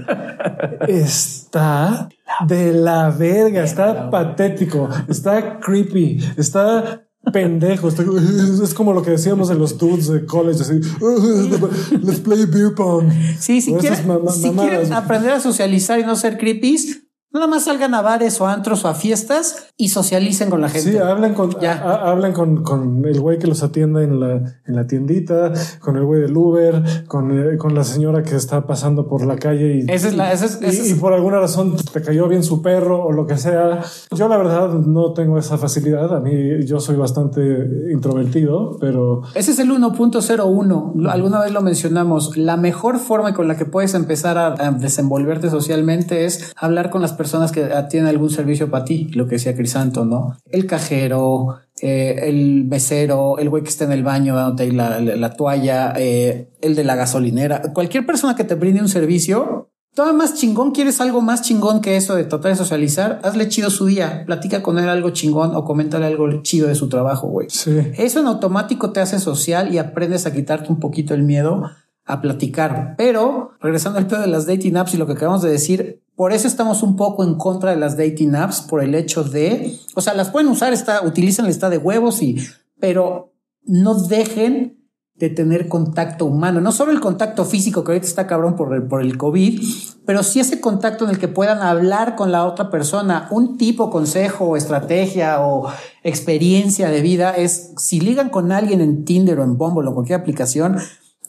está 0.90 2.10
de 2.48 2.74
la 2.74 3.12
verga, 3.12 3.64
está 3.64 4.10
patético, 4.10 4.90
está 5.08 5.58
creepy, 5.60 6.20
está 6.38 7.04
pendejo. 7.34 7.88
está- 7.90 8.04
es 8.64 8.74
como 8.74 8.94
lo 8.94 9.02
que 9.04 9.12
decíamos 9.12 9.50
en 9.50 9.60
los 9.60 9.78
dudes 9.78 10.08
de 10.08 10.26
college, 10.26 10.62
así, 10.62 10.74
let's 12.04 12.20
play 12.20 12.46
beer 12.46 12.74
pong. 12.76 13.12
Sí, 13.40 13.62
si 13.62 13.72
si 13.72 14.52
quieren 14.52 14.94
aprender 14.94 15.32
a 15.32 15.40
socializar 15.40 16.00
y 16.00 16.04
no 16.04 16.16
ser 16.16 16.38
creepies, 16.38 17.04
nada 17.32 17.48
más 17.48 17.66
salgan 17.66 17.94
a 17.94 18.02
bares 18.02 18.40
o 18.42 18.48
antros 18.48 18.84
o 18.86 18.88
a 18.88 18.94
fiestas 18.96 19.68
y 19.78 19.90
socialicen 19.90 20.50
con 20.50 20.62
la 20.62 20.70
gente. 20.70 20.92
Sí, 20.92 20.98
hablan 20.98 21.34
con, 21.34 21.52
Ya. 21.62 21.74
a- 21.74 22.10
hablan 22.12 22.34
con, 22.34 22.64
con 22.64 23.06
el 23.06 23.20
güey 23.20 23.38
que 23.38 23.48
los 23.48 23.62
atiende 23.64 24.04
en 24.04 24.20
la, 24.20 24.32
en 24.66 24.76
la 24.76 24.88
tiendita, 24.88 25.54
con 25.80 25.96
el 25.98 26.04
güey 26.06 26.22
del 26.22 26.36
Uber, 26.36 27.06
con, 27.08 27.32
eh, 27.32 27.58
con 27.58 27.76
la 27.76 27.84
señora 27.84 28.24
que 28.24 28.36
está 28.36 28.66
pasando 28.66 29.08
por 29.08 29.26
la 29.26 29.36
calle 29.38 29.78
y, 29.86 29.92
Esa 29.92 30.08
es 30.10 30.16
la- 30.16 30.32
esa 30.34 30.46
es- 30.46 30.60
y- 30.62 30.66
esa 30.66 30.82
es- 30.84 30.90
y 30.92 30.94
por 30.96 31.14
alguna 31.14 31.40
razón 31.40 31.76
te 31.94 32.02
cayó 32.02 32.28
bien 32.28 32.44
su 32.44 32.62
perro 32.62 33.04
o 33.06 33.12
lo 33.12 33.26
que 33.28 33.38
sea. 33.38 33.82
Yo 34.16 34.28
la 34.28 34.38
verdad 34.38 34.70
no 34.70 35.14
tengo 35.14 35.38
esa 35.38 35.58
facilidad. 35.58 36.16
A 36.16 36.20
mí 36.20 36.66
yo 36.66 36.80
soy 36.80 36.96
bastante 36.96 37.42
introvertido, 37.94 38.78
pero 38.80 39.22
Ese 39.36 39.52
es 39.52 39.60
el 39.60 39.70
1.01. 39.72 40.94
Lo- 40.96 41.12
Alguna 41.12 41.42
vez 41.42 41.52
lo 41.52 41.62
mencionamos. 41.62 42.38
La 42.38 42.58
mejor 42.58 42.98
forma 43.00 43.34
con 43.34 43.48
la 43.48 43.56
que 43.58 43.66
puedes 43.66 43.94
empezar 43.94 44.38
a, 44.38 44.48
a 44.68 44.72
desenvolverte 44.72 45.50
socialmente 45.50 46.26
es 46.26 46.54
hablar 46.56 46.90
con 46.90 47.02
las 47.02 47.14
personas 47.24 47.52
que 47.52 47.62
tienen 47.90 48.08
algún 48.10 48.30
servicio 48.30 48.72
para 48.72 48.86
ti. 48.86 49.10
Lo 49.14 49.26
que 49.28 49.36
decía 49.36 49.54
Crisanto, 49.56 50.06
¿no? 50.06 50.38
El 50.50 50.66
cajero, 50.66 51.58
eh, 51.82 52.16
el 52.30 52.66
mesero, 52.66 53.38
el 53.38 53.50
güey 53.50 53.62
que 53.64 53.70
está 53.70 53.84
en 53.86 53.92
el 53.92 54.04
baño 54.04 54.36
dándote 54.36 54.64
ahí 54.64 54.72
la, 54.72 55.00
la- 55.02 55.16
la 55.16 55.34
toalla, 55.34 55.94
eh, 55.98 56.50
el 56.62 56.76
de 56.76 56.84
la 56.84 56.96
gasolinera. 56.96 57.62
Cualquier 57.74 58.06
persona 58.06 58.36
que 58.36 58.44
te 58.46 58.56
brinde 58.56 58.82
un 58.82 58.90
servicio. 58.90 59.70
Todavía 59.96 60.18
más 60.18 60.36
chingón, 60.36 60.72
quieres 60.72 61.02
algo 61.02 61.20
más 61.22 61.42
chingón 61.42 61.82
que 61.82 61.98
eso 61.98 62.16
de 62.16 62.24
tratar 62.24 62.52
de 62.52 62.58
socializar, 62.58 63.20
hazle 63.24 63.50
chido 63.50 63.70
su 63.70 63.88
día, 63.88 64.24
platica 64.26 64.62
con 64.64 64.78
él 64.80 64.88
algo 64.88 65.10
chingón 65.10 65.56
o 65.56 65.64
coméntale 65.66 66.06
algo 66.06 66.42
chido 66.44 66.68
de 66.68 66.76
su 66.76 66.88
trabajo, 66.90 67.28
güey. 67.28 67.48
sí. 67.50 67.72
Eso 67.98 68.20
en 68.22 68.28
automático 68.28 68.92
te 68.92 69.00
hace 69.02 69.20
social 69.20 69.74
y 69.74 69.78
aprendes 69.80 70.26
a 70.26 70.32
quitarte 70.32 70.70
un 70.72 70.80
poquito 70.80 71.14
el 71.16 71.24
miedo 71.24 71.64
a 72.06 72.22
platicar. 72.22 72.96
Pero 72.98 73.52
regresando 73.62 73.98
al 74.00 74.06
pedo 74.08 74.22
de 74.22 74.28
las 74.28 74.46
dating 74.46 74.78
apps 74.78 74.94
y 74.94 74.98
lo 74.98 75.06
que 75.08 75.14
acabamos 75.14 75.42
de 75.42 75.50
decir, 75.52 76.02
por 76.20 76.34
eso 76.34 76.50
estamos 76.50 76.84
un 76.84 76.98
poco 76.98 77.24
en 77.24 77.36
contra 77.36 77.72
de 77.72 77.78
las 77.78 77.96
dating 77.96 78.36
apps 78.36 78.60
por 78.60 78.84
el 78.84 78.94
hecho 78.94 79.24
de, 79.24 79.80
o 79.96 80.02
sea, 80.02 80.14
las 80.14 80.30
pueden 80.30 80.50
usar, 80.50 80.74
está, 80.74 81.02
utilizan 81.08 81.46
está 81.46 81.70
de 81.70 81.78
huevos 81.78 82.22
y, 82.22 82.46
pero 82.78 83.32
no 83.64 83.94
dejen 83.94 84.86
de 85.16 85.30
tener 85.30 85.70
contacto 85.70 86.26
humano, 86.26 86.60
no 86.60 86.74
solo 86.74 86.92
el 86.92 87.00
contacto 87.00 87.46
físico 87.46 87.86
que 87.86 87.94
ahorita 87.94 88.06
está 88.06 88.28
cabrón 88.28 88.58
por 88.58 88.76
el, 88.76 88.84
por 88.84 89.02
el 89.02 89.18
COVID, 89.18 89.64
pero 90.06 90.22
sí 90.22 90.42
ese 90.42 90.60
contacto 90.60 91.06
en 91.06 91.12
el 91.12 91.20
que 91.20 91.30
puedan 91.30 91.62
hablar 91.62 92.18
con 92.18 92.34
la 92.34 92.46
otra 92.46 92.70
persona, 92.70 93.30
un 93.32 93.58
tipo, 93.58 93.90
consejo 93.90 94.58
estrategia 94.58 95.40
o 95.40 95.72
experiencia 96.04 96.90
de 96.90 97.00
vida 97.00 97.32
es 97.32 97.72
si 97.78 98.02
ligan 98.02 98.28
con 98.28 98.52
alguien 98.52 98.82
en 98.82 99.06
Tinder 99.06 99.40
o 99.40 99.46
en 99.46 99.58
Bumble 99.58 99.88
o 99.88 99.94
cualquier 99.94 100.20
aplicación, 100.20 100.80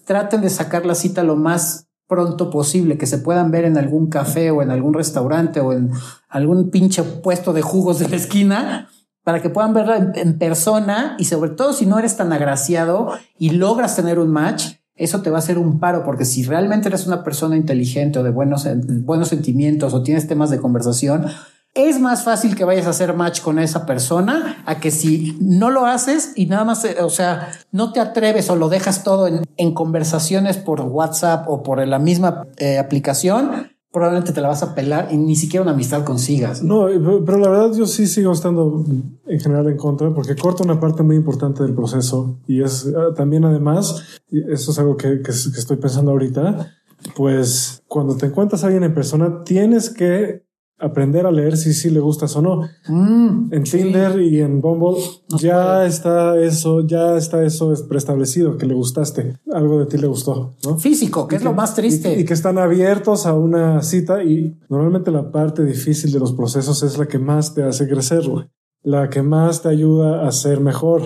traten 0.04 0.40
de 0.40 0.50
sacar 0.50 0.84
la 0.84 0.96
cita 0.96 1.22
lo 1.22 1.36
más 1.36 1.89
pronto 2.10 2.50
posible, 2.50 2.98
que 2.98 3.06
se 3.06 3.18
puedan 3.18 3.52
ver 3.52 3.64
en 3.64 3.78
algún 3.78 4.08
café 4.08 4.50
o 4.50 4.62
en 4.62 4.72
algún 4.72 4.94
restaurante 4.94 5.60
o 5.60 5.72
en 5.72 5.92
algún 6.28 6.70
pinche 6.70 7.04
puesto 7.04 7.52
de 7.52 7.62
jugos 7.62 8.00
de 8.00 8.08
la 8.08 8.16
esquina 8.16 8.88
para 9.22 9.40
que 9.40 9.48
puedan 9.48 9.72
verla 9.72 10.10
en, 10.16 10.36
persona 10.36 11.14
y 11.20 11.26
sobre 11.26 11.50
todo 11.50 11.72
si 11.72 11.86
no 11.86 12.00
eres 12.00 12.16
tan 12.16 12.32
agraciado 12.32 13.12
y 13.38 13.50
logras 13.50 13.94
tener 13.94 14.18
un 14.18 14.28
match, 14.28 14.72
eso 14.96 15.22
te 15.22 15.30
va 15.30 15.36
a 15.36 15.38
hacer 15.38 15.56
un 15.56 15.78
paro, 15.78 16.02
porque 16.04 16.24
si 16.24 16.42
realmente 16.42 16.88
eres 16.88 17.06
una 17.06 17.22
persona 17.22 17.56
inteligente 17.56 18.18
o 18.18 18.24
de 18.24 18.30
buenos, 18.30 18.66
buenos 19.04 19.28
sentimientos 19.28 19.94
o 19.94 20.02
tienes 20.02 20.26
temas 20.26 20.50
de 20.50 20.58
conversación, 20.58 21.26
es 21.74 22.00
más 22.00 22.24
fácil 22.24 22.56
que 22.56 22.64
vayas 22.64 22.86
a 22.86 22.90
hacer 22.90 23.14
match 23.14 23.42
con 23.42 23.58
esa 23.58 23.86
persona 23.86 24.62
a 24.66 24.80
que 24.80 24.90
si 24.90 25.38
no 25.40 25.70
lo 25.70 25.86
haces 25.86 26.32
y 26.34 26.46
nada 26.46 26.64
más, 26.64 26.84
eh, 26.84 26.96
o 27.00 27.10
sea, 27.10 27.52
no 27.70 27.92
te 27.92 28.00
atreves 28.00 28.50
o 28.50 28.56
lo 28.56 28.68
dejas 28.68 29.04
todo 29.04 29.28
en, 29.28 29.74
conversaciones 29.74 30.56
por 30.56 30.80
WhatsApp 30.80 31.48
o 31.48 31.62
por 31.62 31.86
la 31.86 31.98
misma 32.00 32.48
eh, 32.56 32.78
aplicación, 32.78 33.70
probablemente 33.92 34.32
te 34.32 34.40
la 34.40 34.48
vas 34.48 34.62
a 34.62 34.74
pelar 34.74 35.08
y 35.12 35.16
ni 35.16 35.36
siquiera 35.36 35.62
una 35.62 35.72
amistad 35.72 36.04
consigas. 36.04 36.62
No, 36.62 36.86
pero 37.24 37.38
la 37.38 37.48
verdad 37.48 37.72
yo 37.76 37.86
sí 37.86 38.06
sigo 38.08 38.32
estando 38.32 38.84
en 39.26 39.40
general 39.40 39.68
en 39.68 39.76
contra 39.76 40.12
porque 40.12 40.34
corta 40.34 40.64
una 40.64 40.80
parte 40.80 41.04
muy 41.04 41.16
importante 41.16 41.62
del 41.62 41.74
proceso 41.74 42.40
y 42.46 42.62
es 42.62 42.86
ah, 42.96 43.14
también 43.14 43.44
además, 43.44 44.20
eso 44.28 44.72
es 44.72 44.78
algo 44.78 44.96
que, 44.96 45.22
que 45.22 45.30
estoy 45.30 45.76
pensando 45.76 46.10
ahorita, 46.10 46.72
pues 47.16 47.82
cuando 47.86 48.16
te 48.16 48.26
encuentras 48.26 48.64
a 48.64 48.66
alguien 48.66 48.84
en 48.84 48.94
persona 48.94 49.44
tienes 49.44 49.90
que 49.90 50.49
aprender 50.80 51.26
a 51.26 51.30
leer 51.30 51.56
si 51.56 51.72
sí 51.74 51.90
le 51.90 52.00
gustas 52.00 52.34
o 52.36 52.42
no. 52.42 52.68
Mm, 52.88 53.52
En 53.52 53.62
Tinder 53.64 54.20
y 54.20 54.40
en 54.40 54.60
Bumble 54.60 54.96
ya 55.38 55.84
está 55.86 56.38
eso, 56.40 56.86
ya 56.86 57.16
está 57.16 57.44
eso 57.44 57.72
es 57.72 57.82
preestablecido, 57.82 58.56
que 58.56 58.66
le 58.66 58.74
gustaste, 58.74 59.36
algo 59.52 59.78
de 59.80 59.86
ti 59.86 59.98
le 59.98 60.06
gustó, 60.06 60.54
¿no? 60.64 60.78
físico, 60.78 61.26
que 61.28 61.36
es 61.36 61.44
lo 61.44 61.52
más 61.52 61.74
triste. 61.74 62.16
Y, 62.16 62.20
y 62.20 62.24
que 62.24 62.34
están 62.34 62.58
abiertos 62.58 63.26
a 63.26 63.34
una 63.34 63.82
cita 63.82 64.22
y 64.24 64.56
normalmente 64.68 65.10
la 65.10 65.30
parte 65.30 65.64
difícil 65.64 66.12
de 66.12 66.18
los 66.20 66.32
procesos 66.32 66.82
es 66.82 66.96
la 66.98 67.06
que 67.06 67.18
más 67.18 67.54
te 67.54 67.62
hace 67.62 67.88
crecer, 67.88 68.26
güey. 68.28 68.46
La 68.82 69.10
que 69.10 69.20
más 69.20 69.60
te 69.60 69.68
ayuda 69.68 70.26
a 70.26 70.32
ser 70.32 70.58
mejor. 70.60 71.02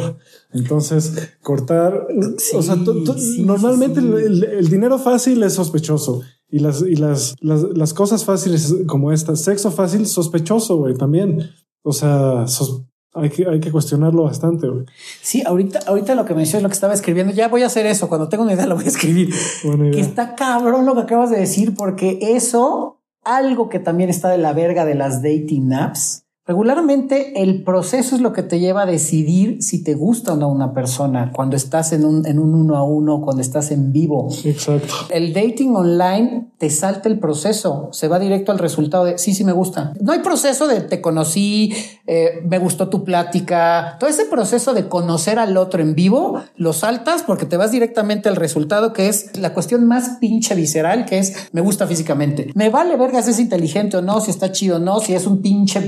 Entonces, 0.53 1.31
cortar, 1.43 2.07
Sí, 2.39 2.57
o 2.57 2.63
sea, 2.63 2.77
tú- 2.77 3.03
tú- 3.03 3.15
sí, 3.15 3.43
normalmente 3.43 3.99
el 3.99 4.69
dinero 4.69 4.97
fácil 4.99 5.43
es 5.43 5.55
sospechoso. 5.55 6.23
Y 6.49 6.59
las, 6.61 6.83
y 6.83 6.97
las, 6.97 7.35
las, 7.41 7.63
las 7.63 7.95
cosas 7.95 8.25
fáciles 8.25 8.75
como 8.87 9.11
esta, 9.13 9.35
sexo 9.35 9.71
fácil, 9.71 10.07
sospechoso, 10.07 10.77
güey, 10.77 10.95
también. 10.95 11.51
O 11.83 11.93
sea, 11.93 12.47
sos- 12.47 12.85
hay 13.13 13.31
que, 13.31 13.49
hay 13.49 13.61
que 13.61 13.71
cuestionarlo 13.73 14.25
bastante, 14.25 14.69
güey. 14.69 14.85
Sí, 15.23 15.43
ahorita, 15.47 15.81
ahorita 15.87 16.15
lo 16.15 16.25
que 16.25 16.35
mencioné 16.35 16.59
es 16.59 16.63
lo 16.65 16.69
que 16.69 16.75
estaba 16.75 16.95
escribiendo. 16.95 17.33
Ya 17.33 17.49
voy 17.49 17.63
a 17.63 17.67
hacer 17.67 17.87
eso. 17.87 18.09
Cuando 18.09 18.29
tengo 18.29 18.43
una 18.45 18.55
idea, 18.55 18.67
lo 18.67 18.75
voy 18.77 18.85
a 18.85 18.89
escribir. 18.89 19.33
Buena 19.65 19.91
Que 19.91 20.01
está 20.01 20.35
cabrón 20.35 20.85
lo 20.87 20.95
que 20.95 21.03
acabas 21.03 21.31
de 21.31 21.39
decir, 21.39 21.75
porque 21.77 22.19
eso, 22.21 23.01
algo 23.25 23.69
que 23.69 23.79
también 23.79 24.11
está 24.11 24.29
de 24.31 24.39
la 24.39 24.53
verga 24.53 24.85
de 24.85 24.95
las 24.97 25.23
dating 25.23 25.73
apps. 25.73 26.24
Regularmente 26.47 27.43
el 27.43 27.65
proceso 27.65 28.15
es 28.15 28.21
lo 28.21 28.35
que 28.35 28.43
te 28.43 28.61
lleva 28.61 28.83
a 28.83 28.87
decidir 28.87 29.63
si 29.63 29.83
te 29.83 29.95
gusta 29.95 30.35
o 30.35 30.37
no 30.37 30.51
una 30.51 30.75
persona 30.75 31.33
cuando 31.35 31.57
estás 31.57 31.95
en 31.95 32.05
un, 32.05 32.27
en 32.27 32.39
un 32.39 32.55
uno 32.55 32.77
a 32.77 32.83
uno, 32.83 33.23
cuando 33.23 33.41
estás 33.41 33.71
en 33.71 33.93
vivo. 33.93 34.29
Exacto. 34.45 34.93
El 35.09 35.33
dating 35.33 35.75
online 35.75 36.49
te 36.59 36.69
salta 36.69 37.09
el 37.09 37.19
proceso, 37.19 37.89
se 37.93 38.09
va 38.09 38.19
directo 38.19 38.53
al 38.53 38.59
resultado 38.59 39.07
de 39.07 39.17
sí, 39.17 39.33
sí 39.33 39.43
me 39.43 39.53
gusta. 39.53 39.95
No 40.03 40.13
hay 40.13 40.19
proceso 40.19 40.67
de 40.67 40.83
te 40.83 41.01
conocí, 41.01 41.73
eh, 42.07 42.43
me 42.47 42.59
gustó 42.59 42.91
tu 42.91 43.05
plática. 43.05 43.97
Todo 43.99 44.11
ese 44.11 44.27
proceso 44.27 44.75
de 44.75 44.87
conocer 44.87 45.39
al 45.39 45.57
otro 45.57 45.81
en 45.81 45.95
vivo 45.95 46.43
lo 46.57 46.75
saltas 46.75 47.23
porque 47.23 47.47
te 47.47 47.57
vas 47.57 47.73
directamente 47.73 48.29
al 48.29 48.37
resultado 48.37 48.93
que 48.93 49.09
es 49.09 49.35
la 49.39 49.55
cuestión 49.55 49.87
más 49.87 50.19
pinche 50.21 50.55
visceral 50.55 51.07
que 51.07 51.21
es 51.21 51.49
me 51.53 51.63
gusta 51.63 51.87
físicamente. 51.87 52.51
Me 52.55 52.69
vale 52.69 52.99
verga 52.99 53.23
si 53.23 53.31
es 53.31 53.41
inteligente 53.41 53.97
o 53.97 54.03
no, 54.03 54.21
si 54.21 54.31
está 54.31 54.53
chido 54.53 54.77
o 54.77 54.81
no, 54.81 55.01
si 55.01 55.15
es 55.15 55.27
un 55.27 55.41
pinche 55.41 55.81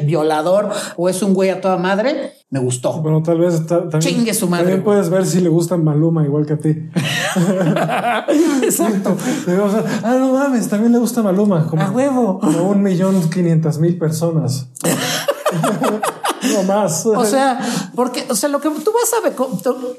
o 0.97 1.09
es 1.09 1.23
un 1.23 1.35
güey 1.35 1.51
a 1.51 1.61
toda 1.61 1.77
madre. 1.77 2.33
Me 2.51 2.61
gustó. 2.61 3.01
Bueno, 3.03 3.23
tal 3.23 3.39
vez 3.41 3.67
ta- 3.67 3.89
también, 3.89 4.01
Chingue 4.01 4.33
su 4.35 4.47
madre, 4.49 4.65
también 4.65 4.85
puedes 4.85 5.11
ver 5.11 5.27
si 5.27 5.41
le 5.41 5.49
gusta 5.49 5.77
Maluma 5.77 6.25
igual 6.25 6.47
que 6.47 6.53
a 6.53 6.59
ti. 6.59 6.69
Exacto. 8.63 9.17
O 9.67 9.71
sea, 9.71 9.85
ah, 10.05 10.15
no 10.19 10.33
mames, 10.33 10.69
también 10.69 10.93
le 10.93 10.99
gusta 10.99 11.23
Maluma. 11.23 11.67
Como, 11.67 11.83
A 11.83 11.91
huevo. 11.91 12.39
Como 12.41 12.71
un 12.71 12.83
millón 12.83 13.29
quinientas 13.31 13.79
mil 13.79 13.99
personas. 13.99 14.69
no 16.55 16.63
más. 16.65 17.05
O 17.07 17.25
sea, 17.25 17.59
porque, 17.95 18.25
o 18.29 18.35
sea, 18.35 18.49
lo 18.49 18.61
que 18.61 18.69
tú 18.71 18.93
vas 18.93 19.13
a 19.19 19.23
ver, 19.23 19.35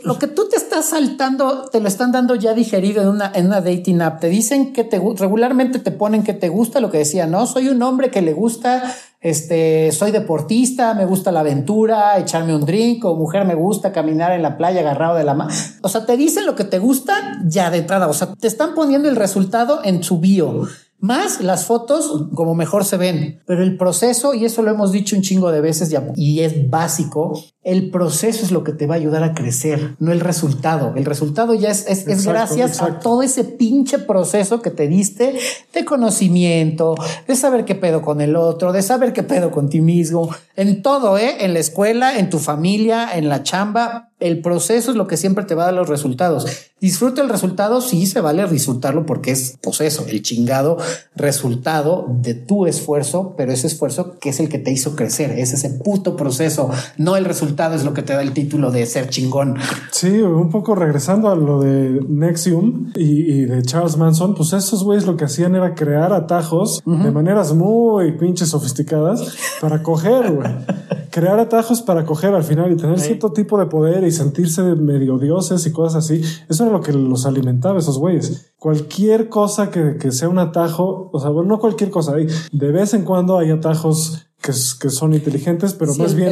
lo 0.03 0.19
que 0.19 0.27
tú 0.27 0.47
te 0.49 0.55
estás 0.55 0.85
saltando, 0.85 1.65
te 1.71 1.79
lo 1.81 1.87
están 1.87 2.11
dando 2.11 2.35
ya 2.35 2.53
digerido 2.53 3.01
en 3.01 3.09
una, 3.09 3.31
en 3.33 3.47
una 3.47 3.61
dating 3.61 4.01
app. 4.01 4.19
Te 4.21 4.29
dicen 4.29 4.73
que 4.73 4.83
te 4.83 5.01
gu- 5.01 5.17
regularmente 5.17 5.79
te 5.79 5.91
ponen 5.91 6.23
que 6.23 6.33
te 6.33 6.49
gusta 6.49 6.79
lo 6.79 6.91
que 6.91 6.99
decía, 6.99 7.27
no 7.27 7.45
soy 7.47 7.67
un 7.69 7.81
hombre 7.81 8.09
que 8.11 8.21
le 8.21 8.33
gusta, 8.33 8.83
este, 9.19 9.91
soy 9.91 10.11
deportista, 10.11 10.93
me 10.93 11.05
gusta 11.05 11.31
la 11.31 11.39
aventura, 11.39 12.17
echarme 12.19 12.55
un 12.55 12.65
drink, 12.65 13.03
o 13.05 13.15
mujer 13.15 13.45
me 13.45 13.55
gusta 13.55 13.91
caminar 13.91 14.31
en 14.31 14.43
la 14.43 14.57
playa 14.57 14.81
agarrado 14.81 15.15
de 15.15 15.23
la 15.23 15.33
mano. 15.33 15.51
O 15.81 15.89
sea, 15.89 16.05
te 16.05 16.17
dicen 16.17 16.45
lo 16.45 16.55
que 16.55 16.63
te 16.63 16.79
gusta 16.79 17.39
ya 17.45 17.71
de 17.71 17.79
entrada. 17.79 18.07
O 18.07 18.13
sea, 18.13 18.33
te 18.33 18.47
están 18.47 18.75
poniendo 18.75 19.09
el 19.09 19.15
resultado 19.15 19.81
en 19.83 20.03
su 20.03 20.19
bio. 20.19 20.67
Más 20.99 21.41
las 21.41 21.65
fotos 21.65 22.25
como 22.33 22.55
mejor 22.55 22.83
se 22.83 22.97
ven, 22.97 23.43
pero 23.45 23.61
el 23.61 23.77
proceso, 23.77 24.33
y 24.33 24.45
eso 24.45 24.63
lo 24.63 24.71
hemos 24.71 24.91
dicho 24.91 25.15
un 25.15 25.21
chingo 25.21 25.51
de 25.51 25.61
veces 25.61 25.95
y 26.15 26.39
es 26.39 26.69
básico, 26.69 27.39
el 27.67 27.89
proceso 27.89 28.45
es 28.45 28.51
lo 28.53 28.63
que 28.63 28.71
te 28.71 28.87
va 28.87 28.95
a 28.95 28.97
ayudar 28.97 29.23
a 29.23 29.33
crecer, 29.33 29.97
no 29.99 30.13
el 30.13 30.21
resultado. 30.21 30.93
El 30.95 31.03
resultado 31.03 31.53
ya 31.53 31.69
es, 31.69 31.85
es, 31.85 32.25
gracias 32.25 32.81
a 32.81 32.99
todo 32.99 33.23
ese 33.23 33.43
pinche 33.43 33.99
proceso 33.99 34.61
que 34.61 34.71
te 34.71 34.87
diste 34.87 35.37
de 35.73 35.83
conocimiento, 35.83 36.95
de 37.27 37.35
saber 37.35 37.65
qué 37.65 37.75
pedo 37.75 38.01
con 38.01 38.21
el 38.21 38.37
otro, 38.37 38.71
de 38.71 38.81
saber 38.81 39.11
qué 39.11 39.21
pedo 39.21 39.51
con 39.51 39.67
ti 39.67 39.81
mismo, 39.81 40.33
en 40.55 40.81
todo, 40.81 41.17
¿eh? 41.17 41.43
En 41.43 41.53
la 41.53 41.59
escuela, 41.59 42.17
en 42.17 42.29
tu 42.29 42.39
familia, 42.39 43.17
en 43.17 43.27
la 43.27 43.43
chamba. 43.43 44.11
El 44.19 44.41
proceso 44.41 44.89
es 44.89 44.97
lo 44.97 45.05
que 45.05 45.17
siempre 45.17 45.43
te 45.43 45.53
va 45.53 45.63
a 45.63 45.65
dar 45.65 45.75
los 45.75 45.89
resultados. 45.89 46.47
Disfruta 46.79 47.21
el 47.21 47.29
resultado, 47.29 47.81
sí 47.81 48.07
se 48.07 48.21
vale 48.21 48.47
disfrutarlo 48.47 49.05
porque 49.05 49.31
es 49.31 49.57
pues 49.61 49.81
eso, 49.81 50.05
el 50.07 50.23
chingado 50.23 50.77
resultado 51.15 52.07
de 52.07 52.33
tu 52.33 52.65
esfuerzo, 52.65 53.35
pero 53.37 53.51
ese 53.51 53.67
esfuerzo 53.67 54.17
que 54.19 54.29
es 54.29 54.39
el 54.39 54.49
que 54.49 54.57
te 54.57 54.71
hizo 54.71 54.95
crecer, 54.95 55.31
es 55.37 55.53
ese 55.53 55.69
puto 55.69 56.15
proceso, 56.15 56.71
no 56.97 57.17
el 57.17 57.25
resultado 57.25 57.56
es 57.65 57.83
lo 57.83 57.93
que 57.93 58.03
te 58.03 58.13
da 58.13 58.21
el 58.21 58.33
título 58.33 58.71
de 58.71 58.85
ser 58.85 59.09
chingón. 59.09 59.55
Sí, 59.91 60.19
un 60.19 60.49
poco 60.49 60.75
regresando 60.75 61.29
a 61.29 61.35
lo 61.35 61.59
de 61.61 62.01
Nexium 62.07 62.91
y, 62.95 63.45
de 63.45 63.61
Charles 63.63 63.97
Manson, 63.97 64.35
pues 64.35 64.53
esos 64.53 64.83
güeyes 64.83 65.05
lo 65.05 65.17
que 65.17 65.25
hacían 65.25 65.55
era 65.55 65.75
crear 65.75 66.13
atajos 66.13 66.81
de 66.85 67.11
maneras 67.11 67.53
muy 67.53 68.13
pinches 68.13 68.49
sofisticadas 68.49 69.35
para 69.59 69.81
coger, 69.83 70.31
güey. 70.31 70.49
crear 71.11 71.39
atajos 71.39 71.81
para 71.81 72.05
coger 72.05 72.35
al 72.35 72.43
final 72.43 72.71
y 72.71 72.77
tener 72.77 72.99
cierto 72.99 73.31
tipo 73.31 73.57
de 73.57 73.65
poder 73.65 74.03
y 74.03 74.11
sentirse 74.11 74.61
medio 74.75 75.17
dioses 75.17 75.65
y 75.65 75.71
cosas 75.71 76.05
así. 76.05 76.21
Eso 76.47 76.63
era 76.63 76.71
lo 76.71 76.81
que 76.81 76.93
los 76.93 77.25
alimentaba 77.25 77.79
esos 77.79 77.97
güeyes. 77.97 78.51
Cualquier 78.59 79.27
cosa 79.27 79.71
que, 79.71 79.97
que 79.97 80.11
sea 80.11 80.29
un 80.29 80.37
atajo, 80.37 81.09
o 81.11 81.19
sea, 81.19 81.31
bueno, 81.31 81.49
no 81.49 81.59
cualquier 81.59 81.89
cosa. 81.89 82.13
De 82.13 82.71
vez 82.71 82.93
en 82.93 83.03
cuando 83.03 83.39
hay 83.39 83.49
atajos 83.49 84.26
que, 84.41 84.51
que, 84.51 84.89
son 84.89 85.13
inteligentes, 85.13 85.73
pero 85.73 85.95
más 85.95 86.13
bien 86.13 86.29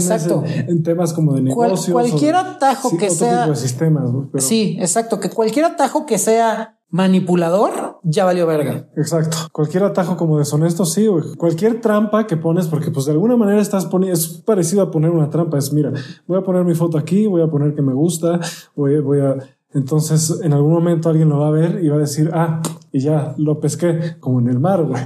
en, 0.67 0.83
temas 0.83 1.13
como 1.13 1.33
de 1.33 1.41
negocios. 1.41 1.91
cualquier 1.91 2.35
atajo 2.35 2.97
que 2.97 3.09
sea. 3.09 3.47
De 3.47 3.55
sistemas, 3.55 4.09
Sí, 4.37 4.77
exacto. 4.79 5.19
Que 5.19 5.29
cualquier 5.29 5.65
atajo 5.65 6.05
que 6.05 6.17
sea 6.17 6.79
manipulador, 6.89 7.99
ya 8.03 8.23
valió 8.25 8.47
verga. 8.47 8.87
Exacto. 8.95 9.37
Cualquier 9.51 9.83
atajo 9.83 10.15
como 10.17 10.37
deshonesto, 10.37 10.85
sí, 10.85 11.07
Cualquier 11.37 11.81
trampa 11.81 12.25
que 12.27 12.37
pones, 12.37 12.67
porque 12.67 12.91
pues 12.91 13.05
de 13.05 13.11
alguna 13.11 13.35
manera 13.35 13.61
estás 13.61 13.85
poniendo, 13.85 14.17
es 14.17 14.27
parecido 14.27 14.83
a 14.83 14.91
poner 14.91 15.09
una 15.09 15.29
trampa. 15.29 15.57
Es, 15.57 15.73
mira, 15.73 15.91
voy 16.27 16.37
a 16.37 16.41
poner 16.41 16.63
mi 16.63 16.75
foto 16.75 16.97
aquí, 16.97 17.27
voy 17.27 17.41
a 17.41 17.47
poner 17.47 17.75
que 17.75 17.81
me 17.81 17.93
gusta, 17.93 18.39
voy, 18.75 18.99
voy 18.99 19.19
a 19.19 19.37
entonces, 19.75 20.39
en 20.41 20.53
algún 20.53 20.71
momento 20.71 21.09
alguien 21.09 21.27
lo 21.27 21.39
va 21.39 21.49
a 21.49 21.51
ver 21.51 21.83
y 21.83 21.89
va 21.89 21.97
a 21.97 21.99
decir, 21.99 22.31
ah, 22.33 22.61
y 22.95 22.99
ya 23.01 23.35
lo 23.37 23.59
pesqué, 23.59 24.15
como 24.21 24.39
en 24.39 24.47
el 24.47 24.57
mar, 24.57 24.81
güey. 24.85 25.03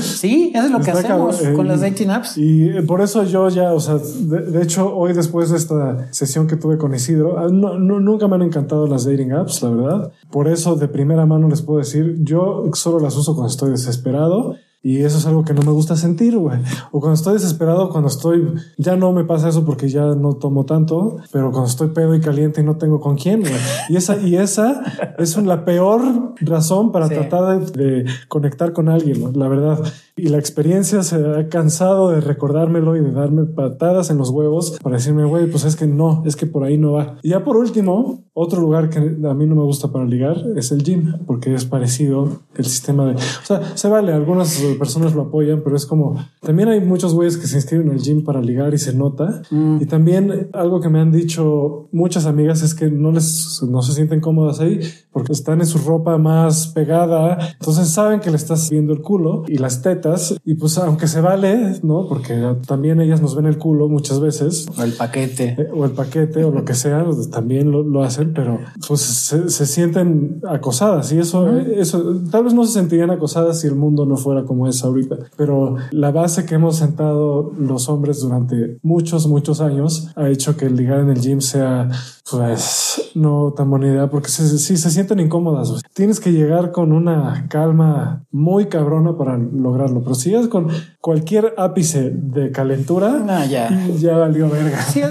Sí, 0.00 0.50
eso 0.52 0.66
es 0.66 0.72
lo 0.72 0.80
que 0.80 0.90
hacemos 0.90 1.40
con 1.54 1.66
eh, 1.66 1.68
las 1.68 1.80
dating 1.80 2.10
apps. 2.10 2.36
Y 2.36 2.72
por 2.88 3.00
eso 3.00 3.22
yo 3.22 3.48
ya, 3.50 3.72
o 3.72 3.78
sea, 3.78 3.98
de, 3.98 4.60
hecho, 4.60 4.96
hoy 4.96 5.12
después 5.12 5.50
de 5.50 5.58
esta 5.58 6.12
sesión 6.12 6.48
que 6.48 6.56
tuve 6.56 6.76
con 6.76 6.92
Isidro, 6.92 7.38
ah, 7.38 7.46
no, 7.52 7.78
nunca 7.78 8.26
me 8.26 8.34
han 8.34 8.42
encantado 8.42 8.88
las 8.88 9.04
dating 9.04 9.30
apps, 9.30 9.62
la 9.62 9.70
verdad. 9.70 10.12
Por 10.32 10.48
eso, 10.48 10.74
de 10.74 10.88
primera 10.88 11.24
mano 11.24 11.48
les 11.48 11.62
puedo 11.62 11.78
decir, 11.78 12.16
yo 12.24 12.64
solo 12.72 12.98
las 12.98 13.16
uso 13.16 13.36
cuando 13.36 13.52
estoy 13.52 13.70
desesperado 13.70 14.56
y 14.80 14.98
eso 15.02 15.18
es 15.18 15.26
algo 15.26 15.44
que 15.44 15.54
no 15.54 15.62
me 15.62 15.72
gusta 15.72 15.96
sentir, 15.96 16.38
güey. 16.38 16.60
O 16.92 17.00
cuando 17.00 17.14
estoy 17.14 17.34
desesperado, 17.34 17.90
cuando 17.90 18.08
estoy, 18.08 18.54
ya 18.76 18.94
no 18.94 19.12
me 19.12 19.24
pasa 19.24 19.48
eso 19.48 19.64
porque 19.64 19.88
ya 19.88 20.14
no 20.14 20.34
tomo 20.34 20.66
tanto, 20.66 21.16
pero 21.32 21.50
cuando 21.50 21.68
estoy 21.68 21.88
pedo 21.88 22.14
y 22.14 22.20
caliente 22.20 22.60
y 22.60 22.64
no 22.64 22.76
tengo 22.76 23.00
con 23.00 23.16
quién, 23.16 23.40
güey. 23.40 23.52
Y 23.88 23.96
esa, 23.96 24.16
y 24.18 24.36
esa 24.36 24.82
es 25.18 25.36
la 25.38 25.64
peor 25.64 26.34
razón 26.40 26.92
para 26.92 27.08
tratar 27.08 27.60
de, 27.72 28.06
conectar 28.28 28.72
con 28.72 28.88
alguien, 28.88 29.32
la 29.34 29.48
verdad. 29.48 29.82
Y 30.18 30.28
la 30.28 30.38
experiencia 30.38 31.02
se 31.02 31.16
ha 31.16 31.48
cansado 31.48 32.10
de 32.10 32.20
recordármelo 32.20 32.96
y 32.96 33.00
de 33.00 33.12
darme 33.12 33.44
patadas 33.44 34.10
en 34.10 34.18
los 34.18 34.30
huevos 34.30 34.78
para 34.82 34.96
decirme, 34.96 35.24
güey, 35.24 35.50
pues 35.50 35.64
es 35.64 35.76
que 35.76 35.86
no, 35.86 36.22
es 36.26 36.36
que 36.36 36.46
por 36.46 36.64
ahí 36.64 36.76
no 36.76 36.92
va. 36.92 37.18
Y 37.22 37.30
ya 37.30 37.44
por 37.44 37.56
último, 37.56 38.24
otro 38.32 38.60
lugar 38.60 38.90
que 38.90 38.98
a 38.98 39.34
mí 39.34 39.46
no 39.46 39.56
me 39.56 39.62
gusta 39.62 39.90
para 39.90 40.04
ligar 40.04 40.36
es 40.56 40.70
el 40.70 40.82
gym, 40.82 41.14
porque 41.26 41.54
es 41.54 41.64
parecido 41.64 42.40
el 42.56 42.64
sistema 42.64 43.06
de, 43.06 43.14
o 43.14 43.44
sea, 43.44 43.76
se 43.76 43.88
vale, 43.88 44.12
algunas 44.12 44.60
personas 44.78 45.14
lo 45.14 45.22
apoyan, 45.22 45.62
pero 45.62 45.76
es 45.76 45.86
como, 45.86 46.16
también 46.40 46.68
hay 46.68 46.80
muchos 46.80 47.14
güeyes 47.14 47.36
que 47.36 47.46
se 47.46 47.56
inscriben 47.56 47.90
al 47.90 47.98
gym 47.98 48.24
para 48.24 48.40
ligar 48.40 48.74
y 48.74 48.78
se 48.78 48.94
nota. 48.94 49.42
Mm. 49.50 49.78
Y 49.80 49.86
también 49.86 50.48
algo 50.52 50.80
que 50.80 50.88
me 50.88 51.00
han 51.00 51.12
dicho 51.12 51.88
muchas 51.92 52.26
amigas 52.26 52.62
es 52.62 52.74
que 52.74 52.90
no 52.90 53.12
les, 53.12 53.62
no 53.68 53.82
se 53.82 53.92
sienten 53.92 54.20
cómodas 54.20 54.60
ahí 54.60 54.80
porque 55.12 55.32
están 55.32 55.60
en 55.60 55.66
su 55.66 55.78
ropa 55.78 56.16
más 56.18 56.68
pegada. 56.68 57.38
Entonces 57.58 57.88
saben 57.88 58.20
que 58.20 58.30
le 58.30 58.36
estás 58.36 58.70
viendo 58.70 58.92
el 58.92 59.02
culo 59.02 59.42
y 59.48 59.58
las 59.58 59.82
tetas. 59.82 60.07
Y 60.44 60.54
pues 60.54 60.78
aunque 60.78 61.06
se 61.06 61.20
vale, 61.20 61.78
¿no? 61.82 62.06
Porque 62.08 62.56
también 62.66 63.00
ellas 63.00 63.20
nos 63.20 63.34
ven 63.34 63.46
el 63.46 63.58
culo 63.58 63.88
muchas 63.88 64.20
veces. 64.20 64.66
O 64.76 64.82
el 64.82 64.92
paquete. 64.92 65.56
Eh, 65.58 65.68
o 65.74 65.84
el 65.84 65.92
paquete 65.92 66.44
o 66.44 66.50
lo 66.50 66.64
que 66.64 66.74
sea, 66.74 67.04
también 67.30 67.70
lo, 67.70 68.02
hacen, 68.02 68.32
pero 68.32 68.58
pues 68.86 69.00
se, 69.00 69.66
sienten 69.66 70.40
acosadas. 70.48 71.12
Y 71.12 71.18
eso, 71.18 71.48
eso, 71.58 72.22
tal 72.30 72.44
vez 72.44 72.54
no 72.54 72.64
se 72.64 72.72
sentirían 72.72 73.10
acosadas 73.10 73.60
si 73.60 73.66
el 73.66 73.74
mundo 73.74 74.06
no 74.06 74.16
fuera 74.16 74.44
como 74.44 74.66
es 74.66 74.82
ahorita. 74.84 75.16
Pero 75.36 75.76
la 75.90 76.10
base 76.10 76.46
que 76.46 76.54
hemos 76.54 76.76
sentado 76.76 77.52
los 77.58 77.88
hombres 77.88 78.20
durante 78.20 78.78
muchos, 78.82 79.26
muchos 79.26 79.60
años 79.60 80.08
ha 80.16 80.28
hecho 80.28 80.56
que 80.56 80.66
el 80.66 80.76
ligar 80.76 81.00
en 81.00 81.10
el 81.10 81.20
gym 81.20 81.40
sea 81.40 81.88
pues 82.30 83.10
no 83.14 83.54
tan 83.56 83.70
buena 83.70 83.88
idea 83.88 84.10
porque 84.10 84.28
sí 84.28 84.76
se 84.76 84.90
sienten 84.90 85.20
incómodas. 85.20 85.82
Tienes 85.94 86.20
que 86.20 86.32
llegar 86.32 86.72
con 86.72 86.92
una 86.92 87.46
calma 87.48 88.24
muy 88.30 88.66
cabrona 88.66 89.16
para 89.16 89.38
lograrlo. 89.38 89.97
Pero 90.02 90.14
si 90.14 90.34
es 90.34 90.48
con 90.48 90.68
cualquier 91.00 91.54
ápice 91.56 92.10
de 92.12 92.50
calentura, 92.50 93.46
ya. 93.48 93.70
ya 93.98 94.16
valió 94.16 94.48
verga. 94.48 94.82
Sí, 94.82 95.02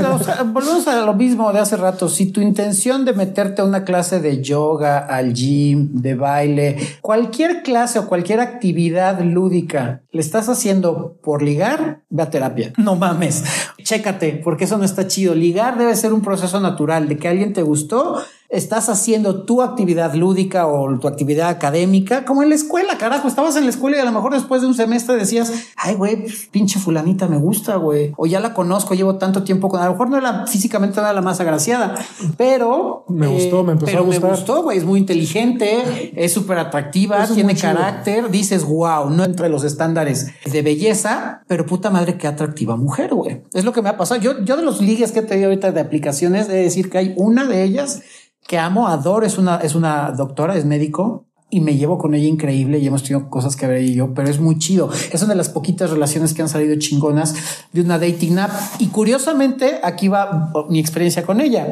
volvemos 0.54 0.88
a 0.88 1.06
lo 1.06 1.14
mismo 1.14 1.52
de 1.54 1.60
hace 1.60 1.78
rato. 1.78 2.10
Si 2.10 2.32
tu 2.32 2.42
intención 2.42 3.06
de 3.06 3.14
meterte 3.14 3.62
a 3.62 3.66
una 3.66 3.84
clase 3.84 4.20
de 4.20 4.42
yoga, 4.42 5.00
al 5.00 5.34
gym, 5.34 6.02
de 6.02 6.16
baile, 6.16 6.78
cualquier 7.02 7.64
clase 7.64 8.00
o 8.00 8.08
cualquier 8.08 8.40
actividad 8.40 9.22
lúdica 9.22 10.02
le 10.12 10.22
estás 10.22 10.50
haciendo 10.50 11.18
por 11.22 11.42
ligar, 11.44 12.02
ve 12.10 12.24
a 12.24 12.30
terapia. 12.30 12.74
No 12.78 12.96
mames. 12.96 13.44
Chécate, 13.84 14.42
porque 14.44 14.66
eso 14.66 14.78
no 14.78 14.86
está 14.86 15.08
chido. 15.08 15.36
Ligar 15.36 15.78
debe 15.78 15.96
ser 15.96 16.14
un 16.14 16.22
proceso 16.22 16.60
natural 16.60 17.08
de 17.08 17.18
que 17.18 17.28
alguien 17.28 17.54
te 17.54 17.62
gustó 17.62 18.18
estás 18.50 18.88
haciendo 18.88 19.44
tu 19.44 19.62
actividad 19.62 20.14
lúdica 20.14 20.68
o 20.68 20.98
tu 21.00 21.08
actividad 21.08 21.50
académica, 21.50 22.24
como 22.24 22.44
en 22.44 22.50
la 22.50 22.56
escuela, 22.56 22.98
carajo, 22.98 23.28
estabas 23.28 23.58
en 23.58 23.66
la 23.66 23.70
escuela 23.70 23.98
y 23.98 24.00
a 24.00 24.06
lo 24.06 24.14
mejor 24.14 24.34
después 24.34 24.62
de 24.62 24.68
un 24.68 24.74
semestre 24.74 25.18
decías, 25.18 25.52
ay, 25.76 25.96
güey, 25.96 26.26
pinche 26.52 26.80
fulanita 26.80 27.28
me 27.28 27.38
gusta, 27.38 27.76
güey, 27.76 28.14
o 28.16 28.26
ya 28.26 28.40
la 28.40 28.54
conozco, 28.54 28.94
llevo 28.94 29.16
tanto 29.16 29.44
tiempo 29.44 29.68
con, 29.68 29.82
a 29.82 29.86
lo 29.86 29.92
mejor 29.92 30.10
no 30.10 30.18
era 30.18 30.48
físicamente 30.48 30.98
nada 30.98 31.12
la 31.12 31.22
más 31.22 31.42
agraciada, 31.42 31.96
pero 32.38 33.04
me 33.10 33.28
gustó, 33.28 33.64
me 33.64 33.74
empezó 33.74 33.98
a 33.98 34.02
gustar. 34.02 34.24
me 34.24 34.38
gustó, 34.38 34.64
güey, 34.64 34.78
es 34.78 34.86
muy 34.86 35.00
inteligente, 35.00 36.14
es 36.16 36.32
súper 36.32 36.60
atractiva, 36.60 37.28
tiene 37.28 37.56
carácter, 37.56 38.30
dices, 38.32 38.64
wow, 38.64 39.10
no 39.10 39.26
entre 39.26 39.50
los 39.50 39.66
estándares 39.66 40.28
de 40.46 40.62
belleza, 40.62 41.42
pero 41.48 41.66
puta 41.66 41.90
madre, 41.90 42.18
qué 42.18 42.28
atractiva 42.28 42.78
mujer, 42.78 43.14
güey. 43.14 43.42
Es 43.54 43.66
lo 43.66 43.74
que 43.74 43.82
me 43.82 43.90
ha 43.90 43.98
pasado. 43.98 44.22
Yo, 44.22 44.44
yo 44.44 44.56
de 44.56 44.64
los 44.64 44.82
ligues 44.82 45.12
que 45.12 45.20
he 45.20 45.24
tenido 45.24 45.50
ahorita 45.50 45.72
de 45.72 45.82
aplicaciones, 45.82 46.48
de 46.48 46.56
decir 46.56 46.90
que 46.90 46.98
hay 46.98 47.14
una 47.18 47.46
de 47.46 47.64
ellas 47.64 48.02
que 48.48 48.58
amo, 48.58 48.88
adoro, 48.88 49.26
es 49.26 49.38
una, 49.38 49.58
es 49.58 49.76
una 49.76 50.12
doctora, 50.12 50.56
es 50.56 50.66
médico 50.66 51.28
y 51.50 51.62
me 51.62 51.76
llevo 51.76 51.98
con 51.98 52.14
ella 52.14 52.28
increíble 52.28 52.80
y 52.80 52.88
hemos 52.88 53.04
tenido 53.04 53.30
cosas 53.30 53.56
que 53.56 53.68
ver 53.68 53.82
y 53.82 53.94
yo, 53.94 54.14
pero 54.14 54.30
es 54.30 54.40
muy 54.40 54.58
chido. 54.58 54.90
Es 55.12 55.22
una 55.22 55.34
de 55.34 55.38
las 55.38 55.50
poquitas 55.50 55.90
relaciones 55.90 56.34
que 56.34 56.42
han 56.42 56.50
salido 56.50 56.78
chingonas 56.78 57.36
de 57.72 57.82
una 57.82 58.00
dating 58.00 58.38
app. 58.40 58.52
Y 58.80 58.88
curiosamente, 58.88 59.80
aquí 59.84 60.10
va 60.10 60.52
mi 60.70 60.80
experiencia 60.80 61.26
con 61.26 61.40
ella. 61.40 61.68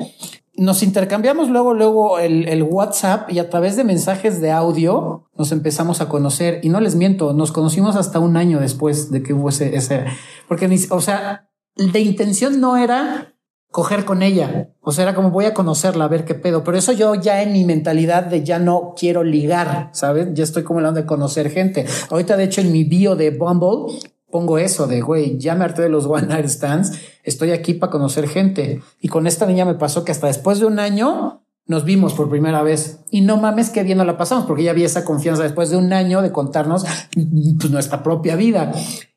Nos 0.55 0.81
intercambiamos 0.83 1.49
luego, 1.49 1.73
luego 1.73 2.19
el, 2.19 2.47
el, 2.47 2.63
WhatsApp 2.63 3.29
y 3.29 3.39
a 3.39 3.49
través 3.49 3.75
de 3.75 3.83
mensajes 3.83 4.39
de 4.39 4.51
audio 4.51 5.25
nos 5.37 5.51
empezamos 5.51 5.99
a 5.99 6.07
conocer. 6.07 6.61
Y 6.63 6.69
no 6.69 6.79
les 6.79 6.95
miento, 6.95 7.33
nos 7.33 7.51
conocimos 7.51 7.97
hasta 7.97 8.19
un 8.19 8.37
año 8.37 8.61
después 8.61 9.11
de 9.11 9.21
que 9.21 9.33
hubo 9.33 9.49
ese, 9.49 9.75
ese, 9.75 10.05
porque, 10.47 10.69
o 10.89 11.01
sea, 11.01 11.49
de 11.75 11.99
intención 11.99 12.61
no 12.61 12.77
era 12.77 13.34
coger 13.75 14.05
con 14.05 14.23
ella. 14.23 14.69
O 14.79 14.93
sea, 14.93 15.03
era 15.03 15.13
como 15.13 15.31
voy 15.31 15.43
a 15.43 15.53
conocerla, 15.53 16.05
a 16.05 16.07
ver 16.07 16.23
qué 16.23 16.33
pedo. 16.33 16.63
Pero 16.63 16.77
eso 16.77 16.93
yo 16.93 17.13
ya 17.15 17.41
en 17.41 17.51
mi 17.51 17.65
mentalidad 17.65 18.23
de 18.23 18.41
ya 18.41 18.57
no 18.57 18.93
quiero 18.97 19.21
ligar, 19.21 19.89
¿sabes? 19.91 20.29
Ya 20.33 20.45
estoy 20.45 20.63
como 20.63 20.79
hablando 20.79 21.01
de 21.01 21.05
conocer 21.05 21.49
gente. 21.49 21.85
Ahorita, 22.09 22.37
de 22.37 22.45
hecho, 22.45 22.61
en 22.61 22.71
mi 22.71 22.85
bio 22.85 23.17
de 23.17 23.31
Bumble 23.31 23.99
pongo 24.31 24.59
eso 24.59 24.87
de, 24.87 25.01
güey, 25.01 25.37
ya 25.39 25.55
me 25.55 25.65
harté 25.65 25.81
de 25.81 25.89
los 25.89 26.05
one 26.05 26.27
night 26.27 26.47
stands, 26.47 26.93
estoy 27.23 27.51
aquí 27.51 27.73
para 27.73 27.91
conocer 27.91 28.29
gente. 28.29 28.81
Y 29.01 29.09
con 29.09 29.27
esta 29.27 29.45
niña 29.45 29.65
me 29.65 29.75
pasó 29.75 30.05
que 30.05 30.13
hasta 30.13 30.27
después 30.27 30.61
de 30.61 30.67
un 30.67 30.79
año 30.79 31.41
nos 31.67 31.83
vimos 31.83 32.13
por 32.13 32.29
primera 32.29 32.61
vez 32.63 32.99
y 33.09 33.21
no 33.21 33.35
mames 33.35 33.71
que 33.71 33.83
bien 33.83 33.97
no 33.97 34.05
la 34.05 34.17
pasamos 34.17 34.45
porque 34.45 34.63
ya 34.63 34.71
había 34.71 34.85
esa 34.85 35.03
confianza 35.03 35.43
después 35.43 35.69
de 35.69 35.77
un 35.77 35.91
año 35.91 36.21
de 36.21 36.31
contarnos 36.31 36.85
pues, 37.13 37.71
nuestra 37.71 38.03
propia 38.03 38.37
vida. 38.37 38.71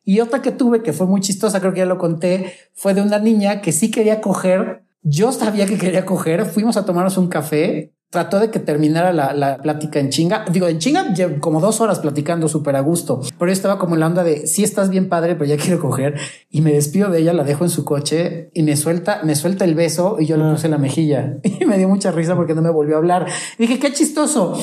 Y 0.08 0.20
otra 0.20 0.40
que 0.40 0.52
tuve 0.52 0.82
que 0.82 0.94
fue 0.94 1.06
muy 1.06 1.20
chistosa, 1.20 1.60
creo 1.60 1.74
que 1.74 1.80
ya 1.80 1.84
lo 1.84 1.98
conté, 1.98 2.54
fue 2.72 2.94
de 2.94 3.02
una 3.02 3.18
niña 3.18 3.60
que 3.60 3.72
sí 3.72 3.90
quería 3.90 4.22
coger. 4.22 4.84
Yo 5.02 5.32
sabía 5.32 5.66
que 5.66 5.76
quería 5.76 6.06
coger. 6.06 6.46
Fuimos 6.46 6.78
a 6.78 6.86
tomarnos 6.86 7.18
un 7.18 7.28
café 7.28 7.92
trató 8.08 8.40
de 8.40 8.50
que 8.50 8.58
terminara 8.58 9.12
la, 9.12 9.34
la, 9.34 9.58
plática 9.58 10.00
en 10.00 10.08
chinga. 10.08 10.46
Digo, 10.50 10.66
en 10.66 10.78
chinga, 10.78 11.14
como 11.40 11.60
dos 11.60 11.82
horas 11.82 11.98
platicando 11.98 12.48
súper 12.48 12.74
a 12.76 12.80
gusto, 12.80 13.20
pero 13.38 13.50
yo 13.50 13.52
estaba 13.52 13.78
como 13.78 13.96
en 13.96 14.00
la 14.00 14.06
onda 14.06 14.24
de 14.24 14.46
si 14.46 14.64
estás 14.64 14.88
bien 14.88 15.10
padre, 15.10 15.34
pero 15.34 15.44
ya 15.44 15.58
quiero 15.58 15.78
coger 15.78 16.18
y 16.48 16.62
me 16.62 16.72
despido 16.72 17.10
de 17.10 17.18
ella, 17.18 17.34
la 17.34 17.44
dejo 17.44 17.64
en 17.64 17.70
su 17.70 17.84
coche 17.84 18.48
y 18.54 18.62
me 18.62 18.78
suelta, 18.78 19.20
me 19.24 19.34
suelta 19.34 19.66
el 19.66 19.74
beso 19.74 20.16
y 20.18 20.24
yo 20.24 20.38
le 20.38 20.44
ah. 20.44 20.52
puse 20.52 20.70
la 20.70 20.78
mejilla 20.78 21.36
y 21.42 21.66
me 21.66 21.76
dio 21.76 21.86
mucha 21.86 22.10
risa 22.12 22.34
porque 22.34 22.54
no 22.54 22.62
me 22.62 22.70
volvió 22.70 22.94
a 22.94 22.98
hablar. 22.98 23.26
dije, 23.58 23.78
qué 23.78 23.92
chistoso. 23.92 24.58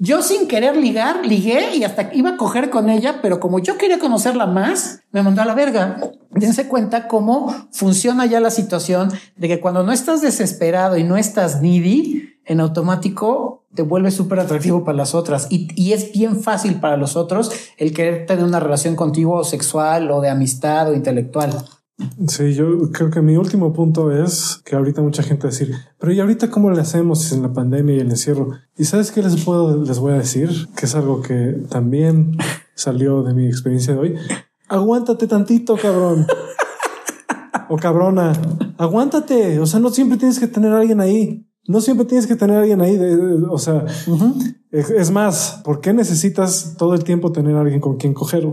Yo 0.00 0.22
sin 0.22 0.46
querer 0.46 0.76
ligar, 0.76 1.26
ligué 1.26 1.74
y 1.74 1.82
hasta 1.82 2.14
iba 2.14 2.30
a 2.30 2.36
coger 2.36 2.70
con 2.70 2.88
ella, 2.88 3.18
pero 3.20 3.40
como 3.40 3.58
yo 3.58 3.76
quería 3.76 3.98
conocerla 3.98 4.46
más, 4.46 5.00
me 5.10 5.22
mandó 5.24 5.42
a 5.42 5.44
la 5.44 5.54
verga. 5.54 6.00
Dense 6.30 6.68
cuenta 6.68 7.08
cómo 7.08 7.52
funciona 7.72 8.24
ya 8.26 8.38
la 8.38 8.50
situación 8.50 9.10
de 9.36 9.48
que 9.48 9.60
cuando 9.60 9.82
no 9.82 9.90
estás 9.90 10.22
desesperado 10.22 10.96
y 10.96 11.02
no 11.02 11.16
estás 11.16 11.62
needy, 11.62 12.36
en 12.44 12.60
automático 12.60 13.66
te 13.74 13.82
vuelve 13.82 14.10
súper 14.10 14.40
atractivo 14.40 14.84
para 14.84 14.96
las 14.96 15.14
otras 15.14 15.48
y, 15.50 15.68
y, 15.74 15.92
es 15.92 16.12
bien 16.12 16.40
fácil 16.40 16.80
para 16.80 16.96
los 16.96 17.14
otros 17.14 17.50
el 17.76 17.92
querer 17.92 18.24
tener 18.24 18.44
una 18.44 18.58
relación 18.58 18.96
contigo 18.96 19.44
sexual 19.44 20.10
o 20.10 20.20
de 20.20 20.30
amistad 20.30 20.88
o 20.90 20.94
intelectual. 20.94 21.50
Sí, 22.28 22.54
yo 22.54 22.92
creo 22.92 23.10
que 23.10 23.20
mi 23.20 23.36
último 23.36 23.72
punto 23.72 24.12
es 24.12 24.60
que 24.64 24.76
ahorita 24.76 25.02
mucha 25.02 25.24
gente 25.24 25.48
decir, 25.48 25.74
pero 25.98 26.12
¿y 26.12 26.20
ahorita 26.20 26.48
cómo 26.48 26.70
le 26.70 26.80
hacemos 26.80 27.32
en 27.32 27.42
la 27.42 27.52
pandemia 27.52 27.96
y 27.96 28.00
el 28.00 28.10
encierro? 28.10 28.50
¿Y 28.76 28.84
sabes 28.84 29.10
qué 29.10 29.20
les 29.20 29.44
puedo, 29.44 29.82
les 29.82 29.98
voy 29.98 30.12
a 30.12 30.18
decir? 30.18 30.68
Que 30.76 30.86
es 30.86 30.94
algo 30.94 31.22
que 31.22 31.56
también 31.68 32.36
salió 32.74 33.22
de 33.24 33.34
mi 33.34 33.46
experiencia 33.46 33.94
de 33.94 33.98
hoy. 33.98 34.14
Aguántate 34.68 35.26
tantito, 35.26 35.76
cabrón. 35.76 36.26
o 37.68 37.76
cabrona. 37.76 38.32
Aguántate. 38.76 39.58
O 39.58 39.66
sea, 39.66 39.80
no 39.80 39.90
siempre 39.90 40.18
tienes 40.18 40.38
que 40.38 40.46
tener 40.46 40.72
a 40.72 40.78
alguien 40.78 41.00
ahí. 41.00 41.46
No 41.66 41.80
siempre 41.80 42.06
tienes 42.06 42.26
que 42.26 42.36
tener 42.36 42.56
a 42.56 42.60
alguien 42.60 42.80
ahí. 42.80 42.98
o 43.50 43.58
sea, 43.58 43.84
es, 44.70 45.10
más, 45.10 45.60
¿por 45.64 45.80
qué 45.80 45.92
necesitas 45.92 46.76
todo 46.78 46.94
el 46.94 47.04
tiempo 47.04 47.32
tener 47.32 47.56
a 47.56 47.60
alguien 47.60 47.80
con 47.80 47.96
quien 47.96 48.14
coger? 48.14 48.46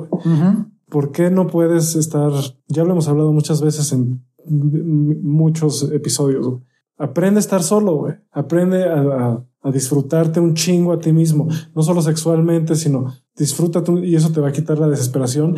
¿Por 0.89 1.11
qué 1.11 1.29
no 1.31 1.47
puedes 1.47 1.95
estar? 1.95 2.31
Ya 2.67 2.83
lo 2.83 2.91
hemos 2.91 3.07
hablado 3.07 3.33
muchas 3.33 3.61
veces 3.61 3.91
en 3.91 4.23
muchos 4.47 5.91
episodios. 5.91 6.59
Aprende 6.97 7.39
a 7.39 7.41
estar 7.41 7.63
solo, 7.63 7.95
güey. 7.95 8.13
Aprende 8.31 8.83
a, 8.83 9.43
disfrutarte 9.71 10.39
un 10.39 10.53
chingo 10.53 10.93
a 10.93 10.99
ti 10.99 11.11
mismo, 11.11 11.47
no 11.73 11.81
solo 11.81 11.99
sexualmente, 11.99 12.75
sino 12.75 13.15
disfrútate 13.35 13.91
y 14.05 14.15
eso 14.15 14.31
te 14.31 14.39
va 14.39 14.49
a 14.49 14.51
quitar 14.51 14.77
la 14.77 14.87
desesperación. 14.87 15.55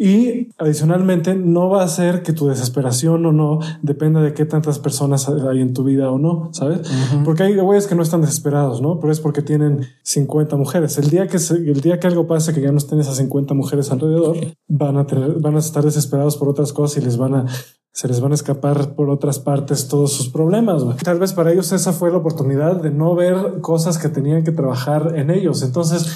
Y 0.00 0.52
adicionalmente, 0.58 1.34
no 1.34 1.68
va 1.68 1.82
a 1.82 1.88
ser 1.88 2.22
que 2.22 2.32
tu 2.32 2.46
desesperación 2.46 3.26
o 3.26 3.32
no 3.32 3.58
dependa 3.82 4.22
de 4.22 4.32
qué 4.32 4.44
tantas 4.44 4.78
personas 4.78 5.28
hay 5.28 5.60
en 5.60 5.74
tu 5.74 5.82
vida 5.82 6.08
o 6.12 6.18
no, 6.18 6.50
¿sabes? 6.52 6.88
Porque 7.24 7.42
hay 7.42 7.56
güeyes 7.56 7.88
que 7.88 7.96
no 7.96 8.04
están 8.04 8.20
desesperados, 8.20 8.80
¿no? 8.80 9.00
Pero 9.00 9.12
es 9.12 9.18
porque 9.18 9.42
tienen 9.42 9.88
50 10.04 10.54
mujeres. 10.56 10.98
El 10.98 11.10
día 11.10 11.26
que 11.26 11.38
el 11.50 11.80
día 11.80 11.98
que 11.98 12.06
algo 12.06 12.28
pase, 12.28 12.54
que 12.54 12.60
ya 12.60 12.70
no 12.70 12.78
estén 12.78 13.00
esas 13.00 13.16
50 13.16 13.54
mujeres 13.54 13.90
alrededor, 13.90 14.36
van 14.68 14.98
a 14.98 15.06
tener, 15.06 15.40
van 15.40 15.56
a 15.56 15.58
estar 15.58 15.84
desesperados 15.84 16.36
por 16.36 16.48
otras 16.48 16.72
cosas 16.72 17.02
y 17.02 17.04
les 17.04 17.16
van 17.16 17.34
a 17.34 17.46
se 17.92 18.06
les 18.06 18.20
van 18.20 18.30
a 18.30 18.36
escapar 18.36 18.94
por 18.94 19.10
otras 19.10 19.40
partes 19.40 19.88
todos 19.88 20.12
sus 20.12 20.28
problemas. 20.28 20.84
Tal 21.02 21.18
vez 21.18 21.32
para 21.32 21.50
ellos 21.50 21.72
esa 21.72 21.92
fue 21.92 22.12
la 22.12 22.18
oportunidad 22.18 22.80
de 22.80 22.92
no 22.92 23.16
ver 23.16 23.60
cosas 23.60 23.98
que 23.98 24.08
tenían 24.08 24.44
que 24.44 24.52
trabajar 24.52 25.14
en 25.16 25.30
ellos. 25.30 25.64
Entonces, 25.64 26.06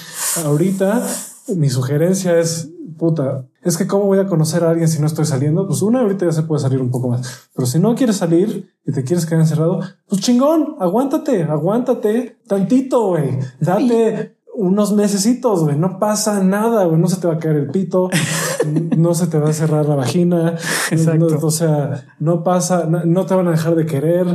ahorita 0.45 1.05
mi 1.49 1.68
sugerencia 1.68 2.38
es 2.38 2.70
puta, 2.99 3.47
es 3.62 3.76
que 3.76 3.86
cómo 3.86 4.07
voy 4.07 4.18
a 4.18 4.26
conocer 4.26 4.64
a 4.64 4.70
alguien 4.70 4.88
si 4.88 5.01
no 5.01 5.07
estoy 5.07 5.24
saliendo? 5.24 5.66
Pues 5.66 5.82
una 5.82 6.01
ahorita 6.01 6.26
ya 6.26 6.32
se 6.32 6.43
puede 6.43 6.61
salir 6.61 6.80
un 6.80 6.90
poco 6.90 7.09
más. 7.09 7.49
Pero 7.55 7.66
si 7.66 7.78
no 7.78 7.95
quieres 7.95 8.16
salir 8.16 8.72
y 8.84 8.93
te 8.93 9.05
quieres 9.05 9.26
quedar 9.26 9.40
encerrado, 9.40 9.80
pues 10.09 10.20
chingón, 10.20 10.76
aguántate, 10.78 11.43
aguántate 11.45 12.38
tantito, 12.47 13.09
güey. 13.09 13.38
Date 13.61 14.36
unos 14.55 14.93
mesecitos, 14.93 15.64
güey. 15.64 15.76
No 15.76 15.99
pasa 15.99 16.43
nada, 16.43 16.84
güey. 16.84 17.01
No 17.01 17.09
se 17.09 17.16
te 17.16 17.26
va 17.26 17.34
a 17.34 17.38
caer 17.38 17.57
el 17.57 17.70
pito, 17.70 18.11
no 18.97 19.14
se 19.14 19.26
te 19.26 19.38
va 19.38 19.51
a 19.51 19.55
cerrar 19.55 19.86
la 19.86 19.95
vagina. 19.95 20.57
Exacto. 20.90 21.38
o 21.40 21.51
sea, 21.51 22.14
no 22.18 22.45
pasa, 22.45 22.86
no 22.86 23.26
te 23.26 23.34
van 23.34 23.49
a 23.49 23.53
dejar 23.53 23.74
de 23.74 23.86
querer 23.86 24.26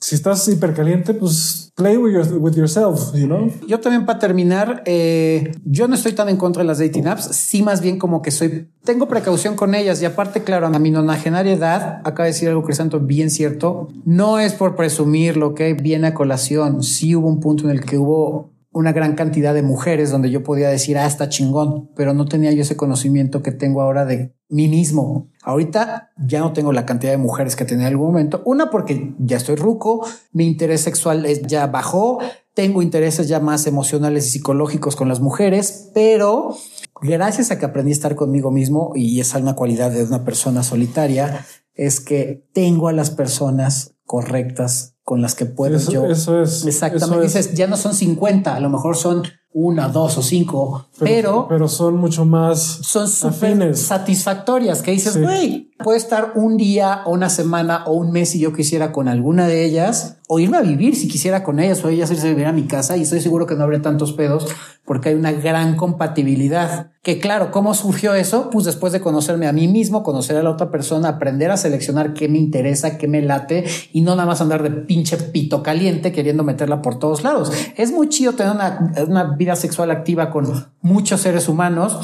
si 0.00 0.14
estás 0.14 0.48
hipercaliente, 0.48 1.14
pues 1.14 1.69
play 1.80 1.96
with, 1.96 2.54
yourself, 2.56 3.14
you 3.14 3.26
know? 3.26 3.50
Yo 3.66 3.80
también 3.80 4.04
para 4.04 4.18
terminar, 4.18 4.82
eh, 4.86 5.52
yo 5.64 5.88
no 5.88 5.94
estoy 5.94 6.12
tan 6.12 6.28
en 6.28 6.36
contra 6.36 6.62
de 6.62 6.66
las 6.66 6.78
dating 6.78 7.06
apps, 7.06 7.24
sí 7.24 7.62
más 7.62 7.80
bien 7.80 7.98
como 7.98 8.22
que 8.22 8.30
soy, 8.30 8.68
tengo 8.84 9.08
precaución 9.08 9.56
con 9.56 9.74
ellas 9.74 10.02
y 10.02 10.04
aparte, 10.04 10.42
claro, 10.42 10.66
a 10.66 10.78
mi 10.78 10.90
nonagenaria 10.90 11.52
edad, 11.52 12.00
acaba 12.04 12.24
de 12.24 12.32
decir 12.32 12.48
algo 12.48 12.64
que 12.64 12.74
santo 12.74 13.00
bien 13.00 13.30
cierto, 13.30 13.88
no 14.04 14.38
es 14.38 14.52
por 14.52 14.76
presumir 14.76 15.36
lo 15.36 15.54
que 15.54 15.74
viene 15.74 16.08
a 16.08 16.14
colación, 16.14 16.82
sí 16.82 17.16
hubo 17.16 17.28
un 17.28 17.40
punto 17.40 17.64
en 17.64 17.70
el 17.70 17.84
que 17.84 17.96
hubo 17.98 18.50
una 18.72 18.92
gran 18.92 19.14
cantidad 19.14 19.52
de 19.52 19.62
mujeres 19.62 20.10
donde 20.10 20.30
yo 20.30 20.44
podía 20.44 20.68
decir, 20.68 20.96
ah, 20.96 21.06
está 21.06 21.28
chingón, 21.28 21.90
pero 21.96 22.14
no 22.14 22.26
tenía 22.26 22.52
yo 22.52 22.62
ese 22.62 22.76
conocimiento 22.76 23.42
que 23.42 23.50
tengo 23.50 23.82
ahora 23.82 24.04
de 24.04 24.34
mí 24.48 24.68
mismo. 24.68 25.28
Ahorita 25.42 26.10
ya 26.16 26.40
no 26.40 26.52
tengo 26.52 26.72
la 26.72 26.86
cantidad 26.86 27.12
de 27.12 27.18
mujeres 27.18 27.56
que 27.56 27.64
tenía 27.64 27.88
en 27.88 27.94
algún 27.94 28.08
momento. 28.08 28.42
Una 28.44 28.70
porque 28.70 29.14
ya 29.18 29.38
estoy 29.38 29.56
ruco, 29.56 30.06
mi 30.32 30.46
interés 30.46 30.82
sexual 30.82 31.26
ya 31.46 31.66
bajó, 31.66 32.20
tengo 32.54 32.82
intereses 32.82 33.28
ya 33.28 33.40
más 33.40 33.66
emocionales 33.66 34.26
y 34.26 34.30
psicológicos 34.30 34.94
con 34.94 35.08
las 35.08 35.20
mujeres, 35.20 35.90
pero 35.92 36.56
gracias 37.02 37.50
a 37.50 37.58
que 37.58 37.64
aprendí 37.64 37.90
a 37.90 37.94
estar 37.94 38.14
conmigo 38.14 38.52
mismo 38.52 38.92
y 38.94 39.18
esa 39.20 39.38
es 39.38 39.42
una 39.42 39.54
cualidad 39.54 39.90
de 39.90 40.04
una 40.04 40.24
persona 40.24 40.62
solitaria, 40.62 41.44
es 41.74 42.00
que 42.00 42.46
tengo 42.52 42.88
a 42.88 42.92
las 42.92 43.10
personas 43.10 43.94
correctas 44.04 44.96
con 45.10 45.20
las 45.20 45.34
que 45.34 45.44
puedo 45.44 45.76
yo. 45.90 46.06
Eso 46.06 46.40
es. 46.40 46.64
Exactamente. 46.64 47.24
Dices, 47.24 47.52
ya 47.54 47.66
no 47.66 47.76
son 47.76 47.94
50, 47.94 48.54
a 48.54 48.60
lo 48.60 48.70
mejor 48.70 48.96
son 48.96 49.24
una, 49.52 49.88
dos 49.88 50.16
o 50.16 50.22
cinco, 50.22 50.86
pero, 51.00 51.48
pero, 51.48 51.66
son 51.66 51.96
mucho 51.96 52.24
más 52.24 52.60
son 52.60 53.08
súper 53.08 53.76
satisfactorias 53.76 54.82
que 54.82 54.92
dices, 54.92 55.20
güey, 55.20 55.69
puede 55.82 55.98
estar 55.98 56.32
un 56.34 56.56
día 56.56 57.02
o 57.04 57.12
una 57.12 57.30
semana 57.30 57.84
o 57.86 57.92
un 57.92 58.12
mes 58.12 58.30
si 58.30 58.40
yo 58.40 58.52
quisiera 58.52 58.92
con 58.92 59.08
alguna 59.08 59.46
de 59.46 59.64
ellas 59.64 60.18
o 60.28 60.38
irme 60.38 60.58
a 60.58 60.62
vivir 60.62 60.94
si 60.94 61.08
quisiera 61.08 61.42
con 61.42 61.58
ellas 61.58 61.84
o 61.84 61.88
ellas 61.88 62.10
irse 62.10 62.26
a 62.26 62.30
vivir 62.30 62.46
a 62.46 62.52
mi 62.52 62.66
casa 62.66 62.96
y 62.96 63.02
estoy 63.02 63.20
seguro 63.20 63.46
que 63.46 63.56
no 63.56 63.64
habría 63.64 63.82
tantos 63.82 64.12
pedos 64.12 64.46
porque 64.84 65.10
hay 65.10 65.14
una 65.14 65.32
gran 65.32 65.76
compatibilidad. 65.76 66.90
Que 67.02 67.18
claro, 67.18 67.50
¿cómo 67.50 67.74
surgió 67.74 68.14
eso? 68.14 68.50
Pues 68.50 68.64
después 68.64 68.92
de 68.92 69.00
conocerme 69.00 69.46
a 69.46 69.52
mí 69.52 69.68
mismo, 69.68 70.02
conocer 70.02 70.36
a 70.36 70.42
la 70.42 70.50
otra 70.50 70.70
persona, 70.70 71.08
aprender 71.08 71.50
a 71.50 71.56
seleccionar 71.56 72.12
qué 72.12 72.28
me 72.28 72.38
interesa, 72.38 72.98
qué 72.98 73.08
me 73.08 73.22
late 73.22 73.64
y 73.92 74.00
no 74.00 74.16
nada 74.16 74.26
más 74.26 74.40
andar 74.40 74.62
de 74.62 74.70
pinche 74.70 75.16
pito 75.16 75.62
caliente 75.62 76.12
queriendo 76.12 76.42
meterla 76.42 76.82
por 76.82 76.98
todos 76.98 77.22
lados. 77.22 77.52
Es 77.76 77.92
muy 77.92 78.08
chido 78.08 78.32
tener 78.32 78.52
una, 78.52 78.92
una 79.06 79.24
vida 79.36 79.56
sexual 79.56 79.90
activa 79.90 80.30
con 80.30 80.66
muchos 80.82 81.20
seres 81.20 81.48
humanos 81.48 81.98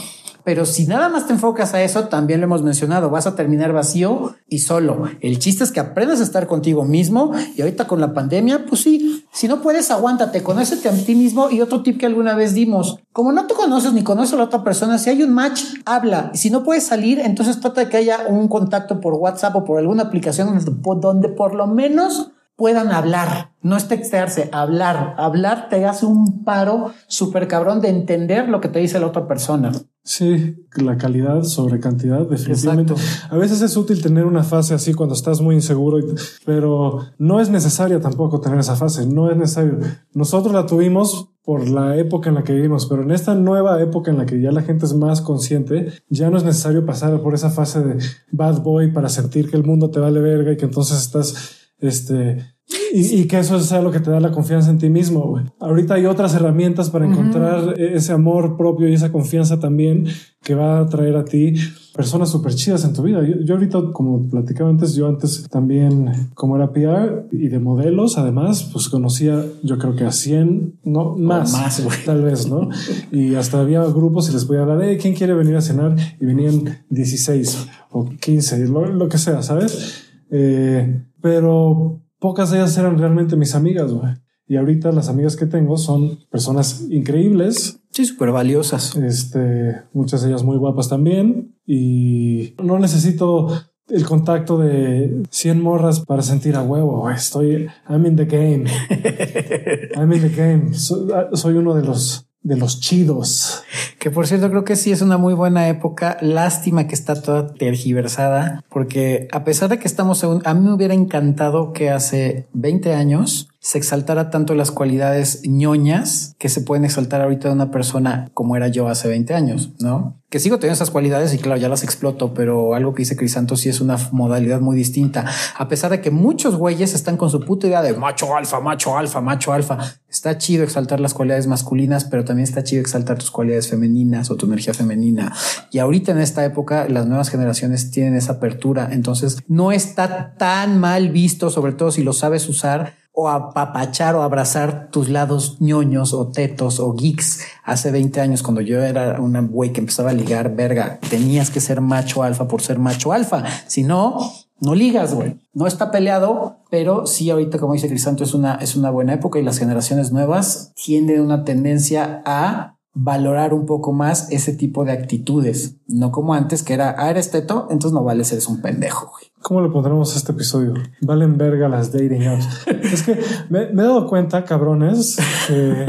pero 0.47 0.65
si 0.65 0.87
nada 0.87 1.09
más 1.09 1.27
te 1.27 1.33
enfocas 1.33 1.75
a 1.75 1.83
eso, 1.83 2.05
también 2.05 2.39
lo 2.39 2.45
hemos 2.45 2.63
mencionado, 2.63 3.11
vas 3.11 3.27
a 3.27 3.35
terminar 3.35 3.73
vacío 3.73 4.37
y 4.49 4.61
solo. 4.61 5.03
El 5.21 5.41
chiste 5.41 5.65
es 5.65 5.73
que 5.73 5.81
aprendas 5.81 6.21
a 6.21 6.23
estar 6.23 6.47
contigo 6.47 6.85
mismo 6.85 7.33
y 7.57 7.63
ahorita 7.63 7.89
con 7.89 8.01
la 8.01 8.15
pandemia, 8.15 8.65
pues 8.65 8.83
sí, 8.83 9.27
si 9.33 9.49
no 9.49 9.61
puedes, 9.61 9.91
aguántate, 9.91 10.45
conócete 10.45 10.89
a 10.89 10.93
ti 10.93 11.17
mismo 11.17 11.51
y 11.51 11.63
otro 11.63 11.83
tip 11.83 11.99
que 11.99 12.07
alguna 12.07 12.37
vez 12.37 12.55
dimos. 12.55 13.01
Como 13.13 13.33
no 13.33 13.49
te 13.49 13.55
conoces 13.55 13.93
ni 13.93 14.05
conoces 14.05 14.35
a 14.35 14.37
la 14.37 14.45
otra 14.45 14.63
persona, 14.63 14.99
si 14.99 15.11
hay 15.11 15.25
un 15.25 15.35
match, 15.35 15.65
habla. 15.85 16.31
Si 16.33 16.49
no 16.51 16.63
puedes 16.63 16.87
salir, 16.87 17.19
entonces 17.19 17.59
trata 17.59 17.81
de 17.81 17.89
que 17.89 17.97
haya 17.97 18.29
un 18.29 18.47
contacto 18.47 19.01
por 19.01 19.15
WhatsApp 19.15 19.57
o 19.57 19.65
por 19.65 19.81
alguna 19.81 20.05
aplicación 20.05 20.57
donde 21.01 21.29
por 21.29 21.57
lo 21.57 21.67
menos 21.67 22.31
puedan 22.57 22.91
hablar, 22.91 23.53
no 23.63 23.77
es 23.77 23.87
textearse, 23.87 24.49
hablar. 24.53 25.15
Hablar 25.19 25.69
te 25.69 25.85
hace 25.85 26.07
un 26.07 26.43
paro 26.45 26.93
súper 27.07 27.49
cabrón 27.49 27.81
de 27.81 27.91
entender 27.91 28.49
lo 28.49 28.61
que 28.61 28.69
te 28.69 28.79
dice 28.79 28.99
la 28.99 29.07
otra 29.07 29.29
persona. 29.29 29.73
Sí, 30.03 30.65
la 30.77 30.97
calidad 30.97 31.43
sobre 31.43 31.81
cantidad, 31.81 32.27
definitivamente. 32.29 32.95
A 33.29 33.37
veces 33.37 33.61
es 33.61 33.77
útil 33.77 34.01
tener 34.01 34.25
una 34.25 34.45
fase 34.45 34.73
así 34.73 34.95
cuando 34.95 35.17
estás 35.17 35.41
muy 35.41 35.57
inseguro, 35.57 35.99
pero 36.45 37.01
no 37.19 37.41
es 37.41 37.51
necesaria 37.51 38.01
tampoco 38.01 38.41
tener 38.41 38.61
esa 38.61 38.77
fase, 38.77 39.05
no 39.05 39.31
es 39.31 39.37
necesario. 39.37 39.79
Nosotros 40.15 40.55
la 40.55 40.65
tuvimos 40.65 41.33
por 41.43 41.69
la 41.69 41.97
época 41.97 42.29
en 42.29 42.37
la 42.37 42.45
que 42.45 42.55
vivimos, 42.55 42.87
pero 42.87 43.03
en 43.03 43.11
esta 43.11 43.35
nueva 43.35 43.83
época 43.83 44.11
en 44.13 44.19
la 44.19 44.27
que 44.27 44.41
ya 44.41 44.53
la 44.53 44.63
gente 44.63 44.87
es 44.87 44.95
más 44.95 45.21
consciente, 45.21 45.93
ya 46.09 46.31
no 46.31 46.37
es 46.37 46.45
necesario 46.45 46.87
pasar 46.87 47.21
por 47.21 47.35
esa 47.35 47.51
fase 47.51 47.83
de 47.83 47.99
bad 48.31 48.63
boy 48.63 48.93
para 48.93 49.09
sentir 49.09 49.51
que 49.51 49.57
el 49.57 49.65
mundo 49.65 49.91
te 49.91 50.01
vale 50.01 50.21
verga 50.21 50.53
y 50.53 50.57
que 50.57 50.65
entonces 50.67 50.99
estás 50.99 51.66
este, 51.79 52.57
y, 52.93 53.27
que 53.27 53.39
eso 53.39 53.61
sea 53.61 53.81
lo 53.81 53.93
que 53.93 54.01
te 54.01 54.11
da 54.11 54.19
la 54.19 54.33
confianza 54.33 54.71
en 54.71 54.79
ti 54.79 54.91
mismo. 54.91 55.41
Ahorita 55.61 55.95
hay 55.95 56.07
otras 56.07 56.35
herramientas 56.35 56.91
para 56.91 57.07
encontrar 57.07 57.79
ese 57.79 58.13
amor 58.13 58.57
propio 58.57 58.89
y 58.89 58.95
esa 58.95 59.13
confianza 59.13 59.61
también 59.61 60.07
que 60.43 60.55
va 60.57 60.81
a 60.81 60.87
traer 60.87 61.17
a 61.17 61.25
ti 61.25 61.55
personas 61.95 62.29
súper 62.31 62.55
chidas 62.55 62.85
en 62.85 62.93
tu 62.93 63.03
vida. 63.03 63.21
Yo, 63.45 63.55
ahorita, 63.55 63.93
como 63.93 64.29
platicaba 64.29 64.69
antes, 64.69 64.95
yo 64.95 65.07
antes 65.07 65.47
también, 65.49 66.31
como 66.35 66.57
era 66.57 66.73
PR 66.73 67.29
y 67.31 67.49
de 67.49 67.61
modelos, 67.61 68.19
además, 68.19 68.69
pues 68.73 68.89
conocía, 68.89 69.45
yo 69.63 69.79
creo 69.79 69.95
que 69.95 70.05
a 70.05 70.13
100, 70.13 70.81
no 70.85 71.17
más, 71.17 71.53
más 71.53 71.81
tal 72.05 72.23
vez, 72.23 72.49
¿no? 72.49 72.69
y 73.13 73.37
hasta 73.37 73.61
había 73.61 73.85
grupos 73.85 74.29
y 74.29 74.33
les 74.33 74.47
voy 74.47 74.57
a 74.57 74.63
hablar, 74.63 74.79
de 74.79 74.97
¿quién 74.97 75.15
quiere 75.15 75.35
venir 75.35 75.57
a 75.57 75.61
cenar? 75.61 75.95
Y 76.21 76.27
venían 76.27 76.79
16 76.91 77.69
o 77.91 78.07
15, 78.07 78.67
lo, 78.67 78.87
lo 78.87 79.09
que 79.09 79.19
sea, 79.19 79.43
¿sabes? 79.43 80.03
Eh, 80.31 81.05
pero 81.27 82.01
pocas 82.21 82.53
de 82.53 82.59
ellas 82.59 82.79
eran 82.79 82.99
realmente 82.99 83.35
mis 83.35 83.57
amigas, 83.57 83.93
güey. 83.93 84.15
Y 84.47 84.55
ahorita 84.55 84.93
las 84.93 85.09
amigas 85.09 85.35
que 85.35 85.47
tengo 85.47 85.77
son 85.77 86.21
personas 86.31 86.87
increíbles. 86.89 87.81
Sí, 87.91 88.05
súper 88.05 88.31
valiosas. 88.31 88.95
Este, 88.95 89.83
muchas 89.93 90.23
de 90.23 90.29
ellas 90.29 90.45
muy 90.45 90.57
guapas 90.57 90.89
también. 90.89 91.57
Y 91.67 92.55
no 92.63 92.79
necesito 92.79 93.49
el 93.89 94.07
contacto 94.07 94.57
de 94.57 95.25
100 95.31 95.61
morras 95.61 95.99
para 95.99 96.23
sentir 96.23 96.55
a 96.55 96.63
huevo. 96.63 97.11
Estoy, 97.11 97.67
I'm 97.91 98.07
in 98.07 98.15
the 98.15 98.27
game. 98.27 98.71
I'm 99.97 100.13
in 100.13 100.21
the 100.21 100.29
game. 100.29 100.75
soy 100.75 101.55
uno 101.55 101.75
de 101.75 101.83
los 101.83 102.29
de 102.47 102.57
los 102.57 102.79
chidos. 102.79 103.65
Que 104.07 104.13
por 104.13 104.29
cierto, 104.29 104.49
creo 104.51 104.63
que 104.63 104.77
sí 104.77 104.93
es 104.93 105.03
una 105.03 105.19
muy 105.19 105.35
buena 105.35 105.69
época. 105.69 106.17
Lástima 106.21 106.87
que 106.87 106.95
está 106.95 107.21
toda 107.21 107.53
tergiversada, 107.55 108.63
porque 108.71 109.27
a 109.33 109.43
pesar 109.43 109.69
de 109.69 109.81
que 109.81 109.89
estamos 109.89 110.23
en 110.23 110.43
a 110.45 110.55
mí 110.55 110.61
me 110.61 110.73
hubiera 110.73 110.95
encantado 110.95 111.73
que 111.73 111.91
hace 111.91 112.47
20 112.53 112.95
años 112.95 113.49
se 113.59 113.79
exaltara 113.79 114.31
tanto 114.31 114.55
las 114.55 114.71
cualidades 114.71 115.43
ñoñas 115.43 116.37
que 116.39 116.49
se 116.49 116.61
pueden 116.61 116.85
exaltar 116.85 117.21
ahorita 117.21 117.49
de 117.49 117.55
una 117.55 117.73
persona 117.73 118.31
como 118.33 118.55
era 118.55 118.69
yo 118.69 118.87
hace 118.87 119.09
20 119.09 119.35
años, 119.35 119.73
¿no? 119.81 120.23
Que 120.31 120.39
sigo 120.39 120.59
teniendo 120.59 120.75
esas 120.75 120.93
cualidades 120.93 121.35
y 121.35 121.39
claro, 121.39 121.61
ya 121.61 121.69
las 121.69 121.83
exploto, 121.83 122.33
pero 122.33 122.75
algo 122.75 122.95
que 122.95 123.03
dice 123.03 123.17
Crisanto 123.17 123.57
sí 123.57 123.69
es 123.69 123.81
una 123.81 123.97
modalidad 124.13 124.61
muy 124.61 124.77
distinta. 124.77 125.25
A 125.57 125.67
pesar 125.67 125.91
de 125.91 126.01
que 126.01 126.13
muchos 126.13 126.55
güeyes 126.55 126.95
están 126.95 127.17
con 127.17 127.29
su 127.29 127.41
puta 127.41 127.67
idea 127.67 127.83
de 127.83 127.93
macho 127.95 128.37
alfa, 128.37 128.61
macho 128.61 128.97
alfa, 128.97 129.21
macho 129.21 129.53
alfa. 129.53 129.79
Está 130.09 130.39
chido 130.39 130.63
exaltar 130.63 131.01
las 131.01 131.15
cualidades 131.15 131.49
masculinas, 131.49 132.05
pero 132.05 132.25
también 132.25 132.45
está 132.45 132.63
chido 132.63 132.81
exaltar 132.81 133.19
tus 133.19 133.33
cualidades 133.33 133.69
femeninas 133.69 133.96
o 134.29 134.37
tu 134.37 134.47
energía 134.47 134.75
femenina. 134.75 135.33
Y 135.71 135.79
ahorita 135.79 136.13
en 136.13 136.19
esta 136.19 136.45
época 136.45 136.87
las 136.89 137.07
nuevas 137.07 137.31
generaciones 137.31 137.91
tienen 137.91 138.15
esa 138.15 138.35
apertura, 138.35 138.89
entonces 138.93 139.39
no 139.49 139.73
está 139.73 140.35
tan 140.37 140.79
mal 140.79 141.11
visto, 141.11 141.51
sobre 141.51 141.73
todo 141.73 141.91
si 141.91 142.03
lo 142.03 142.13
sabes 142.13 142.49
usar 142.49 142.95
o 143.19 143.31
apapachar 143.31 144.15
o 144.15 144.23
abrazar 144.23 144.91
tus 144.91 145.09
lados 145.09 145.57
ñoños 145.61 146.13
o 146.13 146.29
tetos 146.29 146.79
o 146.81 146.93
geeks. 146.93 147.41
Hace 147.65 147.91
20 147.91 148.21
años, 148.21 148.43
cuando 148.43 148.61
yo 148.61 148.83
era 148.83 149.19
una 149.21 149.41
güey 149.41 149.73
que 149.73 149.81
empezaba 149.81 150.11
a 150.11 150.13
ligar, 150.13 150.55
verga, 150.55 150.99
tenías 151.09 151.51
que 151.51 151.61
ser 151.61 151.81
macho 151.81 152.23
alfa 152.23 152.47
por 152.47 152.61
ser 152.61 152.79
macho 152.79 153.15
alfa. 153.15 153.43
Si 153.67 153.85
no, 153.85 154.31
no 154.61 154.75
ligas, 154.75 155.15
güey. 155.15 155.37
No 155.55 155.67
está 155.67 155.91
peleado, 155.91 156.59
pero 156.71 157.07
sí 157.07 157.31
ahorita, 157.31 157.59
como 157.59 157.73
dice 157.73 157.89
Crisanto, 157.89 158.25
es 158.25 158.35
una, 158.35 158.57
es 158.57 158.77
una 158.77 158.91
buena 158.91 159.15
época 159.15 159.39
y 159.39 159.43
las 159.43 159.59
generaciones 159.59 160.13
nuevas 160.13 160.73
tienen 160.75 161.21
una 161.23 161.45
tendencia 161.45 162.23
a 162.27 162.76
valorar 162.99 163.53
un 163.53 163.67
poco 163.67 163.93
más 163.93 164.33
ese 164.33 164.55
tipo 164.55 164.87
de 164.87 164.93
actitudes, 164.93 165.77
no 165.87 166.11
como 166.11 166.33
antes 166.33 166.63
que 166.63 166.73
era, 166.73 166.95
ah, 166.97 167.11
eres 167.11 167.31
teto, 167.31 167.69
entonces 167.71 167.93
no 167.93 168.03
vale 168.03 168.25
ser 168.25 168.41
un 168.49 168.63
pendejo. 168.63 169.11
Güey. 169.13 169.27
¿Cómo 169.43 169.61
le 169.61 169.69
pondremos 169.69 170.15
a 170.15 170.17
este 170.17 170.33
episodio? 170.33 170.73
Valen 171.03 171.37
verga 171.37 171.69
las 171.69 171.93
dating 171.93 172.27
apps. 172.27 172.47
es 172.67 173.03
que 173.03 173.21
me, 173.51 173.65
he 173.65 173.75
dado 173.75 174.07
cuenta, 174.07 174.47
cabrones, 174.47 175.19
que 175.47 175.87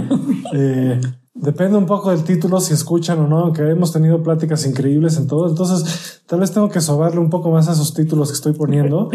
eh, 0.53 1.01
depende 1.33 1.77
un 1.77 1.85
poco 1.85 2.11
del 2.11 2.25
título, 2.25 2.59
si 2.59 2.73
escuchan 2.73 3.19
o 3.19 3.27
no, 3.27 3.39
aunque 3.39 3.61
hemos 3.61 3.93
tenido 3.93 4.21
pláticas 4.21 4.65
increíbles 4.65 5.15
en 5.15 5.27
todo. 5.27 5.47
Entonces, 5.47 6.21
tal 6.25 6.41
vez 6.41 6.51
tengo 6.51 6.67
que 6.67 6.81
sobarle 6.81 7.21
un 7.21 7.29
poco 7.29 7.51
más 7.51 7.69
a 7.69 7.71
esos 7.71 7.93
títulos 7.93 8.31
que 8.31 8.35
estoy 8.35 8.51
poniendo, 8.51 9.09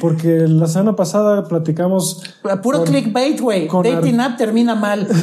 porque 0.00 0.48
la 0.48 0.66
semana 0.66 0.96
pasada 0.96 1.46
platicamos. 1.46 2.22
Puro 2.62 2.84
clickbait, 2.84 3.38
güey. 3.38 3.68
Dating 3.68 4.20
app 4.20 4.38
termina 4.38 4.74
mal. 4.74 5.06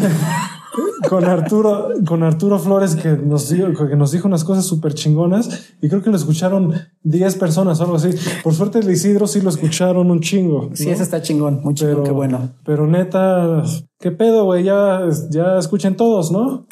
con 1.08 1.26
Arturo, 1.26 1.90
con 2.06 2.24
Arturo 2.24 2.60
Flores 2.60 2.96
que 2.96 3.10
nos 3.10 3.50
dijo, 3.50 3.88
que 3.88 3.96
nos 3.96 4.12
dijo 4.12 4.28
unas 4.28 4.44
cosas 4.44 4.66
súper 4.66 4.94
chingonas 4.94 5.74
y 5.82 5.90
creo 5.90 6.02
que 6.02 6.10
lo 6.10 6.16
escucharon 6.16 6.74
10 7.04 7.36
personas 7.36 7.80
o 7.80 7.84
algo 7.84 7.96
así. 7.96 8.10
Por 8.44 8.54
suerte 8.54 8.80
el 8.80 8.90
Isidro 8.90 9.28
sí 9.28 9.42
lo 9.42 9.50
escucharon 9.50 10.12
un 10.12 10.22
chingo. 10.22 10.70
Sí, 10.74 10.90
ese 10.90 11.04
está 11.04 11.22
chingón, 11.22 11.62
muy 11.64 11.74
chingón, 11.74 12.04
qué 12.04 12.12
bueno. 12.12 12.52
Pero 12.64 12.88
neta, 12.88 13.64
qué 14.00 14.12
pedo, 14.12 14.46
güey, 14.46 14.64
ya, 14.64 15.02
ya 15.30 15.58
escuchen 15.58 15.96
todos, 15.96 16.32
¿no? 16.32 16.68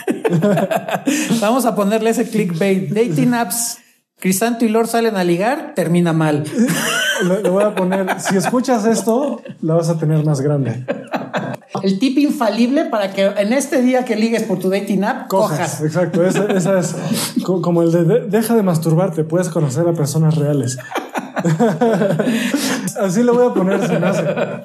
Vamos 1.41 1.65
a 1.65 1.76
ponerle 1.76 2.11
ese 2.11 2.30
clickbait. 2.30 2.89
Dating 2.89 3.34
apps. 3.34 3.77
Crisanto 4.19 4.65
y 4.65 4.69
Lord 4.69 4.88
salen 4.88 5.15
a 5.15 5.23
ligar, 5.23 5.73
termina 5.76 6.11
mal. 6.11 6.43
le 7.43 7.49
voy 7.49 7.63
a 7.63 7.73
poner, 7.73 8.19
si 8.19 8.35
escuchas 8.35 8.85
esto, 8.85 9.41
la 9.61 9.76
vas 9.76 9.89
a 9.89 9.97
tener 9.97 10.26
más 10.26 10.41
grande. 10.41 10.85
El 11.83 11.99
tip 11.99 12.17
infalible 12.17 12.85
para 12.85 13.11
que 13.11 13.25
en 13.25 13.53
este 13.53 13.81
día 13.81 14.03
que 14.03 14.15
ligues 14.15 14.43
por 14.43 14.57
tu 14.59 14.69
dating 14.69 15.03
app, 15.03 15.27
cojas. 15.27 15.81
Exacto, 15.81 16.25
esa, 16.25 16.79
es 16.79 16.95
como 17.43 17.83
el 17.83 17.91
de, 17.91 18.21
deja 18.27 18.55
de 18.55 18.63
masturbarte, 18.63 19.23
puedes 19.23 19.49
conocer 19.49 19.87
a 19.87 19.93
personas 19.93 20.35
reales. 20.35 20.79
Así 22.99 23.23
le 23.23 23.31
voy 23.31 23.47
a 23.47 23.53
poner, 23.53 23.79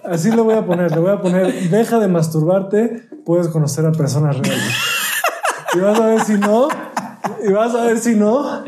Así 0.04 0.30
le 0.30 0.40
voy 0.40 0.54
a 0.54 0.64
poner, 0.64 0.90
le 0.92 0.98
voy 0.98 1.12
a 1.12 1.20
poner, 1.20 1.68
deja 1.68 1.98
de 1.98 2.08
masturbarte, 2.08 3.06
puedes 3.24 3.48
conocer 3.48 3.84
a 3.84 3.92
personas 3.92 4.38
reales. 4.38 4.74
Y 5.74 5.80
vas 5.80 6.00
a 6.00 6.06
ver 6.06 6.20
si 6.22 6.34
no, 6.34 6.68
y 7.46 7.52
vas 7.52 7.74
a 7.74 7.84
ver 7.84 7.98
si 7.98 8.14
no. 8.14 8.64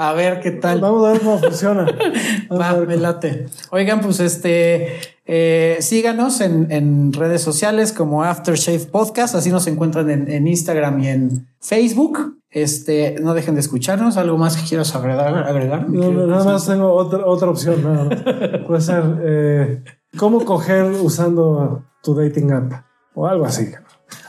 A 0.00 0.14
ver 0.14 0.40
qué 0.40 0.50
tal. 0.50 0.80
Vamos 0.80 1.06
a 1.06 1.12
ver 1.12 1.20
cómo 1.20 1.38
funciona. 1.38 1.84
Va, 2.50 2.72
me 2.72 2.96
late. 2.96 3.48
Oigan, 3.70 4.00
pues 4.00 4.18
este, 4.20 4.98
eh, 5.26 5.76
síganos 5.80 6.40
en, 6.40 7.12
redes 7.12 7.42
sociales 7.42 7.92
como 7.92 8.24
Aftershave 8.24 8.86
Podcast, 8.86 9.34
así 9.34 9.50
nos 9.50 9.66
encuentran 9.66 10.08
en, 10.08 10.48
Instagram 10.48 11.00
y 11.00 11.08
en 11.08 11.48
Facebook. 11.60 12.38
Este, 12.50 13.16
no 13.20 13.34
dejen 13.34 13.56
de 13.56 13.60
escucharnos. 13.60 14.16
¿Algo 14.16 14.38
más 14.38 14.56
que 14.56 14.66
quieras 14.66 14.96
agregar? 14.96 15.90
No, 15.90 16.26
nada 16.26 16.44
más 16.44 16.66
tengo 16.66 16.94
otra, 16.94 17.26
otra 17.26 17.50
opción. 17.50 17.82
Puede 18.66 18.80
ser 18.80 19.04
eh, 19.22 19.84
cómo 20.16 20.46
coger 20.46 20.86
usando 20.86 21.84
tu 22.02 22.14
dating 22.14 22.52
app 22.52 22.72
o 23.14 23.26
algo 23.26 23.44
así. 23.44 23.70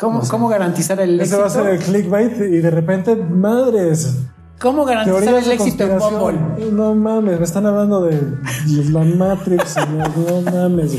¿Cómo, 0.02 0.22
¿Cómo 0.30 0.50
garantizar 0.50 1.00
el 1.00 1.18
éxito? 1.18 1.38
Ese 1.38 1.42
va 1.42 1.48
a 1.48 1.50
ser 1.50 1.74
el 1.74 1.80
clickbait 1.80 2.36
y 2.42 2.58
de 2.58 2.70
repente, 2.72 3.16
madres, 3.16 4.18
¿Cómo 4.62 4.86
garantizar 4.86 5.44
el 5.44 5.52
éxito 5.52 5.86
en 5.86 5.98
Bumble? 5.98 6.72
No 6.72 6.94
mames, 6.94 7.40
me 7.40 7.46
están 7.46 7.66
hablando 7.66 8.04
de 8.04 8.22
la 8.92 9.04
Matrix, 9.04 9.76
no, 9.88 10.42
mames. 10.52 10.98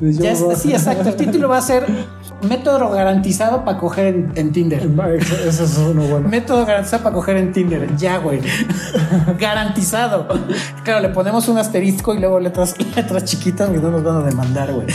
Ya 0.00 0.34
sí, 0.34 0.72
exacto. 0.72 1.08
El 1.08 1.16
título 1.16 1.48
va 1.48 1.58
a 1.58 1.62
ser 1.62 1.86
Método 2.48 2.90
garantizado 2.90 3.64
para 3.64 3.78
coger 3.78 4.30
en, 4.34 4.52
Tinder. 4.52 4.82
Eso 5.46 5.64
es 5.64 5.78
uno 5.78 6.02
bueno. 6.02 6.28
Método 6.28 6.66
garantizado 6.66 7.04
para 7.04 7.14
coger 7.14 7.36
en 7.36 7.52
Tinder. 7.52 7.96
Ya, 7.96 8.18
güey. 8.18 8.40
garantizado. 9.38 10.26
Claro, 10.82 11.00
le 11.00 11.08
ponemos 11.10 11.48
un 11.48 11.56
asterisco 11.58 12.14
y 12.14 12.18
luego 12.18 12.40
letras, 12.40 12.74
letras 12.96 13.24
chiquitas 13.24 13.70
que 13.70 13.78
no 13.78 13.90
nos 13.90 14.02
van 14.02 14.16
a 14.16 14.24
demandar, 14.24 14.72
güey. 14.72 14.86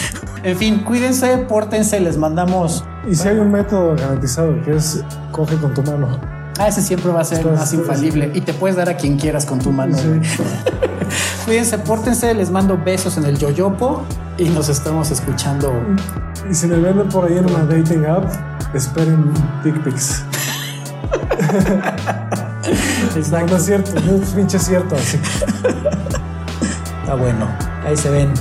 En 0.44 0.58
fin, 0.58 0.84
cuídense, 0.84 1.38
pórtense, 1.38 2.00
les 2.02 2.18
mandamos. 2.18 2.84
Y 3.10 3.16
si 3.16 3.30
hay 3.30 3.38
un 3.38 3.50
método 3.50 3.96
garantizado 3.96 4.62
que 4.64 4.76
es 4.76 5.04
coge 5.32 5.56
con 5.56 5.74
tu 5.74 5.82
mano. 5.84 6.37
Ah, 6.60 6.68
ese 6.68 6.82
siempre 6.82 7.12
va 7.12 7.22
a 7.22 7.26
ser 7.26 7.46
más 7.46 7.72
infalible 7.74 8.32
y 8.34 8.42
te 8.42 8.54
puedes 8.54 8.76
dar 8.76 8.90
a 8.90 8.98
quien 8.98 9.18
quieras 9.18 9.46
con 9.46 9.60
tu 9.60 9.72
mano. 9.72 9.96
Cuídense, 11.46 11.78
pórtense, 11.78 12.34
les 12.34 12.50
mando 12.50 12.78
besos 12.78 13.18
en 13.18 13.26
el 13.26 13.38
yoyopo 13.38 14.04
y 14.38 14.50
nos 14.50 14.68
estamos 14.70 15.12
escuchando. 15.12 15.72
Y 16.50 16.54
si 16.54 16.68
me 16.68 16.78
venden 16.78 17.10
por 17.10 17.26
ahí 17.26 17.38
en 17.38 17.46
una 17.46 17.64
dating 17.66 18.06
app, 18.06 18.26
esperen 18.74 19.32
dick 19.64 19.84
pics. 19.84 20.24
Exacto. 23.16 23.52
No, 23.52 23.58
es 23.58 23.66
cierto, 23.66 23.92
no 24.02 24.16
es 24.16 24.30
pinche 24.32 24.60
cierto. 24.60 24.96
Así. 24.96 25.20
Está 27.02 27.16
bueno. 27.16 27.48
Ahí 27.86 27.96
se 27.96 28.10
ven. 28.10 28.34